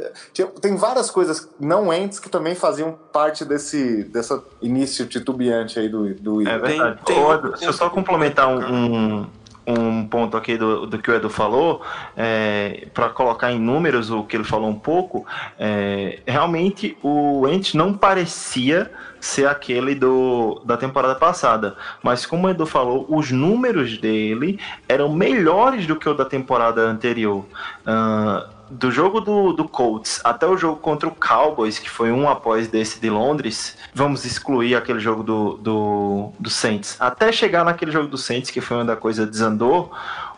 Tem 0.62 0.76
várias 0.76 1.10
coisas 1.10 1.50
não 1.60 1.92
entes 1.92 2.20
que 2.20 2.30
também 2.30 2.54
faziam 2.54 2.98
parte 3.12 3.44
desse 3.44 4.04
dessa 4.04 4.44
início 4.62 5.08
titubeante 5.08 5.80
aí 5.80 5.90
do, 5.90 6.14
do 6.14 6.48
É 6.48 6.60
verdade. 6.60 7.00
Tem, 7.04 7.16
tem... 7.16 7.42
Deixa 7.52 7.66
eu 7.66 7.74
só 7.74 7.90
complementar 7.90 8.48
um, 8.48 9.22
um 9.22 9.28
um 9.68 10.08
ponto 10.08 10.38
aqui 10.38 10.58
do, 10.58 10.86
do 10.86 10.98
que 10.98 11.12
o 11.12 11.16
Edu 11.16 11.30
falou, 11.30 11.82
é, 12.16 12.88
para 12.94 13.10
colocar 13.10 13.52
em 13.52 13.60
números 13.60 14.10
o 14.10 14.24
que 14.24 14.38
ele 14.38 14.44
falou 14.44 14.70
um 14.70 14.80
pouco, 14.80 15.26
é, 15.60 16.20
realmente 16.26 16.98
o 17.04 17.48
Ent 17.48 17.74
não 17.74 17.94
parecia 17.94 18.90
ser 19.20 19.48
aquele 19.48 19.94
do, 19.94 20.62
da 20.64 20.78
temporada 20.78 21.16
passada, 21.16 21.76
mas 22.02 22.26
como 22.26 22.48
o 22.48 22.50
Edu 22.50 22.66
falou, 22.66 23.06
os 23.10 23.32
números 23.32 23.98
dele 23.98 24.60
eram 24.88 25.12
melhores 25.12 25.86
do 25.86 25.96
que 25.96 26.08
o 26.08 26.14
da 26.14 26.24
temporada 26.24 26.82
anterior. 26.82 27.46
Uh, 27.86 28.57
do 28.70 28.92
jogo 28.92 29.22
do, 29.22 29.54
do 29.54 29.68
Colts 29.68 30.22
até 30.24 30.46
o 30.46 30.58
jogo 30.58 30.78
contra 30.78 31.08
o 31.08 31.16
Cowboys, 31.16 31.80
que 31.80 31.90
foi 31.90 32.12
um 32.12 32.30
após 32.30 32.68
desse 32.68 33.00
de 33.00 33.10
Londres, 33.10 33.78
vamos 33.94 34.26
excluir 34.26 34.76
aquele 34.76 35.00
jogo 35.00 35.24
do, 35.24 35.58
do, 35.58 36.32
do 36.40 36.50
Saints. 36.50 36.96
Até 37.00 37.32
chegar 37.32 37.64
naquele 37.64 37.92
jogo 37.92 38.08
do 38.08 38.18
Saints, 38.18 38.52
que 38.52 38.62
foi 38.62 38.78
onde 38.78 38.92
a 38.92 38.96
coisa 38.96 39.26
desandou, 39.26 39.92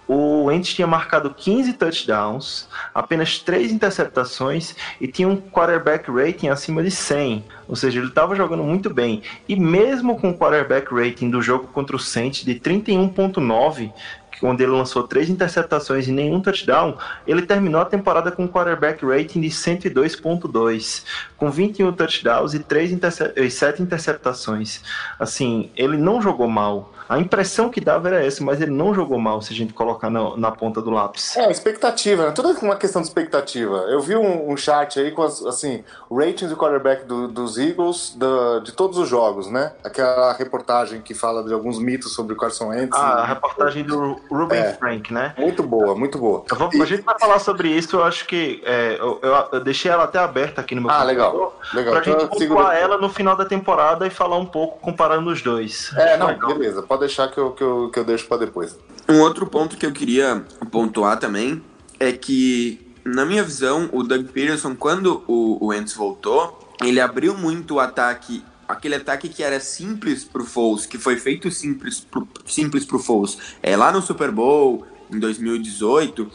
o 0.09 0.45
Wentz 0.45 0.73
tinha 0.73 0.87
marcado 0.87 1.31
15 1.31 1.73
touchdowns, 1.73 2.67
apenas 2.95 3.37
3 3.37 3.71
interceptações 3.71 4.75
e 4.99 5.07
tinha 5.07 5.27
um 5.27 5.37
quarterback 5.39 6.09
rating 6.09 6.47
acima 6.47 6.81
de 6.81 6.89
100. 6.89 7.45
Ou 7.67 7.75
seja, 7.75 7.99
ele 7.99 8.07
estava 8.07 8.35
jogando 8.35 8.63
muito 8.63 8.91
bem. 8.91 9.21
E 9.47 9.55
mesmo 9.55 10.19
com 10.19 10.31
o 10.31 10.33
quarterback 10.35 10.91
rating 10.91 11.29
do 11.29 11.43
jogo 11.43 11.67
contra 11.67 11.95
o 11.95 11.99
Saints 11.99 12.43
de 12.43 12.55
31.9, 12.55 13.93
onde 14.41 14.63
ele 14.63 14.71
lançou 14.71 15.03
três 15.03 15.29
interceptações 15.29 16.07
e 16.07 16.11
nenhum 16.11 16.41
touchdown, 16.41 16.97
ele 17.27 17.41
terminou 17.41 17.81
a 17.81 17.85
temporada 17.85 18.31
com 18.31 18.43
um 18.43 18.47
quarterback 18.47 19.05
rating 19.05 19.41
de 19.41 19.49
102.2, 19.49 21.03
com 21.39 21.49
21 21.49 21.93
touchdowns 21.93 22.53
e, 22.53 22.59
3 22.59 22.91
interce 22.91 23.31
e 23.35 23.49
7 23.49 23.81
interceptações. 23.81 24.81
Assim, 25.17 25.71
ele 25.75 25.97
não 25.97 26.21
jogou 26.21 26.47
mal. 26.47 26.91
A 27.09 27.17
impressão 27.17 27.69
que 27.69 27.81
dava 27.81 28.07
era 28.09 28.23
essa, 28.23 28.43
mas 28.43 28.61
ele 28.61 28.69
não 28.69 28.93
jogou 28.93 29.17
mal 29.17 29.41
se 29.41 29.51
a 29.51 29.55
gente 29.55 29.73
colocar 29.73 30.11
na, 30.11 30.37
na 30.37 30.51
ponta 30.51 30.79
do 30.79 30.91
lápis. 30.91 31.35
É, 31.35 31.49
expectativa, 31.49 32.27
né? 32.27 32.31
Tudo 32.31 32.51
é 32.51 32.61
uma 32.61 32.75
questão 32.75 33.01
de 33.01 33.07
expectativa. 33.07 33.77
Eu 33.89 33.99
vi 33.99 34.15
um, 34.15 34.51
um 34.51 34.55
chart 34.55 34.97
aí 34.97 35.09
com 35.09 35.23
as, 35.23 35.43
assim, 35.43 35.83
ratings 36.11 36.49
do 36.49 36.55
quarterback 36.55 37.05
do, 37.05 37.27
dos 37.27 37.57
Eagles 37.57 38.15
de 38.63 38.71
todos 38.73 38.99
os 38.99 39.09
jogos, 39.09 39.49
né? 39.49 39.71
Aquela 39.83 40.33
reportagem 40.33 41.01
que 41.01 41.15
fala 41.15 41.43
de 41.43 41.51
alguns 41.51 41.79
mitos 41.79 42.13
sobre 42.13 42.33
o 42.33 42.37
Carson 42.37 42.67
Wentz. 42.67 42.95
Ah, 42.95 43.15
e... 43.17 43.21
a 43.21 43.25
reportagem 43.25 43.83
do 43.83 44.19
Ruben 44.29 44.59
é, 44.59 44.73
Frank, 44.73 45.11
né? 45.11 45.33
Muito 45.35 45.63
boa, 45.63 45.95
muito 45.95 46.19
boa. 46.19 46.43
Vou, 46.51 46.69
e... 46.73 46.81
A 46.81 46.85
gente 46.85 47.01
vai 47.01 47.17
falar 47.17 47.39
sobre 47.39 47.69
isso, 47.69 47.95
eu 47.95 48.03
acho 48.03 48.27
que 48.27 48.61
é, 48.63 48.97
eu, 48.99 49.19
eu, 49.23 49.47
eu, 49.53 49.59
deixei 49.63 49.89
ela 49.89 50.03
até 50.03 50.19
aberta 50.19 50.61
aqui 50.61 50.75
no 50.75 50.81
meu 50.81 50.91
Ah, 50.91 51.03
legal. 51.03 51.28
Legal. 51.73 51.93
Pra 51.93 52.01
então, 52.01 52.19
gente 52.19 52.29
pontuar 52.29 52.75
ela 52.75 52.97
no 52.97 53.09
final 53.09 53.35
da 53.35 53.45
temporada 53.45 54.05
e 54.07 54.09
falar 54.09 54.37
um 54.37 54.45
pouco 54.45 54.79
comparando 54.79 55.29
os 55.29 55.41
dois. 55.41 55.91
É, 55.95 56.17
não, 56.17 56.27
legal. 56.27 56.55
beleza. 56.55 56.81
Pode 56.81 57.01
deixar 57.01 57.29
que 57.29 57.37
eu, 57.37 57.51
que 57.51 57.63
eu, 57.63 57.89
que 57.91 57.99
eu 57.99 58.03
deixo 58.03 58.27
para 58.27 58.37
depois. 58.37 58.77
Um 59.07 59.19
outro 59.21 59.47
ponto 59.47 59.77
que 59.77 59.85
eu 59.85 59.91
queria 59.91 60.43
pontuar 60.71 61.17
também 61.17 61.63
é 61.99 62.11
que, 62.11 62.93
na 63.03 63.25
minha 63.25 63.43
visão, 63.43 63.89
o 63.91 64.03
Doug 64.03 64.27
Peterson, 64.27 64.75
quando 64.75 65.23
o, 65.27 65.63
o 65.63 65.67
Wentz 65.67 65.93
voltou, 65.93 66.59
ele 66.83 66.99
abriu 66.99 67.37
muito 67.37 67.75
o 67.75 67.79
ataque 67.79 68.43
aquele 68.69 68.93
ataque 68.93 69.27
que 69.27 69.41
era 69.41 69.59
simples 69.59 70.23
pro 70.23 70.45
Foles, 70.45 70.85
que 70.85 70.99
foi 70.99 71.15
feito 71.15 71.49
simples 71.49 71.99
pro, 71.99 72.27
simples 72.45 72.85
pro 72.85 72.99
Foles, 72.99 73.35
é, 73.63 73.75
lá 73.75 73.91
no 73.91 73.99
Super 73.99 74.29
Bowl, 74.29 74.85
em 75.11 75.17
2018, 75.17 76.21
uh, 76.21 76.29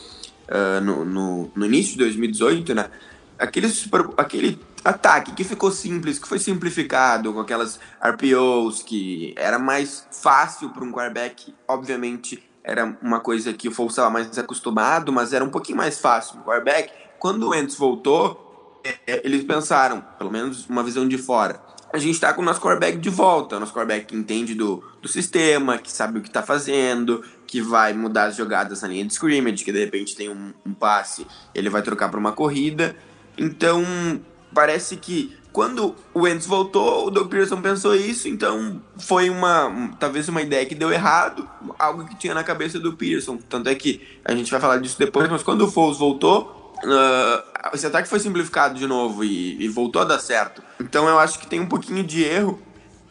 ah, 0.49 0.81
no, 0.81 1.05
no, 1.05 1.53
no, 1.55 1.65
início 1.65 1.93
de 1.93 1.99
2018, 1.99 2.75
né, 2.75 2.91
aquele, 3.39 3.69
super, 3.69 4.11
aquele 4.17 4.59
ataque 4.85 5.33
que 5.33 5.43
ficou 5.43 5.71
simples, 5.71 6.19
que 6.19 6.29
foi 6.29 6.39
simplificado 6.39 7.33
com 7.33 7.41
aquelas 7.41 7.81
RPOs, 8.03 8.83
que 8.83 9.35
era 9.37 9.59
mais 9.59 10.07
fácil 10.13 10.71
para 10.71 10.85
um 10.85 10.93
quarterback, 10.93 11.55
obviamente 11.67 12.43
era 12.63 12.97
uma 13.03 13.21
coisa 13.21 13.53
que 13.53 13.69
o 13.69 13.73
Foles 13.73 13.93
estava 13.93 14.11
mais 14.11 14.39
acostumado, 14.39 15.13
mas 15.13 15.33
era 15.33 15.45
um 15.45 15.51
pouquinho 15.51 15.77
mais 15.77 15.99
fácil 15.99 16.35
para 16.35 16.41
o 16.41 16.45
quarterback. 16.45 16.93
Quando 17.19 17.45
o 17.45 17.49
Wentz 17.51 17.77
voltou, 17.77 18.81
é, 19.07 19.21
eles 19.25 19.45
pensaram, 19.45 20.03
pelo 20.19 20.31
menos 20.31 20.67
uma 20.67 20.83
visão 20.83 21.07
de 21.07 21.19
fora, 21.19 21.61
a 21.93 21.99
gente 21.99 22.15
está 22.15 22.33
com 22.33 22.43
o 22.43 22.45
nosso 22.45 22.61
quarterback 22.61 22.99
de 22.99 23.09
volta, 23.09 23.57
o 23.57 23.61
nosso 23.61 23.73
quarterback 23.73 24.07
que 24.07 24.17
entende 24.17 24.55
do, 24.55 24.83
do 25.01 25.09
sistema, 25.09 25.79
que 25.79 25.93
sabe 25.93 26.19
o 26.19 26.23
que 26.23 26.29
está 26.29 26.43
fazendo, 26.43 27.23
que 27.47 27.61
vai 27.61 27.93
mudar 27.93 28.25
as 28.25 28.37
jogadas 28.37 28.83
na 28.83 28.89
linha 28.89 29.05
de 29.05 29.13
scrimmage, 29.13 29.63
que 29.63 29.71
de 29.71 29.79
repente 29.79 30.17
tem 30.17 30.29
um, 30.29 30.53
um 30.67 30.75
passe, 30.75 31.27
ele 31.55 31.71
vai 31.71 31.83
trocar 31.83 32.09
para 32.09 32.19
uma 32.19 32.33
corrida. 32.33 32.97
Então, 33.39 33.85
parece 34.55 34.97
que 34.97 35.37
quando 35.53 35.95
o 36.13 36.23
Wentz 36.23 36.47
voltou, 36.47 37.07
o 37.07 37.11
Doug 37.11 37.29
Peterson 37.29 37.61
pensou 37.61 37.95
isso, 37.95 38.27
então 38.27 38.83
foi 38.99 39.31
uma 39.31 39.93
talvez 40.01 40.29
uma 40.29 40.43
ideia 40.43 40.67
que 40.67 40.75
deu 40.75 40.93
errado, 40.93 41.49
algo 41.79 42.05
que 42.05 42.17
tinha 42.17 42.35
na 42.35 42.43
cabeça 42.43 42.79
do 42.81 42.95
Peterson. 42.95 43.39
Tanto 43.49 43.69
é 43.69 43.75
que 43.75 44.03
a 44.25 44.35
gente 44.35 44.51
vai 44.51 44.61
falar 44.61 44.79
disso 44.79 44.99
depois, 44.99 45.29
mas 45.29 45.45
quando 45.45 45.63
o 45.63 45.71
Foles 45.71 45.97
voltou, 45.97 46.75
uh, 46.83 47.73
esse 47.73 47.87
ataque 47.87 48.09
foi 48.09 48.19
simplificado 48.19 48.75
de 48.75 48.87
novo 48.87 49.23
e, 49.23 49.63
e, 49.63 49.69
voltou 49.69 50.03
a 50.03 50.05
dar 50.05 50.19
certo. 50.19 50.61
Então 50.81 51.09
eu 51.09 51.21
acho 51.21 51.39
que 51.39 51.47
tem 51.47 51.61
um 51.61 51.67
pouquinho 51.67 52.03
de 52.03 52.25
erro 52.25 52.61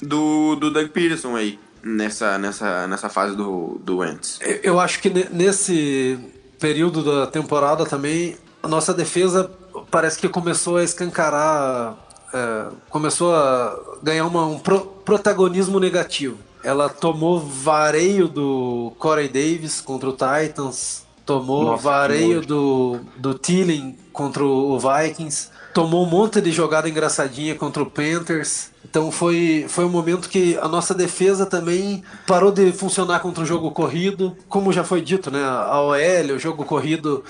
do, 0.01 0.55
do 0.55 0.69
Doug 0.69 0.89
Peterson 0.89 1.37
aí 1.37 1.57
nessa, 1.81 2.37
nessa, 2.37 2.87
nessa 2.87 3.07
fase 3.07 3.37
do, 3.37 3.79
do 3.81 3.99
Wentz. 3.99 4.39
Eu 4.61 4.81
acho 4.81 4.99
que 5.01 5.09
nesse 5.31 6.19
período 6.59 7.03
da 7.03 7.27
temporada 7.27 7.85
também 7.85 8.35
a 8.61 8.67
nossa 8.67 8.93
defesa 8.93 9.49
parece 9.89 10.17
que 10.19 10.29
começou 10.29 10.77
a 10.77 10.83
escancarar, 10.83 11.95
é, 12.33 12.65
começou 12.89 13.33
a 13.35 13.79
ganhar 14.01 14.25
uma, 14.25 14.45
um 14.45 14.59
pro, 14.59 14.81
protagonismo 14.81 15.79
negativo. 15.79 16.37
Ela 16.63 16.87
tomou 16.89 17.39
vareio 17.39 18.27
do 18.27 18.93
Corey 18.97 19.27
Davis 19.27 19.81
contra 19.81 20.09
o 20.09 20.13
Titans, 20.13 21.03
tomou 21.25 21.63
Nossa, 21.63 21.83
vareio 21.83 22.41
do, 22.41 22.99
do 23.17 23.33
Thielen 23.33 23.97
contra 24.11 24.43
o 24.43 24.77
Vikings, 24.79 25.49
tomou 25.73 26.05
um 26.05 26.09
monte 26.09 26.39
de 26.39 26.51
jogada 26.51 26.87
engraçadinha 26.87 27.55
contra 27.55 27.81
o 27.81 27.85
Panthers. 27.85 28.71
Então 28.85 29.11
foi, 29.11 29.65
foi 29.67 29.85
um 29.85 29.89
momento 29.89 30.29
que 30.29 30.57
a 30.61 30.67
nossa 30.67 30.93
defesa 30.93 31.45
também 31.45 32.03
parou 32.27 32.51
de 32.51 32.71
funcionar 32.71 33.19
contra 33.21 33.43
o 33.43 33.45
jogo 33.45 33.71
corrido. 33.71 34.37
Como 34.47 34.71
já 34.71 34.83
foi 34.83 35.01
dito, 35.01 35.31
né? 35.31 35.43
A 35.43 35.81
OL, 35.81 36.35
o 36.35 36.39
jogo 36.39 36.63
corrido 36.63 37.23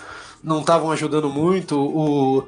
não 0.43 0.59
estavam 0.59 0.91
ajudando 0.91 1.29
muito. 1.29 1.79
O, 1.79 2.47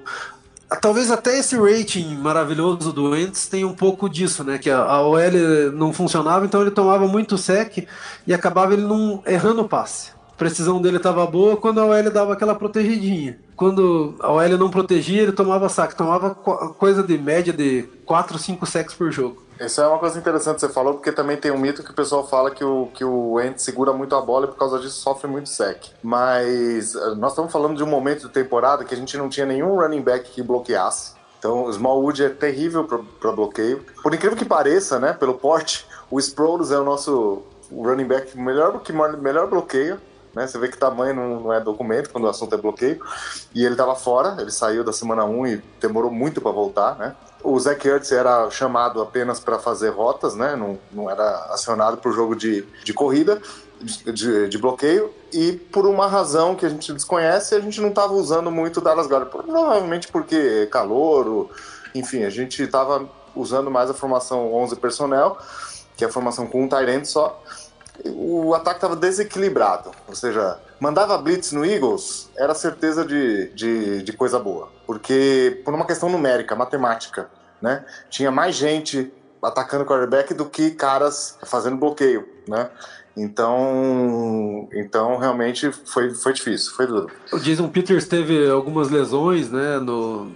talvez 0.82 1.10
até 1.10 1.39
esse 1.39 1.56
rating 1.58 2.16
maravilhoso 2.16 2.91
do 2.91 3.12
Wentz 3.12 3.48
tenha 3.48 3.68
um 3.68 3.74
pouco 3.74 4.10
disso, 4.10 4.43
né? 4.43 4.58
Que 4.58 4.70
a, 4.70 4.80
a 4.80 5.02
OL 5.02 5.72
não 5.74 5.93
funcionava, 5.93 6.46
então 6.46 6.62
ele 6.62 6.72
tomava 6.72 7.08
muito 7.08 7.38
sec 7.38 7.88
e 8.28 8.34
acabava 8.34 8.74
ele 8.74 8.84
não 8.84 9.24
errando 9.26 9.62
o 9.62 9.70
passe. 9.70 10.12
A 10.34 10.38
precisão 10.38 10.82
dele 10.82 10.98
estava 10.98 11.26
boa 11.26 11.56
quando 11.56 11.80
a 11.80 11.86
OL 11.86 12.12
dava 12.12 12.34
aquela 12.34 12.54
protegidinha. 12.54 13.39
Quando 13.56 14.16
a 14.20 14.30
OL 14.34 14.58
não 14.58 14.70
protegia, 14.70 15.22
ele 15.22 15.32
tomava 15.32 15.70
saque. 15.70 15.96
Tomava 15.96 16.32
coisa 16.36 17.02
de 17.02 17.18
média 17.18 17.54
de 17.54 17.84
4, 18.06 18.38
5 18.38 18.66
sacks 18.66 18.93
por 18.93 19.12
jogo. 19.14 19.45
Isso 19.60 19.82
é 19.82 19.88
uma 19.88 19.99
coisa 19.99 20.20
interessante 20.20 20.56
que 20.56 20.62
você 20.62 20.70
falou, 20.70 20.95
porque 20.95 21.12
também 21.12 21.38
tem 21.38 21.51
um 21.51 21.58
mito 21.58 21.82
que 21.82 21.91
o 21.91 21.93
pessoal 21.93 22.28
fala 22.28 22.51
que 22.51 22.64
o, 22.64 22.88
que 22.93 23.06
o 23.06 23.34
Wentz 23.34 23.64
segura 23.64 23.93
muito 23.93 24.14
a 24.16 24.22
bola 24.22 24.45
e 24.45 24.49
por 24.49 24.58
causa 24.58 24.80
disso 24.80 24.99
sofre 24.99 25.30
muito 25.30 25.47
sec. 25.47 25.91
Mas 26.03 26.93
eh, 26.93 27.16
nós 27.16 27.32
estamos 27.32 27.51
falando 27.51 27.78
de 27.78 27.84
um 27.84 27.88
momento 27.88 28.28
de 28.28 28.34
temporada 28.34 28.84
que 28.84 28.93
a 28.93 28.97
gente 28.97 29.18
não 29.18 29.30
tinha 29.30 29.45
nenhum 29.45 29.76
running 29.80 30.01
back 30.01 30.30
que 30.32 30.43
bloqueasse. 30.43 31.14
Então 31.39 31.66
o 31.66 31.70
Smallwood 31.70 32.24
é 32.24 32.30
terrível 32.30 32.84
para 32.84 33.32
bloqueio. 33.32 33.86
Por 34.03 34.14
incrível 34.14 34.38
que 34.38 34.45
pareça, 34.45 34.99
né, 34.99 35.14
pelo 35.14 35.36
porte, 35.36 35.88
o 36.12 36.20
Sproles 36.20 36.72
é 36.72 36.78
o 36.78 36.84
nosso 36.84 37.43
running 37.72 38.08
back 38.08 38.38
melhor, 38.38 38.80
que 38.82 38.91
melhor 38.91 39.47
bloqueio. 39.47 39.99
Né? 40.34 40.45
Você 40.45 40.60
vê 40.60 40.68
que 40.68 40.78
tamanho 40.78 41.16
não, 41.16 41.39
não, 41.39 41.53
é 41.53 41.62
documento 41.62 42.10
quando 42.10 42.26
o 42.26 42.28
assunto 42.28 42.53
é 42.53 42.58
bloqueio. 42.58 42.99
E 43.53 43.64
ele 43.64 43.74
estava 43.74 43.95
fora, 43.95 44.36
ele 44.41 44.51
saiu 44.51 44.84
da 44.84 44.91
semana 44.91 45.24
1 45.24 45.47
e 45.47 45.64
demorou 45.80 46.12
muito 46.12 46.41
para 46.41 46.51
voltar, 46.51 46.97
né? 46.97 47.16
O 47.46 47.60
Zach 47.60 47.88
Ertz 47.88 48.12
era 48.12 48.50
chamado 48.50 49.02
apenas 49.02 49.39
para 49.39 49.60
fazer 49.60 49.89
rotas, 49.89 50.36
né? 50.36 50.56
Não, 50.56 50.80
não 50.91 51.10
era 51.10 51.46
acionado 51.52 51.98
para 51.98 52.10
o 52.10 52.14
jogo 52.14 52.36
de, 52.36 52.64
de 52.84 52.91
corrida, 52.91 53.39
de, 53.80 54.50
de, 54.50 54.58
bloqueio. 54.58 55.14
E 55.32 55.54
por 55.54 55.86
uma 55.86 56.08
razão 56.08 56.56
que 56.56 56.66
a 56.66 56.70
gente 56.70 56.91
desconhece, 56.91 57.54
a 57.54 57.60
gente 57.60 57.80
não 57.80 57.89
estava 57.89 58.14
usando 58.14 58.50
muito 58.50 58.82
Dallas 58.82 59.06
Goddard. 59.06 59.32
Provavelmente 59.32 60.08
porque 60.08 60.68
calor, 60.72 61.50
enfim, 61.93 62.24
a 62.24 62.32
gente 62.32 62.64
estava 62.64 63.08
usando 63.36 63.70
mais 63.70 63.91
a 63.91 63.93
formação 63.93 64.52
11 64.52 64.78
personnel, 64.78 65.38
que 65.96 66.04
é 66.04 66.08
a 66.08 66.12
formação 66.12 66.48
com 66.48 66.64
um 66.64 66.68
Tyrant 66.68 67.06
só 67.06 67.41
o 68.04 68.54
ataque 68.54 68.78
estava 68.78 68.96
desequilibrado. 68.96 69.91
Ou 70.08 70.16
seja, 70.16 70.60
mandava 70.80 71.18
blitz 71.18 71.52
no 71.52 71.66
Eagles, 71.66 72.30
era 72.36 72.54
certeza 72.54 73.06
de, 73.06 73.50
de, 73.54 74.04
de, 74.04 74.14
coisa 74.14 74.39
boa. 74.39 74.70
Porque, 74.86 75.62
por 75.64 75.74
uma 75.74 75.86
questão 75.86 76.10
numérica, 76.10 76.56
matemática, 76.56 77.30
né? 77.62 77.86
Tinha 78.10 78.32
mais 78.32 78.56
gente 78.56 79.12
atacando 79.41 79.84
o 79.84 79.88
quarterback 79.88 80.34
do 80.34 80.45
que 80.45 80.72
caras 80.72 81.38
fazendo 81.45 81.78
bloqueio, 81.78 82.28
né? 82.47 82.70
Então, 83.18 84.68
então 84.74 85.18
realmente 85.18 85.72
foi, 85.72 86.14
foi 86.14 86.34
difícil, 86.34 86.74
foi 86.74 86.86
duro. 86.86 87.10
O 87.32 87.39
Jason 87.39 87.70
Peters 87.70 88.08
teve 88.08 88.49
algumas 88.49 88.89
lesões, 88.89 89.49
né, 89.49 89.80
no, 89.80 90.30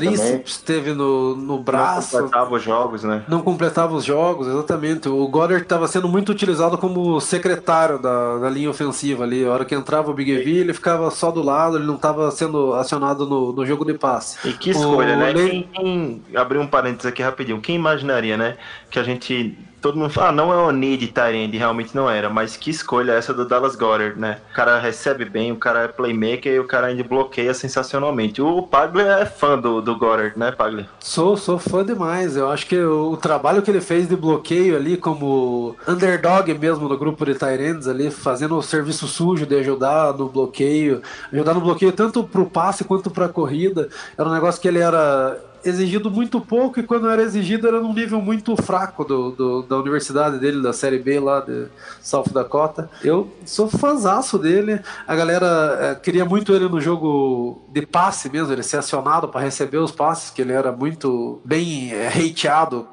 tríceps, 0.00 0.58
teve 0.58 0.92
no, 0.92 1.34
no 1.34 1.58
braço. 1.58 2.16
Não 2.16 2.22
completava 2.22 2.54
os 2.54 2.62
jogos, 2.62 3.02
né? 3.02 3.22
Não 3.28 3.40
completava 3.42 3.94
os 3.94 4.04
jogos, 4.04 4.46
exatamente. 4.46 5.08
O 5.08 5.26
Goddard 5.28 5.62
estava 5.62 5.88
sendo 5.88 6.08
muito 6.08 6.30
utilizado 6.30 6.76
como 6.78 7.20
secretário 7.20 7.98
da, 7.98 8.38
da 8.38 8.50
linha 8.50 8.70
ofensiva 8.70 9.24
ali. 9.24 9.44
A 9.44 9.52
hora 9.52 9.64
que 9.64 9.74
entrava 9.74 10.10
o 10.10 10.14
Big 10.14 10.34
V, 10.36 10.50
ele 10.50 10.74
ficava 10.74 11.10
só 11.10 11.30
do 11.30 11.42
lado, 11.42 11.76
ele 11.76 11.86
não 11.86 11.96
estava 11.96 12.30
sendo 12.30 12.74
acionado 12.74 13.26
no, 13.26 13.52
no 13.52 13.64
jogo 13.64 13.84
de 13.84 13.94
passe. 13.94 14.46
E 14.46 14.52
que 14.52 14.70
escolha, 14.70 15.14
o 15.14 15.18
né? 15.18 15.32
Quem, 15.32 15.68
quem, 15.72 16.22
abrir 16.34 16.58
um 16.58 16.66
parênteses 16.66 17.06
aqui 17.06 17.22
rapidinho, 17.22 17.60
quem 17.60 17.76
imaginaria, 17.76 18.36
né? 18.36 18.56
Que 18.90 18.98
a 18.98 19.02
gente 19.02 19.56
todo 19.86 20.00
mundo 20.00 20.10
fala, 20.10 20.30
ah, 20.30 20.32
não 20.32 20.52
é 20.52 20.56
o 20.56 20.72
need 20.72 21.06
Tyrande, 21.06 21.56
realmente 21.56 21.94
não 21.94 22.10
era, 22.10 22.28
mas 22.28 22.56
que 22.56 22.70
escolha 22.70 23.12
essa 23.12 23.32
do 23.32 23.46
Dallas 23.46 23.76
Goddard, 23.76 24.18
né? 24.18 24.38
O 24.50 24.54
cara 24.54 24.80
recebe 24.80 25.24
bem, 25.24 25.52
o 25.52 25.56
cara 25.56 25.84
é 25.84 25.88
playmaker 25.88 26.52
e 26.52 26.58
o 26.58 26.66
cara 26.66 26.88
ainda 26.88 27.04
bloqueia 27.04 27.54
sensacionalmente. 27.54 28.42
O 28.42 28.62
Pagler 28.62 29.06
é 29.06 29.24
fã 29.24 29.56
do, 29.56 29.80
do 29.80 29.96
Goddard, 29.96 30.36
né, 30.36 30.50
Pagler? 30.50 30.86
Sou, 30.98 31.36
sou 31.36 31.56
fã 31.56 31.84
demais. 31.84 32.36
Eu 32.36 32.50
acho 32.50 32.66
que 32.66 32.76
o, 32.76 33.12
o, 33.12 33.16
trabalho 33.16 33.62
que 33.62 33.70
ele 33.70 33.80
fez 33.80 34.08
de 34.08 34.16
bloqueio 34.16 34.74
ali, 34.74 34.96
como 34.96 35.76
underdog 35.86 36.52
mesmo 36.54 36.88
no 36.88 36.98
grupo 36.98 37.24
de 37.24 37.36
Tyrands 37.36 37.86
ali, 37.86 38.10
fazendo 38.10 38.56
o 38.56 38.62
serviço 38.62 39.06
sujo 39.06 39.46
de 39.46 39.54
ajudar 39.54 40.14
no 40.14 40.28
bloqueio, 40.28 41.00
ajudar 41.32 41.54
no 41.54 41.60
bloqueio 41.60 41.92
tanto 41.92 42.24
pro 42.24 42.46
passe 42.46 42.82
quanto 42.82 43.08
pra 43.08 43.28
corrida, 43.28 43.88
era 44.18 44.28
um 44.28 44.32
negócio 44.32 44.60
que 44.60 44.66
ele 44.66 44.80
era 44.80 45.38
exigido 45.68 46.10
muito 46.10 46.40
pouco 46.40 46.80
e 46.80 46.82
quando 46.82 47.08
era 47.08 47.22
exigido 47.22 47.66
era 47.66 47.80
num 47.80 47.92
nível 47.92 48.20
muito 48.20 48.56
fraco 48.56 49.04
do, 49.04 49.30
do, 49.30 49.62
da 49.62 49.76
universidade 49.76 50.38
dele, 50.38 50.62
da 50.62 50.72
Série 50.72 50.98
B 50.98 51.18
lá 51.20 51.40
de 51.40 51.66
South 52.00 52.30
Dakota. 52.32 52.88
Eu 53.02 53.30
sou 53.44 53.68
fãzaço 53.68 54.38
dele. 54.38 54.80
A 55.06 55.14
galera 55.14 55.78
é, 55.80 55.94
queria 55.94 56.24
muito 56.24 56.54
ele 56.54 56.68
no 56.68 56.80
jogo 56.80 57.62
de 57.72 57.84
passe 57.84 58.30
mesmo, 58.30 58.52
ele 58.52 58.62
ser 58.62 58.78
acionado 58.78 59.28
para 59.28 59.40
receber 59.40 59.78
os 59.78 59.90
passes, 59.90 60.30
que 60.30 60.42
ele 60.42 60.52
era 60.52 60.72
muito 60.72 61.40
bem 61.44 61.92
é, 61.92 62.08
hateado 62.08 62.86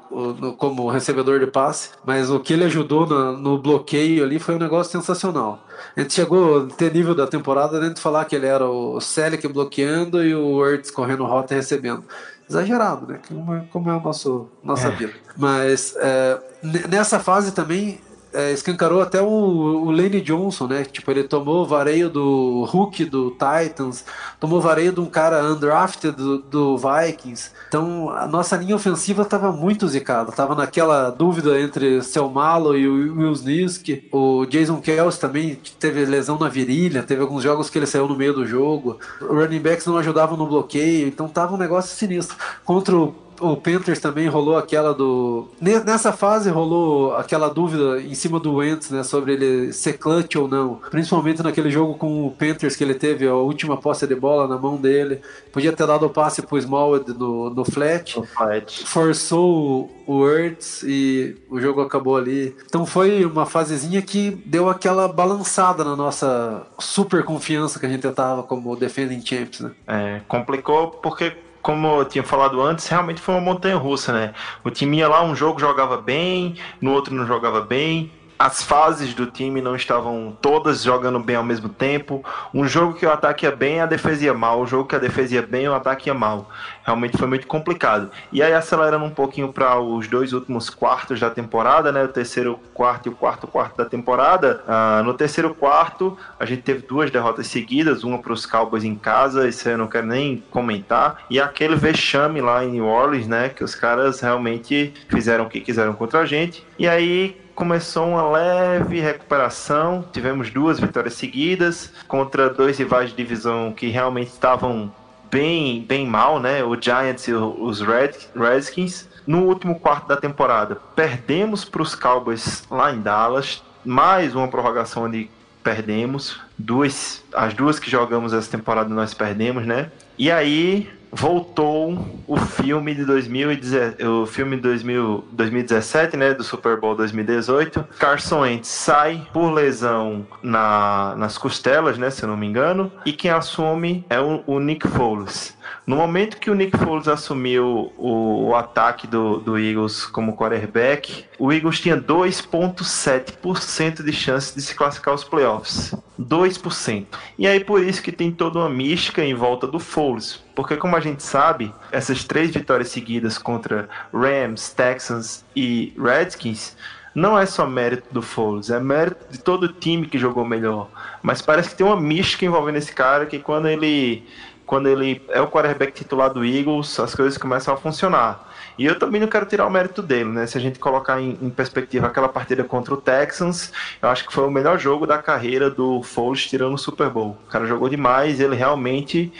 como 0.58 0.88
recebedor 0.88 1.40
de 1.40 1.46
passe. 1.46 1.90
Mas 2.04 2.30
o 2.30 2.38
que 2.40 2.52
ele 2.52 2.64
ajudou 2.64 3.06
no, 3.06 3.36
no 3.36 3.58
bloqueio 3.58 4.24
ali 4.24 4.38
foi 4.38 4.54
um 4.54 4.58
negócio 4.58 4.92
sensacional. 4.92 5.64
A 5.96 6.00
gente 6.00 6.12
chegou 6.12 6.64
a 6.64 6.66
ter 6.66 6.92
nível 6.92 7.14
da 7.14 7.26
temporada 7.26 7.78
dentro 7.80 7.96
de 7.96 8.00
falar 8.00 8.24
que 8.24 8.34
ele 8.34 8.46
era 8.46 8.68
o 8.68 9.00
Selic 9.00 9.46
bloqueando 9.48 10.24
e 10.24 10.34
o 10.34 10.64
Ertz 10.66 10.90
correndo 10.90 11.24
rota 11.24 11.54
e 11.54 11.56
recebendo 11.56 12.04
exagerado, 12.48 13.06
né? 13.06 13.20
Como 13.26 13.54
é, 13.54 13.60
como 13.70 13.90
é 13.90 13.96
a 13.96 14.00
nosso, 14.00 14.48
nossa 14.62 14.88
é. 14.88 14.90
vida. 14.90 15.12
Mas 15.36 15.94
é, 15.98 16.40
nessa 16.88 17.18
fase 17.18 17.52
também 17.52 18.00
é, 18.34 18.52
escancarou 18.52 19.00
até 19.00 19.22
o, 19.22 19.26
o 19.26 19.90
Lane 19.90 20.20
Johnson, 20.20 20.66
né? 20.66 20.84
Tipo, 20.84 21.10
ele 21.10 21.24
tomou 21.24 21.64
vareio 21.66 22.10
do 22.10 22.64
Hulk 22.64 23.04
do 23.04 23.30
Titans, 23.30 24.04
tomou 24.40 24.60
vareio 24.60 24.92
de 24.92 25.00
um 25.00 25.06
cara 25.06 25.42
undrafted 25.44 26.16
do, 26.16 26.38
do 26.38 26.76
Vikings. 26.76 27.52
Então 27.68 28.10
a 28.10 28.26
nossa 28.26 28.56
linha 28.56 28.76
ofensiva 28.76 29.22
estava 29.22 29.52
muito 29.52 29.86
zicada, 29.86 30.30
estava 30.30 30.54
naquela 30.54 31.10
dúvida 31.10 31.58
entre 31.60 32.02
seu 32.02 32.28
Malo 32.28 32.76
e 32.76 32.88
o 32.88 33.16
Will 33.16 33.34
Nisk. 33.44 33.88
O 34.12 34.44
Jason 34.46 34.80
Kelsey 34.80 35.20
também 35.20 35.58
teve 35.78 36.04
lesão 36.04 36.38
na 36.38 36.48
virilha, 36.48 37.02
teve 37.02 37.22
alguns 37.22 37.42
jogos 37.42 37.70
que 37.70 37.78
ele 37.78 37.86
saiu 37.86 38.08
no 38.08 38.16
meio 38.16 38.34
do 38.34 38.46
jogo. 38.46 38.98
Running 39.20 39.60
backs 39.60 39.86
não 39.86 39.96
ajudavam 39.96 40.36
no 40.36 40.46
bloqueio, 40.46 41.06
então 41.06 41.28
tava 41.28 41.54
um 41.54 41.58
negócio 41.58 41.96
sinistro. 41.96 42.36
Contra 42.64 42.96
o 42.96 43.14
o 43.40 43.56
Panthers 43.56 43.98
também 43.98 44.28
rolou 44.28 44.56
aquela 44.56 44.92
do. 44.92 45.48
Nessa 45.60 46.12
fase 46.12 46.50
rolou 46.50 47.14
aquela 47.16 47.48
dúvida 47.48 48.00
em 48.00 48.14
cima 48.14 48.38
do 48.38 48.54
Wentz, 48.54 48.90
né? 48.90 49.02
Sobre 49.02 49.32
ele 49.32 49.72
ser 49.72 49.94
clutch 49.98 50.36
ou 50.36 50.48
não. 50.48 50.80
Principalmente 50.90 51.42
naquele 51.42 51.70
jogo 51.70 51.94
com 51.94 52.26
o 52.26 52.30
Panthers 52.30 52.76
que 52.76 52.84
ele 52.84 52.94
teve 52.94 53.26
a 53.26 53.34
última 53.34 53.76
posse 53.76 54.06
de 54.06 54.14
bola 54.14 54.46
na 54.46 54.58
mão 54.58 54.76
dele. 54.76 55.20
Podia 55.52 55.72
ter 55.72 55.86
dado 55.86 56.06
o 56.06 56.10
passe 56.10 56.42
pro 56.42 56.58
Smallwood 56.58 57.12
no, 57.12 57.50
no 57.50 57.64
flat. 57.64 58.18
No 58.18 58.26
flat. 58.26 58.86
Forçou 58.86 59.90
o 60.06 60.12
Words 60.18 60.82
e 60.82 61.36
o 61.48 61.60
jogo 61.60 61.80
acabou 61.80 62.16
ali. 62.16 62.54
Então 62.66 62.84
foi 62.84 63.24
uma 63.24 63.46
fasezinha 63.46 64.02
que 64.02 64.30
deu 64.44 64.68
aquela 64.68 65.08
balançada 65.08 65.84
na 65.84 65.96
nossa 65.96 66.66
super 66.78 67.24
confiança 67.24 67.78
que 67.78 67.86
a 67.86 67.88
gente 67.88 68.08
tava 68.10 68.42
como 68.42 68.76
defending 68.76 69.24
champs, 69.24 69.60
né? 69.60 69.70
É, 69.86 70.20
complicou 70.28 70.88
porque 70.88 71.32
como 71.64 72.00
eu 72.00 72.04
tinha 72.04 72.22
falado 72.22 72.60
antes, 72.60 72.86
realmente 72.86 73.22
foi 73.22 73.34
uma 73.34 73.40
montanha 73.40 73.76
russa, 73.76 74.12
né? 74.12 74.34
O 74.62 74.70
time 74.70 74.98
ia 74.98 75.08
lá, 75.08 75.24
um 75.24 75.34
jogo 75.34 75.58
jogava 75.58 75.96
bem, 75.96 76.56
no 76.78 76.92
outro 76.92 77.14
não 77.14 77.26
jogava 77.26 77.62
bem, 77.62 78.12
as 78.38 78.62
fases 78.62 79.14
do 79.14 79.26
time 79.26 79.60
não 79.60 79.76
estavam 79.76 80.36
todas 80.40 80.82
jogando 80.82 81.18
bem 81.18 81.36
ao 81.36 81.44
mesmo 81.44 81.68
tempo. 81.68 82.24
Um 82.52 82.66
jogo 82.66 82.94
que 82.94 83.06
o 83.06 83.10
ataque 83.10 83.46
ia 83.46 83.54
bem, 83.54 83.80
a 83.80 83.86
defesa 83.86 84.24
ia 84.24 84.34
mal. 84.34 84.60
Um 84.60 84.66
jogo 84.66 84.88
que 84.88 84.96
a 84.96 84.98
defesa 84.98 85.34
ia 85.34 85.42
bem, 85.42 85.68
o 85.68 85.74
ataque 85.74 86.08
ia 86.08 86.14
mal. 86.14 86.50
Realmente 86.84 87.16
foi 87.16 87.26
muito 87.26 87.46
complicado. 87.46 88.10
E 88.32 88.42
aí, 88.42 88.52
acelerando 88.52 89.04
um 89.04 89.10
pouquinho 89.10 89.52
para 89.52 89.78
os 89.80 90.08
dois 90.08 90.32
últimos 90.32 90.68
quartos 90.68 91.20
da 91.20 91.30
temporada, 91.30 91.90
né? 91.90 92.04
O 92.04 92.08
terceiro 92.08 92.58
quarto 92.74 93.06
e 93.06 93.08
o 93.10 93.14
quarto 93.14 93.46
quarto 93.46 93.76
da 93.76 93.84
temporada. 93.84 94.62
Uh, 94.66 95.04
no 95.04 95.14
terceiro 95.14 95.54
quarto, 95.54 96.18
a 96.38 96.44
gente 96.44 96.62
teve 96.62 96.82
duas 96.86 97.10
derrotas 97.10 97.46
seguidas, 97.46 98.04
uma 98.04 98.18
para 98.18 98.32
os 98.32 98.44
Cowboys 98.44 98.84
em 98.84 98.94
casa, 98.94 99.48
isso 99.48 99.68
eu 99.68 99.78
não 99.78 99.86
quero 99.86 100.06
nem 100.06 100.42
comentar. 100.50 101.22
E 101.30 101.40
aquele 101.40 101.76
vexame 101.76 102.40
lá 102.40 102.64
em 102.64 102.72
New 102.72 102.86
Orleans, 102.86 103.26
né? 103.26 103.48
Que 103.48 103.64
os 103.64 103.74
caras 103.74 104.20
realmente 104.20 104.92
fizeram 105.08 105.44
o 105.44 105.48
que 105.48 105.60
quiseram 105.60 105.94
contra 105.94 106.20
a 106.20 106.26
gente. 106.26 106.66
E 106.78 106.88
aí, 106.88 107.43
começou 107.54 108.08
uma 108.08 108.30
leve 108.30 109.00
recuperação. 109.00 110.04
Tivemos 110.12 110.50
duas 110.50 110.80
vitórias 110.80 111.14
seguidas 111.14 111.92
contra 112.08 112.50
dois 112.50 112.78
rivais 112.78 113.10
de 113.10 113.16
divisão 113.16 113.72
que 113.72 113.88
realmente 113.88 114.28
estavam 114.28 114.92
bem, 115.30 115.82
bem 115.82 116.06
mal, 116.06 116.40
né? 116.40 116.62
O 116.62 116.80
Giants 116.80 117.26
e 117.28 117.32
os 117.32 117.80
Red, 117.80 118.12
Redskins. 118.36 119.08
No 119.26 119.44
último 119.44 119.78
quarto 119.80 120.06
da 120.06 120.16
temporada, 120.16 120.76
perdemos 120.94 121.64
para 121.64 121.82
os 121.82 121.94
Cowboys 121.94 122.62
lá 122.70 122.92
em 122.92 123.00
Dallas. 123.00 123.62
Mais 123.84 124.34
uma 124.34 124.48
prorrogação 124.48 125.04
onde 125.04 125.30
perdemos. 125.62 126.40
Duas, 126.58 127.24
as 127.32 127.54
duas 127.54 127.78
que 127.78 127.90
jogamos 127.90 128.32
essa 128.32 128.50
temporada 128.50 128.88
nós 128.90 129.14
perdemos, 129.14 129.66
né? 129.66 129.90
E 130.18 130.30
aí 130.30 130.90
voltou 131.14 131.96
o 132.26 132.36
filme 132.36 132.94
de 132.94 133.04
2017, 133.04 134.04
o 134.04 134.26
filme 134.26 134.56
de 134.56 134.62
2000, 134.62 135.24
2017, 135.32 136.16
né, 136.16 136.34
do 136.34 136.42
Super 136.42 136.78
Bowl 136.78 136.96
2018. 136.96 137.86
Carson 137.98 138.40
Wentz 138.40 138.68
sai 138.68 139.26
por 139.32 139.50
lesão 139.52 140.26
na, 140.42 141.14
nas 141.16 141.38
costelas, 141.38 141.96
né, 141.96 142.10
se 142.10 142.22
eu 142.22 142.28
não 142.28 142.36
me 142.36 142.46
engano, 142.46 142.90
e 143.06 143.12
quem 143.12 143.30
assume 143.30 144.04
é 144.10 144.20
o, 144.20 144.42
o 144.46 144.58
Nick 144.58 144.88
Foles. 144.88 145.56
No 145.86 145.96
momento 145.96 146.38
que 146.38 146.50
o 146.50 146.54
Nick 146.54 146.78
Foles 146.78 147.08
assumiu 147.08 147.92
o, 147.96 148.48
o 148.48 148.54
ataque 148.54 149.06
do, 149.06 149.38
do 149.38 149.58
Eagles 149.58 150.04
como 150.06 150.36
quarterback, 150.36 151.24
o 151.38 151.52
Eagles 151.52 151.80
tinha 151.80 151.96
2,7% 151.96 154.02
de 154.02 154.12
chance 154.12 154.54
de 154.54 154.62
se 154.62 154.74
classificar 154.74 155.12
aos 155.12 155.24
playoffs. 155.24 155.94
2%. 156.20 157.06
E 157.38 157.46
aí 157.46 157.60
por 157.60 157.82
isso 157.82 158.02
que 158.02 158.12
tem 158.12 158.30
toda 158.30 158.60
uma 158.60 158.70
mística 158.70 159.24
em 159.24 159.34
volta 159.34 159.66
do 159.66 159.78
Foles. 159.78 160.42
Porque 160.54 160.76
como 160.76 160.96
a 160.96 161.00
gente 161.00 161.22
sabe, 161.22 161.72
essas 161.90 162.24
três 162.24 162.50
vitórias 162.50 162.88
seguidas 162.88 163.36
contra 163.36 163.88
Rams, 164.12 164.70
Texans 164.70 165.44
e 165.54 165.92
Redskins 165.98 166.76
não 167.14 167.38
é 167.38 167.46
só 167.46 167.66
mérito 167.66 168.08
do 168.10 168.20
Foles, 168.20 168.70
é 168.70 168.80
mérito 168.80 169.24
de 169.30 169.38
todo 169.38 169.64
o 169.64 169.72
time 169.72 170.06
que 170.06 170.18
jogou 170.18 170.44
melhor. 170.44 170.88
Mas 171.22 171.40
parece 171.40 171.70
que 171.70 171.76
tem 171.76 171.86
uma 171.86 172.00
mística 172.00 172.44
envolvendo 172.44 172.76
esse 172.76 172.92
cara 172.92 173.24
que 173.24 173.38
quando 173.38 173.68
ele 173.68 174.24
quando 174.66 174.88
ele 174.88 175.22
é 175.28 175.40
o 175.40 175.48
quarterback 175.48 175.92
titular 175.92 176.32
do 176.32 176.44
Eagles, 176.44 176.98
as 176.98 177.14
coisas 177.14 177.36
começam 177.36 177.74
a 177.74 177.76
funcionar. 177.76 178.52
E 178.78 178.86
eu 178.86 178.98
também 178.98 179.20
não 179.20 179.28
quero 179.28 179.46
tirar 179.46 179.66
o 179.66 179.70
mérito 179.70 180.02
dele, 180.02 180.30
né? 180.30 180.46
Se 180.46 180.58
a 180.58 180.60
gente 180.60 180.78
colocar 180.78 181.20
em, 181.20 181.38
em, 181.40 181.50
perspectiva 181.50 182.06
aquela 182.06 182.28
partida 182.28 182.64
contra 182.64 182.94
o 182.94 182.96
Texans, 182.96 183.72
eu 184.02 184.08
acho 184.08 184.26
que 184.26 184.32
foi 184.32 184.46
o 184.46 184.50
melhor 184.50 184.78
jogo 184.78 185.06
da 185.06 185.18
carreira 185.18 185.70
do 185.70 186.02
Foles 186.02 186.46
tirando 186.46 186.74
o 186.74 186.78
Super 186.78 187.08
Bowl. 187.08 187.38
O 187.46 187.50
cara 187.50 187.66
jogou 187.66 187.88
demais, 187.88 188.40
ele 188.40 188.56
realmente 188.56 189.32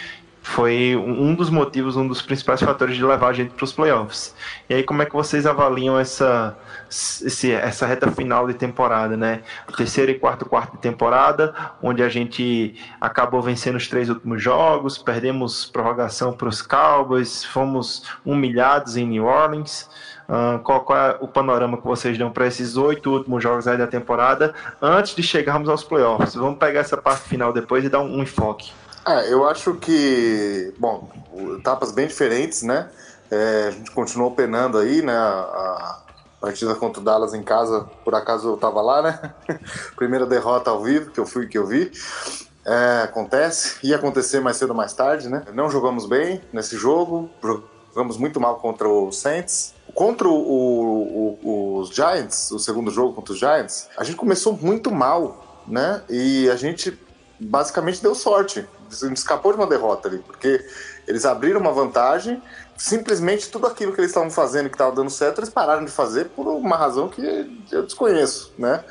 foi 0.45 0.95
um 0.95 1.35
dos 1.35 1.49
motivos, 1.49 1.97
um 1.97 2.07
dos 2.07 2.21
principais 2.21 2.61
fatores 2.61 2.97
de 2.97 3.03
levar 3.03 3.29
a 3.29 3.33
gente 3.33 3.55
para 3.55 3.65
os 3.65 3.73
playoffs. 3.73 4.35
E 4.69 4.75
aí, 4.75 4.83
como 4.83 5.01
é 5.01 5.07
que 5.07 5.15
vocês 5.15 5.47
avaliam 5.47 5.99
essa, 5.99 6.55
esse, 6.91 7.51
essa 7.51 7.87
reta 7.87 8.11
final 8.11 8.47
de 8.47 8.53
temporada, 8.53 9.17
né? 9.17 9.41
O 9.67 9.73
terceiro 9.73 10.13
e 10.13 10.19
quarto 10.19 10.45
quarto 10.45 10.73
de 10.73 10.79
temporada, 10.83 11.55
onde 11.83 12.03
a 12.03 12.11
gente 12.11 12.79
acabou 13.01 13.41
vencendo 13.41 13.77
os 13.77 13.89
três 13.89 14.11
últimos 14.11 14.43
jogos, 14.43 14.99
perdemos 14.99 15.65
prorrogação 15.65 16.35
para 16.35 16.49
os 16.49 16.61
Cowboys, 16.61 17.43
fomos 17.43 18.05
humilhados 18.23 18.99
em 18.99 19.07
New 19.07 19.25
Orleans. 19.25 19.89
Uh, 20.29 20.59
qual, 20.59 20.83
qual, 20.83 20.99
é 20.99 21.17
o 21.23 21.29
panorama 21.29 21.79
que 21.79 21.87
vocês 21.87 22.19
dão 22.19 22.31
para 22.31 22.47
esses 22.47 22.77
oito 22.77 23.11
últimos 23.11 23.43
jogos 23.43 23.67
aí 23.67 23.79
da 23.79 23.87
temporada 23.87 24.55
antes 24.81 25.15
de 25.15 25.23
chegarmos 25.23 25.71
aos 25.71 25.83
playoffs? 25.83 26.35
Vamos 26.35 26.59
pegar 26.59 26.81
essa 26.81 26.99
parte 26.99 27.27
final 27.31 27.51
depois 27.51 27.83
e 27.83 27.89
dar 27.89 28.01
um, 28.01 28.19
um 28.19 28.23
enfoque. 28.23 28.71
É, 29.07 29.33
eu 29.33 29.47
acho 29.47 29.75
que, 29.75 30.73
bom, 30.79 31.11
etapas 31.59 31.93
bem 31.93 32.07
diferentes, 32.07 32.63
né? 32.63 32.89
É, 33.31 33.67
a 33.69 33.71
gente 33.71 33.91
continuou 33.91 34.31
penando 34.31 34.79
aí, 34.79 35.03
né? 35.03 35.17
A, 35.17 36.01
partida 36.41 36.75
contra 36.75 37.01
o 37.01 37.05
Dallas 37.05 37.33
em 37.33 37.43
casa, 37.43 37.89
por 38.05 38.15
acaso 38.15 38.49
eu 38.49 38.57
tava 38.59 38.83
lá, 38.83 39.01
né? 39.01 39.35
Primeira 39.97 40.27
derrota 40.27 40.71
ao 40.71 40.83
vivo 40.83 41.11
que 41.11 41.19
eu 41.19 41.25
fui 41.25 41.47
que 41.47 41.57
eu 41.57 41.67
vi. 41.67 41.91
É, 42.67 43.03
acontece, 43.05 43.79
ia 43.83 43.97
acontecer 43.97 44.41
mais 44.41 44.59
cedo 44.59 44.71
ou 44.71 44.77
mais 44.77 44.93
tarde, 44.93 45.29
né? 45.29 45.43
Não 45.55 45.71
jogamos 45.71 46.07
bem 46.07 46.43
nesse 46.53 46.77
jogo, 46.77 47.31
jogamos 47.89 48.19
muito 48.19 48.39
mal 48.39 48.57
contra 48.57 48.87
o 48.87 49.11
Saints. 49.11 49.75
Contra 49.95 50.29
o, 50.29 51.39
o, 51.43 51.79
os 51.79 51.89
Giants, 51.91 52.51
o 52.51 52.59
segundo 52.59 52.91
jogo 52.91 53.15
contra 53.15 53.33
os 53.33 53.39
Giants, 53.39 53.89
a 53.97 54.05
gente 54.05 54.17
começou 54.17 54.55
muito 54.55 54.91
mal, 54.91 55.63
né? 55.67 56.03
E 56.11 56.51
a 56.51 56.57
gente 56.57 56.99
basicamente 57.41 58.03
deu 58.03 58.15
sorte 58.15 58.67
gente 58.95 59.17
escapou 59.17 59.53
de 59.53 59.59
uma 59.59 59.67
derrota 59.67 60.09
ali, 60.09 60.19
porque 60.19 60.65
eles 61.07 61.25
abriram 61.25 61.61
uma 61.61 61.73
vantagem, 61.73 62.43
simplesmente 62.77 63.51
tudo 63.51 63.67
aquilo 63.67 63.93
que 63.93 64.01
eles 64.01 64.11
estavam 64.11 64.31
fazendo 64.31 64.69
que 64.69 64.75
estava 64.75 64.95
dando 64.95 65.11
certo, 65.11 65.41
eles 65.41 65.51
pararam 65.51 65.85
de 65.85 65.91
fazer 65.91 66.27
por 66.27 66.47
uma 66.49 66.77
razão 66.77 67.09
que 67.09 67.23
eu 67.71 67.83
desconheço, 67.83 68.53
né? 68.59 68.85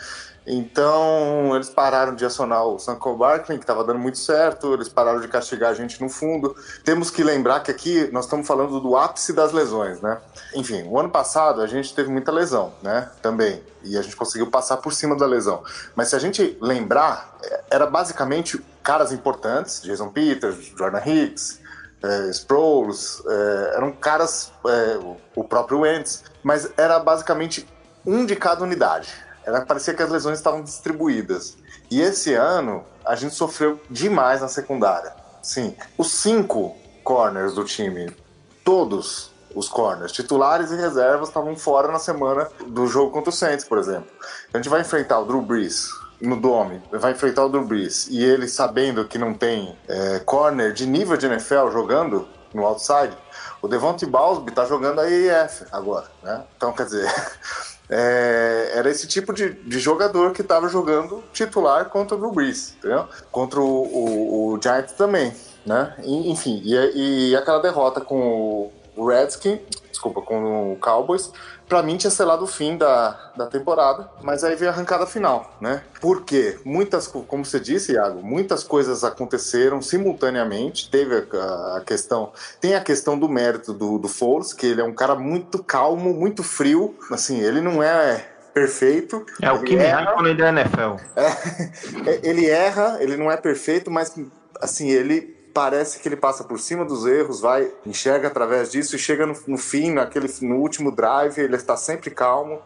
Então, 0.45 1.55
eles 1.55 1.69
pararam 1.69 2.15
de 2.15 2.25
acionar 2.25 2.65
o 2.65 2.77
Sanko 2.77 3.15
Barkley, 3.15 3.57
que 3.57 3.63
estava 3.63 3.83
dando 3.83 3.99
muito 3.99 4.17
certo, 4.17 4.73
eles 4.73 4.89
pararam 4.89 5.21
de 5.21 5.27
castigar 5.27 5.71
a 5.71 5.73
gente 5.73 6.01
no 6.01 6.09
fundo. 6.09 6.55
Temos 6.83 7.09
que 7.09 7.23
lembrar 7.23 7.61
que 7.61 7.71
aqui 7.71 8.09
nós 8.11 8.25
estamos 8.25 8.45
falando 8.45 8.79
do 8.79 8.97
ápice 8.97 9.31
das 9.33 9.51
lesões, 9.53 10.01
né? 10.01 10.19
Enfim, 10.53 10.83
o 10.87 10.99
ano 10.99 11.09
passado 11.09 11.61
a 11.61 11.67
gente 11.67 11.93
teve 11.95 12.09
muita 12.09 12.31
lesão, 12.31 12.73
né? 12.81 13.09
Também. 13.21 13.63
E 13.83 13.97
a 13.97 14.01
gente 14.01 14.15
conseguiu 14.15 14.49
passar 14.49 14.77
por 14.77 14.93
cima 14.93 15.15
da 15.15 15.25
lesão. 15.25 15.63
Mas 15.95 16.09
se 16.09 16.15
a 16.15 16.19
gente 16.19 16.57
lembrar, 16.61 17.37
era 17.69 17.85
basicamente 17.85 18.63
caras 18.81 19.11
importantes, 19.11 19.81
Jason 19.81 20.09
Peters, 20.09 20.73
Jordan 20.77 21.01
Hicks, 21.05 21.61
é, 22.03 22.29
Sproles, 22.29 23.23
é, 23.25 23.73
eram 23.77 23.93
caras, 23.93 24.51
é, 24.67 24.99
o 25.35 25.43
próprio 25.43 25.79
Wentz, 25.79 26.23
mas 26.43 26.69
era 26.75 26.99
basicamente 26.99 27.65
um 28.05 28.25
de 28.25 28.35
cada 28.35 28.61
unidade. 28.63 29.13
Era, 29.45 29.65
parecia 29.65 29.93
que 29.93 30.01
as 30.01 30.09
lesões 30.09 30.37
estavam 30.37 30.61
distribuídas. 30.61 31.57
E 31.89 32.01
esse 32.01 32.33
ano 32.33 32.83
a 33.05 33.15
gente 33.15 33.35
sofreu 33.35 33.79
demais 33.89 34.41
na 34.41 34.47
secundária. 34.47 35.13
Sim, 35.41 35.75
os 35.97 36.11
cinco 36.11 36.75
corners 37.03 37.53
do 37.53 37.63
time, 37.65 38.15
todos 38.63 39.31
os 39.53 39.67
corners, 39.67 40.11
titulares 40.11 40.71
e 40.71 40.75
reservas, 40.75 41.27
estavam 41.27 41.55
fora 41.55 41.91
na 41.91 41.99
semana 41.99 42.49
do 42.65 42.87
jogo 42.87 43.11
contra 43.11 43.29
o 43.29 43.33
Saints, 43.33 43.65
por 43.65 43.77
exemplo. 43.77 44.09
A 44.53 44.57
gente 44.57 44.69
vai 44.69 44.81
enfrentar 44.81 45.19
o 45.19 45.25
Drew 45.25 45.41
Brees, 45.41 45.89
no 46.21 46.39
Dome, 46.39 46.81
vai 46.91 47.11
enfrentar 47.11 47.45
o 47.45 47.49
Drew 47.49 47.65
Brees, 47.65 48.07
e 48.09 48.23
ele 48.23 48.47
sabendo 48.47 49.05
que 49.05 49.17
não 49.17 49.33
tem 49.33 49.77
é, 49.87 50.19
corner 50.19 50.71
de 50.71 50.87
nível 50.87 51.17
de 51.17 51.25
NFL 51.25 51.69
jogando 51.71 52.27
no 52.53 52.65
outside, 52.65 53.15
o 53.61 53.67
Devontae 53.67 54.07
Balsby 54.07 54.51
tá 54.51 54.65
jogando 54.65 55.01
a 55.01 55.09
EF 55.09 55.65
agora, 55.71 56.07
né? 56.21 56.43
Então, 56.55 56.71
quer 56.71 56.85
dizer, 56.85 57.11
é, 57.95 58.71
era 58.73 58.89
esse 58.89 59.07
tipo 59.07 59.33
de, 59.33 59.53
de 59.53 59.79
jogador 59.79 60.33
que 60.33 60.41
estava 60.41 60.67
jogando 60.67 61.23
titular 61.31 61.85
contra 61.89 62.15
o 62.15 62.19
Drew 62.19 62.31
Brees, 62.31 62.75
entendeu? 62.79 63.07
Contra 63.31 63.59
o, 63.59 63.65
o, 63.65 64.53
o 64.53 64.59
Giants 64.61 64.93
também, 64.93 65.31
né? 65.65 65.93
E, 66.03 66.31
enfim, 66.31 66.61
e, 66.65 67.29
e 67.29 67.35
aquela 67.35 67.59
derrota 67.59 68.01
com 68.01 68.71
o 68.95 69.07
Redskins, 69.07 69.59
desculpa, 69.89 70.21
com 70.21 70.73
o 70.73 70.75
Cowboys, 70.77 71.31
para 71.73 71.81
mim 71.81 71.97
tinha 71.97 72.11
selado 72.11 72.43
o 72.43 72.47
fim 72.47 72.77
da, 72.77 73.31
da 73.35 73.47
temporada, 73.47 74.07
mas 74.21 74.43
aí 74.43 74.55
veio 74.55 74.69
a 74.69 74.73
arrancada 74.75 75.07
final, 75.07 75.57
né? 75.59 75.81
Porque 75.99 76.59
muitas, 76.63 77.07
como 77.07 77.43
você 77.43 77.59
disse, 77.59 77.93
Iago, 77.93 78.21
muitas 78.21 78.63
coisas 78.63 79.03
aconteceram 79.03 79.81
simultaneamente. 79.81 80.87
Teve 80.91 81.25
a, 81.35 81.77
a 81.77 81.81
questão, 81.81 82.31
tem 82.61 82.75
a 82.75 82.79
questão 82.79 83.17
do 83.17 83.27
mérito 83.27 83.73
do, 83.73 83.97
do 83.97 84.07
Foles, 84.07 84.53
que 84.53 84.67
ele 84.67 84.81
é 84.81 84.83
um 84.83 84.93
cara 84.93 85.15
muito 85.15 85.63
calmo, 85.63 86.13
muito 86.13 86.43
frio. 86.43 86.95
Assim, 87.09 87.39
ele 87.39 87.59
não 87.59 87.81
é 87.81 88.23
perfeito. 88.53 89.25
É 89.41 89.51
o 89.51 89.63
que 89.63 89.75
erra 89.75 90.11
quando 90.11 90.27
ele 90.27 90.43
é 90.43 90.49
NFL. 90.49 90.97
É, 91.15 92.19
ele 92.21 92.47
erra, 92.47 92.97
ele 92.99 93.17
não 93.17 93.31
é 93.31 93.37
perfeito, 93.37 93.89
mas 93.89 94.15
assim, 94.61 94.91
ele 94.91 95.35
parece 95.53 95.99
que 95.99 96.07
ele 96.07 96.15
passa 96.15 96.43
por 96.43 96.59
cima 96.59 96.83
dos 96.83 97.05
erros, 97.05 97.39
vai, 97.39 97.71
enxerga 97.85 98.27
através 98.27 98.71
disso 98.71 98.95
e 98.95 98.99
chega 98.99 99.25
no, 99.25 99.35
no 99.47 99.57
fim, 99.57 99.91
naquele, 99.91 100.27
no 100.41 100.55
último 100.55 100.91
drive, 100.91 101.39
ele 101.39 101.55
está 101.55 101.77
sempre 101.77 102.09
calmo 102.09 102.59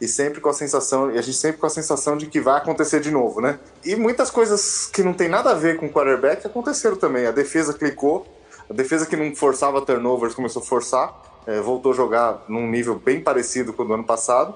e 0.00 0.06
sempre 0.06 0.40
com 0.40 0.50
a 0.50 0.52
sensação, 0.52 1.10
e 1.10 1.18
a 1.18 1.22
gente 1.22 1.38
sempre 1.38 1.58
com 1.58 1.66
a 1.66 1.70
sensação 1.70 2.16
de 2.16 2.26
que 2.26 2.40
vai 2.40 2.58
acontecer 2.58 3.00
de 3.00 3.10
novo, 3.10 3.40
né? 3.40 3.58
E 3.84 3.96
muitas 3.96 4.30
coisas 4.30 4.90
que 4.92 5.02
não 5.02 5.14
tem 5.14 5.28
nada 5.28 5.50
a 5.50 5.54
ver 5.54 5.78
com 5.78 5.86
o 5.86 5.90
quarterback 5.90 6.46
aconteceram 6.46 6.96
também. 6.96 7.26
A 7.26 7.30
defesa 7.30 7.72
clicou, 7.72 8.26
a 8.68 8.72
defesa 8.74 9.06
que 9.06 9.16
não 9.16 9.34
forçava 9.34 9.80
turnovers 9.80 10.34
começou 10.34 10.60
a 10.60 10.64
forçar, 10.64 11.14
é, 11.46 11.60
voltou 11.60 11.92
a 11.92 11.94
jogar 11.94 12.44
num 12.48 12.68
nível 12.68 12.96
bem 12.96 13.20
parecido 13.20 13.72
com 13.72 13.82
o 13.82 13.86
do 13.86 13.94
ano 13.94 14.04
passado. 14.04 14.54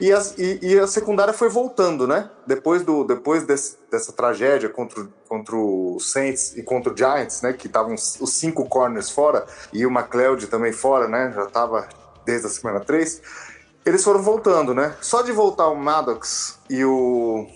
E 0.00 0.12
a, 0.12 0.20
e, 0.36 0.58
e 0.62 0.78
a 0.78 0.86
secundária 0.86 1.32
foi 1.32 1.48
voltando, 1.48 2.06
né? 2.06 2.28
Depois, 2.46 2.82
do, 2.82 3.04
depois 3.04 3.44
desse, 3.44 3.78
dessa 3.90 4.12
tragédia 4.12 4.68
contra, 4.68 5.06
contra 5.28 5.54
o 5.56 5.98
Saints 6.00 6.56
e 6.56 6.62
contra 6.62 6.92
o 6.92 6.96
Giants, 6.96 7.42
né? 7.42 7.52
Que 7.52 7.66
estavam 7.66 7.94
os 7.94 8.32
cinco 8.32 8.68
corners 8.68 9.10
fora 9.10 9.46
e 9.72 9.86
o 9.86 9.90
McLeod 9.90 10.46
também 10.48 10.72
fora, 10.72 11.06
né? 11.06 11.32
Já 11.34 11.44
estava 11.44 11.88
desde 12.24 12.46
a 12.46 12.50
semana 12.50 12.80
3. 12.80 13.22
Eles 13.84 14.02
foram 14.02 14.22
voltando, 14.22 14.74
né? 14.74 14.96
Só 15.00 15.22
de 15.22 15.30
voltar 15.30 15.68
o 15.68 15.76
Maddox 15.76 16.58
e 16.70 16.84
o. 16.84 17.46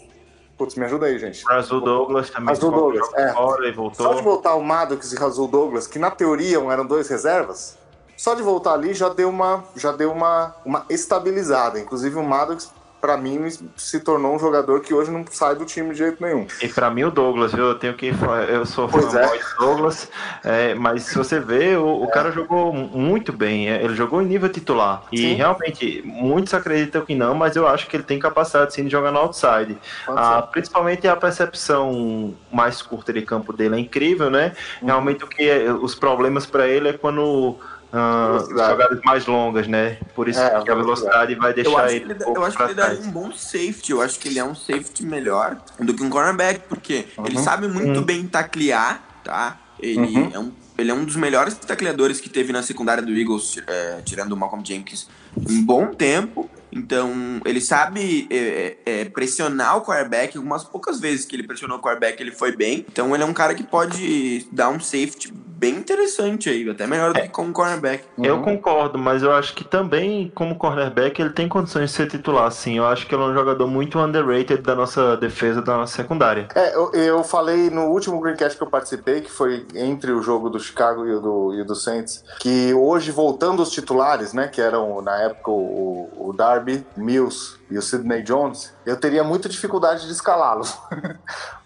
Putz, 0.59 0.75
me 0.75 0.85
ajuda 0.85 1.07
aí, 1.07 1.19
gente. 1.19 1.43
Razul 1.45 1.81
Douglas 1.81 2.31
também. 2.31 2.49
Razul 2.49 2.71
Douglas, 2.71 3.09
é. 3.15 3.33
Fora 3.33 3.69
e 3.69 3.73
voltou. 3.73 4.07
Só 4.07 4.15
de 4.15 4.23
voltar 4.23 4.55
o 4.55 4.63
Maddox 4.63 5.13
e 5.13 5.17
Razul 5.17 5.49
Douglas, 5.49 5.87
que 5.87 5.99
na 5.99 6.11
teoria 6.11 6.59
eram 6.59 6.85
dois 6.85 7.09
reservas, 7.09 7.79
só 8.19 8.35
de 8.35 8.43
voltar 8.43 8.75
ali 8.75 8.93
já 8.93 9.09
deu 9.09 9.31
uma, 9.31 9.65
já 9.77 9.93
deu 9.93 10.11
uma, 10.11 10.55
uma 10.65 10.85
estabilizada. 10.91 11.79
Inclusive 11.79 12.17
o 12.17 12.23
Maddox, 12.25 12.69
para 13.01 13.17
mim, 13.17 13.49
se 13.77 14.01
tornou 14.01 14.35
um 14.35 14.39
jogador 14.41 14.81
que 14.81 14.93
hoje 14.93 15.09
não 15.09 15.25
sai 15.31 15.55
do 15.55 15.65
time 15.65 15.91
de 15.91 15.99
jeito 15.99 16.21
nenhum. 16.21 16.45
E 16.61 16.67
para 16.67 16.91
mim 16.91 17.05
o 17.05 17.13
Douglas, 17.13 17.53
viu? 17.53 17.67
Eu 17.67 17.75
tenho 17.77 17.95
que 17.95 18.13
eu 18.49 18.67
sou 18.67 18.89
fã 18.89 18.99
é. 18.99 19.03
do 19.03 19.45
Douglas, 19.61 20.11
é, 20.45 20.75
mas 20.75 21.05
se 21.05 21.17
você 21.17 21.39
vê, 21.39 21.77
o, 21.77 22.01
o 22.01 22.05
é. 22.07 22.11
cara 22.11 22.33
jogou 22.33 22.73
muito 22.73 23.33
bem. 23.33 23.71
É, 23.71 23.85
ele 23.85 23.95
jogou 23.95 24.21
em 24.21 24.27
nível 24.27 24.49
titular. 24.49 25.05
E 25.13 25.19
sim. 25.19 25.35
realmente, 25.35 26.03
muitos 26.05 26.53
acreditam 26.53 27.05
que 27.05 27.15
não, 27.15 27.37
mas 27.37 27.55
eu 27.55 27.69
acho 27.69 27.87
que 27.87 27.97
ele 27.97 28.03
tem 28.03 28.19
capacidade 28.19 28.75
sim 28.75 28.83
de 28.83 28.91
jogar 28.91 29.13
no 29.13 29.19
outside. 29.21 29.79
Ah, 30.09 30.43
principalmente 30.43 31.07
a 31.07 31.15
percepção 31.15 32.35
mais 32.53 32.83
curta 32.83 33.13
de 33.13 33.23
campo 33.23 33.53
dele 33.53 33.77
é 33.77 33.79
incrível, 33.79 34.29
né? 34.29 34.55
Uhum. 34.83 34.89
Realmente 34.89 35.23
o 35.23 35.29
que 35.29 35.49
é, 35.49 35.73
os 35.73 35.95
problemas 35.95 36.47
para 36.47 36.67
ele 36.67 36.89
é 36.89 36.93
quando 36.93 37.57
Uh, 37.91 38.47
jogadas 38.51 39.01
mais 39.03 39.25
longas, 39.25 39.67
né? 39.67 39.99
Por 40.15 40.29
isso 40.29 40.41
é, 40.41 40.63
que 40.63 40.71
a 40.71 40.75
velocidade 40.75 41.35
vai 41.35 41.55
deixar 41.55 41.91
ele. 41.91 42.13
ele 42.13 42.23
eu 42.23 42.45
acho 42.45 42.57
que 42.57 42.63
ele 42.63 42.75
daria 42.75 43.01
um 43.01 43.11
bom 43.11 43.33
safety. 43.33 43.93
Eu 43.93 44.03
acho 44.03 44.19
que 44.19 44.29
ele 44.29 44.39
é 44.39 44.45
um 44.45 44.55
safety 44.55 45.07
melhor 45.07 45.57
do 45.81 45.95
que 45.95 46.03
um 46.03 46.11
cornerback, 46.11 46.61
porque 46.69 47.07
uhum. 47.17 47.27
ele 47.27 47.39
sabe 47.39 47.67
muito 47.67 48.01
uhum. 48.01 48.05
bem 48.05 48.27
taclear, 48.27 49.03
tá? 49.25 49.59
Ele, 49.81 50.19
Uhum. 50.19 50.31
é, 50.35 50.39
um, 50.39 50.53
ele 50.77 50.91
é 50.91 50.95
um 50.95 51.05
dos 51.05 51.17
melhores 51.17 51.55
tacleadores 51.55 52.21
que 52.21 52.29
teve 52.29 52.53
na 52.53 52.63
secundária 52.63 53.03
do 53.03 53.13
Eagles, 53.13 53.59
é, 53.67 54.03
tirando 54.05 54.33
o 54.33 54.37
Malcolm 54.37 54.65
Jenkins, 54.65 55.09
em 55.49 55.63
bom 55.63 55.87
tempo. 55.87 56.51
Então, 56.71 57.41
ele 57.47 57.61
sabe 57.61 58.29
é, 58.31 58.77
é, 58.85 59.05
pressionar 59.07 59.79
o 59.79 59.83
quarterback. 59.83 60.37
Algumas 60.37 60.65
poucas 60.65 61.01
vezes 61.01 61.25
que 61.25 61.35
ele 61.35 61.45
pressionou 61.45 61.79
o 61.79 61.81
quarterback, 61.81 62.21
ele 62.23 62.33
foi 62.33 62.55
bem. 62.55 62.85
Então, 62.91 63.15
ele 63.15 63.23
é 63.23 63.27
um 63.27 63.33
cara 63.33 63.55
que 63.55 63.63
pode 63.63 64.47
dar 64.53 64.69
um 64.69 64.79
safety 64.79 65.33
bem 65.59 65.75
interessante 65.75 66.49
aí, 66.49 66.69
até 66.71 66.87
melhor 66.87 67.13
do 67.13 67.21
que 67.21 67.29
como 67.29 67.53
cornerback. 67.53 68.05
Eu 68.17 68.41
concordo, 68.43 68.97
mas 68.97 69.25
eu 69.25 69.33
acho 69.33 69.55
que 69.55 69.65
também, 69.65 70.31
como 70.33 70.55
cornerback, 70.55 71.21
ele 71.21 71.31
tem 71.31 71.49
condições 71.49 71.91
de 71.91 71.97
ser 71.97 72.07
titular, 72.07 72.51
sim. 72.53 72.79
Eu 72.79 72.87
acho 72.87 73.07
que 73.07 73.15
ele 73.15 73.23
é 73.23 73.27
um 73.27 73.35
jogador 73.35 73.67
muito 73.67 73.99
underrated 73.99 74.63
da 74.63 74.77
nossa 74.77 75.17
defesa, 75.17 75.61
da 75.61 75.77
nossa 75.77 75.97
secundária. 75.97 76.47
É, 76.55 76.77
eu, 76.77 76.93
eu 76.93 77.25
falei 77.25 77.71
no 77.71 77.87
último 77.87 78.21
Greencast 78.21 78.57
que 78.57 78.63
eu 78.63 78.71
participei, 78.71 79.21
que 79.21 79.31
foi 79.31 79.67
entre 79.75 80.13
o 80.13 80.23
jogo 80.23 80.49
do 80.49 80.61
Chicago 80.61 81.05
e 81.05 81.13
o 81.13 81.21
do, 81.21 81.55
e 81.55 81.63
o 81.63 81.65
do 81.65 81.75
Saints, 81.75 82.23
que 82.39 82.73
hoje, 82.73 83.11
voltando 83.11 83.61
os 83.61 83.71
titulares, 83.71 84.33
né, 84.33 84.47
que 84.47 84.61
eram 84.61 85.03
na 85.03 85.21
época 85.23 85.51
o, 85.51 86.09
o 86.17 86.33
Darby, 86.33 86.87
Mills 86.97 87.58
e 87.71 87.77
o 87.79 87.83
Sidney 87.83 88.23
Jones, 88.23 88.73
eu 88.87 88.97
teria 88.99 89.23
muita 89.23 89.49
dificuldade 89.49 90.07
de 90.07 90.13
escalá-los. 90.13 90.77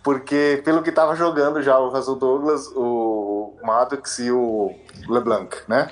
Porque, 0.03 0.61
pelo 0.64 0.82
que 0.82 0.90
estava 0.90 1.14
jogando 1.14 1.62
já 1.62 1.78
o 1.78 1.88
Russell 1.88 2.16
Douglas, 2.16 2.66
o 2.74 3.55
Maddox 3.62 4.18
e 4.18 4.30
o 4.32 4.74
LeBlanc, 5.09 5.57
né? 5.68 5.90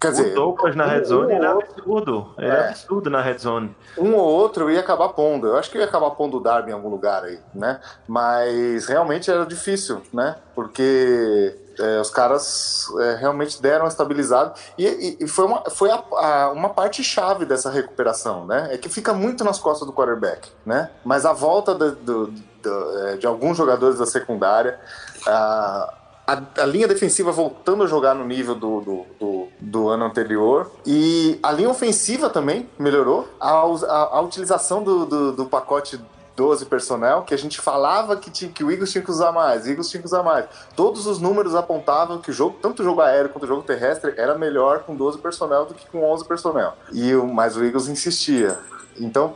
Quer 0.00 0.08
o 0.08 0.10
dizer, 0.10 0.34
Douglas 0.34 0.74
na 0.74 0.84
um- 0.86 0.88
red 0.88 1.04
zone, 1.04 1.32
um 1.32 1.36
ele 1.36 1.44
é 1.46 1.48
ou 1.50 1.54
outro- 1.56 1.72
absurdo. 1.78 2.34
Ele 2.38 2.46
é. 2.50 2.54
É. 2.54 2.68
absurdo 2.70 3.10
na 3.10 3.20
red 3.22 3.38
zone. 3.38 3.76
um 3.96 4.14
ou 4.14 4.24
outro 4.26 4.64
eu 4.64 4.70
ia 4.70 4.80
acabar 4.80 5.10
pondo. 5.10 5.46
Eu 5.46 5.56
acho 5.56 5.70
que 5.70 5.78
ia 5.78 5.84
acabar 5.84 6.10
pondo 6.10 6.38
o 6.38 6.40
Darby 6.40 6.70
em 6.70 6.74
algum 6.74 6.88
lugar 6.88 7.22
aí, 7.22 7.38
né? 7.54 7.80
Mas 8.08 8.86
realmente 8.86 9.30
era 9.30 9.46
difícil, 9.46 10.02
né? 10.12 10.34
Porque 10.56 11.56
é, 11.78 12.00
os 12.00 12.10
caras 12.10 12.86
é, 13.00 13.14
realmente 13.16 13.60
deram 13.60 13.84
uma 13.84 13.88
estabilizada. 13.88 14.54
E, 14.76 15.16
e- 15.20 15.26
foi, 15.26 15.44
uma, 15.46 15.62
foi 15.70 15.90
a- 15.90 16.02
a- 16.12 16.50
uma 16.52 16.68
parte 16.70 17.02
chave 17.02 17.44
dessa 17.44 17.70
recuperação, 17.70 18.46
né? 18.46 18.68
É 18.72 18.78
que 18.78 18.88
fica 18.88 19.12
muito 19.12 19.44
nas 19.44 19.58
costas 19.58 19.86
do 19.86 19.92
quarterback, 19.92 20.50
né? 20.64 20.90
Mas 21.04 21.24
a 21.26 21.32
volta 21.32 21.74
do- 21.74 21.92
do- 21.96 22.26
do- 22.62 22.98
é, 23.08 23.16
de 23.16 23.26
alguns 23.26 23.56
jogadores 23.56 23.98
da 23.98 24.06
secundária. 24.06 24.78
a- 25.26 25.94
a, 26.26 26.64
linha 26.66 26.86
defensiva 26.88 27.32
voltando 27.32 27.82
a 27.82 27.86
jogar 27.86 28.14
no 28.14 28.24
nível 28.24 28.54
do, 28.54 28.80
do, 28.80 29.06
do, 29.20 29.48
ano 29.88 30.04
anterior. 30.04 30.70
E 30.86 31.38
a 31.42 31.50
linha 31.52 31.68
ofensiva 31.68 32.30
também 32.30 32.68
melhorou. 32.78 33.28
A, 33.40 33.50
a, 33.50 34.20
utilização 34.20 34.82
do, 34.82 35.04
do 35.32 35.46
pacote 35.46 36.00
12 36.42 36.66
personnel, 36.66 37.22
que 37.22 37.32
a 37.32 37.38
gente 37.38 37.60
falava 37.60 38.16
que, 38.16 38.30
tinha, 38.30 38.50
que 38.50 38.64
o 38.64 38.70
Eagles 38.70 38.90
tinha 38.90 39.02
que 39.04 39.10
usar 39.10 39.30
mais, 39.30 39.64
o 39.64 39.68
Eagles 39.68 39.88
tinha 39.88 40.00
que 40.00 40.06
usar 40.06 40.22
mais. 40.24 40.46
Todos 40.74 41.06
os 41.06 41.20
números 41.20 41.54
apontavam 41.54 42.18
que 42.20 42.30
o 42.30 42.32
jogo, 42.32 42.56
tanto 42.60 42.80
o 42.82 42.84
jogo 42.84 43.00
aéreo 43.00 43.30
quanto 43.30 43.44
o 43.44 43.46
jogo 43.46 43.62
terrestre, 43.62 44.14
era 44.16 44.36
melhor 44.36 44.80
com 44.80 44.96
12 44.96 45.18
personnel 45.18 45.66
do 45.66 45.74
que 45.74 45.86
com 45.88 46.02
11 46.04 46.24
personnel. 46.26 46.74
E 46.92 47.14
o, 47.14 47.26
mas 47.26 47.56
o 47.56 47.62
Eagles 47.64 47.86
insistia. 47.88 48.58
Então, 48.98 49.34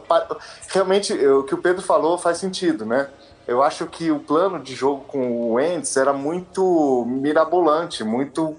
realmente, 0.68 1.12
o 1.14 1.44
que 1.44 1.54
o 1.54 1.58
Pedro 1.58 1.80
falou 1.82 2.18
faz 2.18 2.38
sentido, 2.38 2.84
né? 2.84 3.08
Eu 3.46 3.62
acho 3.62 3.86
que 3.86 4.10
o 4.10 4.18
plano 4.18 4.58
de 4.58 4.74
jogo 4.74 5.04
com 5.06 5.30
o 5.30 5.52
Wentz 5.52 5.96
era 5.96 6.12
muito 6.12 7.04
mirabolante, 7.06 8.02
muito 8.02 8.56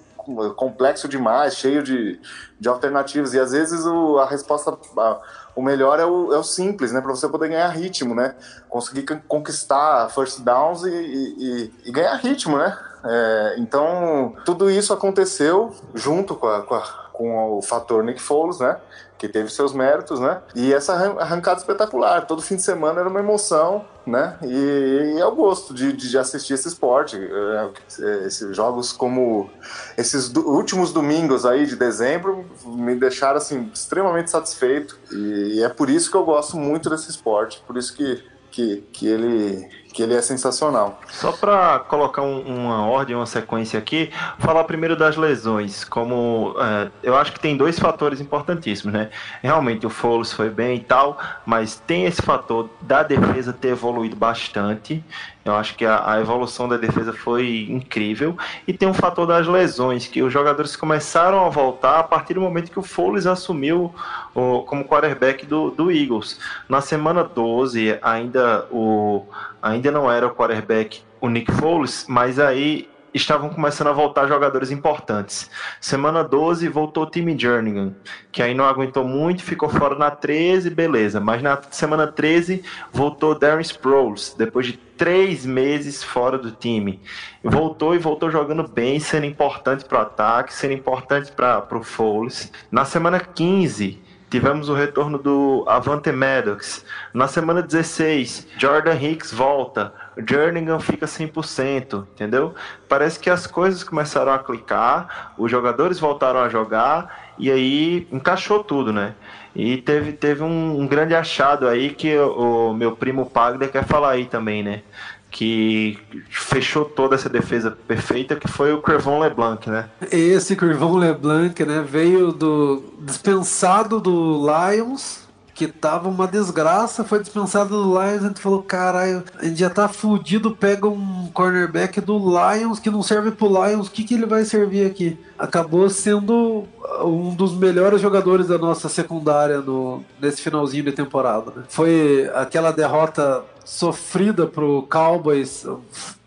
complexo 0.56 1.08
demais, 1.08 1.56
cheio 1.56 1.82
de, 1.84 2.20
de 2.60 2.68
alternativas. 2.70 3.34
E 3.34 3.40
às 3.40 3.52
vezes 3.52 3.86
o- 3.86 4.18
a 4.20 4.26
resposta, 4.26 4.72
a- 4.98 5.20
o 5.58 5.62
melhor 5.64 6.00
é 6.00 6.06
o, 6.06 6.32
é 6.34 6.38
o 6.38 6.44
simples, 6.44 6.92
né? 6.92 7.02
Para 7.02 7.12
você 7.12 7.28
poder 7.28 7.50
ganhar 7.50 7.68
ritmo, 7.70 8.14
né? 8.14 8.36
Conseguir 8.70 9.04
con- 9.04 9.20
conquistar 9.28 10.08
first 10.10 10.42
downs 10.42 10.84
e, 10.84 10.90
e- 10.90 11.36
e- 11.40 11.74
e 11.88 11.92
ganhar 11.92 12.14
ritmo, 12.16 12.58
né? 12.58 12.78
É, 13.04 13.56
então, 13.58 14.36
tudo 14.46 14.70
isso 14.70 14.94
aconteceu 14.94 15.74
junto 15.96 16.36
com, 16.36 16.48
a- 16.48 16.62
com 16.62 16.76
a- 16.76 17.08
com 17.12 17.58
o 17.58 17.62
fator 17.64 18.04
Nick 18.04 18.22
Foles, 18.22 18.60
né? 18.60 18.78
Que 19.18 19.28
teve 19.28 19.50
seus 19.50 19.74
méritos, 19.74 20.20
né? 20.20 20.42
E 20.54 20.72
essa 20.72 20.94
arran- 20.94 21.20
arrancada 21.20 21.60
espetacular. 21.60 22.28
Todo 22.28 22.42
fim 22.42 22.56
de 22.56 22.62
semana 22.62 23.00
era 23.00 23.10
uma 23.10 23.20
emoção, 23.20 23.84
né? 24.06 24.38
E, 24.44 25.16
e 25.16 25.20
é 25.20 25.26
o 25.26 25.32
gosto 25.34 25.74
de, 25.74 25.92
de 25.94 26.18
assistir 26.18 26.54
esse 26.54 26.68
esporte. 26.68 27.18
É, 27.18 27.70
é, 28.00 28.28
esses 28.28 28.56
jogos 28.56 28.94
como 28.94 29.50
esses 29.98 30.32
últimos 30.36 30.94
domingos 30.94 31.46
aí 31.46 31.66
de 31.66 31.76
dezembro 31.76 32.46
me 32.66 32.96
deixaram 32.96 33.38
assim 33.38 33.72
extremamente 33.74 34.30
satisfeito. 34.30 35.00
E 35.12 35.64
é 35.64 35.70
por 35.70 35.90
isso 35.90 36.12
que 36.12 36.18
eu 36.18 36.24
gosto 36.24 36.56
muito 36.56 36.88
desse 36.90 37.10
esporte. 37.10 37.64
Por 37.66 37.76
isso 37.76 37.96
que, 37.96 38.24
que, 38.52 38.84
que, 38.92 39.08
ele, 39.08 39.68
que 39.98 40.04
ele 40.04 40.14
é 40.14 40.22
sensacional. 40.22 41.00
Só 41.08 41.32
para 41.32 41.80
colocar 41.80 42.22
um- 42.22 42.42
uma 42.42 42.86
ordem, 42.86 43.16
uma 43.16 43.26
sequência 43.26 43.80
aqui, 43.80 44.12
falar 44.38 44.64
primeiro 44.66 44.96
das 44.96 45.18
lesões. 45.18 45.84
Como 45.84 46.54
é, 46.60 46.90
eu 47.02 47.18
acho 47.18 47.34
que 47.34 47.40
tem 47.40 47.58
dois 47.58 47.80
fatores 47.80 48.22
importantíssimos, 48.22 48.94
né? 48.94 49.10
Realmente 49.42 49.88
o 49.88 49.90
Foles 49.90 50.32
foi 50.32 50.52
bem 50.52 50.76
e 50.78 50.80
tal, 50.82 51.18
mas 51.48 51.82
tem 51.88 52.06
esse 52.06 52.22
fator 52.22 52.70
da 52.80 53.02
defesa 53.02 53.52
ter 53.52 53.70
evoluído 53.70 54.16
bastante. 54.16 55.04
Eu 55.44 55.56
acho 55.56 55.76
que 55.76 55.86
a, 55.86 56.12
a 56.12 56.20
evolução 56.20 56.68
da 56.68 56.76
defesa 56.78 57.12
foi 57.14 57.68
incrível. 57.70 58.38
E 58.68 58.74
tem 58.74 58.88
um 58.88 58.94
fator 58.94 59.26
das 59.26 59.48
lesões, 59.48 60.06
que 60.06 60.22
os 60.22 60.32
jogadores 60.32 60.76
começaram 60.76 61.44
a 61.46 61.50
voltar 61.50 62.00
a 62.00 62.04
partir 62.04 62.34
do 62.36 62.42
momento 62.42 62.70
que 62.70 62.78
o 62.78 62.84
Foles 62.84 63.26
assumiu 63.26 63.96
o- 64.36 64.62
como 64.64 64.84
quarterback 64.84 65.46
do, 65.46 65.72
do 65.72 65.90
Eagles. 65.90 66.38
Na 66.70 66.82
semana 66.82 67.24
12, 67.24 67.98
ainda 68.02 68.66
o 68.70 69.26
ainda 69.68 69.92
não 69.92 70.12
era 70.12 70.28
o 70.28 70.36
quarterback 70.36 71.02
o 71.20 71.30
Nick 71.30 71.52
Foles, 71.52 72.06
mas 72.08 72.40
aí 72.40 72.88
estavam 73.14 73.50
começando 73.50 73.88
a 73.88 73.94
voltar 73.94 74.28
jogadores 74.28 74.70
importantes. 74.70 75.50
Semana 75.82 76.24
12 76.24 76.68
voltou 76.68 77.04
o 77.04 77.10
time 77.10 77.38
Jernigan, 77.38 77.96
que 78.32 78.44
aí 78.44 78.54
não 78.54 78.66
aguentou 78.66 79.04
muito, 79.04 79.44
ficou 79.44 79.70
fora 79.70 79.96
na 79.96 80.12
13, 80.12 80.70
beleza. 80.70 81.20
Mas 81.20 81.42
na 81.42 81.60
semana 81.72 82.08
13 82.08 82.64
voltou 82.92 83.38
Darren 83.38 83.62
Sproles, 83.62 84.36
depois 84.38 84.68
de 84.68 84.74
três 84.74 85.46
meses 85.46 86.04
fora 86.04 86.38
do 86.38 86.52
time. 86.52 87.02
Voltou 87.44 87.96
e 87.96 87.98
voltou 87.98 88.30
jogando 88.30 88.68
bem, 88.68 89.00
sendo 89.00 89.26
importante 89.26 89.86
para 89.86 90.00
o 90.00 90.02
ataque, 90.02 90.54
sendo 90.54 90.74
importante 90.74 91.32
para 91.32 91.66
o 91.72 91.84
Foles. 91.84 92.52
Na 92.72 92.86
semana 92.86 93.20
15 93.20 94.07
Tivemos 94.30 94.68
o 94.68 94.74
retorno 94.74 95.18
do 95.18 95.64
Avante 95.68 96.12
Maddox. 96.12 96.84
Na 97.14 97.30
semana 97.30 97.62
16, 97.62 98.46
Jordan 98.58 98.96
Hicks 98.96 99.32
volta. 99.32 99.94
Jerningham 100.18 100.82
fica 100.82 101.06
100%, 101.06 102.06
entendeu? 102.14 102.54
Parece 102.90 103.20
que 103.20 103.30
as 103.30 103.48
coisas 103.48 103.86
começaram 103.86 104.34
a 104.34 104.40
clicar, 104.40 105.34
os 105.38 105.50
jogadores 105.50 105.98
voltaram 105.98 106.42
a 106.42 106.50
jogar 106.50 107.34
e 107.38 107.50
aí 107.50 108.06
encaixou 108.12 108.64
tudo, 108.66 108.92
né? 108.92 109.16
E 109.56 109.78
teve, 109.78 110.12
teve 110.12 110.44
um, 110.44 110.82
um 110.82 110.86
grande 110.86 111.16
achado 111.16 111.68
aí 111.68 111.92
que 111.92 112.18
o, 112.18 112.72
o 112.72 112.74
meu 112.74 112.98
primo 112.98 113.30
Paglia 113.30 113.70
quer 113.70 113.86
falar 113.86 114.12
aí 114.12 114.26
também, 114.26 114.62
né? 114.62 114.84
Que 115.30 116.00
fechou 116.30 116.86
toda 116.86 117.16
essa 117.16 117.30
defesa 117.30 117.78
perfeita, 117.88 118.36
que 118.36 118.48
foi 118.48 118.74
o 118.74 118.82
Crevon 118.82 119.20
LeBlanc, 119.20 119.70
né? 119.70 119.90
Esse 120.12 120.56
Curvão 120.56 120.96
LeBlanc, 120.96 121.64
né, 121.66 121.86
veio 121.88 122.32
do 122.32 122.84
dispensado 123.02 124.00
do 124.00 124.46
Lions, 124.48 125.28
que 125.54 125.68
tava 125.68 126.08
uma 126.08 126.28
desgraça, 126.28 127.04
foi 127.04 127.20
dispensado 127.20 127.70
do 127.70 128.00
Lions, 128.00 128.24
a 128.24 128.28
gente 128.28 128.40
falou, 128.40 128.62
caralho, 128.62 129.24
a 129.40 129.46
gente 129.46 129.60
já 129.60 129.72
tá 129.72 129.88
fudido, 129.88 130.56
pega 130.56 130.88
um 130.88 131.30
cornerback 131.34 132.00
do 132.00 132.16
Lions 132.18 132.80
que 132.80 132.92
não 132.92 133.02
serve 133.02 133.32
pro 133.32 133.48
Lions, 133.48 133.88
o 133.88 133.92
que 133.92 134.04
que 134.04 134.14
ele 134.14 134.28
vai 134.28 134.46
servir 134.46 134.86
aqui? 134.86 135.18
Acabou 135.38 135.90
sendo 135.90 136.64
um 137.04 137.34
dos 137.34 137.58
melhores 137.58 138.00
jogadores 138.00 138.48
da 138.48 138.58
nossa 138.60 138.88
secundária 138.88 139.60
no, 139.60 140.04
nesse 140.22 140.42
finalzinho 140.42 140.84
de 140.84 140.92
temporada. 140.92 141.52
né? 141.56 141.64
Foi 141.68 142.30
aquela 142.36 142.70
derrota 142.72 143.44
sofrida 143.68 144.48
pro 144.48 144.88
Cowboys, 144.90 145.66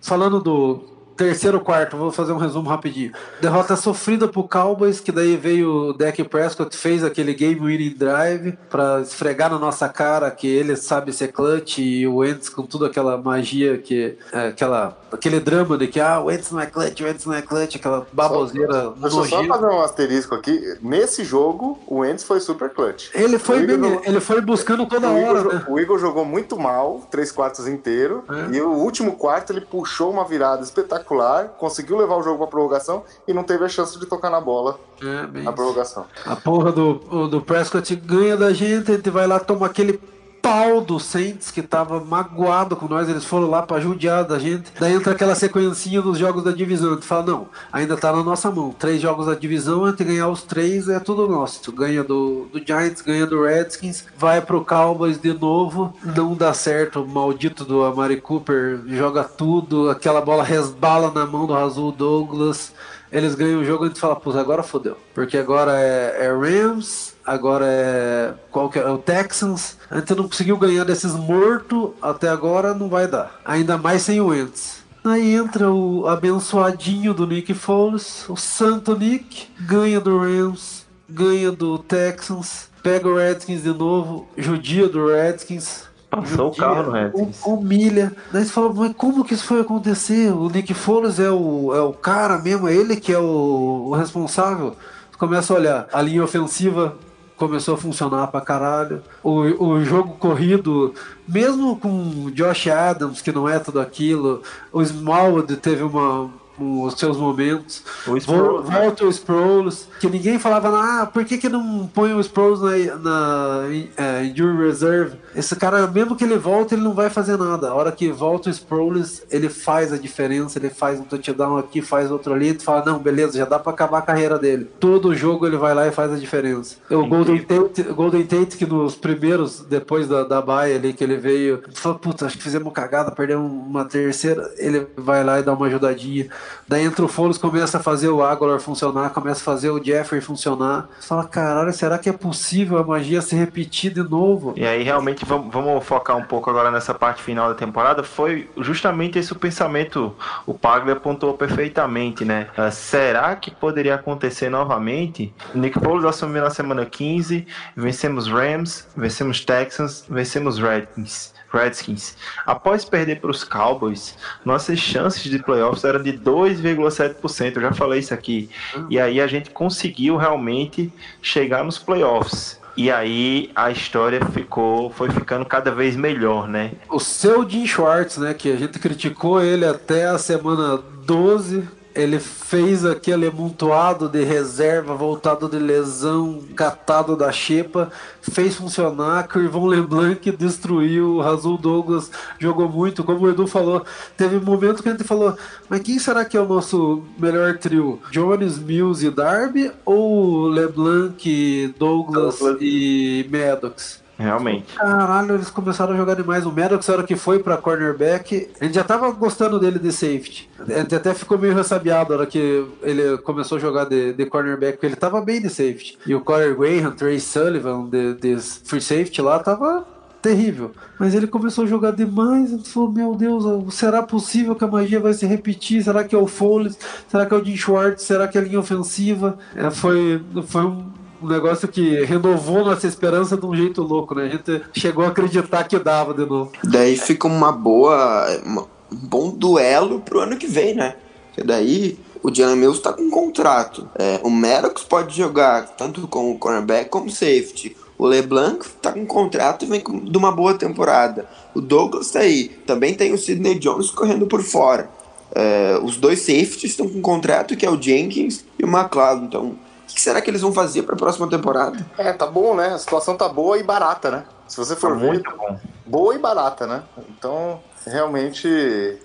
falando 0.03 0.43
do 0.43 0.85
terceiro 1.25 1.61
quarto, 1.61 1.97
vou 1.97 2.11
fazer 2.11 2.33
um 2.33 2.39
resumo 2.39 2.69
rapidinho. 2.69 3.13
Derrota 3.41 3.77
sofrida 3.77 4.27
pro 4.27 4.45
Cowboys, 4.45 5.01
que 5.01 5.13
daí 5.13 5.37
veio 5.37 5.91
o 5.91 5.93
Dak 5.93 6.23
Prescott, 6.25 6.75
fez 6.77 7.05
aquele 7.05 7.35
game 7.35 7.61
winning 7.61 7.95
drive 7.97 8.59
pra 8.71 9.01
esfregar 9.01 9.51
na 9.51 9.59
nossa 9.59 9.89
cara 9.89 10.31
que 10.31 10.47
ele 10.47 10.77
sabe 10.77 11.13
ser 11.13 11.29
clutch 11.29 11.79
e 11.79 12.07
o 12.07 12.17
Wentz 12.17 12.49
com 12.49 12.63
tudo 12.63 12.87
aquela 12.87 13.19
magia 13.19 13.77
que 13.77 14.17
é, 14.33 14.49
aquela 14.49 14.97
aquele 15.13 15.41
drama 15.41 15.77
de 15.77 15.89
que 15.89 16.01
ah, 16.01 16.21
o 16.21 16.27
Wentz 16.27 16.51
não 16.53 16.61
é 16.61 16.67
clutch, 16.67 17.01
o 17.01 17.05
Wentz 17.05 17.27
não 17.27 17.35
é 17.35 17.43
clutch, 17.43 17.77
aquela 17.77 18.07
baboseira 18.13 18.93
Deixa 18.97 19.17
eu 19.17 19.25
só 19.25 19.45
fazer 19.45 19.67
um 19.67 19.81
asterisco 19.83 20.35
aqui. 20.35 20.79
Nesse 20.81 21.25
jogo, 21.25 21.79
o 21.87 21.99
Wentz 21.99 22.23
foi 22.23 22.41
super 22.41 22.71
clutch. 22.71 23.09
Ele 23.15 23.39
foi 23.39 23.67
bem, 23.67 23.77
jogou- 23.77 24.03
ele 24.05 24.21
foi 24.21 24.41
buscando 24.41 24.87
toda 24.87 25.09
o, 25.09 25.23
hora, 25.25 25.43
né? 25.45 25.65
o 25.69 25.79
Igor 25.79 25.99
jogou 25.99 26.25
muito 26.25 26.59
mal, 26.59 27.07
três 27.11 27.33
quartos 27.33 27.67
inteiro. 27.67 28.25
É. 28.31 28.57
E 28.57 28.61
o 28.61 28.71
último 28.71 29.17
quarto 29.17 29.53
ele 29.53 29.61
puxou 29.61 30.11
uma 30.11 30.25
virada 30.25 30.63
espetacular, 30.63 31.10
conseguiu 31.59 31.97
levar 31.97 32.17
o 32.17 32.23
jogo 32.23 32.39
pra 32.39 32.47
prorrogação 32.47 33.03
e 33.27 33.33
não 33.33 33.43
teve 33.43 33.65
a 33.65 33.69
chance 33.69 33.99
de 33.99 34.07
tocar 34.07 34.31
na 34.31 34.41
bola 34.41 34.79
É, 35.03 35.43
na 35.43 35.53
prorrogação. 35.53 36.07
A 36.25 36.37
porra 36.37 36.71
do, 36.73 37.29
do 37.29 37.41
Prescott 37.41 37.95
ganha 37.97 38.37
da 38.37 38.53
gente, 38.53 38.91
a 38.93 38.97
gente 38.97 39.11
vai 39.11 39.27
lá, 39.27 39.41
toma 39.41 39.67
aquele 39.67 40.01
pau 40.43 40.81
do 40.81 40.99
Saints, 40.99 41.51
que 41.51 41.63
tava 41.63 42.01
magoado 42.01 42.77
com 42.77 42.87
nós, 42.87 43.09
eles 43.09 43.25
foram 43.25 43.49
lá 43.49 43.63
pra 43.63 43.81
judiar 43.81 44.25
da 44.25 44.39
gente. 44.39 44.73
Daí 44.79 44.95
entra 44.95 45.13
aquela 45.13 45.35
sequencinha 45.35 46.03
dos 46.03 46.19
jogos 46.19 46.43
da 46.43 46.51
divisão. 46.51 46.97
Tu 46.97 47.05
fala, 47.05 47.27
não, 47.27 47.49
ainda 47.73 47.97
tá 47.97 48.13
na 48.13 48.23
nossa 48.23 48.51
mão. 48.51 48.73
Três 48.73 49.01
jogos 49.01 49.27
da 49.27 49.35
divisão, 49.35 49.91
de 49.93 50.05
ganhar 50.05 50.29
os 50.29 50.43
três, 50.43 50.89
é 50.89 50.99
tudo 50.99 51.29
nosso. 51.29 51.63
Tu 51.63 51.73
ganha 51.73 52.03
do, 52.03 52.49
do 52.53 52.59
Giants, 52.65 53.03
ganha 53.03 53.27
do 53.27 53.43
Redskins, 53.45 54.05
vai 54.17 54.41
pro 54.41 54.65
Cowboys 54.65 55.21
de 55.21 55.33
novo, 55.33 55.95
não 56.05 56.35
dá 56.35 56.53
certo. 56.53 57.03
O 57.03 57.09
maldito 57.09 57.65
do 57.65 57.85
Amari 57.85 58.21
Cooper 58.21 58.81
joga 58.87 59.25
tudo, 59.25 59.91
aquela 59.91 60.21
bola 60.21 60.43
resbala 60.43 61.11
na 61.11 61.27
mão 61.27 61.47
do 61.47 61.53
Razul 61.53 61.93
Douglas. 61.93 62.73
Eles 63.13 63.35
ganham 63.35 63.61
o 63.61 63.65
jogo 63.65 63.85
e 63.85 63.87
a 63.87 63.89
gente 63.89 64.01
fala, 64.01 64.15
pô, 64.15 64.31
agora 64.31 64.63
fodeu. 64.63 64.97
Porque 65.13 65.37
agora 65.37 65.73
é, 65.81 66.27
é 66.27 66.33
Rams, 66.33 67.10
agora 67.31 67.65
é. 67.67 68.35
Qual 68.51 68.69
que 68.69 68.79
é? 68.79 68.83
é 68.83 68.91
o 68.91 68.99
Texans. 68.99 69.77
A 69.91 69.99
gente 69.99 70.15
não 70.15 70.25
conseguiu 70.25 70.57
ganhar 70.57 70.85
desses 70.85 71.15
mortos 71.15 71.91
até 72.03 72.29
agora, 72.29 72.75
não 72.75 72.89
vai 72.89 73.07
dar. 73.07 73.41
Ainda 73.45 73.79
mais 73.79 74.03
sem 74.03 74.21
o 74.21 74.27
Wentz. 74.27 74.81
Aí 75.05 75.35
entra 75.35 75.71
o 75.71 76.07
abençoadinho 76.07 77.15
do 77.15 77.27
Nick 77.27 77.55
Foles, 77.55 78.29
o 78.29 78.37
santo 78.37 78.95
Nick, 78.95 79.49
ganha 79.59 79.99
do 79.99 80.19
Rams, 80.19 80.85
ganha 81.09 81.51
do 81.51 81.79
Texans, 81.79 82.69
pega 82.83 83.09
o 83.09 83.17
Redskins 83.17 83.63
de 83.63 83.73
novo, 83.73 84.29
judia 84.37 84.87
do 84.91 85.07
Redskins, 85.07 85.85
Passou 86.11 86.49
o 86.49 86.55
carro 86.55 86.83
no 86.83 86.91
Redskins. 86.91 87.41
Humilha. 87.47 88.13
Daí 88.33 88.45
você 88.45 88.51
fala, 88.51 88.75
mas 88.75 88.93
como 88.95 89.25
que 89.25 89.33
isso 89.33 89.45
foi 89.45 89.61
acontecer? 89.61 90.33
O 90.33 90.51
Nick 90.51 90.75
Foles 90.75 91.21
é 91.21 91.31
o, 91.31 91.73
é 91.75 91.81
o 91.81 91.93
cara 91.93 92.37
mesmo, 92.39 92.69
é 92.69 92.75
ele 92.75 92.97
que 92.97 93.13
é 93.13 93.19
o, 93.19 93.87
o 93.89 93.95
responsável. 93.95 94.77
Você 95.11 95.19
começa 95.19 95.55
a 95.55 95.57
olhar, 95.57 95.89
a 95.93 96.03
linha 96.03 96.25
ofensiva 96.25 96.99
começou 97.41 97.75
a 97.75 97.79
funcionar 97.79 98.27
pra 98.27 98.43
caralho. 98.43 99.03
O, 99.23 99.65
o 99.65 99.83
jogo 99.83 100.13
corrido, 100.19 100.95
mesmo 101.27 101.75
com 101.77 102.31
Josh 102.35 102.69
Adams, 102.69 103.23
que 103.23 103.33
não 103.33 103.49
é 103.49 103.59
tudo 103.59 103.81
aquilo, 103.81 104.43
o 104.71 104.83
Smallwood 104.83 105.57
teve 105.57 105.83
uma, 105.83 106.31
os 106.61 106.95
seus 106.95 107.17
momentos. 107.17 107.83
O 108.07 108.63
Volta 108.63 109.05
o 109.05 109.09
Sproles, 109.11 109.89
que 109.99 110.09
ninguém 110.09 110.39
falava, 110.39 110.69
ah, 110.69 111.07
por 111.07 111.25
que, 111.25 111.39
que 111.39 111.49
não 111.49 111.87
põe 111.93 112.13
o 112.13 112.21
Sproles 112.21 112.61
na, 112.61 112.97
na 112.97 113.63
é, 113.97 114.25
Injury 114.25 114.67
Reserve? 114.67 115.17
Esse 115.35 115.57
cara, 115.57 115.87
mesmo 115.87 116.17
que 116.17 116.25
ele 116.25 116.37
volte, 116.37 116.75
ele 116.75 116.83
não 116.83 116.95
vai 116.95 117.11
fazer 117.11 117.37
nada. 117.37 117.71
A 117.71 117.75
hora 117.75 117.93
que 117.93 118.11
volta 118.11 118.49
o 118.49 118.53
Sproles, 118.53 119.23
ele 119.31 119.49
faz 119.49 119.93
a 119.93 119.99
diferença, 119.99 120.59
ele 120.59 120.71
faz 120.71 121.01
um 121.01 121.05
touchdown 121.05 121.59
aqui, 121.59 121.83
faz 121.83 122.11
outro 122.11 122.35
ali, 122.35 122.55
tu 122.55 122.65
fala, 122.65 122.85
não, 122.85 122.99
beleza, 122.99 123.39
já 123.39 123.45
dá 123.45 123.59
pra 123.59 123.73
acabar 123.73 123.99
a 123.99 124.03
carreira 124.03 124.39
dele. 124.39 124.69
Todo 124.79 125.15
jogo 125.15 125.47
ele 125.47 125.57
vai 125.57 125.75
lá 125.75 125.87
e 125.87 125.93
faz 125.93 126.13
a 126.13 126.17
diferença. 126.17 126.77
O 126.91 127.07
Golden 127.07 127.43
Tate, 127.43 127.83
Golden 127.83 128.25
Tate, 128.25 128.57
que 128.57 128.67
nos 128.67 128.95
primeiros, 128.95 129.61
depois 129.61 130.09
da, 130.09 130.25
da 130.25 130.41
baia 130.43 130.77
ali, 130.77 130.93
que 130.93 131.05
ele 131.05 131.17
veio, 131.17 131.59
tu 131.59 131.81
fala, 131.81 131.99
puta, 131.99 132.27
acho 132.27 132.37
que 132.37 132.43
fizemos 132.43 132.73
cagada, 132.73 133.11
perdemos 133.11 133.51
uma 133.51 133.85
terceira, 133.85 134.53
ele 134.59 134.87
vai 134.97 135.25
lá 135.25 135.41
e 135.41 135.43
dá 135.43 135.53
uma 135.53 135.67
ajudadinha. 135.67 136.29
Daí 136.67 136.85
entra 136.85 137.05
o 137.05 137.09
Foles, 137.09 137.39
começa 137.39 137.79
a 137.79 137.81
fazer 137.81 138.09
o 138.09 138.23
Aguilar 138.23 138.61
funcionar, 138.61 139.11
começa 139.11 139.41
a 139.41 139.45
fazer 139.45 139.71
o 139.71 139.83
Jeffrey 139.83 140.21
funcionar. 140.21 140.89
Você 140.99 141.09
fala, 141.09 141.25
caralho, 141.25 141.73
será 141.73 141.99
que 141.99 142.09
é 142.09 142.13
possível 142.13 142.79
a 142.79 142.85
magia 142.85 143.21
se 143.21 143.35
repetir 143.35 143.93
de 143.93 144.03
novo? 144.03 144.55
E 144.57 144.67
aí, 144.67 144.83
realmente, 144.83 145.25
vamos, 145.25 145.85
focar 145.85 146.17
um 146.17 146.23
pouco 146.23 146.51
agora 146.51 146.71
nessa 146.71 146.95
parte 146.95 147.23
final 147.23 147.49
da 147.49 147.55
temporada. 147.55 148.03
Foi 148.03 148.49
justamente 148.59 149.19
esse 149.19 149.33
o 149.33 149.37
pensamento, 149.37 150.15
o 150.47 150.55
Paglia 150.55 150.95
apontou 150.95 151.35
perfeitamente, 151.35 152.25
né? 152.25 152.49
Ah, 152.57 152.71
será 152.71 153.35
que 153.37 153.51
poderia 153.51 153.95
acontecer 153.95 154.49
novamente? 154.49 155.33
Nick 155.55 155.79
Foles 155.79 156.05
assumiu 156.05 156.43
na 156.43 156.51
semana 156.51 156.87
15, 156.87 157.47
vencemos 157.77 158.29
Rams, 158.29 158.87
vencemos 158.97 159.45
Texans, 159.45 160.05
vencemos 160.09 160.59
Redskins. 160.59 161.33
Redskins. 161.53 162.17
Após 162.47 162.85
perder 162.85 163.21
para 163.21 163.31
os 163.31 163.45
Cowboys, 163.45 164.17
nossas 164.45 164.79
chances 164.79 165.23
de 165.23 165.39
playoffs 165.39 165.85
eram 165.85 166.03
de 166.03 166.13
2,7%. 166.13 167.57
Eu 167.57 167.63
já 167.63 167.73
falei 167.73 168.01
isso 168.01 168.15
aqui. 168.15 168.49
E 168.89 168.99
aí 168.99 169.21
a 169.21 169.27
gente 169.27 169.51
conseguiu 169.51 170.17
realmente 170.17 170.93
chegar 171.21 171.65
nos 171.65 171.79
playoffs. 171.79 172.61
E 172.77 172.91
aí 172.91 173.51
a 173.55 173.71
história 173.71 174.25
ficou, 174.27 174.91
foi 174.91 175.11
ficando 175.11 175.45
cada 175.45 175.71
vez 175.71 175.97
melhor, 175.97 176.49
né? 176.49 176.73
O 176.89 177.01
seu 177.01 177.49
Jim 177.49 177.67
Schwartz, 177.67 178.17
né, 178.17 178.33
que 178.33 178.51
a 178.51 178.57
gente 178.57 178.79
criticou 178.79 179.43
ele 179.43 179.67
até 179.67 180.07
a 180.07 180.17
semana 180.19 180.81
12, 181.05 181.69
ele 181.95 182.19
fez 182.19 182.85
aquele 182.85 183.27
amontoado 183.27 184.09
de 184.09 184.23
reserva, 184.23 184.95
voltado 184.95 185.49
de 185.49 185.59
lesão, 185.59 186.43
catado 186.55 187.17
da 187.17 187.33
xepa, 187.33 187.91
fez 188.23 188.55
funcionar, 188.55 189.27
que 189.27 189.39
o 189.39 189.43
Irvão 189.43 189.67
LeBlanc 189.67 190.31
destruiu, 190.33 191.17
o 191.17 191.21
Razul 191.21 191.59
Douglas 191.59 192.11
jogou 192.39 192.69
muito, 192.69 193.03
como 193.03 193.27
o 193.27 193.31
Edu 193.31 193.47
falou, 193.47 193.85
teve 194.17 194.37
um 194.37 194.45
momento 194.45 194.83
que 194.83 194.89
a 194.89 194.93
gente 194.93 195.05
falou, 195.05 195.37
mas 195.69 195.81
quem 195.81 195.99
será 195.99 196.25
que 196.25 196.37
é 196.37 196.41
o 196.41 196.49
nosso 196.49 197.03
melhor 197.19 197.59
trio? 197.59 198.01
Jones, 198.11 198.59
Mills 198.59 199.05
e 199.05 199.11
Darby 199.11 199.73
ou 199.85 200.49
LeBlanc, 200.49 201.75
Douglas, 201.79 202.39
Douglas. 202.39 202.59
e 202.61 203.29
Maddox? 203.31 204.01
Realmente. 204.21 204.75
Caralho, 204.75 205.35
eles 205.35 205.49
começaram 205.49 205.95
a 205.95 205.97
jogar 205.97 206.15
demais. 206.15 206.45
O 206.45 206.53
Maddox, 206.53 206.87
na 206.87 206.95
hora 206.95 207.03
que 207.05 207.17
foi 207.17 207.39
pra 207.39 207.57
cornerback, 207.57 208.51
gente 208.61 208.75
já 208.75 208.85
tava 208.85 209.11
gostando 209.13 209.59
dele 209.59 209.79
de 209.79 209.91
safety. 209.91 210.51
Gente 210.69 210.95
até 210.95 211.15
ficou 211.15 211.39
meio 211.39 211.55
ressabiado 211.55 212.11
na 212.11 212.17
hora 212.17 212.27
que 212.27 212.67
ele 212.83 213.17
começou 213.19 213.57
a 213.57 213.61
jogar 213.61 213.87
de, 213.87 214.13
de 214.13 214.27
cornerback, 214.27 214.75
porque 214.75 214.87
ele 214.87 214.97
tava 214.97 215.23
bem 215.23 215.41
de 215.41 215.49
safety. 215.49 215.99
E 216.07 216.15
o 216.15 216.21
Corey 216.21 216.55
Graham, 216.55 216.91
Trey 216.93 217.19
Sullivan, 217.19 217.89
de, 217.89 218.15
de 218.15 218.37
free 218.37 218.83
safety 218.83 219.23
lá, 219.23 219.39
tava 219.39 219.87
terrível. 220.21 220.73
Mas 220.99 221.15
ele 221.15 221.27
começou 221.27 221.65
a 221.65 221.67
jogar 221.67 221.93
demais. 221.93 222.51
Gente 222.51 222.69
falou: 222.69 222.93
Meu 222.93 223.15
Deus, 223.15 223.75
será 223.75 224.03
possível 224.03 224.55
que 224.55 224.65
a 224.65 224.69
magia 224.69 225.01
vai 225.01 225.15
se 225.15 225.25
repetir? 225.25 225.83
Será 225.83 226.05
que 226.05 226.15
é 226.15 226.19
o 226.19 226.27
Foles? 226.27 226.79
Será 227.09 227.25
que 227.25 227.33
é 227.33 227.37
o 227.37 227.45
Jim 227.45 227.57
Schwartz? 227.57 228.03
Será 228.03 228.29
que 228.29 228.37
é 228.37 228.41
a 228.41 228.45
linha 228.45 228.61
ofensiva? 228.61 229.39
É, 229.57 229.71
foi, 229.71 230.23
foi 230.47 230.63
um 230.63 231.00
um 231.23 231.27
negócio 231.29 231.69
que 231.69 232.05
renovou 232.05 232.65
nossa 232.65 232.87
esperança 232.87 233.37
de 233.37 233.45
um 233.47 233.55
jeito 233.55 233.83
louco, 233.83 234.15
né? 234.15 234.25
A 234.25 234.29
gente 234.29 234.63
chegou 234.79 235.05
a 235.05 235.09
acreditar 235.09 235.65
que 235.65 235.79
dava 235.79 236.15
de 236.15 236.25
novo. 236.25 236.53
Daí 236.65 236.97
fica 236.97 237.27
uma 237.27 237.53
boa. 237.53 238.27
uma- 238.45 238.67
um 238.93 238.97
bom 238.97 239.31
duelo 239.31 240.01
pro 240.01 240.21
ano 240.21 240.37
que 240.37 240.47
vem, 240.49 240.75
né? 240.75 240.97
Porque 241.29 241.45
daí 241.47 241.97
o 242.23 242.35
Jalen 242.35 242.57
Mills 242.57 242.83
tá 242.83 242.93
com 242.93 243.03
um 243.03 243.11
contrato. 243.11 243.89
É, 243.97 244.19
o 244.25 244.29
Maddox 244.31 244.83
pode 244.83 245.17
jogar 245.17 245.69
tanto 245.77 246.09
com 246.09 246.33
o 246.33 246.39
cornerback 246.39 246.91
como 246.91 247.09
safety. 247.09 247.77
O 247.97 248.07
LeBlanc 248.07 248.67
tá 248.83 248.91
com 248.93 249.01
um 249.01 249.07
contrato 249.07 249.65
e 249.65 249.69
vem 249.69 249.81
com- 249.81 250.01
de 250.01 250.19
uma 250.19 250.33
boa 250.33 250.55
temporada. 250.55 251.29
O 251.55 251.61
Douglas 251.61 252.11
tá 252.11 252.21
aí. 252.21 252.49
Também 252.67 252.95
tem 252.95 253.13
o 253.13 253.19
Sidney 253.19 253.57
Jones 253.61 253.91
correndo 253.91 254.27
por 254.27 254.43
fora. 254.43 254.91
É, 255.33 255.79
os 255.85 255.97
dois 255.97 256.19
safeties 256.21 256.65
estão 256.73 256.89
com 256.89 256.99
um 256.99 257.03
contrato, 257.03 257.55
que 257.57 257.65
é 257.65 257.71
o 257.71 257.81
Jenkins 257.81 258.45
e 258.59 258.65
o 258.65 258.67
McLeod. 258.69 259.25
Então, 259.27 259.55
o 259.91 259.95
que 259.95 260.01
será 260.01 260.21
que 260.21 260.31
eles 260.31 260.41
vão 260.41 260.53
fazer 260.53 260.83
para 260.83 260.95
a 260.95 260.99
próxima 260.99 261.29
temporada? 261.29 261.79
É, 261.99 262.13
tá 262.13 262.27
bom, 262.27 262.55
né? 262.55 262.69
A 262.75 262.79
situação 262.79 263.17
tá 263.17 263.29
boa 263.29 263.59
e 263.59 263.63
barata, 263.63 264.11
né? 264.11 264.25
Se 264.49 264.57
você 264.57 264.75
Tá 264.75 264.81
for 264.81 264.97
ver, 264.99 265.07
muito 265.07 265.37
bom. 265.37 265.59
boa 265.87 266.15
e 266.15 266.19
barata, 266.19 266.67
né? 266.67 266.83
Então, 267.09 267.61
realmente, 267.87 268.99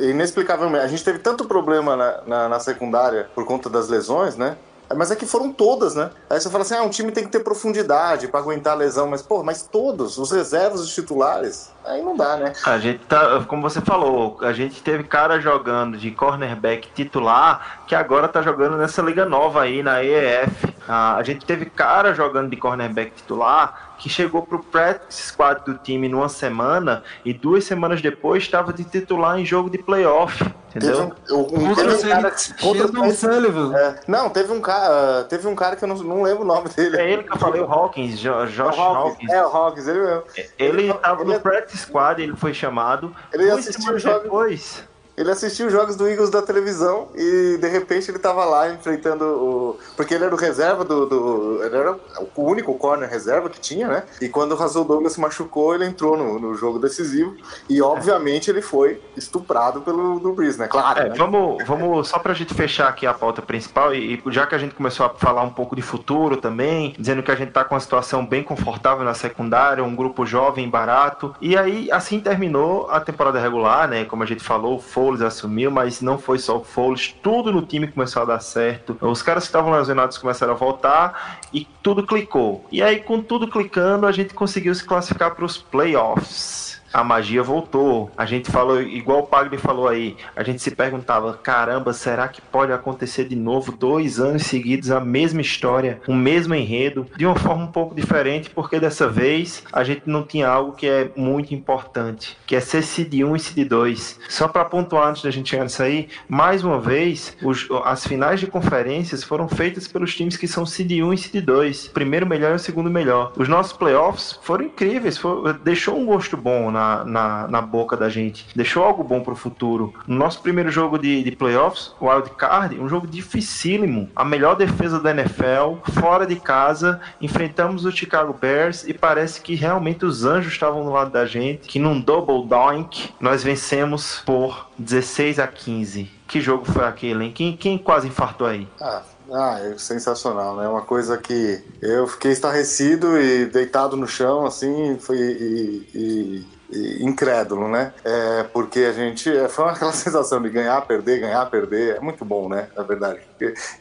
inexplicavelmente. 0.00 0.84
A 0.84 0.88
gente 0.88 1.04
teve 1.04 1.18
tanto 1.18 1.44
problema 1.44 1.96
na, 1.96 2.20
na, 2.26 2.48
na 2.48 2.60
secundária 2.60 3.28
por 3.34 3.44
conta 3.44 3.68
das 3.70 3.88
lesões, 3.88 4.36
né? 4.36 4.56
Mas 4.96 5.10
é 5.10 5.16
que 5.16 5.26
foram 5.26 5.52
todas, 5.52 5.94
né? 5.94 6.10
Aí 6.30 6.40
você 6.40 6.48
fala 6.48 6.62
assim, 6.62 6.74
ah, 6.74 6.82
um 6.82 6.88
time 6.88 7.12
tem 7.12 7.24
que 7.24 7.30
ter 7.30 7.40
profundidade 7.40 8.28
pra 8.28 8.40
aguentar 8.40 8.72
a 8.72 8.76
lesão, 8.76 9.06
mas, 9.06 9.22
pô, 9.22 9.42
mas 9.42 9.62
todos, 9.62 10.18
os 10.18 10.30
reservas, 10.30 10.80
os 10.80 10.94
titulares, 10.94 11.70
aí 11.84 12.02
não 12.02 12.16
dá, 12.16 12.36
né? 12.36 12.52
A 12.64 12.78
gente 12.78 13.00
tá, 13.00 13.44
como 13.46 13.62
você 13.62 13.80
falou, 13.80 14.38
a 14.40 14.52
gente 14.52 14.82
teve 14.82 15.04
cara 15.04 15.40
jogando 15.40 15.98
de 15.98 16.10
cornerback 16.10 16.88
titular 16.94 17.82
que 17.86 17.94
agora 17.94 18.28
tá 18.28 18.40
jogando 18.42 18.76
nessa 18.76 19.02
liga 19.02 19.24
nova 19.24 19.62
aí 19.62 19.82
na 19.82 20.02
EEF. 20.02 20.77
Ah, 20.88 21.16
a 21.16 21.22
gente 21.22 21.44
teve 21.44 21.66
cara 21.66 22.14
jogando 22.14 22.48
de 22.48 22.56
cornerback 22.56 23.12
titular 23.12 23.94
que 23.98 24.08
chegou 24.08 24.42
pro 24.42 24.60
practice 24.60 25.28
squad 25.28 25.60
do 25.66 25.74
time 25.76 26.08
numa 26.08 26.28
semana 26.28 27.02
e 27.24 27.34
duas 27.34 27.64
semanas 27.64 28.00
depois 28.00 28.42
estava 28.44 28.72
de 28.72 28.84
titular 28.84 29.38
em 29.38 29.44
jogo 29.44 29.68
de 29.68 29.78
playoff, 29.78 30.42
entendeu? 30.68 31.12
um, 31.30 31.34
um, 31.34 31.40
um, 31.40 31.74
Contra 31.74 31.84
teve 31.84 32.06
um 32.06 32.08
cara, 32.08 32.30
contra- 32.30 32.38
Sheldon 32.86 33.10
Sullivan. 33.10 33.76
é, 33.76 34.00
não, 34.08 34.30
teve 34.30 34.52
um 34.52 34.60
cara, 34.60 35.24
teve 35.24 35.46
um 35.48 35.54
cara 35.54 35.76
que 35.76 35.84
eu 35.84 35.88
não, 35.88 35.96
não 35.96 36.22
lembro 36.22 36.42
o 36.44 36.46
nome 36.46 36.68
dele. 36.70 36.96
É 36.96 37.10
ele 37.12 37.24
que 37.24 37.32
eu 37.32 37.38
falei, 37.38 37.60
o 37.60 37.70
Hawkins, 37.70 38.18
Jo- 38.18 38.46
Josh 38.46 38.58
É 38.58 38.80
o 38.80 38.82
Hawkins. 38.82 38.96
Hawkins. 38.96 39.30
É, 39.30 39.44
o 39.44 39.48
Hawkins, 39.48 39.86
ele 39.88 39.98
mesmo. 40.00 40.22
Ele 40.58 40.90
estava 40.90 41.22
ele- 41.22 41.34
no 41.34 41.40
practice 41.40 41.78
squad, 41.78 42.22
ele 42.22 42.36
foi 42.36 42.54
chamado. 42.54 43.14
Ele 43.32 43.50
assistiu 43.50 43.82
semanas 43.82 44.02
o 44.04 44.08
jogo- 44.08 44.22
depois, 44.22 44.84
Ele 45.18 45.32
assistia 45.32 45.66
os 45.66 45.72
jogos 45.72 45.96
do 45.96 46.08
Eagles 46.08 46.30
da 46.30 46.40
televisão 46.40 47.08
e 47.14 47.58
de 47.60 47.68
repente 47.68 48.08
ele 48.08 48.20
tava 48.20 48.44
lá 48.44 48.70
enfrentando 48.70 49.24
o. 49.24 49.78
Porque 49.96 50.14
ele 50.14 50.24
era 50.24 50.34
o 50.34 50.38
reserva 50.38 50.84
do. 50.84 51.06
do... 51.06 51.64
Ele 51.64 51.76
era 51.76 51.98
o 52.36 52.42
único 52.42 52.72
corner 52.74 53.10
reserva 53.10 53.50
que 53.50 53.58
tinha, 53.58 53.88
né? 53.88 54.04
E 54.20 54.28
quando 54.28 54.52
o 54.52 54.54
Russell 54.54 54.84
Douglas 54.84 55.14
se 55.14 55.20
machucou, 55.20 55.74
ele 55.74 55.86
entrou 55.86 56.16
no, 56.16 56.38
no 56.38 56.54
jogo 56.54 56.78
decisivo. 56.78 57.36
E 57.68 57.82
obviamente 57.82 58.48
ele 58.48 58.62
foi 58.62 59.00
estuprado 59.16 59.80
pelo 59.80 60.20
do 60.20 60.32
Breeze, 60.32 60.56
né? 60.56 60.68
Claro. 60.68 61.00
É, 61.00 61.08
né? 61.08 61.14
vamos, 61.16 61.64
vamos 61.66 62.08
só 62.08 62.20
pra 62.20 62.32
gente 62.32 62.54
fechar 62.54 62.88
aqui 62.88 63.04
a 63.04 63.12
pauta 63.12 63.42
principal 63.42 63.92
e, 63.92 64.14
e 64.14 64.22
já 64.32 64.46
que 64.46 64.54
a 64.54 64.58
gente 64.58 64.76
começou 64.76 65.04
a 65.04 65.08
falar 65.10 65.42
um 65.42 65.50
pouco 65.50 65.74
de 65.74 65.82
futuro 65.82 66.36
também, 66.36 66.94
dizendo 66.96 67.24
que 67.24 67.32
a 67.32 67.34
gente 67.34 67.50
tá 67.50 67.64
com 67.64 67.74
uma 67.74 67.80
situação 67.80 68.24
bem 68.24 68.44
confortável 68.44 69.04
na 69.04 69.14
secundária, 69.14 69.82
um 69.82 69.96
grupo 69.96 70.24
jovem, 70.24 70.68
barato. 70.70 71.34
E 71.40 71.56
aí, 71.56 71.90
assim 71.90 72.20
terminou 72.20 72.88
a 72.88 73.00
temporada 73.00 73.40
regular, 73.40 73.88
né? 73.88 74.04
Como 74.04 74.22
a 74.22 74.26
gente 74.26 74.44
falou, 74.44 74.76
o 74.76 74.80
Foles 75.08 75.22
assumiu, 75.22 75.70
mas 75.70 76.02
não 76.02 76.18
foi 76.18 76.38
só 76.38 76.58
o 76.58 76.64
Foles, 76.64 77.16
tudo 77.22 77.50
no 77.50 77.62
time 77.62 77.88
começou 77.88 78.20
a 78.20 78.24
dar 78.26 78.40
certo. 78.40 78.94
Os 79.00 79.22
caras 79.22 79.44
que 79.44 79.48
estavam 79.48 79.72
lesionados 79.72 80.18
começaram 80.18 80.52
a 80.52 80.56
voltar 80.56 81.40
e 81.50 81.66
tudo 81.82 82.06
clicou. 82.06 82.66
E 82.70 82.82
aí, 82.82 83.00
com 83.00 83.22
tudo 83.22 83.48
clicando, 83.48 84.06
a 84.06 84.12
gente 84.12 84.34
conseguiu 84.34 84.74
se 84.74 84.84
classificar 84.84 85.34
para 85.34 85.46
os 85.46 85.56
playoffs 85.56 86.77
a 86.92 87.04
magia 87.04 87.42
voltou. 87.42 88.10
A 88.16 88.24
gente 88.24 88.50
falou, 88.50 88.80
igual 88.80 89.20
o 89.20 89.26
Pagli 89.26 89.58
falou 89.58 89.88
aí, 89.88 90.16
a 90.34 90.42
gente 90.42 90.62
se 90.62 90.70
perguntava: 90.70 91.34
caramba, 91.34 91.92
será 91.92 92.28
que 92.28 92.40
pode 92.40 92.72
acontecer 92.72 93.24
de 93.24 93.36
novo 93.36 93.72
dois 93.72 94.18
anos 94.18 94.44
seguidos 94.44 94.90
a 94.90 95.00
mesma 95.00 95.40
história, 95.40 96.00
o 96.06 96.14
mesmo 96.14 96.54
enredo, 96.54 97.06
de 97.16 97.26
uma 97.26 97.36
forma 97.36 97.64
um 97.64 97.72
pouco 97.72 97.94
diferente, 97.94 98.50
porque 98.50 98.80
dessa 98.80 99.08
vez 99.08 99.62
a 99.72 99.84
gente 99.84 100.02
não 100.06 100.22
tinha 100.22 100.48
algo 100.48 100.72
que 100.72 100.86
é 100.86 101.10
muito 101.16 101.54
importante, 101.54 102.36
que 102.46 102.56
é 102.56 102.60
ser 102.60 102.82
seed 102.82 103.14
1 103.14 103.36
e 103.36 103.40
seed 103.40 103.68
2. 103.68 104.20
Só 104.28 104.48
para 104.48 104.64
pontuar 104.64 105.08
antes 105.08 105.22
da 105.22 105.30
gente 105.30 105.50
chegar 105.50 105.64
nisso 105.64 105.82
aí, 105.82 106.08
mais 106.28 106.64
uma 106.64 106.80
vez, 106.80 107.36
os, 107.42 107.68
as 107.84 108.06
finais 108.06 108.40
de 108.40 108.46
conferências 108.46 109.22
foram 109.22 109.48
feitas 109.48 109.86
pelos 109.88 110.14
times 110.14 110.36
que 110.36 110.48
são 110.48 110.64
seed 110.64 110.92
1 110.92 111.12
e 111.12 111.18
seed 111.18 111.44
2, 111.44 111.88
primeiro 111.88 112.26
melhor 112.26 112.52
e 112.52 112.56
o 112.56 112.58
segundo 112.58 112.90
melhor. 112.90 113.32
Os 113.36 113.48
nossos 113.48 113.72
playoffs 113.72 114.38
foram 114.42 114.64
incríveis, 114.66 115.18
foi, 115.18 115.52
deixou 115.54 115.98
um 115.98 116.06
gosto 116.06 116.36
bom 116.36 116.70
na, 116.78 117.04
na, 117.04 117.48
na, 117.48 117.60
boca 117.60 117.96
da 117.96 118.08
gente. 118.08 118.46
Deixou 118.54 118.84
algo 118.84 119.02
bom 119.02 119.20
pro 119.20 119.34
futuro. 119.34 119.92
No 120.06 120.16
nosso 120.16 120.40
primeiro 120.40 120.70
jogo 120.70 120.96
de, 120.98 121.24
de 121.24 121.32
playoffs, 121.32 121.92
o 121.98 122.08
Wild 122.08 122.30
Card, 122.30 122.78
um 122.78 122.88
jogo 122.88 123.06
dificílimo. 123.06 124.08
A 124.14 124.24
melhor 124.24 124.54
defesa 124.54 125.00
da 125.00 125.10
NFL, 125.10 125.80
fora 126.00 126.24
de 126.24 126.36
casa, 126.36 127.00
enfrentamos 127.20 127.84
o 127.84 127.90
Chicago 127.90 128.32
Bears 128.32 128.86
e 128.86 128.94
parece 128.94 129.40
que 129.40 129.54
realmente 129.54 130.04
os 130.04 130.24
anjos 130.24 130.52
estavam 130.52 130.84
do 130.84 130.90
lado 130.90 131.10
da 131.10 131.26
gente, 131.26 131.68
que 131.68 131.78
num 131.78 132.00
double 132.00 132.46
doink 132.46 133.12
nós 133.20 133.42
vencemos 133.42 134.22
por 134.24 134.68
16 134.78 135.40
a 135.40 135.46
15. 135.48 136.10
Que 136.28 136.40
jogo 136.40 136.64
foi 136.64 136.84
aquele, 136.84 137.24
hein? 137.24 137.32
Quem, 137.34 137.56
quem 137.56 137.78
quase 137.78 138.06
infartou 138.06 138.46
aí? 138.46 138.68
Ah, 138.80 139.02
ah, 139.32 139.58
é 139.60 139.78
sensacional, 139.78 140.56
né? 140.56 140.68
Uma 140.68 140.82
coisa 140.82 141.16
que 141.16 141.62
eu 141.80 142.06
fiquei 142.06 142.32
estarrecido 142.32 143.18
e 143.18 143.46
deitado 143.46 143.96
no 143.96 144.06
chão, 144.06 144.44
assim, 144.44 144.98
foi 145.00 145.16
e, 145.16 145.86
e 145.94 146.57
incrédulo, 147.00 147.68
né? 147.68 147.92
É, 148.04 148.42
porque 148.44 148.80
a 148.80 148.92
gente 148.92 149.30
foi 149.48 149.64
aquela 149.66 149.92
sensação 149.92 150.40
de 150.42 150.50
ganhar, 150.50 150.80
perder, 150.82 151.20
ganhar, 151.20 151.46
perder, 151.46 151.96
é 151.96 152.00
muito 152.00 152.24
bom, 152.24 152.48
né? 152.48 152.68
Na 152.76 152.82
verdade. 152.82 153.20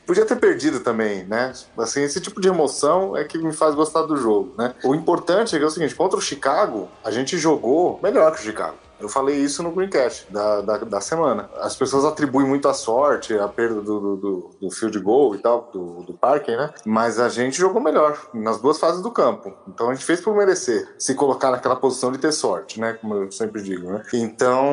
Podia 0.05 0.25
ter 0.25 0.35
perdido 0.37 0.79
também, 0.79 1.23
né? 1.25 1.53
Assim, 1.77 2.03
esse 2.03 2.21
tipo 2.21 2.39
de 2.39 2.47
emoção 2.47 3.15
é 3.15 3.23
que 3.23 3.37
me 3.37 3.53
faz 3.53 3.75
gostar 3.75 4.03
do 4.03 4.15
jogo, 4.15 4.53
né? 4.57 4.73
O 4.83 4.95
importante 4.95 5.55
é 5.55 5.59
que 5.59 5.63
é 5.63 5.67
o 5.67 5.71
seguinte, 5.71 5.95
contra 5.95 6.17
o 6.17 6.21
Chicago, 6.21 6.89
a 7.03 7.11
gente 7.11 7.37
jogou 7.37 7.99
melhor 8.01 8.31
que 8.33 8.39
o 8.39 8.43
Chicago. 8.43 8.77
Eu 8.99 9.09
falei 9.09 9.37
isso 9.37 9.61
no 9.63 9.71
Greencast 9.71 10.31
da, 10.31 10.61
da, 10.61 10.77
da, 10.77 11.01
semana. 11.01 11.49
As 11.59 11.75
pessoas 11.75 12.05
atribuem 12.05 12.47
muito 12.47 12.67
a 12.67 12.73
sorte, 12.73 13.33
a 13.37 13.47
perda 13.47 13.81
do, 13.81 14.17
do, 14.17 14.49
do 14.59 14.71
field 14.71 14.99
goal 14.99 15.35
e 15.35 15.37
tal, 15.39 15.69
do, 15.71 16.03
do 16.03 16.13
parking, 16.13 16.55
né? 16.55 16.73
Mas 16.85 17.19
a 17.19 17.29
gente 17.29 17.57
jogou 17.57 17.81
melhor 17.81 18.17
nas 18.33 18.59
duas 18.59 18.79
fases 18.79 19.01
do 19.01 19.11
campo. 19.11 19.53
Então 19.67 19.89
a 19.89 19.93
gente 19.93 20.05
fez 20.05 20.19
por 20.19 20.35
merecer 20.35 20.95
se 20.97 21.13
colocar 21.13 21.51
naquela 21.51 21.75
posição 21.75 22.11
de 22.11 22.17
ter 22.17 22.31
sorte, 22.31 22.79
né? 22.79 22.93
Como 22.93 23.13
eu 23.15 23.31
sempre 23.31 23.61
digo, 23.61 23.91
né? 23.91 24.03
Então, 24.13 24.65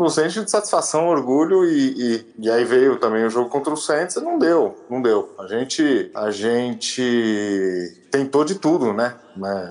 um 0.00 0.08
senso 0.08 0.44
de 0.44 0.50
satisfação, 0.50 1.08
orgulho 1.08 1.64
e, 1.64 1.94
e, 1.96 2.26
e, 2.38 2.50
aí 2.50 2.64
veio 2.64 2.96
também 2.96 3.24
o 3.24 3.30
jogo 3.30 3.48
contra 3.48 3.72
o 3.72 3.76
Saints 3.76 4.16
não 4.16 4.38
deu, 4.38 4.76
não 4.90 5.00
deu. 5.00 5.34
A 5.38 5.46
gente, 5.46 6.10
a 6.14 6.30
gente 6.30 8.07
tentou 8.10 8.44
de 8.44 8.56
tudo, 8.56 8.92
né? 8.92 9.14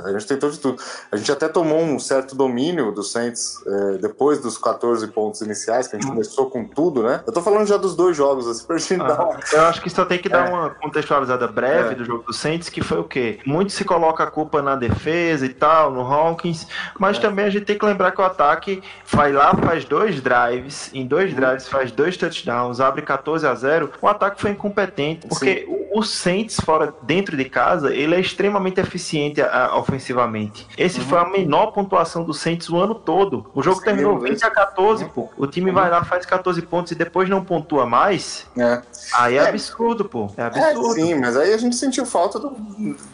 A 0.05 0.11
gente 0.11 0.27
tentou 0.27 0.49
de 0.49 0.59
tudo. 0.59 0.81
A 1.11 1.17
gente 1.17 1.31
até 1.31 1.47
tomou 1.47 1.79
um 1.81 1.99
certo 1.99 2.35
domínio 2.35 2.91
do 2.91 3.03
Saints 3.03 3.61
é, 3.65 3.97
depois 3.97 4.39
dos 4.39 4.57
14 4.57 5.07
pontos 5.07 5.41
iniciais, 5.41 5.87
que 5.87 5.95
a 5.95 5.99
gente 5.99 6.09
começou 6.09 6.49
com 6.49 6.63
tudo, 6.65 7.03
né? 7.03 7.21
Eu 7.25 7.33
tô 7.33 7.41
falando 7.41 7.67
já 7.67 7.77
dos 7.77 7.95
dois 7.95 8.15
jogos, 8.15 8.47
assim, 8.47 8.65
pra 8.65 8.77
gente 8.77 9.01
ah, 9.01 9.07
dar. 9.07 9.39
Eu 9.51 9.61
acho 9.65 9.81
que 9.81 9.89
só 9.89 10.05
tem 10.05 10.19
que 10.19 10.29
dar 10.29 10.47
é. 10.47 10.49
uma 10.49 10.69
contextualizada 10.69 11.47
breve 11.47 11.93
é. 11.93 11.95
do 11.95 12.05
jogo 12.05 12.23
do 12.23 12.33
Saints, 12.33 12.69
que 12.69 12.81
foi 12.81 12.99
o 12.99 13.03
quê? 13.03 13.39
Muito 13.45 13.71
se 13.71 13.83
coloca 13.83 14.23
a 14.23 14.27
culpa 14.27 14.61
na 14.61 14.75
defesa 14.75 15.45
e 15.45 15.49
tal, 15.49 15.91
no 15.91 16.01
Hawkins, 16.01 16.67
mas 16.99 17.19
também 17.19 17.45
a 17.45 17.49
gente 17.49 17.65
tem 17.65 17.77
que 17.77 17.85
lembrar 17.85 18.11
que 18.11 18.21
o 18.21 18.23
ataque 18.23 18.81
vai 19.05 19.31
lá, 19.31 19.53
faz 19.55 19.85
dois 19.85 20.21
drives, 20.21 20.89
em 20.93 21.05
dois 21.05 21.33
drives 21.33 21.67
faz 21.67 21.91
dois 21.91 22.15
touchdowns, 22.15 22.79
abre 22.79 23.01
14 23.01 23.45
a 23.45 23.53
0 23.53 23.91
o 24.01 24.07
ataque 24.07 24.41
foi 24.41 24.51
incompetente, 24.51 25.27
porque 25.27 25.65
Sim. 25.65 25.87
o, 25.91 25.99
o 25.99 26.03
Saints 26.03 26.57
fora, 26.63 26.93
dentro 27.03 27.35
de 27.35 27.45
casa, 27.45 27.93
ele 27.93 28.15
é 28.15 28.19
extremamente 28.27 28.79
eficiente 28.79 29.41
a, 29.41 29.75
ofensivamente. 29.75 30.67
Esse 30.77 30.99
uhum. 30.99 31.05
foi 31.07 31.19
a 31.19 31.25
menor 31.25 31.71
pontuação 31.71 32.23
do 32.23 32.33
Saints 32.33 32.69
o 32.69 32.77
ano 32.77 32.95
todo. 32.95 33.49
O 33.53 33.63
jogo 33.63 33.79
Sim, 33.79 33.85
terminou 33.85 34.19
20 34.19 34.43
a 34.43 34.51
14, 34.51 35.05
pô. 35.05 35.29
O 35.37 35.47
time 35.47 35.69
uhum. 35.69 35.75
vai 35.75 35.89
lá, 35.89 36.03
faz 36.03 36.25
14 36.25 36.61
pontos 36.63 36.91
e 36.91 36.95
depois 36.95 37.29
não 37.29 37.43
pontua 37.43 37.85
mais. 37.85 38.45
É. 38.57 38.81
Aí 39.13 39.37
é, 39.37 39.43
é, 39.43 39.49
absurdo, 39.49 40.05
pô. 40.05 40.29
É 40.37 40.43
absurdo. 40.43 40.99
É, 40.99 41.01
sim, 41.01 41.15
mas 41.15 41.37
aí 41.37 41.53
a 41.53 41.57
gente 41.57 41.75
sentiu 41.75 42.05
falta 42.05 42.39
do. 42.39 42.55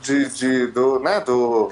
De, 0.01 0.29
de 0.29 0.67
do, 0.67 0.99
né, 0.99 1.19
do. 1.21 1.71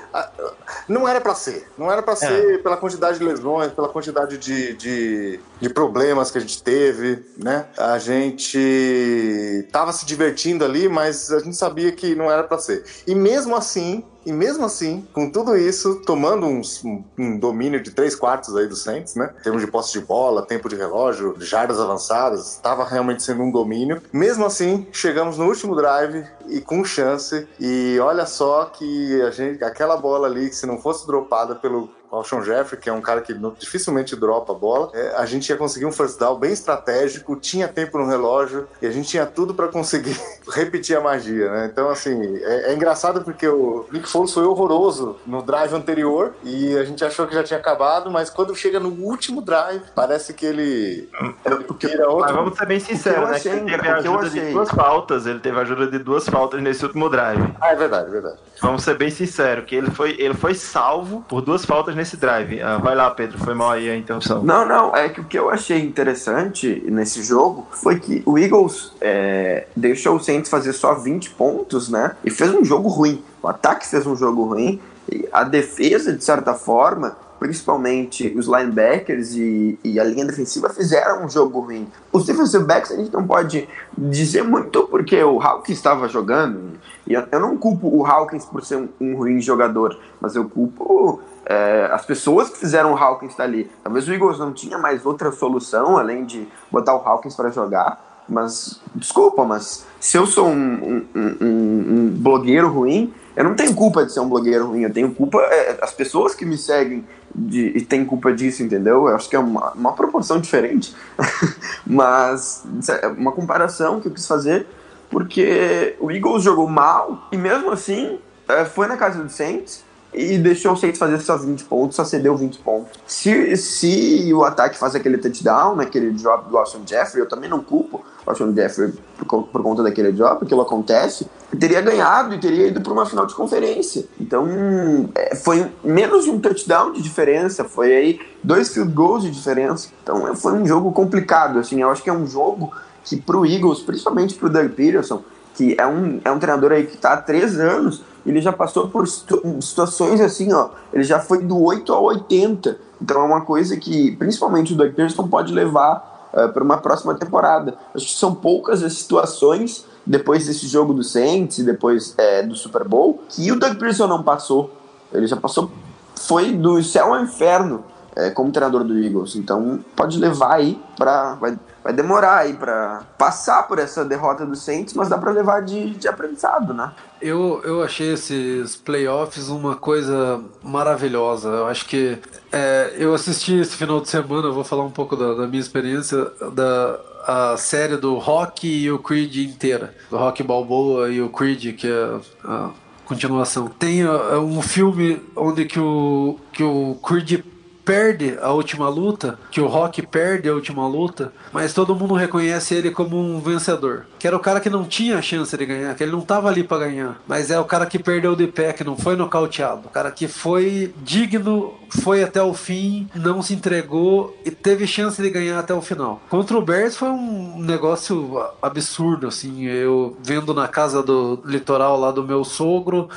não 0.88 1.08
era 1.08 1.20
para 1.20 1.36
ser. 1.36 1.68
Não 1.78 1.92
era 1.92 2.02
para 2.02 2.14
é. 2.14 2.16
ser 2.16 2.64
pela 2.64 2.78
quantidade 2.78 3.18
de 3.18 3.24
lesões, 3.24 3.72
pela 3.72 3.90
quantidade 3.90 4.38
de, 4.38 4.74
de, 4.74 5.40
de, 5.60 5.70
problemas 5.70 6.30
que 6.32 6.38
a 6.38 6.42
gente 6.42 6.62
teve, 6.62 7.26
né? 7.38 7.66
A 7.78 7.98
gente 7.98 9.68
tava 9.72 9.92
se 9.92 10.06
divertindo 10.06 10.64
ali, 10.64 10.88
mas 10.88 11.32
a 11.32 11.40
gente 11.40 11.56
sabia 11.56 11.92
que 11.92 12.16
não 12.16 12.32
era 12.32 12.44
para 12.44 12.58
ser. 12.58 12.84
E 13.08 13.16
mesmo 13.16 13.31
assim, 13.56 14.04
e 14.26 14.32
mesmo 14.32 14.66
assim, 14.66 15.08
com 15.14 15.30
tudo 15.30 15.58
isso, 15.58 16.02
tomando 16.06 16.46
uns, 16.46 16.84
um, 16.84 17.04
um, 17.18 17.38
domínio 17.38 17.82
de 17.82 17.92
três 17.92 18.16
quartos 18.16 18.56
aí 18.56 18.68
do 18.68 18.76
Saints, 18.76 19.16
né? 19.16 19.34
Em 19.40 19.44
termos 19.44 19.62
de 19.62 19.72
posse 19.72 19.94
de 19.94 20.02
bola, 20.02 20.46
tempo 20.46 20.70
de 20.70 20.76
relógio, 20.76 21.36
jardas 21.40 21.80
avançadas, 21.80 22.54
estava 22.54 22.86
realmente 22.86 23.24
sendo 23.24 23.42
um 23.42 23.52
domínio. 23.52 24.02
Mesmo 24.14 24.46
assim, 24.46 24.88
chegamos 24.92 25.38
no 25.38 25.46
último 25.46 25.76
drive 25.76 26.26
e 26.48 26.62
com 26.62 26.84
chance. 26.84 27.48
E 27.60 27.98
olha 28.00 28.26
só 28.26 28.66
que 28.66 29.22
a 29.22 29.32
gente, 29.32 29.64
aquela 29.64 29.98
bola 29.98 30.28
ali, 30.28 30.54
se 30.54 30.66
não 30.66 30.78
fosse 30.78 31.08
dropada 31.08 31.56
pelo 31.56 31.90
Alshon 32.12 32.44
Jeffrey, 32.44 32.80
que 32.80 32.90
é 32.90 32.94
um 32.94 33.02
cara 33.02 33.22
que 33.22 33.34
dificilmente 33.58 34.16
dropa 34.16 34.52
a 34.52 34.56
bola, 34.56 34.90
é, 34.94 35.16
a 35.16 35.26
gente 35.26 35.50
ia 35.50 35.56
conseguir 35.56 35.86
um 35.86 35.92
first 35.92 36.20
down 36.20 36.38
bem 36.38 36.52
estratégico, 36.52 37.36
tinha 37.36 37.68
tempo 37.68 37.98
no 37.98 38.06
relógio 38.06 38.68
e 38.82 38.88
a 38.88 38.92
gente 38.92 39.08
tinha 39.08 39.26
tudo 39.26 39.54
para 39.54 39.68
conseguir 39.70 40.20
repetir 40.52 40.98
a 40.98 41.02
magia, 41.02 41.50
né? 41.50 41.70
Então, 41.72 41.90
assim, 41.90 42.38
é, 42.38 42.72
é, 42.72 42.74
engraçado 42.74 43.24
porque 43.24 43.48
o 43.48 43.86
Nick 43.92 44.10
Foles 44.10 44.34
foi 44.34 44.44
horroroso 44.44 45.18
no 45.26 45.42
drive 45.42 45.74
anterior 45.74 46.34
e 46.44 46.78
a 46.78 46.84
gente 46.84 47.04
achou 47.06 47.26
que 47.26 47.34
já 47.34 47.44
tinha 47.44 47.60
acabado, 47.60 48.12
mas 48.12 48.30
quando 48.30 48.56
chega 48.56 48.80
no 48.80 48.90
último 48.90 49.42
drive, 49.42 49.84
parece 49.96 50.34
que 50.34 50.46
ele, 50.46 51.10
ele 51.46 51.64
tira 51.80 52.10
outro. 52.10 52.26
Mas 52.26 52.36
vamos 52.36 52.58
ser 52.58 52.66
bem 52.66 52.80
sinceros, 52.80 53.30
né? 53.30 53.36
Achei, 53.36 53.52
ele 53.54 53.72
teve 53.72 53.88
a 53.88 53.96
ajuda 53.96 54.30
de 54.30 54.52
duas 54.52 54.70
faltas, 54.70 55.26
ele 55.26 55.40
teve 55.40 55.58
a 55.58 55.62
ajuda 55.62 55.88
de 55.88 56.00
duas 56.00 56.28
faltas 56.28 56.62
nesse 56.62 56.84
último 56.84 57.10
drive. 57.10 57.54
Ah, 57.62 57.72
é 57.72 57.76
verdade, 57.76 58.08
é 58.08 58.12
verdade. 58.12 58.38
Vamos 58.62 58.84
ser 58.84 58.96
bem 58.96 59.10
sinceros, 59.10 59.66
que 59.66 59.76
ele 59.76 59.90
foi, 59.90 60.16
ele 60.20 60.36
foi 60.36 60.54
salvo 60.54 61.26
por 61.28 61.42
duas 61.42 61.66
faltas 61.66 61.96
nesse 61.96 62.16
drive. 62.16 62.62
Ah, 62.62 62.78
vai 62.78 62.96
lá, 62.96 63.10
Pedro, 63.10 63.40
foi 63.40 63.56
mal 63.56 63.72
aí 63.72 63.90
a 63.90 63.98
interrupção. 63.98 64.44
Não, 64.44 64.68
não, 64.68 64.96
é 64.96 65.10
que 65.10 65.20
o 65.20 65.24
que 65.24 65.38
eu 65.38 65.50
achei 65.50 65.80
interessante 65.80 66.84
nesse 66.86 67.24
jogo 67.24 67.68
foi 67.72 68.00
que 68.00 68.22
o 68.24 68.38
Eagles 68.38 68.94
é, 69.02 69.66
deixou 69.76 70.16
o 70.16 70.20
Saints 70.20 70.50
fazer 70.50 70.74
só 70.74 70.94
20 70.94 71.32
pontos, 71.32 71.90
né? 71.90 72.16
E 72.24 72.30
fez 72.30 72.54
um 72.54 72.64
jogo 72.64 72.88
ruim. 72.88 73.24
O 73.42 73.48
ataque 73.48 73.88
fez 73.88 74.06
um 74.06 74.16
jogo 74.16 74.44
ruim. 74.44 74.80
E 75.12 75.28
a 75.34 75.44
defesa, 75.44 76.14
de 76.14 76.24
certa 76.24 76.54
forma, 76.54 77.18
principalmente 77.42 78.32
os 78.38 78.46
linebackers 78.46 79.34
e, 79.34 79.80
e, 79.84 80.00
a 80.00 80.04
linha 80.04 80.26
defensiva 80.26 80.70
fizeram 80.70 81.26
um 81.26 81.30
jogo 81.30 81.62
ruim. 81.62 81.88
Os 82.14 82.28
defensive 82.28 82.64
backs 82.64 82.92
a 82.92 82.96
gente 82.96 83.12
não 83.12 83.26
pode 83.26 83.68
dizer 83.98 84.44
muito 84.44 84.84
porque 84.84 85.24
o 85.24 85.42
Hawkins 85.42 85.80
estava 85.80 86.08
jogando. 86.08 86.80
E 87.12 87.28
eu 87.32 87.40
não 87.40 87.58
culpo 87.58 87.88
o 87.88 88.06
Hawkins 88.06 88.46
por 88.46 88.64
ser 88.64 88.78
um, 88.78 88.90
um 89.00 89.16
ruim 89.18 89.42
jogador, 89.42 89.98
mas 90.20 90.36
eu 90.36 90.50
culpo 90.50 91.20
é, 91.46 91.90
as 91.92 92.06
pessoas 92.06 92.50
que 92.50 92.58
fizeram 92.58 92.94
o 92.94 92.98
Hawkins 92.98 93.32
estar 93.32 93.44
ali. 93.44 93.70
Talvez 93.84 94.08
o 94.08 94.14
Eagles 94.14 94.40
não 94.40 94.54
tinha 94.54 94.78
mais 94.78 95.06
outra 95.06 95.32
solução 95.32 95.98
além 95.98 96.26
de 96.26 96.48
botar 96.72 96.96
o 96.96 97.00
Hawkins 97.00 97.36
para 97.36 97.50
jogar. 97.50 98.24
Mas, 98.30 98.80
desculpa, 98.96 99.44
mas 99.44 99.86
se 100.00 100.18
eu 100.18 100.26
sou 100.26 100.48
um, 100.48 101.06
um, 101.14 101.38
um, 101.42 102.10
blogueiro 102.16 102.70
ruim, 102.70 103.14
eu 103.36 103.44
não 103.44 103.56
tenho 103.56 103.76
culpa 103.76 104.06
de 104.06 104.14
ser 104.14 104.22
um 104.22 104.30
blogueiro 104.30 104.68
ruim, 104.68 104.84
eu 104.84 104.94
tenho 104.94 105.14
culpa 105.14 105.42
é, 105.42 105.78
as 105.82 105.92
pessoas 105.92 106.34
que 106.34 106.46
me 106.46 106.58
seguem 106.58 107.04
de, 107.34 107.68
e 107.76 107.82
tem 107.82 108.06
culpa 108.06 108.32
disso, 108.32 108.64
entendeu? 108.64 109.10
Eu 109.10 109.16
acho 109.16 109.30
que 109.30 109.36
é 109.36 109.40
uma, 109.40 109.72
uma 109.72 109.94
proporção 109.94 110.40
diferente, 110.40 110.96
mas 111.86 112.64
é 113.02 113.08
uma 113.08 113.32
comparação 113.32 114.00
que 114.00 114.08
eu 114.08 114.14
quis 114.14 114.28
fazer, 114.28 114.66
porque 115.12 115.96
o 116.00 116.10
Eagles 116.10 116.44
jogou 116.44 116.68
mal 116.68 117.28
e 117.32 117.38
mesmo 117.38 117.70
assim 117.70 118.18
é, 118.48 118.66
foi 118.66 118.88
na 118.88 118.98
casa 118.98 119.22
do 119.22 119.30
Saints 119.30 119.84
e 120.14 120.38
deixou 120.38 120.74
o 120.74 120.78
Saints 120.78 121.00
fazer 121.00 121.20
só 121.20 121.38
20 121.38 121.64
pontos, 121.66 121.96
só 121.96 122.04
cedeu 122.04 122.36
20 122.36 122.60
pontos. 122.60 123.00
Se, 123.08 123.56
se 123.56 124.34
o 124.34 124.44
ataque 124.44 124.78
faz 124.78 124.94
aquele 124.94 125.18
touchdown, 125.18 125.76
naquele 125.76 126.12
drop 126.12 126.50
do 126.50 126.58
Austin 126.58 126.82
Jeffrey, 126.86 127.22
eu 127.22 127.30
também 127.30 127.50
não 127.50 127.62
culpo 127.62 128.04
o 128.26 128.30
Austin 128.30 128.54
Jeffrey 128.54 128.94
por, 129.18 129.44
por 129.44 129.64
conta 129.64 129.82
daquele 129.82 130.12
drop, 130.12 130.44
aquilo 130.44 130.62
acontece, 130.62 131.28
teria 131.58 131.82
ganhado 131.82 132.36
e 132.36 132.40
teria 132.40 132.68
ido 132.68 132.82
para 132.82 132.92
uma 132.92 133.06
final 133.06 133.26
de 133.26 133.34
conferência. 133.34 134.06
Então, 134.20 135.10
é, 135.16 135.36
foi 135.36 135.72
menos 135.84 136.26
de 136.26 136.30
um 136.30 136.40
touchdown 136.40 136.92
de 136.92 137.02
diferença, 137.02 137.64
foi 137.64 137.96
aí 137.96 138.20
dois 138.44 138.74
field 138.74 138.92
goals 138.92 139.24
de 139.24 139.32
diferença. 139.32 139.90
Então, 140.04 140.36
foi 140.36 140.54
um 140.54 140.66
jogo 140.66 140.92
complicado, 140.92 141.58
assim, 141.58 141.82
eu 141.82 141.90
acho 141.90 142.04
que 142.04 142.10
é 142.10 142.14
um 142.14 142.28
jogo 142.28 142.74
que 143.04 143.18
pro 143.18 143.46
Eagles, 143.46 143.80
principalmente 143.80 144.36
pro 144.36 144.50
Doug 144.50 144.72
Peterson, 144.72 145.24
que 145.56 145.76
é 145.78 145.86
um, 145.86 146.20
é 146.24 146.32
um 146.32 146.40
treinador 146.40 146.72
aí 146.72 146.86
que 146.86 146.96
está 146.96 147.14
há 147.14 147.18
três 147.18 147.60
anos, 147.60 148.02
ele 148.26 148.42
já 148.42 148.54
passou 148.54 148.88
por 148.88 149.08
situações 149.08 150.22
assim, 150.22 150.54
ó, 150.54 150.70
ele 150.94 151.04
já 151.04 151.20
foi 151.20 151.44
do 151.44 151.60
8 151.60 151.92
ao 151.92 152.04
80. 152.04 152.78
Então 153.02 153.22
é 153.22 153.26
uma 153.26 153.42
coisa 153.42 153.76
que, 153.78 154.16
principalmente 154.16 154.74
o 154.74 154.76
Doug 154.76 154.90
Peterson 154.90 155.28
pode 155.28 155.54
levar 155.54 156.30
uh, 156.34 156.52
para 156.52 156.64
uma 156.64 156.78
próxima 156.78 157.16
temporada. 157.16 157.76
Acho 157.96 158.06
que 158.06 158.14
são 158.14 158.34
poucas 158.36 158.84
as 158.84 158.94
situações 158.94 159.86
depois 160.06 160.48
desse 160.48 160.68
jogo 160.68 160.94
do 160.94 161.04
Saints 161.04 161.64
depois 161.64 162.16
é, 162.18 162.42
do 162.42 162.56
Super 162.56 162.88
Bowl 162.88 163.24
que 163.30 163.52
o 163.52 163.60
Doug 163.60 163.74
Peterson 163.74 164.08
não 164.08 164.24
passou. 164.24 164.72
Ele 165.14 165.28
já 165.28 165.36
passou, 165.36 165.72
foi 166.16 166.54
do 166.54 166.82
céu 166.84 167.14
ao 167.14 167.22
inferno 167.22 167.84
é, 168.16 168.30
como 168.30 168.52
treinador 168.52 168.84
do 168.84 168.98
Eagles. 168.98 169.36
Então 169.36 169.80
pode 169.96 170.18
levar 170.18 170.54
aí 170.54 170.80
para 170.98 171.38
vai 171.84 171.94
demorar 171.94 172.38
aí 172.38 172.54
para 172.54 173.04
passar 173.18 173.64
por 173.64 173.80
essa 173.80 174.06
derrota 174.06 174.46
do 174.46 174.56
Saints, 174.56 174.94
mas 174.94 175.10
dá 175.10 175.18
para 175.18 175.32
levar 175.32 175.62
de, 175.62 175.92
de 175.92 176.08
aprendizado, 176.08 176.74
né? 176.74 176.92
Eu, 177.22 177.62
eu 177.64 177.84
achei 177.84 178.14
esses 178.14 178.76
playoffs 178.76 179.50
uma 179.50 179.76
coisa 179.76 180.42
maravilhosa. 180.64 181.50
Eu 181.50 181.68
acho 181.68 181.86
que 181.86 182.18
é, 182.52 182.94
eu 182.98 183.14
assisti 183.14 183.60
esse 183.60 183.76
final 183.76 184.02
de 184.02 184.10
semana, 184.10 184.50
vou 184.52 184.64
falar 184.64 184.84
um 184.84 184.92
pouco 184.92 185.16
da, 185.16 185.34
da 185.34 185.48
minha 185.48 185.62
experiência 185.62 186.26
da 186.54 187.00
a 187.26 187.56
série 187.56 187.98
do 187.98 188.18
Rock 188.18 188.68
e 188.68 188.92
o 188.92 189.00
Creed 189.00 189.36
inteira, 189.38 189.94
do 190.10 190.18
Rock 190.18 190.42
Balboa 190.42 191.10
e 191.10 191.22
o 191.22 191.30
Creed, 191.30 191.76
que 191.76 191.88
é 191.88 192.20
a 192.44 192.72
continuação. 193.06 193.68
Tem 193.68 194.06
uh, 194.06 194.40
um 194.40 194.62
filme 194.62 195.22
onde 195.36 195.66
que 195.66 195.80
o 195.80 196.40
que 196.52 196.64
o 196.64 196.98
Creed 197.04 197.44
perde 197.84 198.38
a 198.42 198.52
última 198.52 198.88
luta, 198.90 199.38
que 199.50 199.62
o 199.62 199.68
Rock 199.68 200.02
perde 200.06 200.50
a 200.50 200.54
última 200.54 200.88
luta, 200.88 201.32
mas 201.52 201.74
todo 201.74 201.96
mundo 201.96 202.14
reconhece 202.14 202.76
ele 202.76 202.92
como 202.92 203.18
um 203.18 203.40
vencedor. 203.40 204.06
Que 204.20 204.28
era 204.28 204.36
o 204.36 204.40
cara 204.40 204.60
que 204.60 204.70
não 204.70 204.86
tinha 204.86 205.22
chance 205.22 205.56
de 205.56 205.66
ganhar, 205.66 205.96
que 205.96 206.04
ele 206.04 206.12
não 206.12 206.22
tava 206.22 206.48
ali 206.50 206.64
para 206.64 206.86
ganhar, 206.86 207.22
mas 207.28 207.52
é 207.52 207.60
o 207.60 207.66
cara 207.66 207.86
que 207.86 208.00
perdeu 208.00 208.36
de 208.36 208.48
pé, 208.48 208.74
que 208.74 208.84
não 208.84 208.98
foi 208.98 209.16
nocauteado. 209.16 209.88
O 209.88 209.90
cara 209.90 210.12
que 210.12 210.28
foi 210.28 210.94
digno, 211.02 211.74
foi 212.02 212.24
até 212.24 212.42
o 212.42 212.54
fim, 212.54 213.10
não 213.14 213.42
se 213.42 213.54
entregou 213.54 214.36
e 214.46 214.52
teve 214.52 214.88
chance 214.88 215.22
de 215.22 215.30
ganhar 215.30 215.60
até 215.60 215.74
o 215.74 215.82
final. 215.82 216.22
Contra 216.30 216.58
o 216.58 216.62
Bears 216.62 216.96
foi 216.96 217.10
um 217.10 217.60
negócio 217.60 218.42
absurdo, 218.62 219.28
assim, 219.28 219.66
eu 219.66 220.16
vendo 220.24 220.54
na 220.54 220.68
casa 220.68 221.04
do 221.04 221.42
litoral 221.46 222.00
lá 222.00 222.12
do 222.12 222.24
meu 222.24 222.44
sogro, 222.44 223.10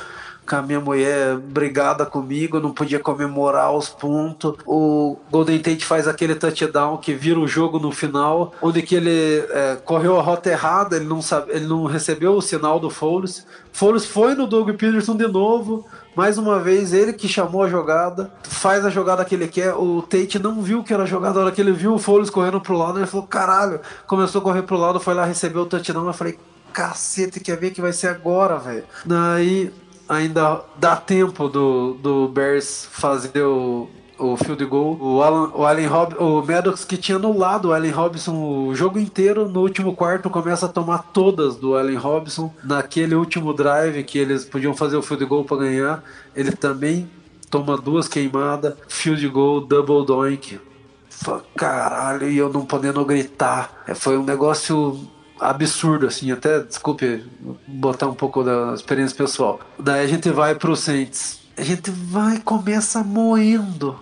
com 0.45 0.55
a 0.55 0.61
minha 0.61 0.79
mulher 0.79 1.37
brigada 1.37 2.05
comigo, 2.05 2.59
não 2.59 2.71
podia 2.71 2.99
comemorar 2.99 3.71
os 3.75 3.89
pontos. 3.89 4.55
O 4.65 5.17
Golden 5.31 5.59
Tate 5.59 5.83
faz 5.83 6.07
aquele 6.07 6.35
touchdown 6.35 6.97
que 6.97 7.13
vira 7.13 7.39
o 7.39 7.47
jogo 7.47 7.79
no 7.79 7.91
final, 7.91 8.53
onde 8.61 8.81
que 8.81 8.95
ele 8.95 9.43
é, 9.49 9.77
correu 9.83 10.19
a 10.19 10.21
rota 10.21 10.49
errada, 10.49 10.95
ele 10.95 11.05
não, 11.05 11.21
sabe, 11.21 11.51
ele 11.51 11.65
não 11.65 11.85
recebeu 11.85 12.33
o 12.33 12.41
sinal 12.41 12.79
do 12.79 12.89
Foles. 12.89 13.45
Foles 13.71 14.05
foi 14.05 14.35
no 14.35 14.47
Doug 14.47 14.69
Peterson 14.69 15.17
de 15.17 15.27
novo, 15.27 15.85
mais 16.15 16.37
uma 16.37 16.59
vez, 16.59 16.93
ele 16.93 17.11
que 17.11 17.27
chamou 17.27 17.63
a 17.63 17.67
jogada, 17.67 18.31
faz 18.43 18.85
a 18.85 18.89
jogada 18.89 19.25
que 19.25 19.35
ele 19.35 19.47
quer. 19.47 19.73
O 19.73 20.01
Tate 20.01 20.39
não 20.39 20.61
viu 20.61 20.83
que 20.83 20.93
era 20.93 21.03
a 21.03 21.07
jogada, 21.07 21.35
na 21.35 21.45
hora 21.47 21.51
que 21.51 21.59
ele 21.59 21.73
viu 21.73 21.93
o 21.93 21.99
Foles 21.99 22.29
correndo 22.29 22.61
pro 22.61 22.77
lado, 22.77 22.99
ele 22.99 23.07
falou: 23.07 23.27
caralho, 23.27 23.81
começou 24.07 24.39
a 24.39 24.43
correr 24.43 24.61
pro 24.61 24.77
lado, 24.77 24.99
foi 24.99 25.13
lá, 25.13 25.25
recebeu 25.25 25.63
o 25.63 25.65
touchdown. 25.65 26.07
Eu 26.07 26.13
falei: 26.13 26.39
cacete, 26.71 27.39
quer 27.39 27.57
ver 27.57 27.71
que 27.71 27.81
vai 27.81 27.91
ser 27.91 28.07
agora, 28.07 28.57
velho. 28.57 28.83
Daí 29.05 29.73
ainda 30.07 30.61
dá 30.77 30.95
tempo 30.95 31.47
do, 31.47 31.93
do 31.95 32.27
Bears 32.27 32.87
fazer 32.91 33.41
o, 33.41 33.89
o 34.17 34.37
field 34.37 34.65
goal. 34.65 34.97
O, 34.99 35.21
Alan, 35.21 35.51
o, 35.53 35.65
Allen 35.65 35.87
Rob, 35.87 36.15
o 36.15 36.41
Maddox 36.41 36.85
que 36.85 36.97
tinha 36.97 37.17
anulado 37.17 37.69
o 37.69 37.73
Allen 37.73 37.91
Robinson 37.91 38.33
o 38.33 38.75
jogo 38.75 38.99
inteiro, 38.99 39.47
no 39.49 39.61
último 39.61 39.95
quarto 39.95 40.29
começa 40.29 40.65
a 40.65 40.69
tomar 40.69 41.09
todas 41.13 41.55
do 41.55 41.75
Allen 41.75 41.97
Robinson. 41.97 42.53
Naquele 42.63 43.15
último 43.15 43.53
drive 43.53 44.03
que 44.03 44.17
eles 44.17 44.45
podiam 44.45 44.75
fazer 44.75 44.97
o 44.97 45.01
field 45.01 45.25
goal 45.25 45.43
para 45.43 45.57
ganhar, 45.57 46.03
ele 46.35 46.51
também 46.51 47.09
toma 47.49 47.77
duas 47.77 48.07
queimadas, 48.07 48.75
field 48.87 49.27
goal, 49.29 49.61
double 49.61 50.05
doink. 50.05 50.59
Caralho, 51.55 52.29
e 52.29 52.37
eu 52.37 52.51
não 52.51 52.65
podendo 52.65 53.03
gritar. 53.05 53.83
É, 53.87 53.95
foi 53.95 54.17
um 54.17 54.23
negócio 54.23 54.99
absurdo, 55.39 56.07
assim, 56.07 56.31
até, 56.31 56.59
desculpe 56.59 57.23
botar 57.67 58.07
um 58.07 58.13
pouco 58.13 58.43
da 58.43 58.73
experiência 58.73 59.15
pessoal. 59.15 59.59
Daí 59.77 60.03
a 60.03 60.07
gente 60.07 60.29
vai 60.29 60.55
pro 60.55 60.75
Saints. 60.75 61.39
A 61.57 61.61
gente 61.61 61.89
vai 61.89 62.35
e 62.35 62.39
começa 62.39 63.03
moendo 63.03 63.99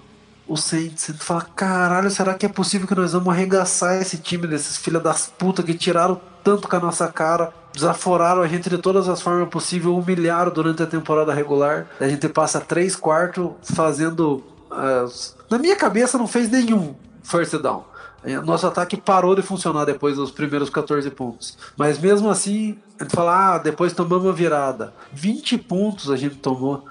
o 0.47 0.57
Saints. 0.57 1.07
Gente 1.07 1.23
fala, 1.23 1.41
caralho, 1.55 2.09
será 2.09 2.33
que 2.33 2.45
é 2.45 2.49
possível 2.49 2.87
que 2.87 2.95
nós 2.95 3.13
vamos 3.13 3.29
arregaçar 3.33 4.01
esse 4.01 4.17
time 4.17 4.47
desses 4.47 4.77
filha 4.77 4.99
das 4.99 5.27
putas 5.27 5.65
que 5.65 5.73
tiraram 5.73 6.19
tanto 6.43 6.67
com 6.67 6.75
a 6.75 6.79
nossa 6.79 7.07
cara, 7.07 7.53
desaforaram 7.73 8.41
a 8.41 8.47
gente 8.47 8.69
de 8.69 8.77
todas 8.77 9.07
as 9.07 9.21
formas 9.21 9.47
possíveis, 9.49 9.95
humilharam 9.95 10.51
durante 10.51 10.83
a 10.83 10.85
temporada 10.85 11.33
regular. 11.33 11.87
A 11.99 12.07
gente 12.07 12.27
passa 12.27 12.59
três 12.59 12.95
quartos 12.95 13.51
fazendo. 13.63 14.43
Uh, 14.69 15.09
na 15.49 15.57
minha 15.57 15.75
cabeça 15.75 16.17
não 16.17 16.27
fez 16.27 16.49
nenhum 16.49 16.95
first 17.23 17.55
down. 17.57 17.85
Nosso 18.45 18.67
ataque 18.67 18.97
parou 18.97 19.35
de 19.35 19.41
funcionar 19.41 19.85
depois 19.85 20.15
dos 20.15 20.31
primeiros 20.31 20.69
14 20.69 21.09
pontos. 21.11 21.57
Mas 21.77 21.99
mesmo 21.99 22.29
assim, 22.29 22.77
gente 23.03 23.15
fala, 23.15 23.55
ah, 23.55 23.57
depois 23.57 23.93
tomamos 23.93 24.27
a 24.27 24.31
virada. 24.31 24.93
20 25.11 25.57
pontos 25.59 26.09
a 26.09 26.15
gente 26.15 26.35
tomou. 26.35 26.85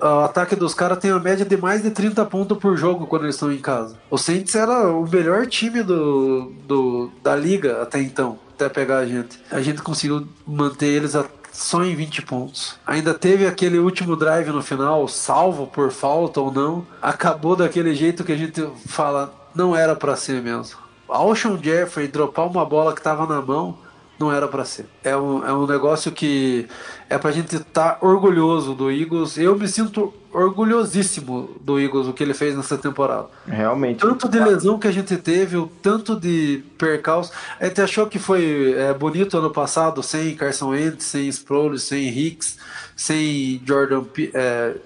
O 0.00 0.24
ataque 0.24 0.56
dos 0.56 0.74
caras 0.74 0.98
tem 0.98 1.10
a 1.10 1.18
média 1.18 1.44
de 1.44 1.56
mais 1.56 1.82
de 1.82 1.90
30 1.90 2.24
pontos 2.26 2.58
por 2.58 2.76
jogo 2.76 3.06
quando 3.06 3.24
eles 3.24 3.36
estão 3.36 3.52
em 3.52 3.58
casa. 3.58 3.96
O 4.10 4.18
Saints 4.18 4.54
era 4.54 4.88
o 4.88 5.08
melhor 5.08 5.46
time 5.46 5.82
do, 5.82 6.52
do, 6.66 7.10
da 7.22 7.36
liga 7.36 7.82
até 7.82 8.00
então, 8.00 8.38
até 8.54 8.68
pegar 8.68 8.98
a 8.98 9.06
gente. 9.06 9.38
A 9.50 9.60
gente 9.60 9.82
conseguiu 9.82 10.26
manter 10.46 10.86
eles 10.86 11.14
a, 11.14 11.24
só 11.52 11.84
em 11.84 11.94
20 11.94 12.22
pontos. 12.22 12.76
Ainda 12.86 13.14
teve 13.14 13.46
aquele 13.46 13.78
último 13.78 14.16
drive 14.16 14.50
no 14.50 14.62
final, 14.62 15.06
salvo 15.08 15.66
por 15.66 15.90
falta 15.90 16.40
ou 16.40 16.52
não. 16.52 16.86
Acabou 17.00 17.54
daquele 17.54 17.94
jeito 17.94 18.24
que 18.24 18.32
a 18.32 18.36
gente 18.36 18.66
fala, 18.86 19.32
não 19.54 19.76
era 19.76 19.94
para 19.94 20.16
ser 20.16 20.42
mesmo. 20.42 20.78
Alshon 21.08 21.58
Jeffrey 21.62 22.08
dropar 22.08 22.46
uma 22.46 22.64
bola 22.64 22.92
que 22.92 23.00
estava 23.00 23.26
na 23.26 23.42
mão 23.42 23.76
não 24.18 24.32
era 24.32 24.46
para 24.46 24.64
ser. 24.64 24.86
É 25.02 25.16
um, 25.16 25.44
é 25.44 25.52
um 25.52 25.66
negócio 25.66 26.12
que 26.12 26.68
é 27.10 27.18
pra 27.18 27.32
gente 27.32 27.56
estar 27.56 27.94
tá 27.94 28.06
orgulhoso 28.06 28.74
do 28.74 28.90
Eagles. 28.90 29.36
Eu 29.36 29.56
me 29.58 29.66
sinto 29.66 30.14
orgulhosíssimo 30.32 31.50
do 31.60 31.78
Eagles, 31.78 32.06
o 32.06 32.12
que 32.12 32.22
ele 32.22 32.32
fez 32.32 32.56
nessa 32.56 32.78
temporada. 32.78 33.26
Realmente. 33.46 33.98
Tanto 33.98 34.28
de 34.28 34.38
lesão 34.38 34.78
que 34.78 34.86
a 34.86 34.92
gente 34.92 35.16
teve, 35.16 35.56
o 35.56 35.66
tanto 35.66 36.18
de 36.18 36.64
percalço. 36.78 37.32
A 37.60 37.66
gente 37.66 37.80
achou 37.80 38.06
que 38.06 38.18
foi 38.18 38.74
é, 38.78 38.94
bonito 38.94 39.36
ano 39.36 39.50
passado, 39.50 40.02
sem 40.02 40.34
Carson 40.36 40.70
Wentz, 40.70 41.04
sem 41.04 41.28
Sproles, 41.28 41.82
sem 41.82 42.08
Hicks, 42.08 42.56
sem 42.96 43.60
Jordan... 43.66 44.04
É, 44.32 44.76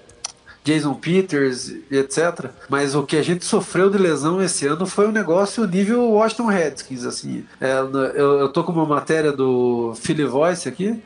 Jason 0.67 0.93
Peters, 0.95 1.73
etc. 1.89 2.49
Mas 2.67 2.93
o 2.93 3.03
que 3.03 3.15
a 3.15 3.23
gente 3.23 3.45
sofreu 3.45 3.89
de 3.89 3.97
lesão 3.97 4.41
esse 4.41 4.67
ano 4.67 4.85
foi 4.85 5.07
um 5.07 5.13
negócio 5.13 5.65
nível 5.65 6.09
Washington 6.11 6.47
Redskins, 6.47 7.05
assim. 7.05 7.45
É, 7.61 7.79
eu, 7.79 8.39
eu 8.39 8.49
tô 8.49 8.65
com 8.65 8.73
uma 8.73 8.85
matéria 8.85 9.31
do 9.31 9.93
Philly 9.95 10.25
Voice 10.25 10.67
aqui. 10.67 11.01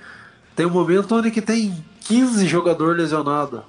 Tem 0.56 0.66
um 0.66 0.72
momento 0.72 1.16
onde 1.16 1.30
que 1.30 1.42
tem 1.42 1.72
15 2.02 2.48
jogadores 2.48 2.98
lesionados 2.98 3.62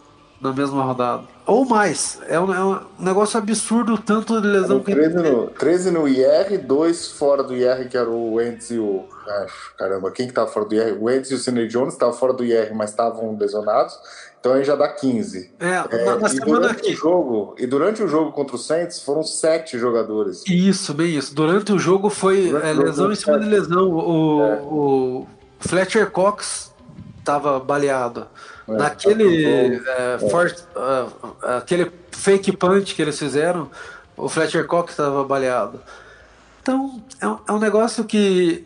na 0.42 0.52
mesma 0.52 0.82
rodada. 0.82 1.22
Ou 1.46 1.64
mais. 1.64 2.20
É 2.28 2.38
um, 2.38 2.52
é 2.52 2.64
um 2.64 2.80
negócio 2.98 3.38
absurdo 3.38 3.96
tanto 3.96 4.40
de 4.40 4.46
lesão 4.46 4.80
que 4.80 4.92
13 4.92 5.14
no, 5.14 5.46
13 5.48 5.90
no 5.90 6.08
IR, 6.08 6.58
dois 6.66 7.08
fora 7.08 7.42
do 7.42 7.54
IR, 7.54 7.88
que 7.88 7.96
era 7.96 8.10
o 8.10 8.34
Wentz 8.34 8.70
e 8.70 8.78
o. 8.78 9.04
Ah, 9.26 9.46
caramba, 9.78 10.10
quem 10.10 10.26
que 10.26 10.32
tava 10.32 10.50
fora 10.50 10.66
do 10.66 10.74
IR? 10.74 10.98
O 11.00 11.04
Wentz 11.04 11.30
e 11.30 11.34
o 11.34 11.38
Sidney 11.38 11.68
Jones 11.68 11.94
estavam 11.94 12.14
fora 12.14 12.32
do 12.32 12.44
IR, 12.44 12.74
mas 12.74 12.90
estavam 12.90 13.36
lesionados. 13.38 13.96
Então 14.40 14.54
aí 14.54 14.64
já 14.64 14.74
dá 14.74 14.88
15. 14.88 15.52
É, 15.60 15.66
é 15.68 16.04
na, 16.16 16.28
e 16.28 16.40
durante 16.40 16.80
aqui. 16.80 16.92
o 16.94 16.96
jogo 16.96 17.54
E 17.56 17.64
durante 17.64 18.02
o 18.02 18.08
jogo 18.08 18.32
contra 18.32 18.56
o 18.56 18.58
Saints 18.58 19.00
foram 19.00 19.22
sete 19.22 19.78
jogadores. 19.78 20.42
Isso, 20.48 20.92
bem 20.92 21.16
isso. 21.16 21.32
Durante 21.32 21.72
o 21.72 21.78
jogo 21.78 22.10
foi 22.10 22.48
é, 22.48 22.72
lesão 22.72 23.12
em 23.12 23.14
cima 23.14 23.38
de 23.38 23.46
lesão. 23.46 23.88
O, 23.88 24.42
é. 24.42 24.60
o 24.62 25.26
Fletcher 25.60 26.10
Cox 26.10 26.72
estava 27.20 27.60
baleado. 27.60 28.26
É, 28.68 28.72
Naquele 28.72 29.76
é, 29.76 30.18
ah, 30.76 31.56
aquele 31.56 31.90
fake 32.10 32.56
punch 32.56 32.94
que 32.94 33.02
eles 33.02 33.18
fizeram, 33.18 33.70
o 34.16 34.28
Fletcher 34.28 34.66
Cox 34.66 34.92
estava 34.92 35.24
baleado. 35.24 35.80
Então, 36.62 37.02
é 37.20 37.26
um, 37.26 37.38
é 37.48 37.52
um 37.52 37.58
negócio 37.58 38.04
que 38.04 38.64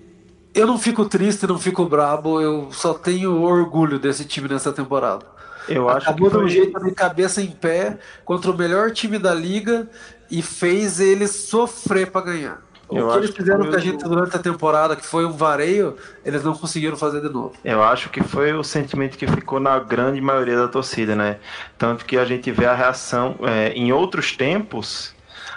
eu 0.55 0.67
não 0.67 0.79
fico 0.79 1.05
triste, 1.05 1.47
não 1.47 1.59
fico 1.59 1.85
brabo, 1.87 2.41
eu 2.41 2.69
só 2.73 2.95
tenho 2.95 3.43
orgulho 3.43 3.99
desse 3.99 4.25
time 4.25 4.49
nessa 4.49 4.73
temporada. 4.73 5.25
Eu 5.69 5.89
acho 5.89 6.09
Acabou 6.09 6.31
que 6.31 6.37
de 6.37 6.45
um 6.45 6.49
jeito 6.49 6.85
de 6.85 6.93
cabeça 6.93 7.43
em 7.43 7.51
pé 7.51 7.99
contra 8.25 8.51
o 8.51 8.57
melhor 8.57 8.91
time 8.93 9.19
da 9.19 9.35
liga 9.35 9.89
e 10.31 10.43
fez 10.43 11.01
eles 11.01 11.31
sofrer 11.31 12.11
para 12.11 12.27
ganhar. 12.27 12.63
O 12.89 12.97
Eu 12.99 13.05
que 13.07 13.11
acho 13.11 13.19
eles 13.19 13.31
que 13.31 13.37
fizeram 13.39 13.61
foi 13.63 13.69
com 13.71 13.75
a 13.75 13.79
o- 13.79 13.83
gente 13.83 14.05
durante 14.05 14.37
a 14.37 14.39
temporada, 14.39 14.95
que 14.97 15.05
foi 15.05 15.25
um 15.27 15.33
vareio, 15.33 15.97
eles 16.25 16.45
não 16.45 16.55
conseguiram 16.55 16.97
fazer 16.97 17.21
de 17.21 17.29
novo. 17.29 17.53
Eu 17.65 17.83
acho 17.83 18.09
que 18.11 18.23
foi 18.23 18.53
o 18.53 18.63
sentimento 18.63 19.19
que 19.19 19.27
ficou 19.27 19.59
na 19.59 19.79
grande 19.79 20.21
maioria 20.21 20.57
da 20.57 20.69
torcida, 20.69 21.17
né? 21.17 21.39
Tanto 21.77 22.05
que 22.05 22.17
a 22.17 22.25
gente 22.25 22.51
vê 22.53 22.65
a 22.67 22.75
reação 22.75 23.35
é, 23.43 23.71
em 23.73 23.93
outros 23.93 24.37
tempos, 24.37 25.15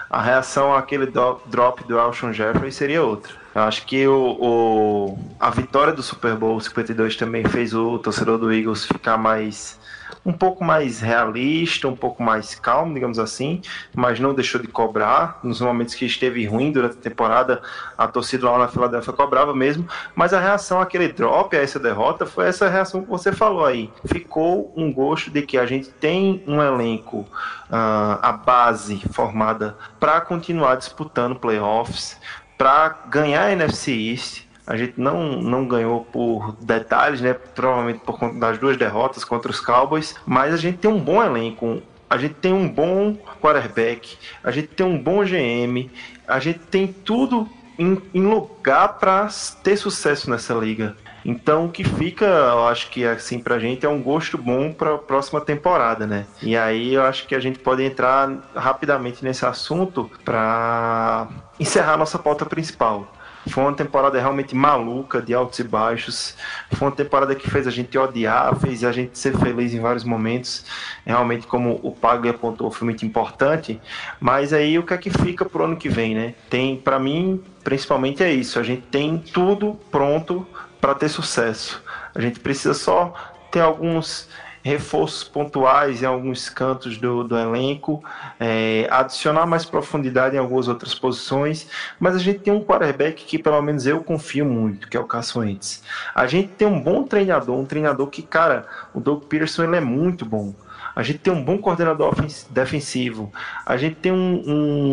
a 0.10 0.20
reação 0.22 0.74
àquele 0.74 1.06
drop 1.06 1.84
do 1.88 2.00
Alshon 2.00 2.34
Jeffrey 2.34 2.72
seria 2.72 3.04
outra. 3.04 3.32
Eu 3.54 3.62
acho 3.64 3.86
que 3.86 4.08
o, 4.08 4.38
o- 4.40 5.20
a 5.40 5.50
vitória 5.52 5.94
do 5.94 6.02
Super 6.02 6.36
Bowl 6.36 6.60
52 6.60 7.16
também 7.16 7.44
fez 7.46 7.74
o 7.76 7.98
torcedor 8.00 8.38
do 8.40 8.52
Eagles 8.52 8.86
ficar 8.86 9.18
mais 9.18 9.79
um 10.26 10.34
pouco 10.34 10.64
mais 10.64 11.00
realista, 11.00 11.88
um 11.88 11.96
pouco 11.96 12.22
mais 12.22 12.56
calmo, 12.56 12.94
digamos 12.94 13.20
assim, 13.20 13.62
mas 13.96 14.20
não 14.20 14.34
deixou 14.34 14.62
de 14.62 14.68
cobrar. 14.68 15.40
Nos 15.44 15.62
momentos 15.62 15.96
que 15.96 16.06
esteve 16.06 16.46
ruim 16.46 16.72
durante 16.72 16.98
a 16.98 17.02
temporada, 17.02 17.62
a 17.98 18.08
torcida 18.08 18.50
lá 18.50 18.60
na 18.60 18.68
Filadélfia 18.68 19.14
cobrava 19.14 19.56
mesmo, 19.56 19.88
mas 20.16 20.34
a 20.34 20.40
reação 20.40 20.82
àquele 20.82 21.08
drop, 21.10 21.56
a 21.56 21.62
essa 21.62 21.80
derrota, 21.80 22.26
foi 22.26 22.48
essa 22.48 22.70
reação 22.70 23.04
que 23.04 23.10
você 23.10 23.32
falou 23.32 23.66
aí. 23.66 23.92
Ficou 24.06 24.74
um 24.76 24.92
gosto 24.92 25.32
de 25.32 25.42
que 25.42 25.58
a 25.58 25.66
gente 25.66 25.90
tem 25.90 26.44
um 26.48 26.62
elenco, 26.62 27.26
ah, 27.72 28.20
a 28.22 28.32
base 28.32 29.02
formada 29.12 29.78
para 30.00 30.22
continuar 30.22 30.76
disputando 30.76 31.36
playoffs, 31.36 32.18
para 32.58 32.90
ganhar 33.10 33.44
a 33.46 33.52
NFC 33.54 33.92
East. 33.92 34.49
A 34.70 34.78
gente 34.78 34.94
não, 34.98 35.42
não 35.42 35.68
ganhou 35.68 36.02
por 36.06 36.56
detalhes, 36.62 37.22
né? 37.22 37.34
Provavelmente 37.34 38.02
por 38.06 38.20
conta 38.20 38.38
das 38.38 38.60
duas 38.60 38.78
derrotas 38.78 39.24
contra 39.24 39.50
os 39.50 39.60
Cowboys, 39.60 40.14
mas 40.28 40.54
a 40.54 40.58
gente 40.58 40.78
tem 40.78 40.92
um 40.92 41.00
bom 41.00 41.24
elenco, 41.24 41.82
a 42.08 42.20
gente 42.20 42.36
tem 42.36 42.54
um 42.54 42.70
bom 42.70 43.16
quarterback, 43.42 44.16
a 44.44 44.52
gente 44.52 44.68
tem 44.68 44.86
um 44.86 45.02
bom 45.02 45.24
GM, 45.26 45.90
a 46.28 46.40
gente 46.40 46.60
tem 46.60 46.86
tudo 46.86 47.50
em, 47.80 48.00
em 48.14 48.22
lugar 48.22 49.00
para 49.00 49.28
ter 49.64 49.76
sucesso 49.76 50.30
nessa 50.30 50.54
liga. 50.54 50.96
Então 51.26 51.66
o 51.66 51.72
que 51.72 51.84
fica, 51.84 52.26
eu 52.26 52.68
acho 52.68 52.92
que 52.92 53.04
assim 53.06 53.40
pra 53.40 53.58
gente 53.58 53.86
é 53.86 53.90
um 53.90 54.02
gosto 54.02 54.38
bom 54.38 54.72
para 54.72 54.96
a 54.96 54.98
próxima 55.00 55.42
temporada, 55.42 56.06
né? 56.06 56.26
E 56.44 56.56
aí 56.56 56.94
eu 56.94 57.04
acho 57.04 57.28
que 57.28 57.34
a 57.34 57.40
gente 57.40 57.58
pode 57.58 57.84
entrar 57.84 58.30
rapidamente 58.56 59.24
nesse 59.24 59.46
assunto 59.46 60.10
para 60.24 61.28
encerrar 61.60 61.98
nossa 61.98 62.20
pauta 62.20 62.46
principal. 62.46 63.12
Foi 63.50 63.64
uma 63.64 63.74
temporada 63.74 64.20
realmente 64.20 64.56
maluca, 64.56 65.22
de 65.22 65.34
altos 65.34 65.60
e 65.60 65.64
baixos. 65.64 66.36
Foi 66.72 66.88
uma 66.88 66.96
temporada 66.96 67.36
que 67.36 67.50
fez 67.50 67.68
a 67.68 67.72
gente 67.72 67.98
odiar, 67.98 68.56
fez 68.60 68.84
a 68.84 68.92
gente 68.92 69.18
ser 69.18 69.38
feliz 69.38 69.74
em 69.74 69.80
vários 69.80 70.04
momentos. 70.04 70.66
Realmente, 71.06 71.48
como 71.48 71.80
o 71.84 71.92
Pagli 71.92 72.30
apontou, 72.30 72.72
foi 72.72 72.86
muito 72.86 73.06
importante. 73.06 73.82
Mas 74.20 74.54
aí 74.54 74.78
o 74.78 74.84
que 74.84 74.94
é 74.94 74.98
que 74.98 75.10
fica 75.10 75.46
pro 75.46 75.64
ano 75.64 75.76
que 75.76 75.90
vem, 75.90 76.16
né? 76.16 76.34
Tem, 76.50 76.78
para 76.78 77.00
mim, 77.00 77.44
principalmente 77.64 78.24
é 78.24 78.32
isso. 78.32 78.60
A 78.60 78.64
gente 78.64 78.84
tem 78.84 79.18
tudo 79.18 79.80
pronto 79.92 80.48
para 80.80 80.94
ter 80.94 81.10
sucesso. 81.10 81.82
A 82.14 82.22
gente 82.22 82.40
precisa 82.40 82.74
só 82.74 83.14
ter 83.52 83.62
alguns 83.62 84.30
reforços 84.64 85.24
pontuais 85.24 86.04
em 86.04 86.06
alguns 86.06 86.50
cantos 86.50 86.98
do, 86.98 87.24
do 87.24 87.38
elenco, 87.38 88.04
é, 88.40 88.88
adicionar 88.92 89.46
mais 89.46 89.66
profundidade 89.66 90.36
em 90.36 90.40
algumas 90.40 90.68
outras 90.68 90.94
posições, 90.94 91.68
mas 92.00 92.16
a 92.16 92.20
gente 92.20 92.40
tem 92.40 92.54
um 92.54 92.64
quarterback 92.64 93.24
que 93.26 93.38
pelo 93.38 93.62
menos 93.62 93.86
eu 93.86 94.04
confio 94.04 94.46
muito, 94.46 94.88
que 94.88 94.98
é 94.98 95.00
o 95.00 95.06
Carson 95.06 95.40
Wentz. 95.40 95.84
A 96.14 96.28
gente 96.28 96.50
tem 96.50 96.68
um 96.68 96.80
bom 96.80 97.04
treinador, 97.04 97.58
um 97.58 97.66
treinador 97.66 98.08
que, 98.08 98.22
cara, 98.22 98.66
o 98.94 99.00
Doug 99.00 99.24
Peterson 99.24 99.64
ele 99.64 99.78
é 99.78 99.82
muito 99.82 100.26
bom. 100.26 100.54
A 101.00 101.02
gente 101.04 101.20
tem 101.20 101.32
um 101.32 101.42
bom 101.42 101.58
coordenador 101.58 102.14
defensivo. 102.50 103.32
A 103.66 103.78
gente 103.78 103.96
tem 103.96 104.12
um, 104.12 104.44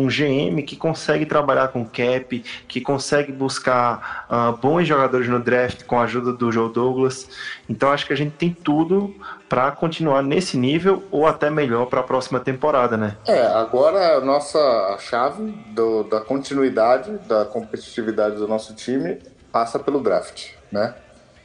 um 0.03 0.07
GM 0.07 0.61
que 0.65 0.77
consegue 0.77 1.25
trabalhar 1.25 1.67
com 1.67 1.83
cap, 1.85 2.41
que 2.65 2.79
consegue 2.79 3.29
buscar 3.29 4.25
ah, 4.29 4.53
bons 4.53 4.87
jogadores 4.87 5.27
no 5.27 5.37
draft 5.37 5.83
com 5.83 5.99
a 5.99 6.03
ajuda 6.03 6.31
do 6.31 6.49
Joe 6.49 6.71
Douglas. 6.71 7.27
Então 7.67 7.91
acho 7.91 8.07
que 8.07 8.13
a 8.13 8.15
gente 8.15 8.31
tem 8.37 8.51
tudo 8.53 9.13
para 9.49 9.69
continuar 9.71 10.23
nesse 10.23 10.55
nível 10.57 11.03
ou 11.11 11.27
até 11.27 11.49
melhor 11.49 11.87
para 11.87 11.99
a 11.99 12.03
próxima 12.03 12.39
temporada, 12.39 12.95
né? 12.95 13.17
É, 13.27 13.45
agora 13.47 14.15
a 14.15 14.21
nossa 14.21 14.97
chave 15.01 15.43
do- 15.71 16.03
da 16.03 16.21
continuidade, 16.21 17.11
da 17.27 17.43
competitividade 17.43 18.37
do 18.37 18.47
nosso 18.47 18.73
time 18.73 19.17
passa 19.51 19.77
pelo 19.77 19.99
draft, 19.99 20.51
né? 20.71 20.95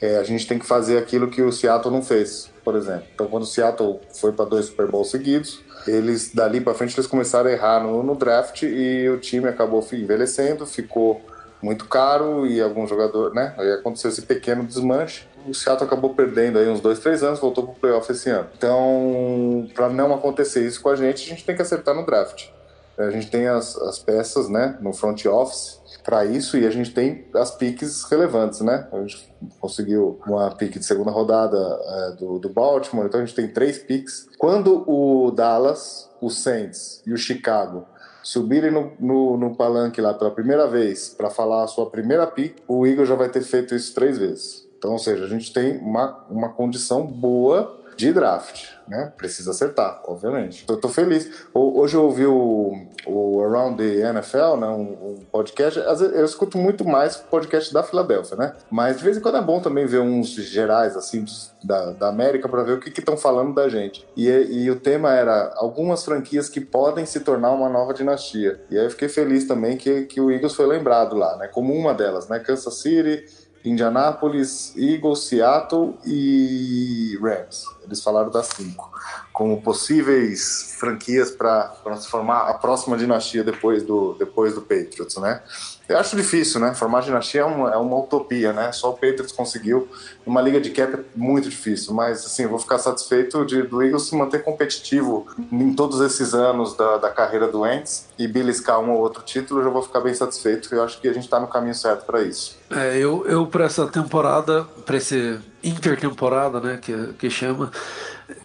É, 0.00 0.18
a 0.18 0.22
gente 0.22 0.46
tem 0.46 0.56
que 0.56 0.66
fazer 0.66 0.98
aquilo 0.98 1.26
que 1.26 1.42
o 1.42 1.50
Seattle 1.50 1.92
não 1.92 2.02
fez, 2.02 2.51
por 2.64 2.76
exemplo. 2.76 3.04
Então, 3.14 3.26
quando 3.26 3.44
o 3.44 3.46
Seattle 3.46 4.00
foi 4.14 4.32
para 4.32 4.44
dois 4.44 4.66
Super 4.66 4.86
Bowls 4.86 5.10
seguidos, 5.10 5.60
eles 5.86 6.32
dali 6.32 6.60
para 6.60 6.74
frente 6.74 6.94
eles 6.94 7.06
começaram 7.06 7.48
a 7.48 7.52
errar 7.52 7.82
no, 7.82 8.02
no 8.02 8.14
draft 8.14 8.62
e 8.62 9.08
o 9.08 9.18
time 9.18 9.48
acabou 9.48 9.86
envelhecendo, 9.92 10.66
ficou 10.66 11.20
muito 11.62 11.86
caro 11.86 12.46
e 12.46 12.60
algum 12.60 12.86
jogador, 12.86 13.32
né? 13.32 13.54
Aí 13.56 13.72
aconteceu 13.72 14.10
esse 14.10 14.22
pequeno 14.22 14.64
desmanche. 14.64 15.26
O 15.46 15.54
Seattle 15.54 15.86
acabou 15.86 16.14
perdendo 16.14 16.58
aí 16.58 16.68
uns 16.68 16.80
dois, 16.80 16.98
três 16.98 17.22
anos, 17.22 17.38
voltou 17.38 17.64
pro 17.64 17.74
playoff 17.74 18.10
esse 18.10 18.28
ano. 18.28 18.48
Então, 18.56 19.68
para 19.72 19.88
não 19.88 20.12
acontecer 20.12 20.66
isso 20.66 20.80
com 20.80 20.88
a 20.88 20.96
gente, 20.96 21.24
a 21.24 21.28
gente 21.28 21.44
tem 21.44 21.54
que 21.54 21.62
acertar 21.62 21.94
no 21.94 22.04
draft. 22.04 22.48
A 22.98 23.10
gente 23.10 23.30
tem 23.30 23.46
as, 23.46 23.76
as 23.76 23.98
peças, 23.98 24.48
né, 24.48 24.78
no 24.80 24.92
front 24.92 25.24
office 25.26 25.80
para 26.04 26.24
isso 26.24 26.56
e 26.56 26.66
a 26.66 26.70
gente 26.70 26.92
tem 26.92 27.26
as 27.34 27.52
piques 27.52 28.04
relevantes, 28.04 28.60
né? 28.60 28.88
A 28.92 29.00
gente 29.00 29.32
conseguiu 29.60 30.20
uma 30.26 30.50
pique 30.50 30.78
de 30.78 30.84
segunda 30.84 31.10
rodada 31.10 31.56
é, 31.56 32.16
do, 32.16 32.38
do 32.38 32.48
Baltimore, 32.48 33.06
então 33.06 33.20
a 33.20 33.24
gente 33.24 33.36
tem 33.36 33.48
três 33.48 33.78
piques. 33.78 34.28
Quando 34.38 34.84
o 34.88 35.30
Dallas, 35.30 36.10
o 36.20 36.28
Saints 36.28 37.02
e 37.06 37.12
o 37.12 37.16
Chicago 37.16 37.86
subirem 38.22 38.70
no, 38.70 38.92
no, 39.00 39.36
no 39.36 39.56
palanque 39.56 40.00
lá 40.00 40.14
pela 40.14 40.30
primeira 40.30 40.66
vez 40.66 41.08
para 41.08 41.30
falar 41.30 41.64
a 41.64 41.66
sua 41.66 41.90
primeira 41.90 42.26
pick, 42.26 42.58
o 42.68 42.86
Eagle 42.86 43.04
já 43.04 43.14
vai 43.14 43.28
ter 43.28 43.42
feito 43.42 43.74
isso 43.74 43.94
três 43.94 44.18
vezes. 44.18 44.66
Então, 44.78 44.92
ou 44.92 44.98
seja, 44.98 45.24
a 45.24 45.28
gente 45.28 45.52
tem 45.52 45.78
uma, 45.78 46.24
uma 46.28 46.48
condição 46.48 47.06
boa 47.06 47.80
de 47.96 48.12
draft, 48.12 48.68
né? 48.88 49.12
Precisa 49.16 49.50
acertar, 49.50 50.00
obviamente. 50.06 50.64
Eu 50.68 50.76
tô 50.76 50.88
feliz. 50.88 51.30
Ho- 51.54 51.80
Hoje 51.80 51.96
eu 51.96 52.04
ouvi 52.04 52.26
o, 52.26 52.86
o 53.06 53.42
Around 53.42 53.76
the 53.78 54.08
NFL, 54.08 54.56
né? 54.58 54.66
Um, 54.68 54.82
um 54.82 55.18
podcast. 55.30 55.78
Às 55.80 56.00
vezes 56.00 56.16
eu 56.16 56.24
escuto 56.24 56.58
muito 56.58 56.84
mais 56.84 57.16
podcast 57.16 57.72
da 57.72 57.82
Filadélfia, 57.82 58.36
né? 58.36 58.54
Mas 58.70 58.98
de 58.98 59.04
vez 59.04 59.16
em 59.16 59.20
quando 59.20 59.38
é 59.38 59.42
bom 59.42 59.60
também 59.60 59.86
ver 59.86 60.00
uns 60.00 60.28
gerais, 60.28 60.96
assim, 60.96 61.24
da, 61.62 61.92
da 61.92 62.08
América 62.08 62.48
para 62.48 62.62
ver 62.62 62.72
o 62.72 62.80
que 62.80 62.88
estão 62.98 63.16
falando 63.16 63.54
da 63.54 63.68
gente. 63.68 64.06
E, 64.16 64.28
e 64.28 64.70
o 64.70 64.78
tema 64.78 65.12
era 65.14 65.52
algumas 65.56 66.04
franquias 66.04 66.48
que 66.48 66.60
podem 66.60 67.04
se 67.06 67.20
tornar 67.20 67.50
uma 67.52 67.68
nova 67.68 67.92
dinastia. 67.94 68.60
E 68.70 68.78
aí 68.78 68.84
eu 68.84 68.90
fiquei 68.90 69.08
feliz 69.08 69.44
também 69.46 69.76
que, 69.76 70.02
que 70.02 70.20
o 70.20 70.30
Eagles 70.30 70.54
foi 70.54 70.66
lembrado 70.66 71.16
lá, 71.16 71.36
né? 71.36 71.48
Como 71.48 71.72
uma 71.74 71.94
delas, 71.94 72.28
né? 72.28 72.38
Kansas 72.38 72.74
City, 72.80 73.24
Indianapolis, 73.64 74.72
Eagles, 74.76 75.24
Seattle 75.24 75.94
e 76.04 77.18
Rams. 77.20 77.64
Eles 77.84 78.02
falaram 78.02 78.30
das 78.30 78.46
cinco 78.48 78.92
como 79.32 79.62
possíveis 79.62 80.76
franquias 80.78 81.30
para 81.30 81.74
se 81.96 82.08
formar 82.08 82.48
a 82.48 82.54
próxima 82.54 82.96
dinastia 82.96 83.42
depois 83.42 83.82
do, 83.82 84.14
depois 84.14 84.54
do 84.54 84.60
Patriots, 84.60 85.16
né? 85.16 85.42
Eu 85.92 85.98
acho 85.98 86.16
difícil, 86.16 86.58
né? 86.58 86.74
Formar 86.74 87.02
dinastia 87.02 87.42
é 87.42 87.44
uma, 87.44 87.70
é 87.70 87.76
uma 87.76 87.98
utopia, 87.98 88.52
né? 88.52 88.72
Só 88.72 88.90
o 88.90 88.94
Patriots 88.94 89.32
conseguiu. 89.32 89.88
Uma 90.24 90.40
liga 90.40 90.60
de 90.60 90.70
cap 90.70 90.94
é 90.94 91.00
muito 91.14 91.48
difícil, 91.48 91.92
mas 91.92 92.24
assim, 92.24 92.46
vou 92.46 92.58
ficar 92.58 92.78
satisfeito 92.78 93.44
de, 93.44 93.62
do 93.62 93.82
Eagles 93.82 94.04
se 94.04 94.16
manter 94.16 94.42
competitivo 94.42 95.26
em 95.50 95.74
todos 95.74 96.00
esses 96.00 96.32
anos 96.32 96.76
da, 96.76 96.96
da 96.96 97.10
carreira 97.10 97.46
do 97.46 97.60
Wentz 97.60 98.06
e 98.18 98.26
beliscar 98.26 98.80
um 98.80 98.92
ou 98.92 99.00
outro 99.00 99.22
título, 99.22 99.60
eu 99.60 99.64
já 99.64 99.70
vou 99.70 99.82
ficar 99.82 100.00
bem 100.00 100.14
satisfeito. 100.14 100.74
Eu 100.74 100.82
acho 100.82 101.00
que 101.00 101.08
a 101.08 101.12
gente 101.12 101.24
está 101.24 101.38
no 101.38 101.46
caminho 101.46 101.74
certo 101.74 102.06
para 102.06 102.22
isso. 102.22 102.56
É, 102.70 102.96
eu, 102.96 103.26
eu 103.26 103.46
para 103.46 103.66
essa 103.66 103.86
temporada, 103.86 104.64
para 104.86 104.96
esse 104.96 105.38
intertemporada, 105.62 106.60
né, 106.60 106.78
que, 106.80 107.12
que 107.18 107.30
chama, 107.30 107.70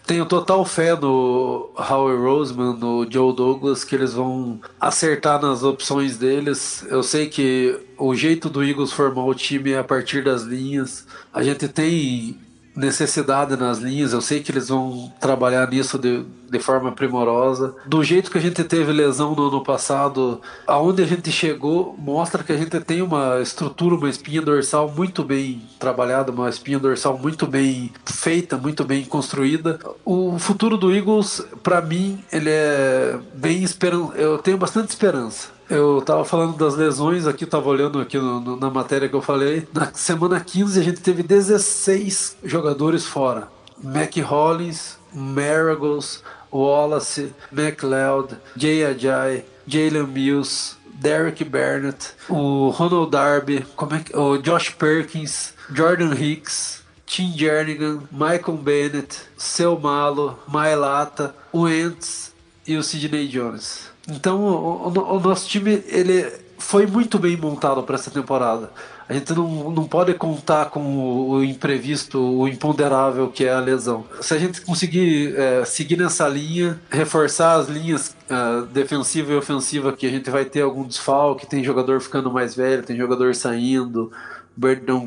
tenho 0.05 0.25
total 0.25 0.63
fé 0.65 0.95
no 0.95 1.69
Howie 1.75 2.17
Roseman, 2.17 2.75
no 2.77 3.09
Joe 3.09 3.35
Douglas, 3.35 3.83
que 3.83 3.95
eles 3.95 4.13
vão 4.13 4.59
acertar 4.79 5.41
nas 5.41 5.63
opções 5.63 6.17
deles. 6.17 6.85
Eu 6.89 7.03
sei 7.03 7.27
que 7.27 7.79
o 7.97 8.15
jeito 8.15 8.49
do 8.49 8.63
Eagles 8.63 8.91
formar 8.91 9.25
o 9.25 9.35
time 9.35 9.71
é 9.71 9.79
a 9.79 9.83
partir 9.83 10.23
das 10.23 10.43
linhas. 10.43 11.05
A 11.33 11.43
gente 11.43 11.67
tem 11.67 12.37
necessidade 12.77 13.57
nas 13.57 13.79
linhas, 13.79 14.13
eu 14.13 14.21
sei 14.21 14.39
que 14.39 14.51
eles 14.51 14.69
vão 14.69 15.11
trabalhar 15.19 15.67
nisso 15.67 15.97
de, 15.97 16.23
de 16.49 16.59
forma 16.59 16.91
primorosa. 16.91 17.75
Do 17.85 18.03
jeito 18.03 18.29
que 18.29 18.37
a 18.37 18.41
gente 18.41 18.63
teve 18.63 18.91
lesão 18.93 19.35
no 19.35 19.47
ano 19.47 19.63
passado, 19.63 20.39
aonde 20.67 21.01
a 21.01 21.05
gente 21.07 21.31
chegou, 21.31 21.95
mostra 21.97 22.43
que 22.43 22.53
a 22.53 22.57
gente 22.57 22.79
tem 22.81 23.01
uma 23.01 23.41
estrutura, 23.41 23.95
uma 23.95 24.09
espinha 24.09 24.41
dorsal 24.41 24.93
muito 24.95 25.23
bem 25.23 25.61
trabalhada, 25.79 26.31
uma 26.31 26.49
espinha 26.49 26.77
dorsal 26.77 27.17
muito 27.17 27.47
bem 27.47 27.91
feita, 28.05 28.57
muito 28.57 28.83
bem 28.83 29.03
construída. 29.03 29.79
O 30.05 30.37
futuro 30.37 30.77
do 30.77 30.93
Eagles, 30.93 31.43
para 31.63 31.81
mim, 31.81 32.23
ele 32.31 32.51
é 32.51 33.17
bem 33.33 33.63
esperança. 33.63 34.13
Eu 34.15 34.37
tenho 34.37 34.57
bastante 34.57 34.89
esperança. 34.89 35.56
Eu 35.69 36.01
tava 36.01 36.23
falando 36.23 36.55
das 36.57 36.75
lesões 36.75 37.27
aqui, 37.27 37.45
tava 37.45 37.67
olhando 37.67 37.99
aqui 37.99 38.17
no, 38.17 38.39
no, 38.39 38.55
na 38.55 38.69
matéria 38.69 39.09
que 39.09 39.15
eu 39.15 39.21
falei. 39.21 39.67
Na 39.73 39.91
semana 39.93 40.39
15 40.39 40.79
a 40.79 40.83
gente 40.83 41.01
teve 41.01 41.23
16 41.23 42.37
jogadores 42.43 43.05
fora. 43.05 43.49
Mac 43.83 44.15
Hollins, 44.17 44.97
Maragos, 45.13 46.23
Wallace, 46.51 47.33
McLeod, 47.51 48.37
Jay 48.55 48.85
Ajay, 48.85 49.45
Jalen 49.67 50.07
Mills, 50.07 50.77
Derek 50.99 51.43
Burnett, 51.43 52.13
o 52.29 52.69
Ronald 52.69 53.11
Darby, 53.11 53.65
é 54.11 54.17
o 54.17 54.37
Josh 54.37 54.69
Perkins, 54.69 55.53
Jordan 55.71 56.13
Hicks, 56.15 56.81
Tim 57.05 57.31
Jernigan, 57.37 58.01
Michael 58.11 58.57
Bennett, 58.57 59.19
Seu 59.37 59.77
Malo, 59.77 60.39
Mailata, 60.47 61.35
o 61.51 61.67
Ents 61.67 62.33
e 62.65 62.75
o 62.77 62.83
Sidney 62.83 63.27
Jones. 63.27 63.86
Então 64.07 64.41
o, 64.41 64.87
o, 64.87 65.17
o 65.17 65.19
nosso 65.19 65.47
time 65.47 65.83
ele 65.87 66.25
foi 66.57 66.85
muito 66.87 67.19
bem 67.19 67.37
montado 67.37 67.83
para 67.83 67.95
essa 67.95 68.09
temporada. 68.09 68.71
A 69.07 69.13
gente 69.13 69.33
não, 69.33 69.71
não 69.71 69.87
pode 69.87 70.13
contar 70.15 70.65
com 70.65 70.81
o, 70.81 71.29
o, 71.29 71.43
imprevisto, 71.43 72.19
o 72.19 72.47
imponderável 72.47 73.29
que 73.29 73.45
é 73.45 73.53
a 73.53 73.59
lesão. 73.59 74.03
Se 74.21 74.33
a 74.33 74.37
gente 74.37 74.61
conseguir 74.61 75.33
é, 75.37 75.63
seguir 75.63 75.97
nessa 75.97 76.27
linha, 76.27 76.79
reforçar 76.89 77.55
as 77.55 77.69
linhas 77.69 78.15
uh, 78.29 78.65
defensiva 78.65 79.31
e 79.31 79.35
ofensiva, 79.37 79.93
que 79.93 80.05
a 80.05 80.09
gente 80.09 80.29
vai 80.29 80.43
ter 80.43 80.61
algum 80.61 80.83
desfalque, 80.83 81.47
tem 81.47 81.63
jogador 81.63 82.01
ficando 82.01 82.31
mais 82.31 82.55
velho, 82.55 82.83
tem 82.83 82.97
jogador 82.97 83.33
saindo. 83.33 84.11
Brandon, 84.57 85.05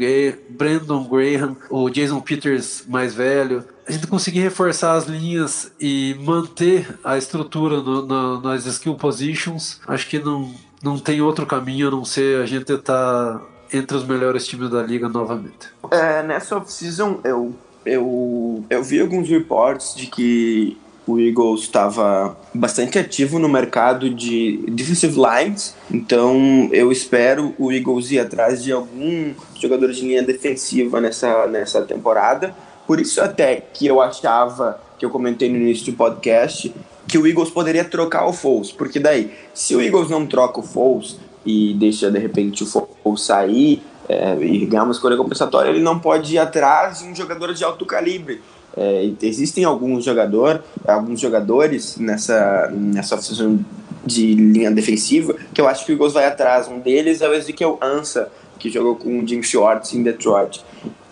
Brandon 0.49 1.05
Graham, 1.05 1.57
o 1.69 1.91
Jason 1.91 2.21
Peters 2.21 2.85
mais 2.87 3.13
velho. 3.13 3.65
A 3.87 3.91
gente 3.91 4.07
conseguir 4.07 4.41
reforçar 4.41 4.95
as 4.95 5.07
linhas 5.07 5.73
e 5.81 6.17
manter 6.21 6.99
a 7.03 7.19
estrutura 7.19 7.81
no, 7.81 8.07
no, 8.07 8.41
nas 8.41 8.65
skill 8.65 8.95
positions, 8.95 9.81
acho 9.89 10.09
que 10.09 10.21
não, 10.21 10.55
não 10.81 10.97
tem 10.97 11.21
outro 11.21 11.45
caminho 11.45 11.89
a 11.89 11.91
não 11.91 12.05
ser 12.05 12.41
a 12.41 12.47
gente 12.47 12.73
estar 12.73 13.39
tá 13.39 13.43
entre 13.73 13.97
os 13.97 14.07
melhores 14.07 14.47
times 14.47 14.71
da 14.71 14.83
liga 14.83 15.09
novamente. 15.09 15.69
É, 15.91 16.23
nessa 16.23 16.57
off-season 16.57 17.21
eu, 17.25 17.55
eu, 17.85 18.65
eu 18.71 18.83
vi 18.85 19.01
alguns 19.01 19.29
reports 19.29 19.95
de 19.97 20.07
que 20.07 20.79
o 21.11 21.21
Eagles 21.21 21.63
estava 21.63 22.37
bastante 22.55 22.99
ativo 22.99 23.39
no 23.39 23.49
mercado 23.49 24.09
de 24.11 24.59
defensive 24.69 25.17
lines, 25.19 25.75
então 25.91 26.69
eu 26.73 26.93
espero 26.93 27.55
o 27.59 27.73
Eagles 27.73 28.11
ir 28.11 28.21
atrás 28.21 28.63
de 28.63 28.73
algum 28.73 29.33
jogador 29.59 29.91
de 29.93 30.03
linha 30.03 30.23
defensiva 30.23 31.01
nessa, 31.01 31.47
nessa 31.47 31.83
temporada. 31.83 32.55
Por 32.87 33.01
isso 33.01 33.21
até 33.21 33.57
que 33.73 33.87
eu 33.87 34.01
achava, 34.01 34.81
que 34.99 35.05
eu 35.05 35.11
comentei 35.11 35.49
no 35.49 35.57
início 35.57 35.93
do 35.93 35.97
podcast, 35.97 36.75
que 37.07 37.19
o 37.19 37.27
Eagles 37.27 37.51
poderia 37.51 37.85
trocar 37.85 38.27
o 38.27 38.33
Foles, 38.33 38.71
porque 38.71 39.01
daí, 39.01 39.33
se 39.53 39.75
o 39.75 39.81
Eagles 39.81 40.09
não 40.09 40.27
troca 40.27 40.61
o 40.61 40.63
Foles 40.63 41.19
e 41.45 41.75
deixa 41.75 42.11
de 42.11 42.19
repente 42.19 42.63
o 42.63 42.67
Foles 42.67 43.23
sair 43.23 43.83
é, 44.09 44.37
e 44.41 44.67
ganhar 44.67 44.85
uma 44.85 44.93
escolha 44.93 45.17
compensatória, 45.17 45.71
ele 45.71 45.81
não 45.81 45.99
pode 45.99 46.35
ir 46.35 46.39
atrás 46.39 47.01
de 47.01 47.05
um 47.05 47.15
jogador 47.15 47.53
de 47.55 47.65
alto 47.65 47.85
calibre 47.85 48.41
é, 48.77 49.11
existem 49.23 49.65
alguns 49.65 50.05
jogador, 50.05 50.63
alguns 50.87 51.21
jogadores 51.21 51.97
nessa 51.97 52.71
nessa 52.73 53.17
oficina 53.17 53.59
de 54.05 54.35
linha 54.35 54.71
defensiva 54.71 55.35
que 55.53 55.61
eu 55.61 55.69
acho 55.69 55.85
que 55.85 55.93
o 55.93 55.95
Eagles 55.95 56.13
vai 56.13 56.27
atrás. 56.27 56.69
Um 56.69 56.79
deles 56.79 57.21
é 57.21 57.29
o 57.29 57.35
Ezekiel 57.35 57.79
Ansa, 57.83 58.31
que 58.59 58.71
jogou 58.71 58.97
com 58.97 59.19
o 59.19 59.27
Jim 59.27 59.43
Schwartz 59.43 59.93
em 59.95 60.03
Detroit. 60.03 60.65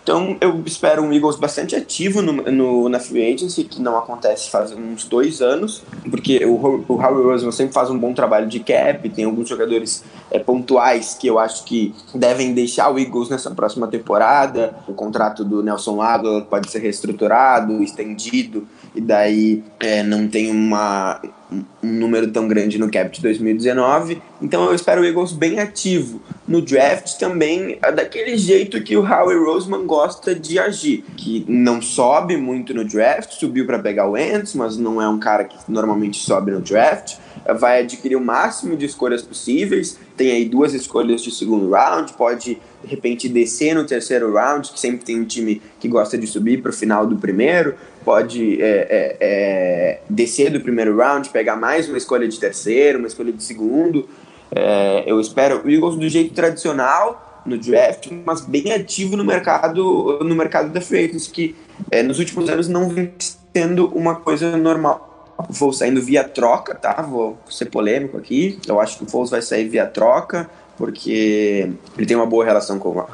Então 0.08 0.38
eu 0.40 0.62
espero 0.64 1.02
um 1.02 1.12
Eagles 1.12 1.36
bastante 1.36 1.76
ativo 1.76 2.22
no, 2.22 2.32
no, 2.32 2.88
na 2.88 2.98
free 2.98 3.30
agency, 3.30 3.62
que 3.64 3.78
não 3.78 3.98
acontece 3.98 4.48
faz 4.48 4.72
uns 4.72 5.04
dois 5.04 5.42
anos, 5.42 5.82
porque 6.10 6.42
o, 6.46 6.82
o 6.88 6.94
Howie 6.94 7.24
Roseman 7.24 7.52
sempre 7.52 7.74
faz 7.74 7.90
um 7.90 7.98
bom 7.98 8.14
trabalho 8.14 8.46
de 8.46 8.58
cap, 8.60 9.06
tem 9.10 9.26
alguns 9.26 9.50
jogadores 9.50 10.02
é, 10.30 10.38
pontuais 10.38 11.12
que 11.12 11.26
eu 11.26 11.38
acho 11.38 11.62
que 11.64 11.94
devem 12.14 12.54
deixar 12.54 12.90
o 12.90 12.98
Eagles 12.98 13.28
nessa 13.28 13.50
próxima 13.50 13.86
temporada. 13.86 14.78
O 14.88 14.94
contrato 14.94 15.44
do 15.44 15.62
Nelson 15.62 16.00
Aguilar 16.00 16.46
pode 16.46 16.70
ser 16.70 16.78
reestruturado, 16.78 17.82
estendido, 17.82 18.66
e 18.94 19.02
daí 19.02 19.62
é, 19.78 20.02
não 20.02 20.26
tem 20.26 20.50
uma, 20.50 21.20
um 21.50 21.64
número 21.82 22.30
tão 22.30 22.46
grande 22.46 22.78
no 22.78 22.90
cap 22.90 23.10
de 23.10 23.22
2019. 23.22 24.20
Então 24.40 24.66
eu 24.66 24.74
espero 24.74 25.00
o 25.00 25.04
Eagles 25.04 25.32
bem 25.32 25.58
ativo. 25.58 26.20
No 26.46 26.62
draft 26.62 27.18
também, 27.18 27.78
é 27.82 27.92
daquele 27.92 28.36
jeito 28.36 28.82
que 28.82 28.96
o 28.96 29.02
Howie 29.02 29.38
Roseman 29.38 29.86
gosta 29.86 30.34
de 30.34 30.58
agir, 30.58 31.04
que 31.16 31.44
não 31.48 31.80
sobe 31.80 32.36
muito 32.36 32.72
no 32.72 32.84
draft, 32.84 33.32
subiu 33.32 33.66
para 33.66 33.78
pegar 33.78 34.08
o 34.08 34.16
Ents, 34.16 34.54
mas 34.54 34.76
não 34.76 35.00
é 35.00 35.08
um 35.08 35.18
cara 35.18 35.44
que 35.44 35.56
normalmente 35.68 36.18
sobe 36.18 36.50
no 36.50 36.60
draft. 36.60 37.16
Vai 37.58 37.80
adquirir 37.80 38.16
o 38.16 38.20
máximo 38.20 38.76
de 38.76 38.84
escolhas 38.84 39.22
possíveis. 39.22 39.98
Tem 40.16 40.32
aí 40.32 40.44
duas 40.44 40.74
escolhas 40.74 41.22
de 41.22 41.30
segundo 41.30 41.70
round, 41.70 42.12
pode 42.14 42.58
de 42.82 42.88
repente 42.88 43.28
descer 43.28 43.74
no 43.74 43.84
terceiro 43.84 44.32
round, 44.32 44.70
que 44.70 44.78
sempre 44.78 45.04
tem 45.04 45.20
um 45.20 45.24
time 45.24 45.60
que 45.80 45.88
gosta 45.88 46.16
de 46.16 46.26
subir 46.26 46.62
para 46.62 46.70
o 46.70 46.72
final 46.72 47.06
do 47.06 47.16
primeiro, 47.16 47.74
pode 48.04 48.62
é, 48.62 48.66
é, 48.68 49.16
é, 49.20 50.00
descer 50.08 50.50
do 50.50 50.60
primeiro 50.60 50.96
round, 50.96 51.28
pegar 51.30 51.56
mais 51.56 51.88
uma 51.88 51.98
escolha 51.98 52.28
de 52.28 52.38
terceiro, 52.38 52.98
uma 52.98 53.08
escolha 53.08 53.32
de 53.32 53.42
segundo. 53.42 54.08
É, 54.50 55.04
eu 55.06 55.20
espero 55.20 55.62
o 55.64 55.70
Eagles 55.70 55.96
do 55.96 56.08
jeito 56.08 56.32
tradicional 56.34 57.42
no 57.44 57.58
draft, 57.58 58.08
mas 58.24 58.42
bem 58.42 58.72
ativo 58.72 59.16
no 59.16 59.24
mercado 59.24 60.18
no 60.22 60.34
mercado 60.34 60.70
da 60.72 60.80
agency, 60.80 61.30
que 61.30 61.56
é, 61.90 62.02
nos 62.02 62.18
últimos 62.18 62.48
anos 62.48 62.68
não 62.68 62.88
vem 62.88 63.12
sendo 63.54 63.86
uma 63.88 64.16
coisa 64.16 64.56
normal. 64.56 65.34
Vou 65.48 65.72
saindo 65.72 66.02
via 66.02 66.24
troca, 66.24 66.74
tá? 66.74 67.00
Vou 67.02 67.38
ser 67.48 67.66
polêmico 67.66 68.16
aqui. 68.16 68.58
Eu 68.66 68.80
acho 68.80 68.98
que 68.98 69.04
o 69.04 69.06
Foles 69.08 69.30
vai 69.30 69.40
sair 69.40 69.68
via 69.68 69.86
troca 69.86 70.50
porque 70.78 71.70
ele 71.96 72.06
tem 72.06 72.16
uma 72.16 72.24
boa 72.24 72.44
relação 72.44 72.78
com, 72.78 73.04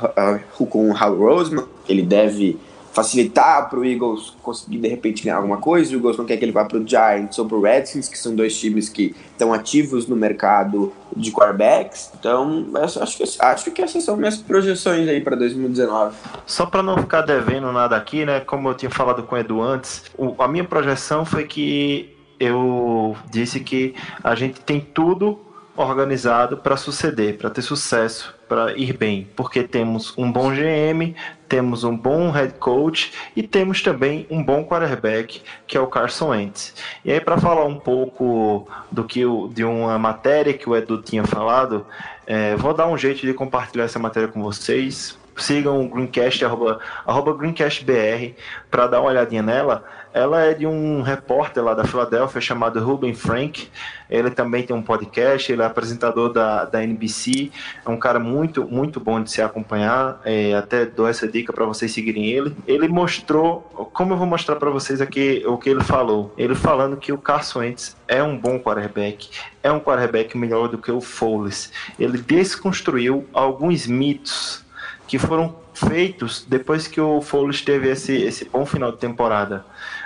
com 0.69 0.91
o 0.91 0.97
Hal 0.97 1.17
Roseman, 1.17 1.65
ele 1.89 2.03
deve 2.03 2.59
facilitar 2.93 3.69
para 3.69 3.81
o 3.81 3.85
Eagles 3.85 4.33
conseguir 4.41 4.79
de 4.79 4.87
repente 4.87 5.25
ganhar 5.25 5.39
alguma 5.39 5.57
coisa. 5.57 5.93
O 5.93 5.97
Eagles 5.97 6.17
não 6.17 6.25
quer 6.25 6.37
que 6.37 6.45
ele 6.45 6.53
vá 6.53 6.65
para 6.65 6.79
o 6.79 6.87
Giants 6.87 7.37
ou 7.39 7.47
para 7.47 7.57
o 7.57 7.61
Redskins, 7.61 8.09
que 8.09 8.17
são 8.17 8.37
dois 8.37 8.57
times 8.57 8.89
que 8.89 9.17
estão 9.33 9.53
ativos 9.53 10.07
no 10.07 10.15
mercado 10.15 10.93
de 11.17 11.33
quarterbacks. 11.33 12.13
Então, 12.17 12.67
acho 12.77 13.17
que, 13.17 13.25
acho 13.41 13.71
que 13.73 13.83
essas 13.83 14.05
são 14.05 14.17
minhas 14.17 14.37
projeções 14.37 15.09
aí 15.09 15.21
para 15.21 15.35
2019. 15.35 16.15
Só 16.47 16.67
para 16.67 16.85
não 16.85 16.99
ficar 16.99 17.23
devendo 17.23 17.73
nada 17.73 17.97
aqui, 17.97 18.25
né? 18.25 18.39
Como 18.41 18.69
eu 18.69 18.75
tinha 18.75 18.91
falado 18.91 19.25
com 19.25 19.35
o 19.35 19.39
Edu 19.39 19.61
antes, 19.61 20.05
o, 20.17 20.41
a 20.41 20.47
minha 20.47 20.65
projeção 20.65 21.25
foi 21.25 21.45
que 21.45 22.15
eu 22.39 23.17
disse 23.31 23.59
que 23.59 23.95
a 24.23 24.35
gente 24.35 24.61
tem 24.61 24.81
tudo 24.81 25.41
organizado 25.77 26.57
para 26.57 26.77
suceder, 26.77 27.37
para 27.37 27.51
ter 27.51 27.63
sucesso, 27.63 28.35
para 28.49 28.77
ir 28.77 28.97
bem, 28.97 29.29
porque 29.35 29.63
temos 29.63 30.17
um 30.17 30.31
bom 30.31 30.51
GM, 30.51 31.15
temos 31.49 31.83
um 31.83 31.97
bom 31.97 32.31
head 32.31 32.55
coach 32.55 33.13
e 33.35 33.43
temos 33.43 33.83
também 33.83 34.27
um 34.31 34.43
bom 34.43 34.65
quarterback, 34.65 35.43
que 35.67 35.77
é 35.77 35.81
o 35.81 35.87
Carson 35.87 36.29
Wentz. 36.29 36.75
E 37.05 37.13
aí 37.13 37.21
para 37.21 37.39
falar 37.39 37.65
um 37.65 37.79
pouco 37.79 38.69
do 38.91 39.05
que 39.05 39.25
o, 39.25 39.49
de 39.49 39.65
uma 39.65 39.99
matéria 39.99 40.55
que 40.55 40.69
o 40.69 40.77
Edu 40.77 41.03
tinha 41.03 41.25
falado, 41.25 41.87
é, 42.27 42.55
vou 42.57 42.73
dar 42.73 42.87
um 42.87 42.97
jeito 42.97 43.27
de 43.27 43.35
compartilhar 43.35 43.85
essa 43.85 43.99
matéria 43.99 44.29
com 44.29 44.43
vocês. 44.43 45.19
Sigam 45.37 45.85
o 45.85 45.89
Greencast, 45.89 46.45
arroba, 46.45 46.79
arroba 47.05 47.35
GreencastBR, 47.35 48.37
para 48.71 48.87
dar 48.87 49.01
uma 49.01 49.11
olhadinha 49.11 49.43
nela. 49.43 49.85
Ela 50.15 50.43
é 50.45 50.55
de 50.55 50.65
um 50.65 51.03
repórter 51.03 51.61
lá 51.65 51.75
da 51.75 51.83
Filadélfia 51.83 52.41
chamado 52.41 52.79
Ruben 52.79 53.13
Frank. 53.13 53.69
Ele 54.09 54.31
também 54.31 54.63
tem 54.63 54.75
um 54.75 54.81
podcast, 54.81 55.51
ele 55.51 55.61
é 55.61 55.65
apresentador 55.65 56.33
da, 56.33 56.65
da 56.65 56.85
NBC. 56.85 57.51
É 57.85 57.91
um 57.91 57.97
cara 57.97 58.21
muito, 58.21 58.65
muito 58.65 59.01
bom 59.01 59.21
de 59.21 59.29
se 59.33 59.43
acompanhar. 59.43 60.21
É, 60.25 60.55
até 60.55 60.87
dou 60.87 61.09
essa 61.09 61.27
dica 61.27 61.53
para 61.53 61.65
vocês 61.65 61.93
seguirem 61.93 62.27
ele. 62.27 62.57
Ele 62.65 62.87
mostrou, 62.87 63.63
como 63.93 64.13
eu 64.13 64.17
vou 64.17 64.27
mostrar 64.27 64.55
para 64.55 64.71
vocês 64.71 65.01
aqui 65.01 65.43
o 65.47 65.59
que 65.59 65.69
ele 65.69 65.83
falou. 65.83 66.33
Ele 66.39 66.55
falando 66.55 66.97
que 66.97 67.13
o 67.13 67.19
Carson 67.19 67.59
Wentz 67.59 67.97
é 68.07 68.23
um 68.23 68.39
bom 68.39 68.61
quarterback, 68.61 69.29
é 69.65 69.73
um 69.73 69.81
quarterback 69.81 70.39
melhor 70.39 70.69
do 70.69 70.79
que 70.79 70.93
o 70.93 71.01
Foles. 71.01 71.73
Ele 71.99 72.19
desconstruiu 72.19 73.27
alguns 73.33 73.89
mitos 73.89 74.65
que 75.09 75.19
foram 75.19 75.57
feitos 75.75 76.45
depois 76.49 76.87
que 76.87 77.01
o 77.01 77.21
Foles 77.21 77.63
teve 77.63 77.91
esse, 77.91 78.13
esse 78.13 78.45
bom 78.45 78.65
final 78.65 78.93
de 78.93 78.99
temporada. 78.99 79.65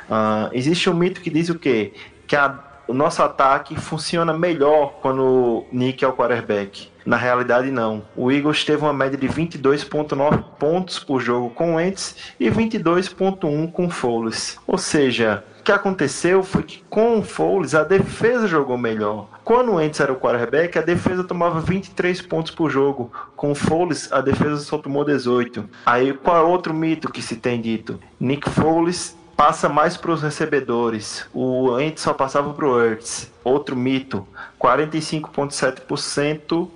Uh, 0.08 0.48
existe 0.52 0.88
um 0.88 0.94
mito 0.94 1.20
que 1.20 1.30
diz 1.30 1.48
o 1.48 1.58
quê? 1.58 1.92
Que 2.26 2.34
a, 2.34 2.58
o 2.88 2.94
nosso 2.94 3.22
ataque 3.22 3.78
funciona 3.78 4.32
melhor 4.32 4.94
quando 5.02 5.22
o 5.22 5.66
Nick 5.70 6.04
é 6.04 6.08
o 6.08 6.12
quarterback. 6.14 6.88
Na 7.04 7.16
realidade, 7.16 7.70
não. 7.70 8.02
O 8.16 8.30
Eagles 8.30 8.64
teve 8.64 8.82
uma 8.82 8.92
média 8.92 9.18
de 9.18 9.28
22,9 9.28 10.42
pontos 10.58 10.98
por 10.98 11.20
jogo 11.20 11.50
com 11.50 11.76
Wentz 11.76 12.16
e 12.38 12.50
22,1 12.50 13.70
com 13.72 13.88
Foles. 13.88 14.58
Ou 14.66 14.76
seja, 14.76 15.42
o 15.60 15.62
que 15.62 15.72
aconteceu 15.72 16.42
foi 16.42 16.62
que 16.62 16.82
com 16.88 17.18
o 17.18 17.22
Foles 17.22 17.74
a 17.74 17.82
defesa 17.82 18.46
jogou 18.46 18.76
melhor. 18.76 19.28
Quando 19.44 19.72
o 19.72 19.74
Wentz 19.76 20.00
era 20.00 20.12
o 20.12 20.16
quarterback, 20.16 20.78
a 20.78 20.82
defesa 20.82 21.24
tomava 21.24 21.60
23 21.60 22.20
pontos 22.22 22.52
por 22.54 22.70
jogo. 22.70 23.10
Com 23.34 23.52
o 23.52 23.54
Foles, 23.54 24.12
a 24.12 24.20
defesa 24.20 24.58
só 24.58 24.76
tomou 24.76 25.04
18. 25.04 25.68
Aí 25.86 26.12
qual 26.12 26.36
é 26.36 26.42
outro 26.42 26.74
mito 26.74 27.10
que 27.10 27.22
se 27.22 27.36
tem 27.36 27.58
dito? 27.60 27.98
Nick 28.20 28.50
Foles 28.50 29.16
passa 29.38 29.68
mais 29.68 29.96
para 29.96 30.10
os 30.10 30.20
recebedores. 30.20 31.24
O 31.32 31.70
Wentz 31.70 32.02
só 32.02 32.12
passava 32.12 32.52
para 32.52 32.66
o 32.66 32.84
Ertz. 32.84 33.30
Outro 33.44 33.76
mito: 33.76 34.26
45,7% 34.60 36.68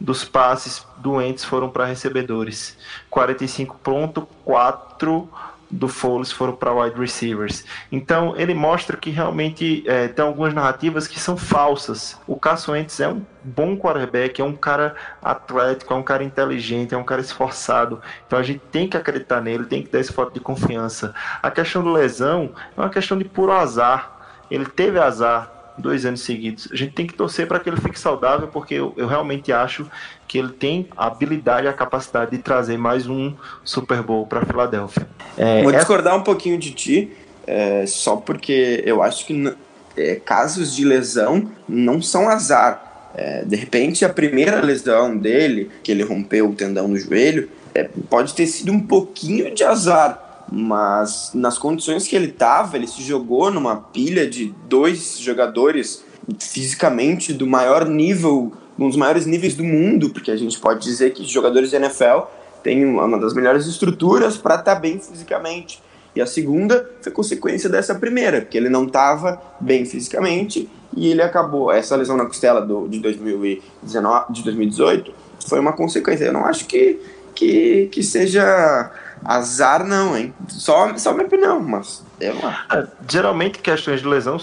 dos 0.00 0.24
passes 0.24 0.84
doentes 0.96 1.44
foram 1.44 1.70
para 1.70 1.84
recebedores. 1.84 2.76
45.4 3.12 5.28
do 5.70 5.86
Foles 5.86 6.32
foram 6.32 6.54
para 6.54 6.72
wide 6.72 6.98
receivers. 6.98 7.64
Então 7.92 8.34
ele 8.36 8.54
mostra 8.54 8.96
que 8.96 9.10
realmente 9.10 9.84
é, 9.86 10.08
tem 10.08 10.24
algumas 10.24 10.52
narrativas 10.52 11.06
que 11.06 11.20
são 11.20 11.36
falsas. 11.36 12.18
O 12.26 12.36
Carson 12.36 12.72
Wentz 12.72 12.98
é 13.00 13.08
um 13.08 13.22
bom 13.44 13.76
quarterback, 13.76 14.40
é 14.40 14.44
um 14.44 14.56
cara 14.56 14.94
atlético, 15.22 15.94
é 15.94 15.96
um 15.96 16.02
cara 16.02 16.24
inteligente, 16.24 16.94
é 16.94 16.98
um 16.98 17.04
cara 17.04 17.20
esforçado. 17.20 18.00
Então 18.26 18.38
a 18.38 18.42
gente 18.42 18.60
tem 18.70 18.88
que 18.88 18.96
acreditar 18.96 19.40
nele, 19.40 19.64
tem 19.64 19.82
que 19.82 19.90
dar 19.90 20.00
esse 20.00 20.12
voto 20.12 20.34
de 20.34 20.40
confiança. 20.40 21.14
A 21.42 21.50
questão 21.50 21.82
do 21.82 21.92
lesão 21.92 22.50
é 22.76 22.80
uma 22.80 22.90
questão 22.90 23.16
de 23.16 23.24
puro 23.24 23.52
azar. 23.52 24.18
Ele 24.50 24.66
teve 24.66 24.98
azar 24.98 25.60
dois 25.80 26.04
anos 26.04 26.20
seguidos. 26.20 26.68
A 26.70 26.76
gente 26.76 26.92
tem 26.92 27.06
que 27.06 27.14
torcer 27.14 27.46
para 27.48 27.58
que 27.58 27.68
ele 27.68 27.80
fique 27.80 27.98
saudável, 27.98 28.48
porque 28.48 28.74
eu, 28.74 28.94
eu, 28.96 29.06
realmente 29.06 29.52
acho 29.52 29.90
que 30.30 30.38
ele 30.38 30.50
tem 30.50 30.86
a 30.96 31.08
habilidade 31.08 31.66
e 31.66 31.68
a 31.68 31.72
capacidade 31.72 32.30
de 32.30 32.38
trazer 32.38 32.78
mais 32.78 33.08
um 33.08 33.34
Super 33.64 34.00
Bowl 34.00 34.24
para 34.28 34.38
a 34.38 34.46
Filadélfia. 34.46 35.08
É, 35.36 35.60
Vou 35.60 35.72
discordar 35.72 36.16
um 36.16 36.22
pouquinho 36.22 36.56
de 36.56 36.70
ti, 36.70 37.10
é, 37.44 37.84
só 37.84 38.14
porque 38.14 38.80
eu 38.86 39.02
acho 39.02 39.26
que 39.26 39.52
é, 39.96 40.14
casos 40.24 40.76
de 40.76 40.84
lesão 40.84 41.50
não 41.68 42.00
são 42.00 42.28
azar. 42.28 43.10
É, 43.12 43.44
de 43.44 43.56
repente, 43.56 44.04
a 44.04 44.08
primeira 44.08 44.60
lesão 44.60 45.16
dele, 45.16 45.68
que 45.82 45.90
ele 45.90 46.04
rompeu 46.04 46.50
o 46.50 46.54
tendão 46.54 46.86
no 46.86 46.96
joelho, 46.96 47.50
é, 47.74 47.90
pode 48.08 48.32
ter 48.32 48.46
sido 48.46 48.70
um 48.70 48.78
pouquinho 48.78 49.52
de 49.52 49.64
azar 49.64 50.28
mas 50.52 51.30
nas 51.32 51.56
condições 51.56 52.08
que 52.08 52.16
ele 52.16 52.26
estava, 52.26 52.76
ele 52.76 52.88
se 52.88 53.04
jogou 53.04 53.52
numa 53.52 53.76
pilha 53.76 54.28
de 54.28 54.52
dois 54.68 55.16
jogadores 55.20 56.04
fisicamente 56.40 57.32
do 57.32 57.46
maior 57.46 57.88
nível, 57.88 58.52
um 58.80 58.88
dos 58.88 58.96
maiores 58.96 59.26
níveis 59.26 59.54
do 59.54 59.62
mundo, 59.62 60.10
porque 60.10 60.30
a 60.30 60.36
gente 60.36 60.58
pode 60.58 60.82
dizer 60.82 61.12
que 61.12 61.22
jogadores 61.24 61.70
de 61.70 61.76
NFL 61.76 62.22
têm 62.62 62.84
uma 62.84 63.18
das 63.18 63.34
melhores 63.34 63.66
estruturas 63.66 64.36
para 64.36 64.54
estar 64.54 64.74
tá 64.74 64.80
bem 64.80 64.98
fisicamente. 64.98 65.82
E 66.16 66.20
a 66.20 66.26
segunda 66.26 66.90
foi 67.02 67.12
consequência 67.12 67.68
dessa 67.68 67.94
primeira, 67.94 68.40
porque 68.40 68.56
ele 68.56 68.68
não 68.68 68.86
estava 68.86 69.40
bem 69.60 69.84
fisicamente 69.84 70.68
e 70.96 71.08
ele 71.08 71.22
acabou. 71.22 71.70
Essa 71.70 71.94
lesão 71.94 72.16
na 72.16 72.26
costela 72.26 72.60
do, 72.60 72.88
de, 72.88 72.98
2019, 72.98 74.32
de 74.32 74.42
2018 74.42 75.12
foi 75.46 75.60
uma 75.60 75.72
consequência. 75.72 76.24
Eu 76.24 76.32
não 76.32 76.44
acho 76.44 76.66
que, 76.66 76.98
que, 77.34 77.88
que 77.92 78.02
seja 78.02 78.90
Azar 79.24 79.86
não, 79.86 80.16
hein? 80.16 80.34
Só, 80.48 80.96
só 80.96 81.12
minha 81.12 81.26
opinião, 81.26 81.60
mas. 81.60 82.02
É, 82.20 82.86
geralmente 83.08 83.58
questões 83.60 84.00
de 84.00 84.08
lesão 84.08 84.38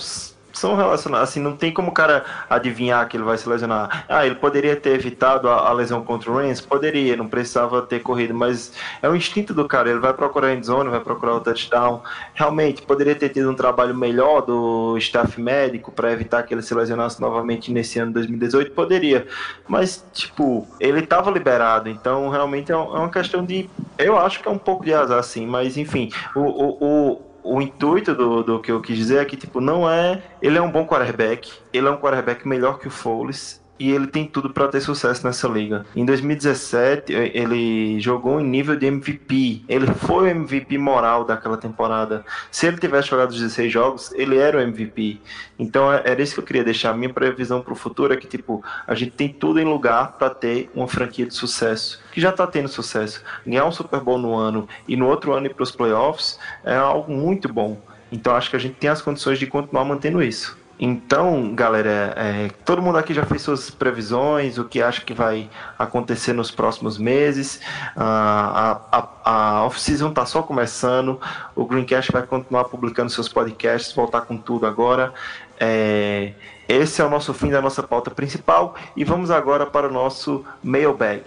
são 0.58 0.76
relacionadas, 0.76 1.30
assim, 1.30 1.40
não 1.40 1.56
tem 1.56 1.72
como 1.72 1.90
o 1.90 1.94
cara 1.94 2.26
adivinhar 2.50 3.08
que 3.08 3.16
ele 3.16 3.24
vai 3.24 3.38
se 3.38 3.48
lesionar. 3.48 4.06
Ah, 4.10 4.26
ele 4.26 4.36
poderia 4.36 4.76
ter 4.76 4.92
evitado 4.92 5.50
a, 5.50 5.68
a 5.70 5.72
lesão 5.72 6.04
contra 6.04 6.32
o 6.32 6.36
Rams? 6.36 6.62
Poderia, 6.62 7.16
não 7.16 7.28
precisava 7.28 7.82
ter 7.82 8.00
corrido, 8.02 8.34
mas 8.34 8.74
é 9.02 9.10
o 9.10 9.16
instinto 9.16 9.54
do 9.54 9.68
cara, 9.68 9.90
ele 9.90 10.00
vai 10.00 10.14
procurar 10.14 10.52
a 10.52 10.62
zone, 10.62 10.90
vai 10.90 11.00
procurar 11.00 11.36
o 11.36 11.40
touchdown. 11.40 12.02
Realmente, 12.34 12.82
poderia 12.82 13.16
ter 13.16 13.30
tido 13.30 13.50
um 13.50 13.56
trabalho 13.56 13.96
melhor 13.96 14.42
do 14.42 14.98
staff 14.98 15.40
médico 15.40 15.92
para 15.92 16.12
evitar 16.12 16.44
que 16.44 16.54
ele 16.54 16.62
se 16.62 16.74
lesionasse 16.74 17.22
novamente 17.22 17.72
nesse 17.72 18.00
ano 18.00 18.14
2018? 18.14 18.72
Poderia, 18.72 19.28
mas, 19.68 20.04
tipo, 20.14 20.68
ele 20.80 21.00
estava 21.00 21.30
liberado, 21.32 21.90
então 21.90 22.30
realmente 22.30 22.72
é, 22.72 22.76
é 22.76 22.78
uma 22.78 23.10
questão 23.10 23.46
de. 23.46 23.70
Eu 23.98 24.18
acho 24.18 24.42
que 24.42 24.48
é 24.48 24.52
um 24.52 24.58
pouco 24.58 24.84
de 24.86 24.94
azar, 24.94 25.24
sim, 25.24 25.46
mas 25.46 25.78
enfim, 25.78 26.12
o, 26.36 26.42
o, 26.42 27.14
o 27.14 27.27
o 27.48 27.62
intuito 27.62 28.14
do, 28.14 28.44
do 28.44 28.60
que 28.60 28.72
eu 28.72 28.82
quis 28.82 28.98
dizer 28.98 29.22
é 29.22 29.26
que, 29.26 29.38
tipo, 29.38 29.62
não 29.62 29.90
é. 29.90 30.22
Ele 30.42 30.58
é 30.58 30.62
um 30.62 30.70
bom 30.70 30.86
quarterback, 30.86 31.52
ele 31.72 31.88
é 31.88 31.92
um 31.92 31.98
quarterback 31.98 32.46
melhor 32.48 32.78
que 32.78 32.88
o 32.88 32.92
Foles, 32.92 33.64
e 33.80 33.92
ele 33.92 34.08
tem 34.08 34.26
tudo 34.26 34.50
para 34.52 34.68
ter 34.68 34.82
sucesso 34.82 35.26
nessa 35.26 35.48
liga. 35.48 35.86
Em 35.96 36.06
2017, 36.06 37.14
ele 37.14 38.00
jogou 38.00 38.40
em 38.40 38.44
nível 38.44 38.76
de 38.76 38.86
MVP. 38.86 39.64
Ele 39.68 39.88
foi 39.88 40.26
o 40.26 40.28
MVP 40.28 40.78
moral 40.78 41.24
daquela 41.24 41.58
temporada. 41.58 42.26
Se 42.52 42.68
ele 42.68 42.78
tivesse 42.78 43.10
jogado 43.10 43.30
os 43.30 43.40
16 43.40 43.72
jogos, 43.72 44.12
ele 44.14 44.38
era 44.38 44.58
o 44.58 44.62
MVP. 44.62 45.20
Então 45.60 45.92
é, 45.92 46.02
era 46.06 46.22
isso 46.22 46.34
que 46.34 46.40
eu 46.40 46.46
queria 46.46 46.64
deixar. 46.64 46.94
Minha 46.94 47.14
previsão 47.14 47.62
para 47.62 47.74
o 47.74 47.76
futuro 47.76 48.14
é 48.14 48.18
que 48.18 48.28
tipo, 48.28 48.64
a 48.86 48.96
gente 48.96 49.12
tem 49.12 49.30
tudo 49.30 49.60
em 49.60 49.66
lugar 49.66 50.14
para 50.14 50.30
ter 50.30 50.70
uma 50.74 50.88
franquia 50.88 51.26
de 51.26 51.34
sucesso, 51.34 52.02
que 52.12 52.22
já 52.22 52.30
está 52.30 52.48
tendo 52.48 52.68
sucesso. 52.68 53.24
Ganhar 53.46 53.66
um 53.66 53.72
Super 53.72 54.00
Bowl 54.00 54.18
no 54.18 54.36
ano 54.36 54.68
e 54.88 54.96
no 54.96 55.08
outro 55.08 55.34
ano 55.34 55.48
ir 55.48 55.54
para 55.54 55.64
os 55.64 55.72
playoffs 55.72 56.40
é 56.64 56.76
algo 56.76 57.12
muito 57.12 57.52
bom. 57.52 57.80
Então 58.12 58.36
acho 58.36 58.50
que 58.50 58.56
a 58.56 58.60
gente 58.60 58.76
tem 58.76 58.90
as 58.90 59.02
condições 59.02 59.38
de 59.40 59.48
continuar 59.48 59.84
mantendo 59.84 60.22
isso. 60.24 60.58
Então, 60.80 61.56
galera, 61.56 62.14
é, 62.16 62.50
todo 62.64 62.82
mundo 62.82 62.98
aqui 63.00 63.14
já 63.14 63.26
fez 63.26 63.42
suas 63.42 63.72
previsões, 63.72 64.60
o 64.60 64.66
que 64.66 64.82
acha 64.82 65.02
que 65.02 65.14
vai 65.14 65.50
acontecer 65.78 66.34
nos 66.34 66.52
próximos 66.52 66.98
meses. 66.98 67.60
a, 67.96 68.80
a, 68.92 69.08
a 69.24 69.66
off-season 69.66 70.10
está 70.10 70.26
só 70.26 70.44
começando, 70.44 71.20
o 71.56 71.66
Greencast 71.66 72.12
vai 72.12 72.24
continuar 72.24 72.66
publicando 72.66 73.10
seus 73.10 73.28
podcasts, 73.28 73.92
voltar 73.94 74.22
com 74.22 74.38
tudo 74.38 74.68
agora. 74.68 75.14
É, 75.60 76.34
esse 76.70 77.02
é 77.02 77.06
o 77.06 77.10
nosso 77.10 77.34
fim 77.34 77.50
da 77.50 77.62
nossa 77.62 77.82
pauta 77.82 78.12
principal 78.12 78.76
e 78.96 79.04
vamos 79.04 79.32
agora 79.32 79.66
para 79.66 79.88
o 79.88 79.92
nosso 79.92 80.46
mailbag. 80.64 81.24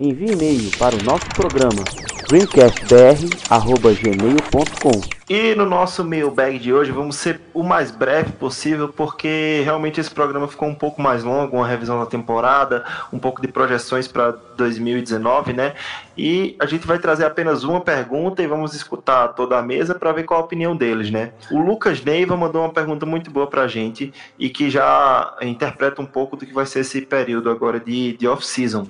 Envie 0.00 0.30
e-mail 0.30 0.70
para 0.78 0.94
o 0.94 1.02
nosso 1.02 1.26
programa 1.30 1.82
dreamcastbr.gmail.com 2.28 5.00
E 5.30 5.54
no 5.54 5.64
nosso 5.64 6.04
mailbag 6.04 6.58
de 6.58 6.74
hoje 6.74 6.92
vamos 6.92 7.16
ser 7.16 7.40
o 7.54 7.62
mais 7.62 7.90
breve 7.90 8.32
possível, 8.32 8.90
porque 8.90 9.62
realmente 9.64 9.98
esse 9.98 10.10
programa 10.10 10.46
ficou 10.46 10.68
um 10.68 10.74
pouco 10.74 11.00
mais 11.00 11.24
longo, 11.24 11.56
uma 11.56 11.66
revisão 11.66 11.98
da 11.98 12.04
temporada, 12.04 12.84
um 13.10 13.18
pouco 13.18 13.40
de 13.40 13.48
projeções 13.48 14.06
para 14.06 14.32
2019, 14.58 15.54
né? 15.54 15.72
E 16.18 16.54
a 16.60 16.66
gente 16.66 16.86
vai 16.86 16.98
trazer 16.98 17.24
apenas 17.24 17.64
uma 17.64 17.80
pergunta 17.80 18.42
e 18.42 18.46
vamos 18.46 18.74
escutar 18.74 19.28
toda 19.28 19.58
a 19.58 19.62
mesa 19.62 19.94
para 19.94 20.12
ver 20.12 20.24
qual 20.24 20.40
a 20.40 20.44
opinião 20.44 20.76
deles, 20.76 21.10
né? 21.10 21.32
O 21.50 21.58
Lucas 21.58 22.04
Neiva 22.04 22.36
mandou 22.36 22.60
uma 22.60 22.74
pergunta 22.74 23.06
muito 23.06 23.30
boa 23.30 23.46
para 23.46 23.62
a 23.62 23.68
gente 23.68 24.12
e 24.38 24.50
que 24.50 24.68
já 24.68 25.34
interpreta 25.40 26.02
um 26.02 26.06
pouco 26.06 26.36
do 26.36 26.44
que 26.44 26.52
vai 26.52 26.66
ser 26.66 26.80
esse 26.80 27.00
período 27.00 27.50
agora 27.50 27.80
de, 27.80 28.18
de 28.18 28.28
off-season. 28.28 28.86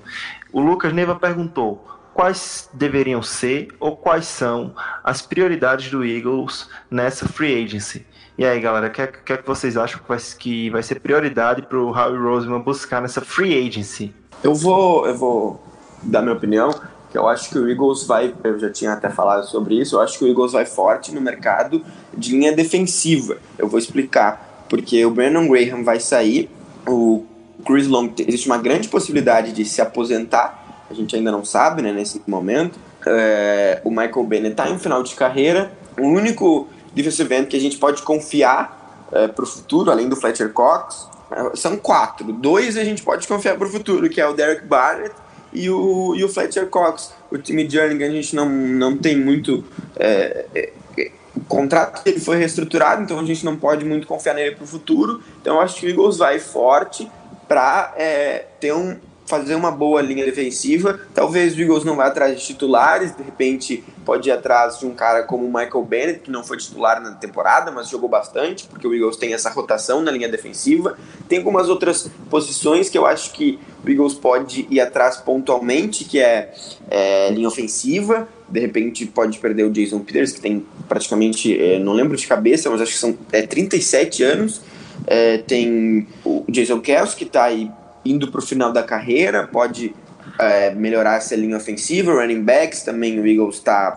O 0.52 0.60
Lucas 0.60 0.92
Neiva 0.92 1.14
perguntou 1.14 1.97
quais 2.18 2.68
deveriam 2.72 3.22
ser 3.22 3.68
ou 3.78 3.96
quais 3.96 4.26
são 4.26 4.74
as 5.04 5.22
prioridades 5.22 5.88
do 5.88 6.04
Eagles 6.04 6.68
nessa 6.90 7.28
free 7.28 7.62
agency. 7.62 8.04
E 8.36 8.44
aí, 8.44 8.58
galera, 8.58 8.88
o 8.88 8.90
que, 8.90 9.06
que, 9.06 9.36
que 9.36 9.46
vocês 9.46 9.76
acham 9.76 10.00
que 10.00 10.08
vai, 10.08 10.18
que 10.36 10.68
vai 10.70 10.82
ser 10.82 10.98
prioridade 10.98 11.62
para 11.62 11.78
o 11.78 11.96
Howie 11.96 12.18
Roseman 12.18 12.58
buscar 12.58 13.00
nessa 13.00 13.20
free 13.20 13.68
agency? 13.68 14.12
Eu 14.42 14.52
vou, 14.52 15.06
eu 15.06 15.16
vou 15.16 15.62
dar 16.02 16.20
minha 16.20 16.34
opinião, 16.34 16.74
que 17.08 17.16
eu 17.16 17.28
acho 17.28 17.50
que 17.50 17.58
o 17.58 17.70
Eagles 17.70 18.04
vai, 18.04 18.34
eu 18.42 18.58
já 18.58 18.72
tinha 18.72 18.94
até 18.94 19.08
falado 19.08 19.46
sobre 19.46 19.80
isso, 19.80 19.94
eu 19.94 20.00
acho 20.00 20.18
que 20.18 20.24
o 20.24 20.28
Eagles 20.28 20.50
vai 20.50 20.66
forte 20.66 21.14
no 21.14 21.20
mercado 21.20 21.84
de 22.16 22.32
linha 22.32 22.52
defensiva. 22.52 23.36
Eu 23.56 23.68
vou 23.68 23.78
explicar, 23.78 24.66
porque 24.68 25.06
o 25.06 25.10
Brandon 25.12 25.46
Graham 25.46 25.84
vai 25.84 26.00
sair, 26.00 26.50
o 26.84 27.24
Chris 27.64 27.86
Long, 27.86 28.12
existe 28.18 28.48
uma 28.48 28.58
grande 28.58 28.88
possibilidade 28.88 29.52
de 29.52 29.64
se 29.64 29.80
aposentar, 29.80 30.67
a 30.90 30.94
gente 30.94 31.14
ainda 31.14 31.30
não 31.30 31.44
sabe, 31.44 31.82
né, 31.82 31.92
nesse 31.92 32.22
momento. 32.26 32.78
É, 33.06 33.80
o 33.84 33.90
Michael 33.90 34.24
Bennett 34.24 34.52
está 34.52 34.68
em 34.68 34.78
final 34.78 35.02
de 35.02 35.14
carreira. 35.14 35.70
O 35.98 36.06
único 36.06 36.68
defensive 36.94 37.34
end 37.34 37.46
que 37.46 37.56
a 37.56 37.60
gente 37.60 37.76
pode 37.76 38.02
confiar 38.02 39.06
é, 39.12 39.28
para 39.28 39.44
o 39.44 39.46
futuro, 39.46 39.90
além 39.90 40.08
do 40.08 40.16
Fletcher 40.16 40.52
Cox, 40.52 41.08
é, 41.30 41.56
são 41.56 41.76
quatro. 41.76 42.32
Dois 42.32 42.76
a 42.76 42.84
gente 42.84 43.02
pode 43.02 43.26
confiar 43.28 43.56
para 43.56 43.66
o 43.66 43.70
futuro, 43.70 44.08
que 44.08 44.20
é 44.20 44.26
o 44.26 44.32
Derek 44.32 44.64
Barnett 44.66 45.14
e 45.52 45.68
o, 45.68 46.14
e 46.14 46.24
o 46.24 46.28
Fletcher 46.28 46.66
Cox. 46.68 47.12
O 47.30 47.38
time 47.38 47.68
Jernigan 47.68 48.06
a 48.06 48.10
gente 48.10 48.34
não, 48.34 48.48
não 48.48 48.96
tem 48.96 49.16
muito... 49.16 49.64
É, 49.96 50.46
é, 50.54 50.72
é, 50.98 51.10
o 51.36 51.40
contrato 51.40 52.02
dele 52.02 52.18
foi 52.18 52.38
reestruturado, 52.38 53.02
então 53.02 53.18
a 53.18 53.24
gente 53.24 53.44
não 53.44 53.56
pode 53.56 53.84
muito 53.84 54.06
confiar 54.06 54.34
nele 54.34 54.56
para 54.56 54.64
o 54.64 54.66
futuro. 54.66 55.22
Então 55.40 55.56
eu 55.56 55.60
acho 55.60 55.78
que 55.78 55.86
o 55.86 55.88
Eagles 55.88 56.16
vai 56.16 56.38
forte 56.38 57.08
para 57.46 57.94
é, 57.96 58.44
ter 58.60 58.74
um, 58.74 58.96
fazer 59.28 59.54
uma 59.54 59.70
boa 59.70 60.00
linha 60.00 60.24
defensiva. 60.24 60.98
Talvez 61.14 61.54
o 61.54 61.60
Eagles 61.60 61.84
não 61.84 61.96
vá 61.96 62.06
atrás 62.06 62.38
de 62.38 62.46
titulares, 62.46 63.14
de 63.14 63.22
repente 63.22 63.84
pode 64.04 64.28
ir 64.28 64.32
atrás 64.32 64.78
de 64.78 64.86
um 64.86 64.94
cara 64.94 65.22
como 65.22 65.44
o 65.44 65.48
Michael 65.48 65.84
Bennett, 65.84 66.20
que 66.20 66.30
não 66.30 66.42
foi 66.42 66.56
titular 66.56 67.00
na 67.00 67.12
temporada, 67.12 67.70
mas 67.70 67.90
jogou 67.90 68.08
bastante, 68.08 68.66
porque 68.66 68.86
o 68.86 68.94
Eagles 68.94 69.16
tem 69.16 69.34
essa 69.34 69.50
rotação 69.50 70.00
na 70.00 70.10
linha 70.10 70.28
defensiva. 70.28 70.96
Tem 71.28 71.38
algumas 71.38 71.68
outras 71.68 72.10
posições 72.30 72.88
que 72.88 72.96
eu 72.96 73.04
acho 73.04 73.32
que 73.32 73.58
o 73.84 73.90
Eagles 73.90 74.14
pode 74.14 74.66
ir 74.70 74.80
atrás 74.80 75.18
pontualmente, 75.18 76.04
que 76.04 76.18
é, 76.18 76.54
é 76.90 77.30
linha 77.30 77.48
ofensiva. 77.48 78.26
De 78.48 78.60
repente 78.60 79.04
pode 79.04 79.38
perder 79.38 79.64
o 79.64 79.70
Jason 79.70 79.98
Peters, 80.00 80.32
que 80.32 80.40
tem 80.40 80.64
praticamente, 80.88 81.60
é, 81.60 81.78
não 81.78 81.92
lembro 81.92 82.16
de 82.16 82.26
cabeça, 82.26 82.70
mas 82.70 82.80
acho 82.80 82.92
que 82.92 82.98
são 82.98 83.16
é, 83.30 83.42
37 83.42 84.22
anos. 84.22 84.62
É, 85.06 85.38
tem 85.38 86.06
o 86.24 86.44
Jason 86.48 86.80
Kelsey, 86.80 87.16
que 87.16 87.24
está 87.24 87.44
aí 87.44 87.70
indo 88.04 88.30
para 88.30 88.38
o 88.38 88.42
final 88.42 88.72
da 88.72 88.82
carreira, 88.82 89.46
pode 89.46 89.94
é, 90.38 90.70
melhorar 90.74 91.16
essa 91.16 91.34
linha 91.36 91.56
ofensiva. 91.56 92.12
Running 92.12 92.42
backs 92.42 92.82
também 92.82 93.18
o 93.18 93.26
Eagles 93.26 93.60
tá, 93.60 93.92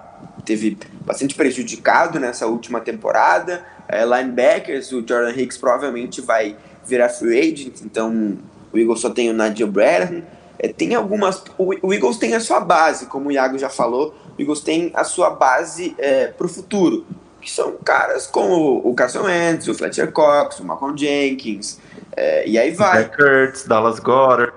teve 0.45 0.77
bastante 1.05 1.35
prejudicado 1.35 2.19
nessa 2.19 2.47
última 2.47 2.79
temporada. 2.79 3.63
É, 3.87 4.05
linebackers, 4.05 4.91
o 4.91 5.05
Jordan 5.05 5.33
Hicks 5.35 5.57
provavelmente 5.57 6.21
vai 6.21 6.55
virar 6.85 7.09
free 7.09 7.39
agent, 7.39 7.81
então 7.81 8.37
o 8.71 8.77
Eagles 8.77 9.01
só 9.01 9.09
tem 9.09 9.29
o 9.29 9.33
Nigel 9.33 9.67
Bradley. 9.67 10.23
É, 10.57 10.67
tem 10.69 10.95
algumas. 10.95 11.43
O, 11.57 11.73
o, 11.81 11.93
Eagles 11.93 12.17
tem 12.17 12.33
a 12.35 12.39
sua 12.39 12.59
base, 12.59 13.07
como 13.07 13.29
o 13.29 13.31
Iago 13.31 13.57
já 13.57 13.69
falou, 13.69 14.15
o 14.37 14.41
Eagles 14.41 14.61
tem 14.61 14.91
a 14.93 15.03
sua 15.03 15.31
base 15.31 15.95
é, 15.97 16.27
para 16.27 16.45
o 16.45 16.49
futuro, 16.49 17.05
que 17.41 17.51
são 17.51 17.73
caras 17.83 18.27
como 18.27 18.77
o 18.87 18.93
Carson 18.93 19.23
Wentz, 19.23 19.67
o 19.67 19.73
Fletcher 19.73 20.11
Cox, 20.11 20.59
o 20.59 20.65
Malcolm 20.65 20.97
Jenkins, 20.97 21.79
é, 22.15 22.47
e 22.47 22.57
aí 22.57 22.71
vai. 22.71 23.09
Kurtz, 23.09 23.65
Dallas 23.65 23.99
Goddard. 23.99 24.53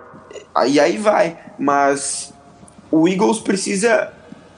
Aí 0.54 0.78
aí 0.80 0.96
vai. 0.96 1.38
Mas 1.58 2.32
o 2.90 3.08
Eagles 3.08 3.38
precisa 3.38 4.12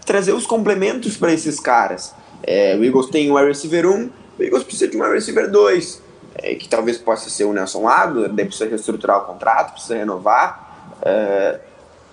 trazer 0.05 0.32
os 0.32 0.47
complementos 0.47 1.16
para 1.16 1.32
esses 1.32 1.59
caras. 1.60 2.14
É, 2.43 2.77
o 2.77 2.85
Eagles 2.85 3.06
tem 3.06 3.31
o 3.31 3.35
wide 3.35 3.48
receiver 3.48 3.86
1, 3.86 4.10
o 4.39 4.43
Eagles 4.43 4.62
precisa 4.62 4.89
de 4.89 4.97
um 4.97 5.02
wide 5.02 5.14
receiver 5.14 5.51
2, 5.51 6.02
é, 6.36 6.55
que 6.55 6.68
talvez 6.68 6.97
possa 6.97 7.28
ser 7.28 7.44
o 7.44 7.52
Nelson 7.52 7.89
Aguilar, 7.89 8.31
daí 8.32 8.47
precisa 8.47 8.68
reestruturar 8.68 9.23
o 9.23 9.24
contrato, 9.24 9.73
precisa 9.73 9.97
renovar. 9.97 10.93
É, 11.02 11.60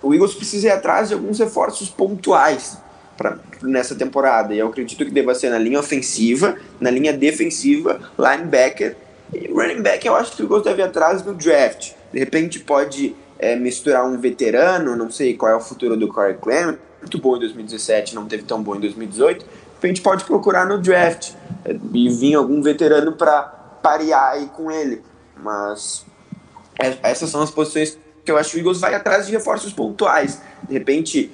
o 0.01 0.13
Eagles 0.13 0.33
precisa 0.33 0.67
ir 0.67 0.71
atrás 0.71 1.09
de 1.09 1.13
alguns 1.13 1.39
reforços 1.39 1.89
pontuais 1.89 2.77
pra, 3.15 3.37
nessa 3.61 3.95
temporada, 3.95 4.53
e 4.53 4.59
eu 4.59 4.67
acredito 4.67 5.05
que 5.05 5.11
deva 5.11 5.35
ser 5.35 5.49
na 5.49 5.59
linha 5.59 5.79
ofensiva, 5.79 6.57
na 6.79 6.89
linha 6.89 7.13
defensiva, 7.13 7.99
linebacker 8.17 8.97
running 9.53 9.81
back 9.81 10.05
eu 10.05 10.15
acho 10.15 10.35
que 10.35 10.41
o 10.41 10.45
Eagles 10.45 10.63
deve 10.63 10.81
atrás 10.81 11.23
no 11.23 11.33
draft. 11.33 11.91
De 12.11 12.19
repente 12.19 12.59
pode 12.59 13.15
é, 13.39 13.55
misturar 13.55 14.05
um 14.05 14.17
veterano, 14.17 14.95
não 14.95 15.11
sei 15.11 15.35
qual 15.35 15.51
é 15.51 15.55
o 15.55 15.59
futuro 15.59 15.97
do 15.97 16.07
Corey 16.07 16.35
Clement, 16.35 16.77
muito 17.01 17.17
bom 17.17 17.35
em 17.35 17.39
2017, 17.39 18.15
não 18.15 18.25
teve 18.25 18.43
tão 18.43 18.61
bom 18.61 18.75
em 18.75 18.79
2018. 18.79 19.43
De 19.43 19.51
repente 19.75 20.01
pode 20.01 20.23
procurar 20.23 20.65
no 20.65 20.77
draft 20.77 21.33
é, 21.65 21.75
e 21.93 22.09
vir 22.09 22.35
algum 22.35 22.61
veterano 22.61 23.13
para 23.13 23.41
parear 23.41 24.33
aí 24.33 24.47
com 24.47 24.71
ele. 24.71 25.01
Mas 25.35 26.05
é, 26.79 26.95
essas 27.03 27.29
são 27.29 27.41
as 27.41 27.51
posições 27.51 27.97
que 28.23 28.31
eu 28.31 28.37
acho 28.37 28.51
que 28.51 28.57
o 28.57 28.59
Eagles 28.59 28.79
vai 28.79 28.95
atrás 28.95 29.25
de 29.25 29.33
reforços 29.33 29.73
pontuais. 29.73 30.41
De 30.63 30.73
repente, 30.73 31.29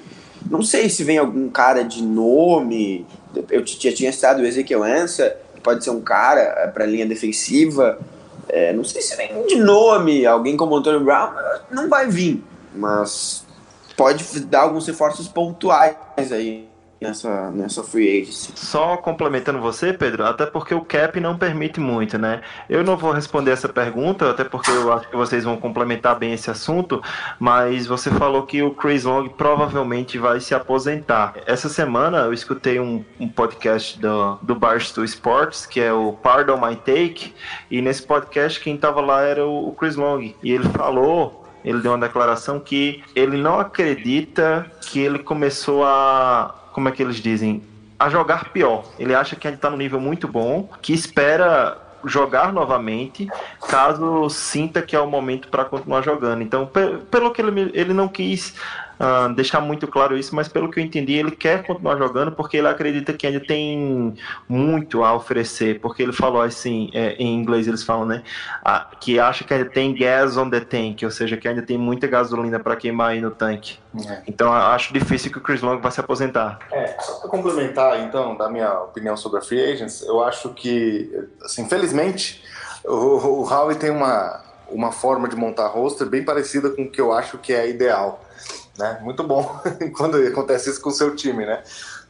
não 0.49 0.61
sei 0.63 0.89
se 0.89 1.03
vem 1.03 1.17
algum 1.17 1.49
cara 1.49 1.83
de 1.83 2.01
nome. 2.01 3.05
Eu 3.51 3.65
já 3.65 3.93
tinha 3.93 4.11
citado 4.11 4.41
o 4.41 4.45
Ezequiel 4.45 4.83
Ansa, 4.83 5.37
pode 5.63 5.83
ser 5.83 5.91
um 5.91 6.01
cara 6.01 6.39
é, 6.39 6.67
para 6.67 6.85
linha 6.85 7.05
defensiva. 7.05 7.99
É, 8.47 8.73
não 8.73 8.83
sei 8.83 9.01
se 9.01 9.15
vem 9.15 9.45
de 9.45 9.57
nome, 9.57 10.25
alguém 10.25 10.57
como 10.57 10.75
Antônio 10.75 11.03
Brown, 11.03 11.31
não 11.69 11.87
vai 11.87 12.07
vir, 12.07 12.43
mas 12.73 13.45
pode 13.95 14.39
dar 14.41 14.61
alguns 14.61 14.87
reforços 14.87 15.27
pontuais 15.27 15.95
aí 16.31 16.67
nessa, 16.99 17.51
nessa 17.51 17.83
free 17.83 18.21
agency. 18.21 18.51
Só 18.55 18.97
complementando 18.97 19.59
você, 19.59 19.93
Pedro, 19.93 20.25
até 20.25 20.45
porque 20.45 20.73
o 20.73 20.81
cap 20.81 21.19
não 21.19 21.37
permite 21.37 21.79
muito, 21.79 22.17
né? 22.17 22.41
Eu 22.69 22.83
não 22.83 22.97
vou 22.97 23.11
responder 23.11 23.51
essa 23.51 23.69
pergunta, 23.69 24.29
até 24.29 24.43
porque 24.43 24.69
eu 24.71 24.91
acho 24.91 25.07
que 25.07 25.15
vocês 25.15 25.43
vão 25.43 25.57
complementar 25.57 26.17
bem 26.17 26.33
esse 26.33 26.51
assunto, 26.51 27.01
mas 27.39 27.87
você 27.87 28.09
falou 28.11 28.43
que 28.43 28.61
o 28.61 28.71
Chris 28.71 29.05
Long 29.05 29.29
provavelmente 29.29 30.17
vai 30.17 30.39
se 30.39 30.53
aposentar. 30.53 31.35
Essa 31.45 31.69
semana 31.69 32.19
eu 32.19 32.33
escutei 32.33 32.79
um, 32.79 33.03
um 33.19 33.27
podcast 33.27 33.99
do, 33.99 34.37
do 34.41 34.55
Barstool 34.55 35.05
Sports, 35.05 35.65
que 35.65 35.79
é 35.79 35.93
o 35.93 36.13
Pardon 36.13 36.57
My 36.57 36.75
Take, 36.75 37.33
e 37.71 37.81
nesse 37.81 38.03
podcast 38.03 38.59
quem 38.59 38.75
estava 38.75 39.01
lá 39.01 39.21
era 39.21 39.45
o, 39.45 39.69
o 39.69 39.71
Chris 39.73 39.95
Long, 39.95 40.19
e 40.21 40.51
ele 40.51 40.67
falou 40.69 41.39
ele 41.63 41.81
deu 41.81 41.91
uma 41.91 42.07
declaração 42.07 42.59
que 42.59 43.03
ele 43.13 43.35
não 43.35 43.59
acredita 43.59 44.71
que 44.81 44.99
ele 44.99 45.19
começou 45.19 45.83
a 45.83 46.58
como 46.79 46.87
é 46.87 46.91
que 46.93 47.03
eles 47.03 47.17
dizem, 47.17 47.61
a 47.99 48.09
jogar 48.09 48.53
pior. 48.53 48.85
Ele 48.97 49.13
acha 49.13 49.35
que 49.35 49.45
ele 49.45 49.55
está 49.55 49.69
no 49.69 49.75
nível 49.75 49.99
muito 49.99 50.29
bom, 50.29 50.69
que 50.81 50.93
espera 50.93 51.77
jogar 52.05 52.53
novamente, 52.53 53.27
caso 53.67 54.29
sinta 54.29 54.81
que 54.81 54.95
é 54.95 54.99
o 54.99 55.05
momento 55.05 55.49
para 55.49 55.65
continuar 55.65 56.01
jogando. 56.01 56.41
Então, 56.41 56.69
pelo 57.11 57.31
que 57.31 57.41
ele, 57.41 57.69
ele 57.73 57.93
não 57.93 58.07
quis 58.07 58.55
uh, 58.99 59.33
deixar 59.33 59.61
muito 59.61 59.87
claro 59.87 60.17
isso, 60.17 60.35
mas 60.35 60.47
pelo 60.47 60.69
que 60.69 60.79
eu 60.79 60.83
entendi, 60.83 61.13
ele 61.13 61.31
quer 61.31 61.63
continuar 61.63 61.97
jogando 61.97 62.31
porque 62.31 62.57
ele 62.57 62.67
acredita 62.67 63.13
que 63.13 63.25
ainda 63.25 63.39
tem 63.39 64.13
muito 64.47 65.03
a 65.03 65.13
oferecer. 65.13 65.79
Porque 65.79 66.03
ele 66.03 66.11
falou 66.11 66.41
assim, 66.41 66.89
é, 66.93 67.13
em 67.13 67.35
inglês 67.35 67.67
eles 67.67 67.83
falam, 67.83 68.05
né? 68.05 68.23
Uh, 68.65 68.97
que 68.99 69.19
acha 69.19 69.43
que 69.43 69.53
ainda 69.53 69.69
tem 69.69 69.93
gas 69.93 70.37
on 70.37 70.49
the 70.49 70.59
tank, 70.59 71.03
ou 71.03 71.11
seja, 71.11 71.37
que 71.37 71.47
ainda 71.47 71.61
tem 71.61 71.77
muita 71.77 72.07
gasolina 72.07 72.59
para 72.59 72.75
queimar 72.75 73.11
aí 73.11 73.21
no 73.21 73.31
tanque. 73.31 73.79
É. 74.07 74.21
Então 74.27 74.51
acho 74.53 74.93
difícil 74.93 75.31
que 75.31 75.37
o 75.37 75.41
Chris 75.41 75.61
Long 75.61 75.79
vai 75.79 75.91
se 75.91 75.99
aposentar. 75.99 76.59
É, 76.71 76.95
só 76.99 77.19
para 77.19 77.29
complementar 77.29 77.99
então 78.01 78.35
da 78.35 78.49
minha 78.49 78.81
opinião 78.81 79.15
sobre 79.15 79.39
a 79.39 79.41
free 79.41 79.63
agents, 79.71 80.01
eu 80.03 80.23
acho 80.23 80.49
que, 80.49 81.09
assim, 81.43 81.67
felizmente 81.67 82.43
o, 82.85 82.93
o 82.93 83.49
Howie 83.49 83.75
tem 83.75 83.89
uma 83.89 84.47
uma 84.71 84.91
forma 84.91 85.27
de 85.27 85.35
montar 85.35 85.67
roster 85.67 86.07
bem 86.07 86.23
parecida 86.23 86.69
com 86.69 86.83
o 86.83 86.89
que 86.89 87.01
eu 87.01 87.11
acho 87.11 87.39
que 87.39 87.51
é 87.51 87.67
ideal 87.67 88.23
né? 88.79 88.99
Muito 89.03 89.23
bom 89.23 89.61
quando 89.95 90.17
acontece 90.17 90.69
isso 90.69 90.81
com 90.81 90.89
o 90.89 90.93
seu 90.93 91.15
time, 91.15 91.45
né? 91.45 91.61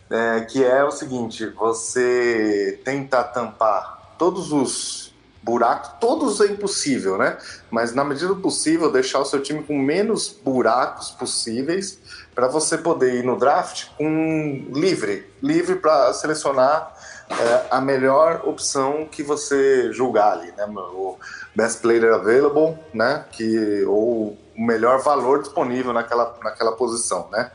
É, 0.09 0.41
que 0.41 0.63
é 0.63 0.83
o 0.83 0.91
seguinte: 0.91 1.47
você 1.47 2.79
tenta 2.85 3.23
tampar 3.23 4.15
todos 4.17 4.51
os 4.51 5.13
buracos, 5.41 5.91
todos 5.99 6.41
é 6.41 6.45
impossível, 6.45 7.17
né? 7.17 7.37
Mas 7.71 7.93
na 7.93 8.03
medida 8.03 8.27
do 8.27 8.37
possível, 8.37 8.91
deixar 8.91 9.19
o 9.19 9.25
seu 9.25 9.41
time 9.41 9.63
com 9.63 9.77
menos 9.77 10.29
buracos 10.29 11.11
possíveis 11.11 11.99
para 12.35 12.47
você 12.47 12.77
poder 12.77 13.15
ir 13.15 13.23
no 13.23 13.37
draft 13.37 13.87
com 13.97 14.67
livre, 14.73 15.27
livre 15.41 15.75
para 15.75 16.13
selecionar 16.13 16.93
é, 17.29 17.65
a 17.69 17.81
melhor 17.81 18.41
opção 18.45 19.07
que 19.09 19.23
você 19.23 19.91
julgar 19.93 20.33
ali, 20.33 20.51
né? 20.57 20.65
O 20.65 21.17
best 21.55 21.81
player 21.81 22.13
available, 22.13 22.77
né? 22.93 23.25
Que 23.31 23.83
ou 23.85 24.37
o 24.59 24.61
melhor 24.61 24.99
valor 24.99 25.39
disponível 25.39 25.93
naquela, 25.93 26.35
naquela 26.43 26.73
posição, 26.73 27.29
né? 27.31 27.49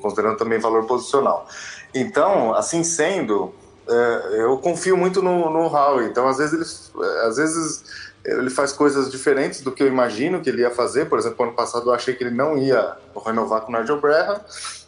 Considerando 0.00 0.36
também 0.36 0.58
valor 0.58 0.84
posicional. 0.84 1.46
Então, 1.94 2.52
assim 2.54 2.82
sendo, 2.82 3.54
é, 3.88 4.42
eu 4.42 4.58
confio 4.58 4.96
muito 4.96 5.22
no, 5.22 5.48
no 5.48 5.66
Howie. 5.72 6.08
Então, 6.08 6.26
às 6.26 6.38
vezes, 6.38 6.90
ele, 6.92 7.06
às 7.24 7.36
vezes 7.36 7.84
ele 8.24 8.50
faz 8.50 8.72
coisas 8.72 9.10
diferentes 9.10 9.60
do 9.60 9.70
que 9.70 9.82
eu 9.82 9.86
imagino 9.86 10.40
que 10.40 10.50
ele 10.50 10.62
ia 10.62 10.70
fazer. 10.72 11.08
Por 11.08 11.20
exemplo, 11.20 11.44
ano 11.44 11.54
passado 11.54 11.88
eu 11.88 11.94
achei 11.94 12.14
que 12.14 12.24
ele 12.24 12.34
não 12.34 12.58
ia 12.58 12.96
renovar 13.24 13.60
com 13.60 13.72
o 13.72 13.78
Nigel 13.78 14.00
Braham. 14.00 14.40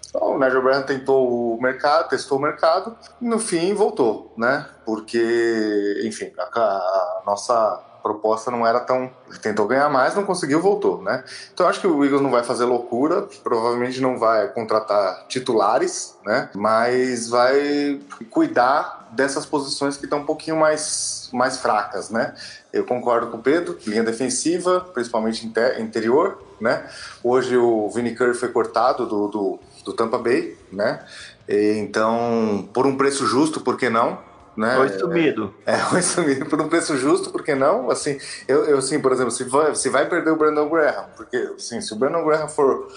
Então, 0.09 0.35
o 0.35 0.39
Nigel 0.39 0.63
Braham 0.63 0.83
tentou 0.83 1.55
o 1.55 1.63
mercado, 1.63 2.09
testou 2.09 2.39
o 2.39 2.43
mercado, 2.43 2.95
e 3.21 3.25
no 3.25 3.39
fim 3.39 3.73
voltou, 3.73 4.35
né? 4.37 4.67
Porque, 4.85 6.03
enfim, 6.05 6.33
a, 6.37 6.61
a 6.61 7.23
nossa 7.25 7.92
proposta 8.03 8.51
não 8.51 8.67
era 8.67 8.81
tão. 8.81 9.11
Tentou 9.41 9.67
ganhar 9.67 9.89
mais, 9.89 10.15
não 10.15 10.25
conseguiu, 10.25 10.61
voltou, 10.61 11.03
né? 11.03 11.25
Então 11.55 11.67
acho 11.67 11.81
que 11.81 11.87
o 11.87 12.05
Eagles 12.05 12.21
não 12.21 12.31
vai 12.31 12.43
fazer 12.43 12.65
loucura, 12.65 13.27
provavelmente 13.43 14.01
não 14.01 14.19
vai 14.19 14.49
contratar 14.49 15.27
titulares, 15.29 16.17
né? 16.25 16.51
Mas 16.55 17.29
vai 17.29 18.01
cuidar 18.31 19.09
dessas 19.13 19.47
posições 19.47 19.97
que 19.97 20.05
estão 20.05 20.21
um 20.21 20.25
pouquinho 20.25 20.57
mais, 20.57 21.29
mais 21.33 21.59
fracas, 21.59 22.11
né? 22.11 22.35
Eu 22.73 22.85
concordo 22.85 23.29
com 23.29 23.37
o 23.37 23.43
Pedro, 23.43 23.79
linha 23.87 24.03
defensiva, 24.03 24.81
principalmente 24.93 25.47
interior, 25.79 26.39
né? 26.61 26.87
Hoje 27.23 27.57
o 27.57 27.89
Vinny 27.91 28.15
Curry 28.15 28.35
foi 28.35 28.49
cortado 28.49 29.07
do, 29.07 29.29
do, 29.29 29.59
do 29.85 29.93
Tampa 29.93 30.19
Bay, 30.19 30.57
né? 30.73 31.05
Então, 31.49 32.69
por 32.73 32.87
um 32.87 32.97
preço 32.97 33.27
justo, 33.27 33.61
por 33.61 33.77
que 33.77 33.91
não? 33.91 34.19
Né? 34.57 34.79
Oi 34.79 34.89
sumido. 34.91 35.55
É, 35.65 35.75
é, 35.75 35.95
oi 35.95 36.03
sumido 36.03 36.47
por 36.47 36.61
um 36.61 36.69
preço 36.69 36.97
justo, 36.97 37.31
porque 37.31 37.55
não? 37.55 37.91
Assim, 37.91 38.19
eu, 38.47 38.65
eu 38.65 38.79
assim, 38.79 39.01
por 39.01 39.13
exemplo, 39.13 39.31
se 39.31 39.45
vai, 39.45 39.75
se 39.75 39.89
vai 39.89 40.09
perder 40.09 40.31
o 40.31 40.37
Brandon 40.37 40.69
Graham, 40.69 41.07
porque 41.17 41.37
assim, 41.57 41.81
se 41.81 41.93
o 41.93 41.97
Brandon 41.97 42.25
Graham 42.25 42.49
for 42.49 42.89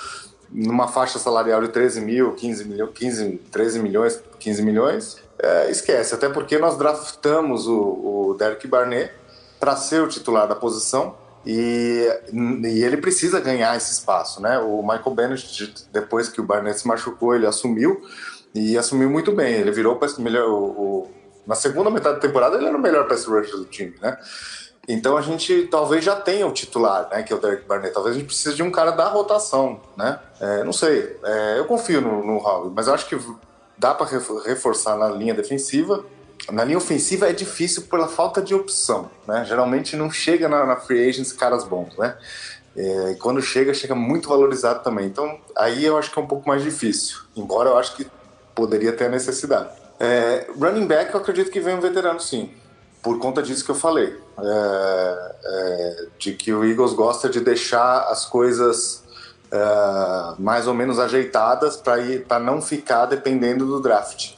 numa 0.51 0.87
faixa 0.87 1.17
salarial 1.17 1.61
de 1.61 1.69
13 1.69 2.01
mil, 2.01 2.33
15 2.33 2.65
milhões, 2.65 2.91
15, 2.93 3.37
13 3.51 3.79
milhões, 3.79 4.21
15 4.39 4.61
milhões, 4.61 5.17
é, 5.39 5.69
esquece. 5.71 6.13
Até 6.13 6.29
porque 6.29 6.57
nós 6.57 6.77
draftamos 6.77 7.67
o, 7.67 8.29
o 8.29 8.35
Derek 8.37 8.67
Barnett 8.67 9.13
para 9.59 9.75
ser 9.75 10.01
o 10.01 10.07
titular 10.07 10.47
da 10.47 10.55
posição 10.55 11.15
E, 11.45 12.07
e, 12.33 12.83
ele 12.83 12.97
precisa 12.97 13.39
ganhar 13.39 13.77
esse 13.77 13.91
espaço, 13.93 14.41
né? 14.41 14.57
O 14.57 14.81
Michael 14.81 15.11
Bennett, 15.11 15.87
depois 15.93 16.27
que 16.27 16.41
o 16.41 16.43
Barnett 16.43 16.79
se 16.79 16.87
machucou, 16.87 17.35
ele 17.35 17.45
assumiu 17.45 18.01
e 18.53 18.77
assumiu 18.77 19.09
muito 19.09 19.31
bem. 19.31 19.53
Ele 19.53 19.71
virou 19.71 19.99
o 19.99 20.21
melhor. 20.21 20.49
O, 20.49 20.63
o, 20.63 21.11
na 21.45 21.55
segunda 21.55 21.89
metade 21.89 22.15
da 22.15 22.21
temporada, 22.21 22.57
ele 22.57 22.67
era 22.67 22.77
o 22.77 22.81
melhor 22.81 23.07
pass 23.07 23.25
rusher 23.25 23.55
do 23.55 23.65
time, 23.65 23.95
né? 24.01 24.17
Então 24.87 25.17
a 25.17 25.21
gente 25.21 25.67
talvez 25.71 26.05
já 26.05 26.15
tenha 26.15 26.45
o 26.45 26.51
titular, 26.51 27.07
né? 27.09 27.23
Que 27.23 27.33
é 27.33 27.35
o 27.35 27.39
Derek 27.39 27.65
Barnett. 27.67 27.93
Talvez 27.93 28.15
a 28.15 28.19
gente 28.19 28.27
precise 28.27 28.55
de 28.55 28.63
um 28.63 28.71
cara 28.71 28.91
da 28.91 29.07
rotação, 29.07 29.81
né? 29.97 30.19
É, 30.39 30.63
não 30.63 30.73
sei. 30.73 31.17
É, 31.23 31.59
eu 31.59 31.65
confio 31.65 32.01
no, 32.01 32.25
no 32.25 32.37
Howard, 32.37 32.71
mas 32.75 32.87
acho 32.87 33.07
que 33.07 33.17
dá 33.77 33.93
para 33.93 34.07
reforçar 34.45 34.95
na 34.97 35.09
linha 35.09 35.33
defensiva 35.33 36.05
na 36.51 36.63
linha 36.63 36.77
ofensiva 36.77 37.29
é 37.29 37.33
difícil 37.33 37.83
pela 37.83 38.07
falta 38.07 38.41
de 38.41 38.53
opção, 38.53 39.09
né? 39.27 39.43
Geralmente 39.45 39.95
não 39.95 40.11
chega 40.11 40.47
na, 40.47 40.65
na 40.65 40.75
free 40.75 41.07
agents 41.09 41.33
caras 41.33 41.63
bons, 41.63 41.97
né? 41.97 42.15
É, 42.75 43.11
e 43.11 43.15
quando 43.15 43.41
chega, 43.41 43.73
chega 43.73 43.95
muito 43.95 44.29
valorizado 44.29 44.83
também. 44.83 45.07
Então, 45.07 45.39
aí 45.55 45.83
eu 45.85 45.97
acho 45.97 46.11
que 46.11 46.19
é 46.19 46.21
um 46.21 46.27
pouco 46.27 46.47
mais 46.47 46.61
difícil, 46.61 47.17
embora 47.35 47.69
eu 47.69 47.77
acho 47.77 47.95
que 47.95 48.05
poderia 48.53 48.91
ter 48.91 49.05
a 49.05 49.09
necessidade. 49.09 49.69
É, 49.99 50.47
running 50.59 50.87
back, 50.87 51.13
eu 51.13 51.19
acredito 51.19 51.51
que 51.51 51.59
vem 51.59 51.75
um 51.75 51.79
veterano 51.79 52.19
sim, 52.19 52.51
por 53.01 53.17
conta 53.19 53.41
disso 53.41 53.63
que 53.63 53.71
eu 53.71 53.75
falei, 53.75 54.17
é, 54.39 55.35
é 55.45 56.05
de 56.17 56.33
que 56.33 56.51
o 56.53 56.65
Eagles 56.65 56.93
gosta 56.93 57.29
de 57.29 57.39
deixar 57.39 58.03
as 58.09 58.25
coisas 58.25 59.03
é, 59.51 60.35
mais 60.39 60.67
ou 60.67 60.73
menos 60.73 60.99
ajeitadas 60.99 61.77
para 61.77 62.39
não 62.39 62.61
ficar 62.61 63.05
dependendo 63.05 63.65
do 63.65 63.79
draft, 63.79 64.33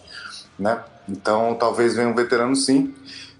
né? 0.59 0.83
Então, 1.09 1.55
talvez 1.55 1.95
venha 1.95 2.09
um 2.09 2.13
veterano 2.13 2.55
sim. 2.55 2.93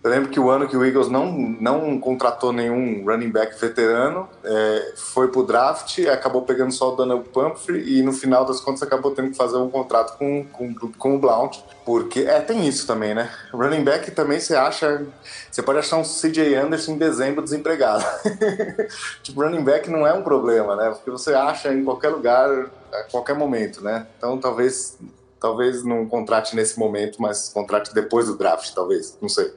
Eu 0.08 0.12
lembro 0.12 0.30
que 0.30 0.40
o 0.40 0.50
ano 0.50 0.70
que 0.70 0.78
o 0.78 0.86
Eagles 0.86 1.10
não, 1.10 1.30
não 1.60 2.00
contratou 2.00 2.54
nenhum 2.54 3.04
running 3.04 3.30
back 3.30 3.60
veterano, 3.60 4.30
é, 4.42 4.94
foi 4.96 5.28
pro 5.28 5.44
draft, 5.44 6.00
acabou 6.08 6.44
pegando 6.44 6.72
só 6.72 6.94
o 6.94 6.96
Donald 6.96 7.28
Pumphrey 7.28 8.00
e 8.00 8.02
no 8.02 8.14
final 8.14 8.46
das 8.46 8.62
contas 8.62 8.82
acabou 8.82 9.12
tendo 9.12 9.32
que 9.32 9.36
fazer 9.36 9.58
um 9.58 9.70
contrato 9.70 10.18
com, 10.18 10.46
com, 10.46 10.74
com 10.74 11.16
o 11.16 11.20
Blount, 11.20 11.58
porque 11.86 12.22
é, 12.22 12.40
tem 12.40 12.66
isso 12.66 12.88
também, 12.88 13.14
né? 13.14 13.30
Running 13.52 13.84
back 13.84 14.10
também 14.12 14.40
você 14.40 14.56
acha, 14.56 15.06
você 15.52 15.62
pode 15.62 15.80
achar 15.80 15.98
um 15.98 16.04
CJ 16.04 16.56
Anderson 16.56 16.94
em 16.94 16.98
dezembro 16.98 17.44
desempregado. 17.44 18.06
tipo, 19.22 19.42
running 19.42 19.66
back 19.66 19.90
não 19.90 20.08
é 20.08 20.14
um 20.14 20.22
problema, 20.22 20.78
né? 20.78 20.90
Porque 20.92 21.12
você 21.12 21.34
acha 21.34 21.74
em 21.74 21.84
qualquer 21.84 22.12
lugar, 22.12 22.50
a 22.94 23.04
qualquer 23.12 23.36
momento, 23.36 23.84
né? 23.84 24.08
Então 24.18 24.38
talvez 24.38 24.98
Talvez 25.40 25.84
não 25.84 26.06
contrate 26.08 26.56
nesse 26.56 26.80
momento, 26.80 27.22
mas 27.22 27.50
contrate 27.50 27.94
depois 27.94 28.28
do 28.28 28.38
draft, 28.38 28.74
talvez, 28.74 29.18
não 29.22 29.30
sei. 29.30 29.52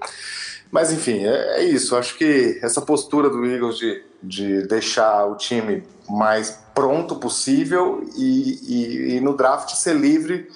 Mas 0.70 0.92
enfim, 0.92 1.24
é, 1.24 1.60
é 1.60 1.64
isso. 1.64 1.96
Acho 1.96 2.16
que 2.16 2.58
essa 2.62 2.80
postura 2.80 3.28
do 3.28 3.44
Eagles 3.44 3.76
de, 3.76 4.02
de 4.22 4.66
deixar 4.66 5.26
o 5.26 5.36
time 5.36 5.82
mais 6.08 6.58
pronto 6.74 7.16
possível 7.16 8.04
e, 8.16 8.58
e, 8.62 9.16
e 9.16 9.20
no 9.20 9.36
draft 9.36 9.70
ser 9.74 9.94
livre 9.94 10.48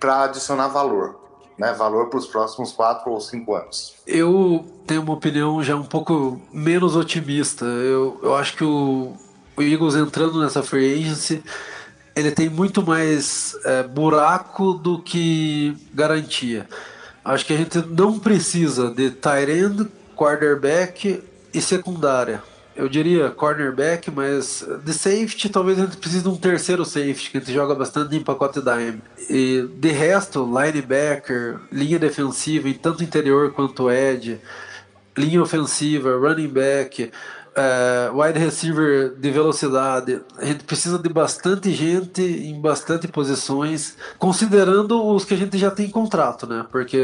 para 0.00 0.24
adicionar 0.24 0.68
valor. 0.68 1.18
Né, 1.58 1.72
valor 1.72 2.08
para 2.08 2.20
os 2.20 2.26
próximos 2.28 2.70
quatro 2.70 3.10
ou 3.10 3.20
cinco 3.20 3.52
anos. 3.52 3.96
Eu 4.06 4.64
tenho 4.86 5.02
uma 5.02 5.14
opinião 5.14 5.60
já 5.60 5.74
um 5.74 5.82
pouco 5.82 6.40
menos 6.52 6.94
otimista. 6.94 7.64
Eu, 7.64 8.16
eu 8.22 8.36
acho 8.36 8.56
que 8.56 8.62
o, 8.62 9.12
o 9.56 9.60
Eagles 9.60 9.96
entrando 9.96 10.40
nessa 10.40 10.62
free 10.62 11.00
agency 11.00 11.42
ele 12.18 12.30
tem 12.32 12.48
muito 12.48 12.84
mais 12.84 13.56
é, 13.64 13.82
buraco 13.82 14.72
do 14.74 15.00
que 15.00 15.76
garantia. 15.94 16.66
Acho 17.24 17.46
que 17.46 17.52
a 17.52 17.56
gente 17.56 17.78
não 17.78 18.18
precisa 18.18 18.90
de 18.90 19.10
tight 19.10 19.50
end, 19.50 19.86
quarterback 20.16 21.22
e 21.52 21.60
secundária. 21.60 22.42
Eu 22.74 22.88
diria 22.88 23.30
cornerback, 23.30 24.08
mas 24.08 24.64
de 24.84 24.92
safety 24.92 25.48
talvez 25.48 25.78
a 25.80 25.84
gente 25.84 25.96
precise 25.96 26.22
de 26.22 26.28
um 26.28 26.36
terceiro 26.36 26.84
safety, 26.84 27.30
que 27.30 27.38
a 27.38 27.40
gente 27.40 27.52
joga 27.52 27.74
bastante 27.74 28.14
em 28.14 28.22
pacote 28.22 28.60
dime. 28.60 29.02
E 29.28 29.68
de 29.80 29.90
resto, 29.90 30.44
linebacker, 30.44 31.58
linha 31.72 31.98
defensiva, 31.98 32.68
em 32.68 32.74
tanto 32.74 33.02
interior 33.02 33.52
quanto 33.52 33.90
edge, 33.90 34.40
linha 35.16 35.42
ofensiva, 35.42 36.16
running 36.16 36.46
back, 36.46 37.10
é, 37.58 38.10
wide 38.12 38.38
receiver 38.38 39.14
de 39.18 39.30
velocidade, 39.32 40.20
a 40.38 40.44
gente 40.44 40.62
precisa 40.62 40.96
de 40.96 41.08
bastante 41.08 41.72
gente 41.72 42.22
em 42.22 42.60
bastante 42.60 43.08
posições, 43.08 43.96
considerando 44.16 45.04
os 45.04 45.24
que 45.24 45.34
a 45.34 45.36
gente 45.36 45.58
já 45.58 45.70
tem 45.70 45.90
contrato, 45.90 46.46
né? 46.46 46.64
Porque 46.70 46.96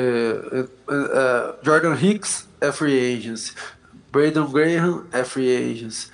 é, 0.52 0.58
é, 0.60 1.54
Jordan 1.60 1.96
Hicks 2.00 2.48
é 2.60 2.70
free 2.70 3.16
agency, 3.16 3.52
Braden 4.12 4.46
Graham 4.46 5.04
é 5.10 5.24
free 5.24 5.72
agency. 5.72 6.08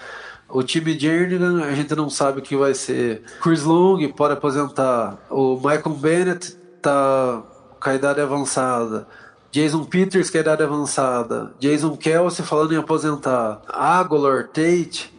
O 0.48 0.62
time 0.64 0.98
Jernigan, 0.98 1.62
a 1.62 1.72
gente 1.74 1.94
não 1.94 2.10
sabe 2.10 2.40
o 2.40 2.42
que 2.42 2.56
vai 2.56 2.74
ser. 2.74 3.22
Chris 3.40 3.62
Long 3.62 4.08
pode 4.08 4.34
aposentar. 4.34 5.16
O 5.30 5.54
Michael 5.54 5.94
Bennett 5.94 6.56
tá 6.82 7.40
com 7.80 7.88
a 7.88 7.94
idade 7.94 8.20
avançada. 8.20 9.06
Jason 9.52 9.84
Peters, 9.84 10.30
que 10.30 10.38
é 10.38 10.40
idade 10.40 10.62
avançada. 10.62 11.52
Jason 11.58 11.96
Kelsey 11.96 12.44
falando 12.44 12.72
em 12.72 12.76
aposentar. 12.76 13.60
Aguilar, 13.68 14.48
Tate, 14.48 15.12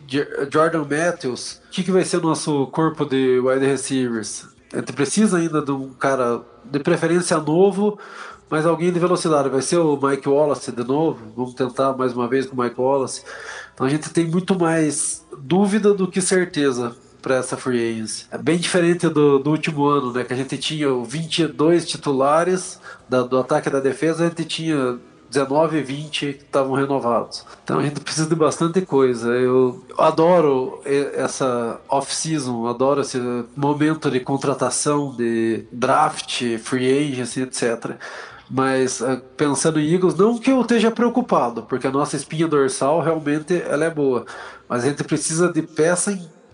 Jordan 0.49 0.85
Matthews. 0.89 1.61
O 1.67 1.71
que, 1.71 1.83
que 1.83 1.91
vai 1.91 2.05
ser 2.05 2.17
o 2.17 2.21
nosso 2.21 2.67
corpo 2.67 3.05
de 3.05 3.39
wide 3.39 3.65
receivers? 3.65 4.47
A 4.73 4.77
gente 4.77 4.93
precisa 4.93 5.37
ainda 5.37 5.61
de 5.61 5.71
um 5.71 5.89
cara 5.89 6.41
de 6.63 6.79
preferência 6.79 7.37
novo, 7.37 7.99
mas 8.49 8.65
alguém 8.65 8.91
de 8.91 8.99
velocidade. 8.99 9.49
Vai 9.49 9.61
ser 9.61 9.77
o 9.77 9.99
Mike 10.01 10.29
Wallace 10.29 10.71
de 10.71 10.83
novo? 10.83 11.19
Vamos 11.35 11.53
tentar 11.53 11.93
mais 11.93 12.13
uma 12.13 12.27
vez 12.27 12.45
com 12.45 12.55
o 12.55 12.63
Mike 12.63 12.79
Wallace. 12.79 13.23
Então 13.73 13.85
a 13.85 13.89
gente 13.89 14.09
tem 14.11 14.25
muito 14.25 14.57
mais 14.57 15.25
dúvida 15.37 15.93
do 15.93 16.07
que 16.07 16.21
certeza 16.21 16.95
para 17.21 17.35
essa 17.35 17.55
free 17.55 17.91
agency. 17.91 18.25
É 18.31 18.37
bem 18.37 18.57
diferente 18.57 19.07
do, 19.07 19.39
do, 19.39 19.51
último 19.51 19.85
ano, 19.85 20.11
né? 20.11 20.23
Que 20.23 20.33
a 20.33 20.37
gente 20.37 20.57
tinha 20.57 20.87
22 20.93 21.87
titulares 21.87 22.79
da, 23.07 23.21
do 23.21 23.37
ataque 23.37 23.69
e 23.69 23.71
da 23.71 23.79
defesa, 23.79 24.25
a 24.25 24.29
gente 24.29 24.45
tinha 24.45 24.99
19 25.31 25.77
e 25.77 25.81
20 25.81 26.33
que 26.33 26.43
estavam 26.43 26.73
renovados. 26.73 27.45
Então 27.63 27.79
a 27.79 27.83
gente 27.83 28.01
precisa 28.01 28.27
de 28.27 28.35
bastante 28.35 28.81
coisa. 28.81 29.29
Eu 29.29 29.83
adoro 29.97 30.81
essa 31.15 31.79
off-season, 31.87 32.67
adoro 32.67 33.01
esse 33.01 33.17
momento 33.55 34.11
de 34.11 34.19
contratação, 34.19 35.15
de 35.15 35.65
draft, 35.71 36.57
free 36.59 37.13
agency, 37.13 37.43
etc. 37.43 37.95
Mas 38.49 38.99
eh, 38.99 39.21
pensando 39.37 39.79
em 39.79 39.93
Eagles, 39.93 40.15
não 40.15 40.37
que 40.37 40.51
eu 40.51 40.59
esteja 40.59 40.91
preocupado, 40.91 41.63
porque 41.63 41.87
a 41.87 41.91
nossa 41.91 42.17
espinha 42.17 42.49
dorsal 42.49 42.99
realmente 42.99 43.63
ela 43.65 43.85
é 43.85 43.89
boa. 43.89 44.25
Mas 44.67 44.83
a 44.83 44.89
gente 44.89 45.05
precisa 45.05 45.51
de 45.51 45.61
peça 45.61 46.11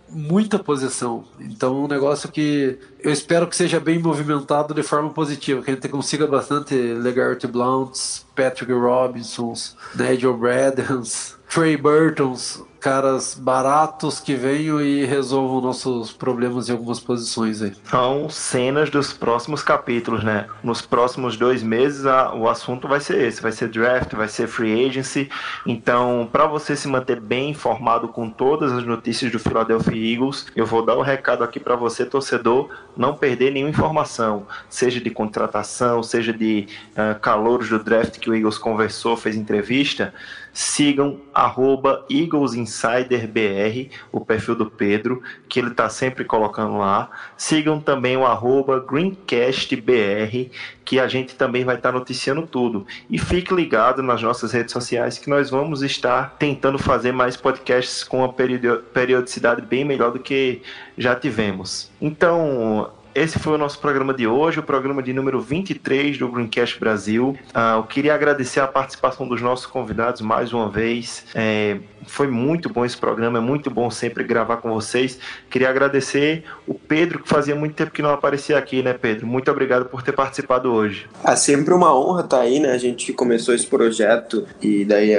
muita 0.09 0.59
posição. 0.59 1.23
Então, 1.39 1.83
um 1.83 1.87
negócio 1.87 2.31
que 2.31 2.77
eu 2.99 3.11
espero 3.11 3.47
que 3.47 3.55
seja 3.55 3.79
bem 3.79 3.99
movimentado 3.99 4.73
de 4.73 4.83
forma 4.83 5.09
positiva, 5.09 5.61
que 5.61 5.71
a 5.71 5.73
gente 5.73 5.89
consiga 5.89 6.27
bastante 6.27 6.75
Legarty 6.75 7.47
Blounts, 7.47 8.25
Patrick 8.35 8.71
Robinsons, 8.71 9.75
Nigel 9.95 10.37
Bradens, 10.37 11.37
Trey 11.49 11.77
Burtons, 11.77 12.63
caras 12.79 13.35
baratos 13.35 14.19
que 14.19 14.35
venham 14.35 14.81
e 14.81 15.05
resolvam 15.05 15.61
nossos 15.61 16.11
problemas 16.11 16.69
em 16.69 16.71
algumas 16.71 16.99
posições 16.99 17.61
aí. 17.61 17.73
São 17.83 18.29
cenas 18.29 18.89
dos 18.89 19.13
próximos 19.13 19.63
capítulos, 19.63 20.23
né? 20.23 20.47
Nos 20.63 20.81
próximos 20.81 21.37
dois 21.37 21.63
meses 21.63 22.05
a, 22.05 22.33
o 22.33 22.47
assunto 22.47 22.87
vai 22.87 22.99
ser 22.99 23.19
esse, 23.21 23.41
vai 23.41 23.51
ser 23.51 23.69
draft, 23.69 24.13
vai 24.13 24.27
ser 24.27 24.47
free 24.47 24.85
agency. 24.85 25.29
Então, 25.65 26.27
para 26.31 26.47
você 26.47 26.75
se 26.75 26.87
manter 26.87 27.19
bem 27.19 27.49
informado 27.51 28.07
com 28.07 28.29
todas 28.29 28.71
as 28.71 28.83
notícias 28.83 29.31
do 29.31 29.39
Philadelphia 29.39 30.13
Eagles, 30.13 30.47
eu 30.55 30.65
vou 30.65 30.85
dar 30.85 30.95
o 30.95 30.99
um 30.99 31.03
recado 31.03 31.43
aqui 31.43 31.59
para 31.59 31.75
você, 31.75 32.05
torcedor, 32.05 32.69
não 32.95 33.15
perder 33.15 33.51
nenhuma 33.51 33.71
informação, 33.71 34.45
seja 34.69 34.99
de 34.99 35.09
contratação, 35.09 36.01
seja 36.03 36.33
de 36.33 36.67
uh, 36.91 37.19
calouros 37.19 37.69
do 37.69 37.79
draft 37.79 38.19
que 38.19 38.29
o 38.29 38.35
Eagles 38.35 38.57
conversou, 38.57 39.17
fez 39.17 39.35
entrevista 39.35 40.13
sigam 40.57 41.19
arroba 41.31 42.03
EaglesInsiderBR, 42.09 43.91
o 44.11 44.25
perfil 44.25 44.55
do 44.55 44.65
Pedro, 44.65 45.21
que 45.47 45.59
ele 45.59 45.67
está 45.67 45.87
sempre 45.87 46.25
colocando 46.25 46.79
lá. 46.79 47.11
Sigam 47.37 47.79
também 47.79 48.17
o 48.17 48.25
arroba 48.25 48.79
GreencastBR, 48.79 50.49
que 50.83 50.99
a 50.99 51.07
gente 51.07 51.35
também 51.35 51.63
vai 51.63 51.75
estar 51.75 51.91
tá 51.91 51.99
noticiando 51.99 52.47
tudo. 52.47 52.87
E 53.07 53.19
fique 53.19 53.53
ligado 53.53 54.01
nas 54.01 54.19
nossas 54.23 54.51
redes 54.51 54.71
sociais 54.71 55.19
que 55.19 55.29
nós 55.29 55.51
vamos 55.51 55.83
estar 55.83 56.35
tentando 56.39 56.79
fazer 56.79 57.11
mais 57.11 57.37
podcasts 57.37 58.03
com 58.03 58.25
uma 58.25 58.33
periodicidade 58.33 59.61
bem 59.61 59.85
melhor 59.85 60.11
do 60.11 60.17
que 60.17 60.63
já 60.97 61.13
tivemos. 61.13 61.91
Então, 62.01 62.89
esse 63.17 63.39
foi 63.39 63.53
o 63.53 63.57
nosso 63.57 63.79
programa 63.79 64.13
de 64.13 64.27
hoje, 64.27 64.59
o 64.59 64.63
programa 64.63 65.01
de 65.01 65.11
número 65.11 65.41
23 65.41 66.19
do 66.19 66.27
Greencast 66.27 66.79
Brasil. 66.79 67.35
Uh, 67.49 67.77
eu 67.77 67.83
queria 67.83 68.13
agradecer 68.13 68.59
a 68.59 68.67
participação 68.67 69.27
dos 69.27 69.41
nossos 69.41 69.65
convidados 69.65 70.21
mais 70.21 70.53
uma 70.53 70.69
vez. 70.69 71.25
É, 71.33 71.79
foi 72.05 72.27
muito 72.27 72.69
bom 72.69 72.85
esse 72.85 72.95
programa, 72.95 73.39
é 73.39 73.41
muito 73.41 73.71
bom 73.71 73.89
sempre 73.89 74.23
gravar 74.23 74.57
com 74.57 74.71
vocês. 74.71 75.17
Queria 75.49 75.67
agradecer 75.67 76.43
o 76.67 76.75
Pedro, 76.75 77.23
que 77.23 77.27
fazia 77.27 77.55
muito 77.55 77.73
tempo 77.73 77.89
que 77.89 78.03
não 78.03 78.11
aparecia 78.11 78.55
aqui, 78.55 78.83
né, 78.83 78.93
Pedro? 78.93 79.25
Muito 79.25 79.49
obrigado 79.49 79.85
por 79.85 80.03
ter 80.03 80.11
participado 80.11 80.71
hoje. 80.71 81.09
É 81.23 81.35
sempre 81.35 81.73
uma 81.73 81.97
honra 81.97 82.21
estar 82.21 82.41
aí, 82.41 82.59
né? 82.59 82.71
A 82.71 82.77
gente 82.77 83.11
começou 83.13 83.55
esse 83.55 83.65
projeto 83.65 84.45
e 84.61 84.85
daí 84.85 85.15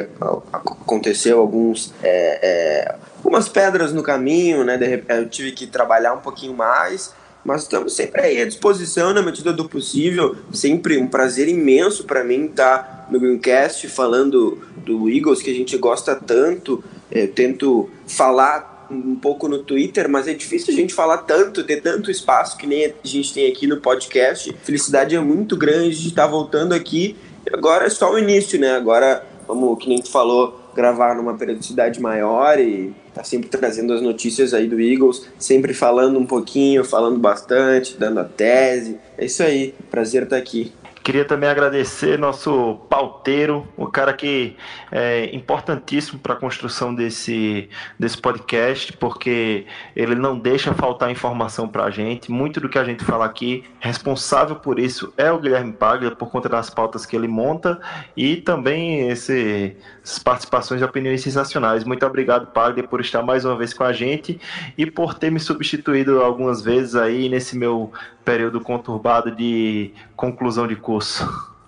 aconteceu 0.53 1.41
alguns. 1.41 1.93
É, 2.01 2.39
é, 2.43 2.95
algumas 3.17 3.49
pedras 3.49 3.93
no 3.93 4.05
caminho, 4.05 4.63
né? 4.63 4.79
eu 5.09 5.29
tive 5.29 5.51
que 5.51 5.67
trabalhar 5.67 6.15
um 6.15 6.21
pouquinho 6.21 6.55
mais 6.55 7.18
mas 7.49 7.63
estamos 7.63 7.95
sempre 7.95 8.21
aí 8.21 8.43
à 8.43 8.45
disposição 8.45 9.15
na 9.15 9.23
medida 9.23 9.55
do 9.55 9.67
possível. 9.67 10.37
Sempre 10.53 10.99
um 10.99 11.07
prazer 11.07 11.49
imenso 11.49 12.05
para 12.05 12.23
mim 12.23 12.45
estar 12.45 13.09
no 13.11 13.19
Greencast 13.19 13.89
falando 13.89 14.59
do 14.85 15.09
Eagles 15.09 15.41
que 15.41 15.51
a 15.51 15.55
gente 15.55 15.75
gosta 15.79 16.15
tanto. 16.15 16.85
Eu 17.11 17.27
tento 17.33 17.89
falar 18.07 18.87
um 18.91 19.17
pouco 19.17 19.49
no 19.49 19.61
Twitter, 19.61 20.11
mas 20.11 20.29
é 20.29 20.35
difícil 20.35 20.75
a 20.75 20.77
gente 20.77 20.93
falar 20.93 21.19
tanto, 21.19 21.65
ter 21.65 21.81
tanto 21.81 22.11
espaço 22.11 22.59
que 22.59 22.67
nem 22.67 22.85
a 22.85 22.93
gente 23.03 23.33
tem 23.33 23.51
aqui 23.51 23.67
no 23.67 23.79
podcast. 23.79 24.55
Felicidade 24.63 25.17
é 25.17 25.21
muito 25.21 25.57
grande 25.57 25.99
de 25.99 26.09
estar 26.09 26.27
voltando 26.27 26.75
aqui. 26.75 27.17
Agora 27.51 27.87
é 27.87 27.91
só 27.91 28.13
o 28.13 28.19
início, 28.19 28.61
né? 28.61 28.73
Agora, 28.73 29.27
vamos, 29.47 29.79
que 29.79 29.89
nem 29.89 30.03
tu 30.03 30.11
falou, 30.11 30.68
gravar 30.75 31.15
numa 31.15 31.35
periodicidade 31.35 32.01
maior 32.01 32.59
e 32.59 32.95
tá 33.15 33.25
sempre 33.25 33.49
trazendo 33.49 33.93
as 33.93 34.01
notícias 34.01 34.55
aí 34.55 34.67
do 34.67 34.81
Eagles, 34.81 35.27
sempre 35.39 35.75
falando 35.75 36.19
um 36.19 36.27
pouquinho, 36.27 36.85
falando 36.85 37.19
bastante, 37.19 37.97
dando 37.99 38.21
a 38.21 38.25
tese. 38.25 38.99
É 39.17 39.25
isso 39.25 39.43
aí, 39.43 39.75
prazer 39.91 40.25
estar 40.25 40.37
aqui. 40.37 40.73
Queria 41.09 41.25
também 41.25 41.49
agradecer 41.49 42.19
nosso 42.19 42.81
pauteiro, 42.91 43.67
o 43.79 43.87
cara 43.87 44.13
que 44.13 44.55
é 44.93 45.35
importantíssimo 45.35 46.19
para 46.19 46.35
a 46.35 46.37
construção 46.37 46.95
desse, 46.95 47.71
desse 47.99 48.19
podcast, 48.19 48.93
porque 48.93 49.65
ele 49.97 50.15
não 50.15 50.39
deixa 50.39 50.75
faltar 50.75 51.11
informação 51.11 51.67
para 51.67 51.85
a 51.85 51.91
gente. 51.91 52.31
Muito 52.31 52.61
do 52.61 52.69
que 52.69 52.79
a 52.79 52.85
gente 52.85 53.03
fala 53.03 53.25
aqui, 53.25 53.65
responsável 53.81 54.57
por 54.57 54.79
isso 54.79 55.11
é 55.17 55.33
o 55.33 55.39
Guilherme 55.39 55.73
Paglia, 55.73 56.11
por 56.11 56.31
conta 56.31 56.47
das 56.47 56.69
pautas 56.69 57.07
que 57.07 57.17
ele 57.17 57.27
monta 57.27 57.81
e 58.15 58.37
também 58.37 59.11
essas 59.11 60.19
participações 60.23 60.79
de 60.79 60.85
opiniões 60.85 61.23
sensacionais. 61.23 61.85
Muito 61.85 62.05
obrigado, 62.05 62.49
Paglia, 62.49 62.87
por 62.87 63.01
estar 63.01 63.23
mais 63.23 63.47
uma 63.47 63.57
vez 63.57 63.73
com 63.73 63.83
a 63.83 63.95
gente 63.95 64.39
e 64.77 64.85
por 64.85 65.15
ter 65.15 65.31
me 65.31 65.41
substituído 65.41 66.21
algumas 66.21 66.61
vezes 66.61 66.95
aí 66.95 67.31
nesse 67.31 67.57
meu 67.57 67.91
período 68.29 68.61
conturbado 68.61 69.35
de 69.35 69.91
conclusão 70.15 70.67
de 70.67 70.77
curso. 70.77 71.25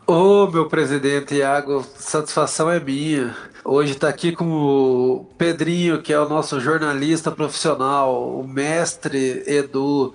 Ô, 0.07 0.45
oh, 0.45 0.51
meu 0.51 0.67
presidente 0.67 1.37
Iago, 1.37 1.83
satisfação 1.97 2.71
é 2.71 2.79
minha. 2.79 3.35
Hoje 3.65 3.93
está 3.93 4.11
aqui 4.11 4.33
com 4.33 4.45
o 4.45 5.27
Pedrinho, 5.39 6.03
que 6.03 6.13
é 6.13 6.21
o 6.21 6.29
nosso 6.29 6.61
jornalista 6.61 7.31
profissional, 7.31 8.39
o 8.39 8.47
mestre 8.47 9.43
Edu, 9.47 10.13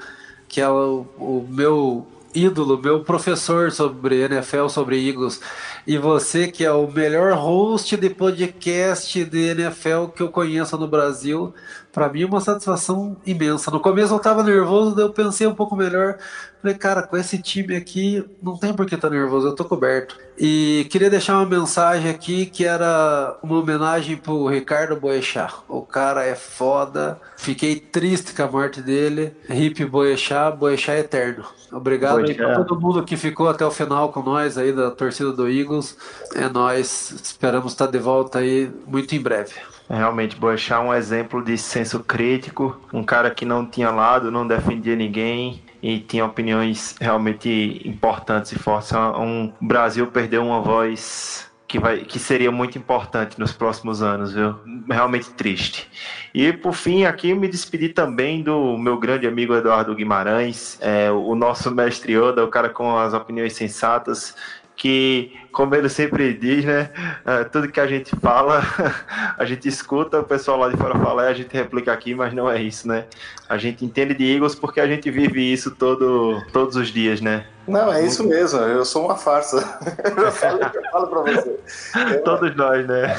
que 0.47 0.61
é 0.61 0.69
o, 0.69 1.07
o 1.17 1.47
meu 1.49 2.05
ídolo, 2.35 2.79
meu 2.79 3.03
professor 3.03 3.71
sobre 3.71 4.21
NFL, 4.21 4.67
sobre 4.67 5.07
Eagles. 5.07 5.41
E 5.87 5.97
você, 5.97 6.47
que 6.47 6.63
é 6.63 6.71
o 6.71 6.91
melhor 6.91 7.33
host 7.33 7.97
de 7.97 8.09
podcast 8.09 9.23
de 9.25 9.47
NFL 9.47 10.07
que 10.15 10.21
eu 10.21 10.29
conheço 10.29 10.77
no 10.77 10.87
Brasil, 10.87 11.53
para 11.95 12.09
mim 12.09 12.23
é 12.23 12.25
uma 12.25 12.41
satisfação 12.41 13.15
imensa. 13.25 13.71
No 13.71 13.79
começo 13.79 14.13
eu 14.13 14.19
tava 14.19 14.43
nervoso, 14.43 14.93
daí 14.93 15.05
eu 15.05 15.13
pensei 15.13 15.47
um 15.47 15.55
pouco 15.55 15.77
melhor. 15.77 16.17
Falei, 16.61 16.77
cara, 16.77 17.03
com 17.03 17.15
esse 17.15 17.41
time 17.41 17.73
aqui, 17.73 18.21
não 18.43 18.57
tem 18.57 18.73
por 18.73 18.85
que 18.85 18.95
estar 18.95 19.07
tá 19.07 19.15
nervoso, 19.15 19.47
eu 19.47 19.55
tô 19.55 19.63
coberto. 19.63 20.17
E 20.37 20.85
queria 20.89 21.09
deixar 21.09 21.35
uma 21.37 21.45
mensagem 21.45 22.11
aqui 22.11 22.47
que 22.47 22.65
era 22.65 23.37
uma 23.41 23.59
homenagem 23.59 24.17
pro 24.17 24.45
Ricardo 24.47 24.99
Boechat. 24.99 25.53
O 25.69 25.83
cara 25.83 26.25
é 26.25 26.35
foda. 26.35 27.17
Fiquei 27.37 27.77
triste 27.77 28.33
com 28.33 28.43
a 28.43 28.51
morte 28.51 28.81
dele. 28.81 29.33
Hip 29.49 29.85
Boechat, 29.85 30.57
Boechat 30.57 30.99
eterno. 30.99 31.45
Obrigado 31.71 32.25
pra 32.35 32.55
todo 32.55 32.81
mundo 32.81 33.03
que 33.05 33.15
ficou 33.15 33.47
até 33.47 33.65
o 33.65 33.71
final 33.71 34.11
com 34.11 34.21
nós 34.21 34.57
aí 34.57 34.73
da 34.73 34.91
torcida 34.91 35.31
do 35.31 35.49
Eagles. 35.49 35.97
É 36.35 36.49
nós. 36.49 37.11
Esperamos 37.23 37.71
estar 37.71 37.87
de 37.87 37.99
volta 37.99 38.39
aí 38.39 38.69
muito 38.85 39.15
em 39.15 39.21
breve. 39.21 39.53
Realmente, 39.89 40.35
Boechat 40.35 40.73
é 40.73 40.79
um 40.79 40.93
exemplo 40.93 41.43
de 41.43 41.57
senso 41.57 42.03
crítico, 42.03 42.79
um 42.91 43.03
cara 43.03 43.29
que 43.29 43.45
não 43.45 43.65
tinha 43.65 43.91
lado, 43.91 44.31
não 44.31 44.47
defendia 44.47 44.95
ninguém 44.95 45.61
e 45.81 45.99
tinha 45.99 46.25
opiniões 46.25 46.95
realmente 46.99 47.81
importantes 47.85 48.51
e 48.51 48.59
fortes. 48.59 48.91
Um 48.93 49.51
Brasil 49.61 50.07
perdeu 50.07 50.43
uma 50.43 50.59
voz 50.59 51.47
que, 51.67 51.79
vai, 51.79 51.99
que 51.99 52.17
seria 52.17 52.51
muito 52.51 52.77
importante 52.77 53.39
nos 53.39 53.51
próximos 53.51 54.01
anos, 54.01 54.33
viu? 54.33 54.55
Realmente 54.89 55.29
triste. 55.31 55.87
E 56.33 56.51
por 56.51 56.73
fim, 56.73 57.05
aqui 57.05 57.33
me 57.33 57.47
despedi 57.47 57.89
também 57.89 58.41
do 58.41 58.77
meu 58.77 58.97
grande 58.97 59.27
amigo 59.27 59.53
Eduardo 59.53 59.93
Guimarães, 59.93 60.77
é, 60.81 61.11
o 61.11 61.35
nosso 61.35 61.69
mestre 61.69 62.17
Oda, 62.17 62.43
o 62.43 62.47
cara 62.47 62.69
com 62.69 62.97
as 62.97 63.13
opiniões 63.13 63.53
sensatas 63.53 64.35
que, 64.75 65.31
como 65.51 65.73
ele 65.73 65.87
sempre 65.87 66.33
diz, 66.33 66.65
né, 66.65 66.89
é, 67.25 67.43
tudo 67.45 67.71
que 67.71 67.79
a 67.79 67.87
gente 67.87 68.15
fala, 68.17 68.61
a 69.37 69.45
gente 69.45 69.67
escuta, 69.67 70.19
o 70.19 70.23
pessoal 70.23 70.57
lá 70.57 70.69
de 70.69 70.77
fora 70.77 70.97
fala, 70.99 71.25
e 71.25 71.27
a 71.27 71.33
gente 71.33 71.53
replica 71.53 71.93
aqui, 71.93 72.13
mas 72.13 72.33
não 72.33 72.49
é 72.49 72.61
isso, 72.61 72.87
né? 72.87 73.05
A 73.47 73.57
gente 73.57 73.85
entende 73.85 74.13
de 74.13 74.33
Eagles 74.33 74.55
porque 74.55 74.79
a 74.79 74.87
gente 74.87 75.09
vive 75.09 75.41
isso 75.41 75.71
todo, 75.71 76.41
todos 76.51 76.75
os 76.75 76.89
dias, 76.89 77.21
né? 77.21 77.45
Não, 77.67 77.91
é 77.91 78.05
isso 78.05 78.23
mesmo, 78.23 78.59
eu 78.59 78.85
sou 78.85 79.05
uma 79.05 79.15
farsa. 79.15 79.57
eu 80.05 80.31
falo, 80.31 80.59
eu 80.61 80.91
falo 80.91 81.07
pra 81.07 81.21
você. 81.21 82.19
Todos 82.23 82.55
nós, 82.55 82.85
né? 82.85 83.15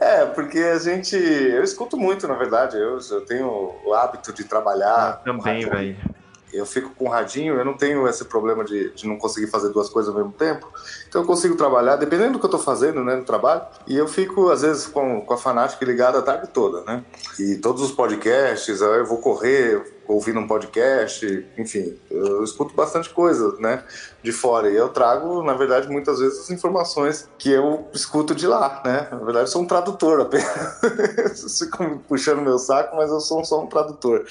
É, 0.00 0.24
porque 0.26 0.58
a 0.58 0.78
gente. 0.78 1.14
Eu 1.14 1.62
escuto 1.62 1.98
muito, 1.98 2.26
na 2.26 2.34
verdade. 2.34 2.78
Eu, 2.78 2.98
eu 3.10 3.20
tenho 3.26 3.74
o 3.84 3.92
hábito 3.92 4.32
de 4.32 4.44
trabalhar. 4.44 4.94
Ah, 4.96 5.12
também, 5.12 5.68
velho 5.68 5.96
eu 6.52 6.66
fico 6.66 6.90
com 6.90 7.08
radinho, 7.08 7.54
eu 7.54 7.64
não 7.64 7.74
tenho 7.74 8.06
esse 8.06 8.24
problema 8.24 8.64
de, 8.64 8.90
de 8.90 9.06
não 9.06 9.16
conseguir 9.16 9.46
fazer 9.46 9.70
duas 9.70 9.88
coisas 9.88 10.12
ao 10.12 10.16
mesmo 10.16 10.32
tempo. 10.32 10.70
Então 11.08 11.22
eu 11.22 11.26
consigo 11.26 11.56
trabalhar, 11.56 11.96
dependendo 11.96 12.32
do 12.32 12.38
que 12.38 12.44
eu 12.44 12.48
estou 12.48 12.60
fazendo 12.60 13.02
né, 13.02 13.16
no 13.16 13.24
trabalho, 13.24 13.62
e 13.86 13.96
eu 13.96 14.06
fico, 14.06 14.50
às 14.50 14.62
vezes, 14.62 14.86
com, 14.86 15.20
com 15.22 15.34
a 15.34 15.38
fanática 15.38 15.84
ligada 15.84 16.18
a 16.18 16.22
tarde 16.22 16.48
toda, 16.48 16.82
né? 16.82 17.04
E 17.38 17.56
todos 17.56 17.82
os 17.82 17.92
podcasts, 17.92 18.80
eu 18.80 19.06
vou 19.06 19.18
correr, 19.18 19.82
ouvindo 20.12 20.38
um 20.40 20.46
podcast, 20.46 21.46
enfim, 21.58 21.98
eu 22.10 22.42
escuto 22.44 22.74
bastante 22.74 23.10
coisa, 23.10 23.56
né, 23.58 23.82
de 24.22 24.32
fora. 24.32 24.70
E 24.70 24.76
eu 24.76 24.88
trago, 24.88 25.42
na 25.42 25.54
verdade, 25.54 25.88
muitas 25.88 26.18
vezes 26.18 26.40
as 26.40 26.50
informações 26.50 27.28
que 27.38 27.50
eu 27.50 27.88
escuto 27.92 28.34
de 28.34 28.46
lá, 28.46 28.82
né? 28.84 29.08
Na 29.10 29.18
verdade, 29.18 29.40
eu 29.40 29.46
sou 29.46 29.62
um 29.62 29.66
tradutor 29.66 30.20
apenas. 30.20 31.58
Fico 31.58 31.98
puxando 32.08 32.40
meu 32.40 32.58
saco, 32.58 32.96
mas 32.96 33.10
eu 33.10 33.20
sou 33.20 33.44
só 33.44 33.62
um 33.62 33.66
tradutor. 33.66 34.24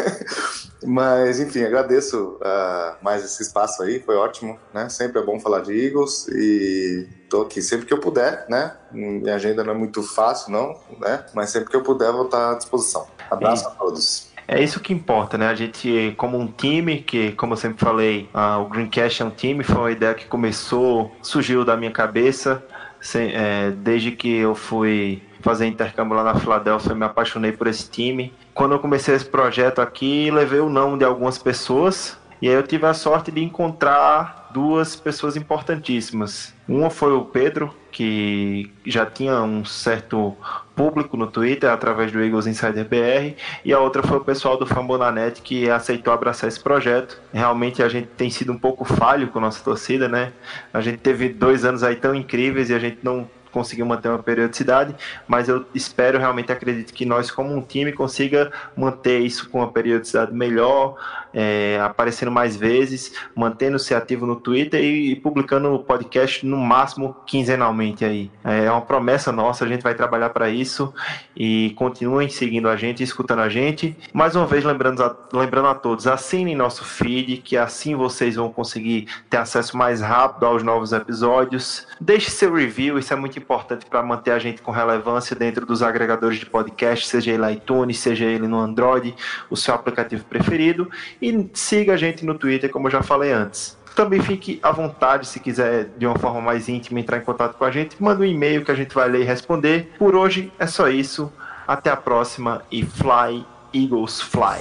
mas, 0.84 1.40
enfim, 1.40 1.64
agradeço 1.64 2.38
uh, 2.40 3.02
mais 3.02 3.24
esse 3.24 3.42
espaço 3.42 3.82
aí, 3.82 4.00
foi 4.00 4.16
ótimo, 4.16 4.58
né? 4.72 4.88
Sempre 4.88 5.20
é 5.20 5.24
bom 5.24 5.40
falar 5.40 5.60
de 5.60 5.72
Eagles 5.72 6.28
e 6.28 7.08
tô 7.28 7.42
aqui 7.42 7.62
sempre 7.62 7.86
que 7.86 7.92
eu 7.92 8.00
puder, 8.00 8.46
né? 8.48 8.76
Minha 8.92 9.36
agenda 9.36 9.62
não 9.62 9.72
é 9.72 9.76
muito 9.76 10.02
fácil, 10.02 10.52
não, 10.52 10.76
né? 10.98 11.24
Mas 11.34 11.50
sempre 11.50 11.70
que 11.70 11.76
eu 11.76 11.82
puder, 11.82 12.12
vou 12.12 12.24
estar 12.24 12.52
à 12.52 12.54
disposição. 12.54 13.06
Abraço 13.30 13.64
e... 13.64 13.66
a 13.68 13.70
todos. 13.70 14.29
É 14.52 14.60
isso 14.60 14.80
que 14.80 14.92
importa, 14.92 15.38
né? 15.38 15.46
A 15.46 15.54
gente, 15.54 16.12
como 16.16 16.36
um 16.36 16.48
time, 16.48 16.98
que, 17.02 17.30
como 17.32 17.52
eu 17.52 17.56
sempre 17.56 17.78
falei, 17.78 18.28
o 18.60 18.64
Greencast 18.64 19.22
é 19.22 19.24
um 19.24 19.30
time, 19.30 19.62
foi 19.62 19.76
uma 19.76 19.92
ideia 19.92 20.12
que 20.12 20.26
começou, 20.26 21.14
surgiu 21.22 21.64
da 21.64 21.76
minha 21.76 21.92
cabeça, 21.92 22.60
sem, 23.00 23.30
é, 23.32 23.70
desde 23.70 24.10
que 24.10 24.28
eu 24.38 24.56
fui 24.56 25.22
fazer 25.40 25.66
intercâmbio 25.66 26.16
lá 26.16 26.24
na 26.24 26.34
Filadélfia, 26.34 26.90
eu 26.90 26.96
me 26.96 27.04
apaixonei 27.04 27.52
por 27.52 27.68
esse 27.68 27.88
time. 27.88 28.34
Quando 28.52 28.72
eu 28.72 28.80
comecei 28.80 29.14
esse 29.14 29.24
projeto 29.24 29.80
aqui, 29.80 30.32
levei 30.32 30.58
o 30.58 30.68
nome 30.68 30.98
de 30.98 31.04
algumas 31.04 31.38
pessoas, 31.38 32.18
e 32.42 32.48
aí 32.48 32.54
eu 32.54 32.64
tive 32.64 32.86
a 32.86 32.92
sorte 32.92 33.30
de 33.30 33.44
encontrar 33.44 34.50
duas 34.52 34.96
pessoas 34.96 35.36
importantíssimas. 35.36 36.52
Uma 36.66 36.90
foi 36.90 37.12
o 37.12 37.24
Pedro, 37.24 37.72
que 37.92 38.72
já 38.84 39.06
tinha 39.06 39.42
um 39.42 39.64
certo 39.64 40.36
público 40.80 41.14
no 41.14 41.26
Twitter 41.26 41.70
através 41.70 42.10
do 42.10 42.22
Eagles 42.22 42.46
Insider 42.46 42.86
BR, 42.86 43.36
e 43.62 43.70
a 43.70 43.78
outra 43.78 44.02
foi 44.02 44.16
o 44.16 44.24
pessoal 44.24 44.56
do 44.56 44.64
Fambonanet 44.64 45.42
que 45.42 45.68
aceitou 45.68 46.10
abraçar 46.10 46.48
esse 46.48 46.58
projeto. 46.58 47.20
Realmente 47.34 47.82
a 47.82 47.88
gente 47.90 48.06
tem 48.16 48.30
sido 48.30 48.50
um 48.50 48.58
pouco 48.58 48.82
falho 48.82 49.28
com 49.28 49.38
nossa 49.38 49.62
torcida, 49.62 50.08
né? 50.08 50.32
A 50.72 50.80
gente 50.80 50.96
teve 50.96 51.28
dois 51.28 51.66
anos 51.66 51.82
aí 51.82 51.96
tão 51.96 52.14
incríveis 52.14 52.70
e 52.70 52.74
a 52.74 52.78
gente 52.78 53.00
não 53.02 53.28
conseguiu 53.52 53.84
manter 53.84 54.08
uma 54.08 54.22
periodicidade, 54.22 54.94
mas 55.28 55.48
eu 55.48 55.66
espero 55.74 56.18
realmente 56.18 56.50
acredito 56.50 56.94
que 56.94 57.04
nós 57.04 57.30
como 57.30 57.52
um 57.52 57.60
time 57.60 57.92
consiga 57.92 58.50
manter 58.76 59.18
isso 59.18 59.50
com 59.50 59.58
uma 59.58 59.70
periodicidade 59.70 60.32
melhor, 60.32 60.94
é, 61.32 61.78
aparecendo 61.82 62.30
mais 62.30 62.56
vezes, 62.56 63.12
mantendo-se 63.34 63.94
ativo 63.94 64.26
no 64.26 64.36
Twitter 64.36 64.82
e, 64.82 65.12
e 65.12 65.16
publicando 65.16 65.72
o 65.74 65.78
podcast 65.78 66.44
no 66.44 66.56
máximo 66.56 67.16
quinzenalmente 67.26 68.04
aí. 68.04 68.30
É 68.44 68.70
uma 68.70 68.80
promessa 68.80 69.32
nossa, 69.32 69.64
a 69.64 69.68
gente 69.68 69.82
vai 69.82 69.94
trabalhar 69.94 70.30
para 70.30 70.48
isso 70.48 70.92
e 71.36 71.72
continuem 71.76 72.28
seguindo 72.28 72.68
a 72.68 72.76
gente, 72.76 73.02
escutando 73.02 73.40
a 73.40 73.48
gente. 73.48 73.96
Mais 74.12 74.34
uma 74.36 74.46
vez 74.46 74.64
lembrando 74.64 75.02
a, 75.02 75.16
lembrando 75.32 75.68
a 75.68 75.74
todos, 75.74 76.06
assinem 76.06 76.54
nosso 76.54 76.84
feed, 76.84 77.38
que 77.38 77.56
assim 77.56 77.94
vocês 77.94 78.36
vão 78.36 78.52
conseguir 78.52 79.08
ter 79.28 79.38
acesso 79.38 79.76
mais 79.76 80.00
rápido 80.00 80.46
aos 80.46 80.62
novos 80.62 80.92
episódios. 80.92 81.86
Deixe 82.00 82.30
seu 82.30 82.52
review, 82.52 82.98
isso 82.98 83.12
é 83.12 83.16
muito 83.16 83.38
importante 83.38 83.86
para 83.86 84.02
manter 84.02 84.32
a 84.32 84.38
gente 84.38 84.62
com 84.62 84.70
relevância 84.70 85.34
dentro 85.36 85.64
dos 85.64 85.82
agregadores 85.82 86.38
de 86.38 86.46
podcast, 86.46 87.06
seja 87.06 87.32
ele 87.32 87.52
iTunes, 87.52 87.98
seja 87.98 88.24
ele 88.24 88.46
no 88.46 88.58
Android, 88.58 89.14
o 89.48 89.56
seu 89.56 89.74
aplicativo 89.74 90.24
preferido. 90.24 90.90
E 91.20 91.48
siga 91.52 91.94
a 91.94 91.96
gente 91.96 92.24
no 92.24 92.34
Twitter, 92.34 92.70
como 92.70 92.86
eu 92.86 92.92
já 92.92 93.02
falei 93.02 93.32
antes. 93.32 93.78
Também 93.94 94.20
fique 94.20 94.58
à 94.62 94.70
vontade, 94.70 95.26
se 95.26 95.40
quiser, 95.40 95.88
de 95.98 96.06
uma 96.06 96.18
forma 96.18 96.40
mais 96.40 96.68
íntima, 96.68 97.00
entrar 97.00 97.18
em 97.18 97.22
contato 97.22 97.56
com 97.56 97.64
a 97.64 97.70
gente. 97.70 97.96
Manda 98.00 98.22
um 98.22 98.26
e-mail 98.26 98.64
que 98.64 98.70
a 98.70 98.74
gente 98.74 98.94
vai 98.94 99.08
ler 99.08 99.22
e 99.22 99.24
responder. 99.24 99.92
Por 99.98 100.14
hoje 100.14 100.52
é 100.58 100.66
só 100.66 100.88
isso. 100.88 101.32
Até 101.66 101.90
a 101.90 101.96
próxima 101.96 102.62
e 102.70 102.84
Fly 102.84 103.44
Eagles 103.72 104.20
Fly. 104.20 104.60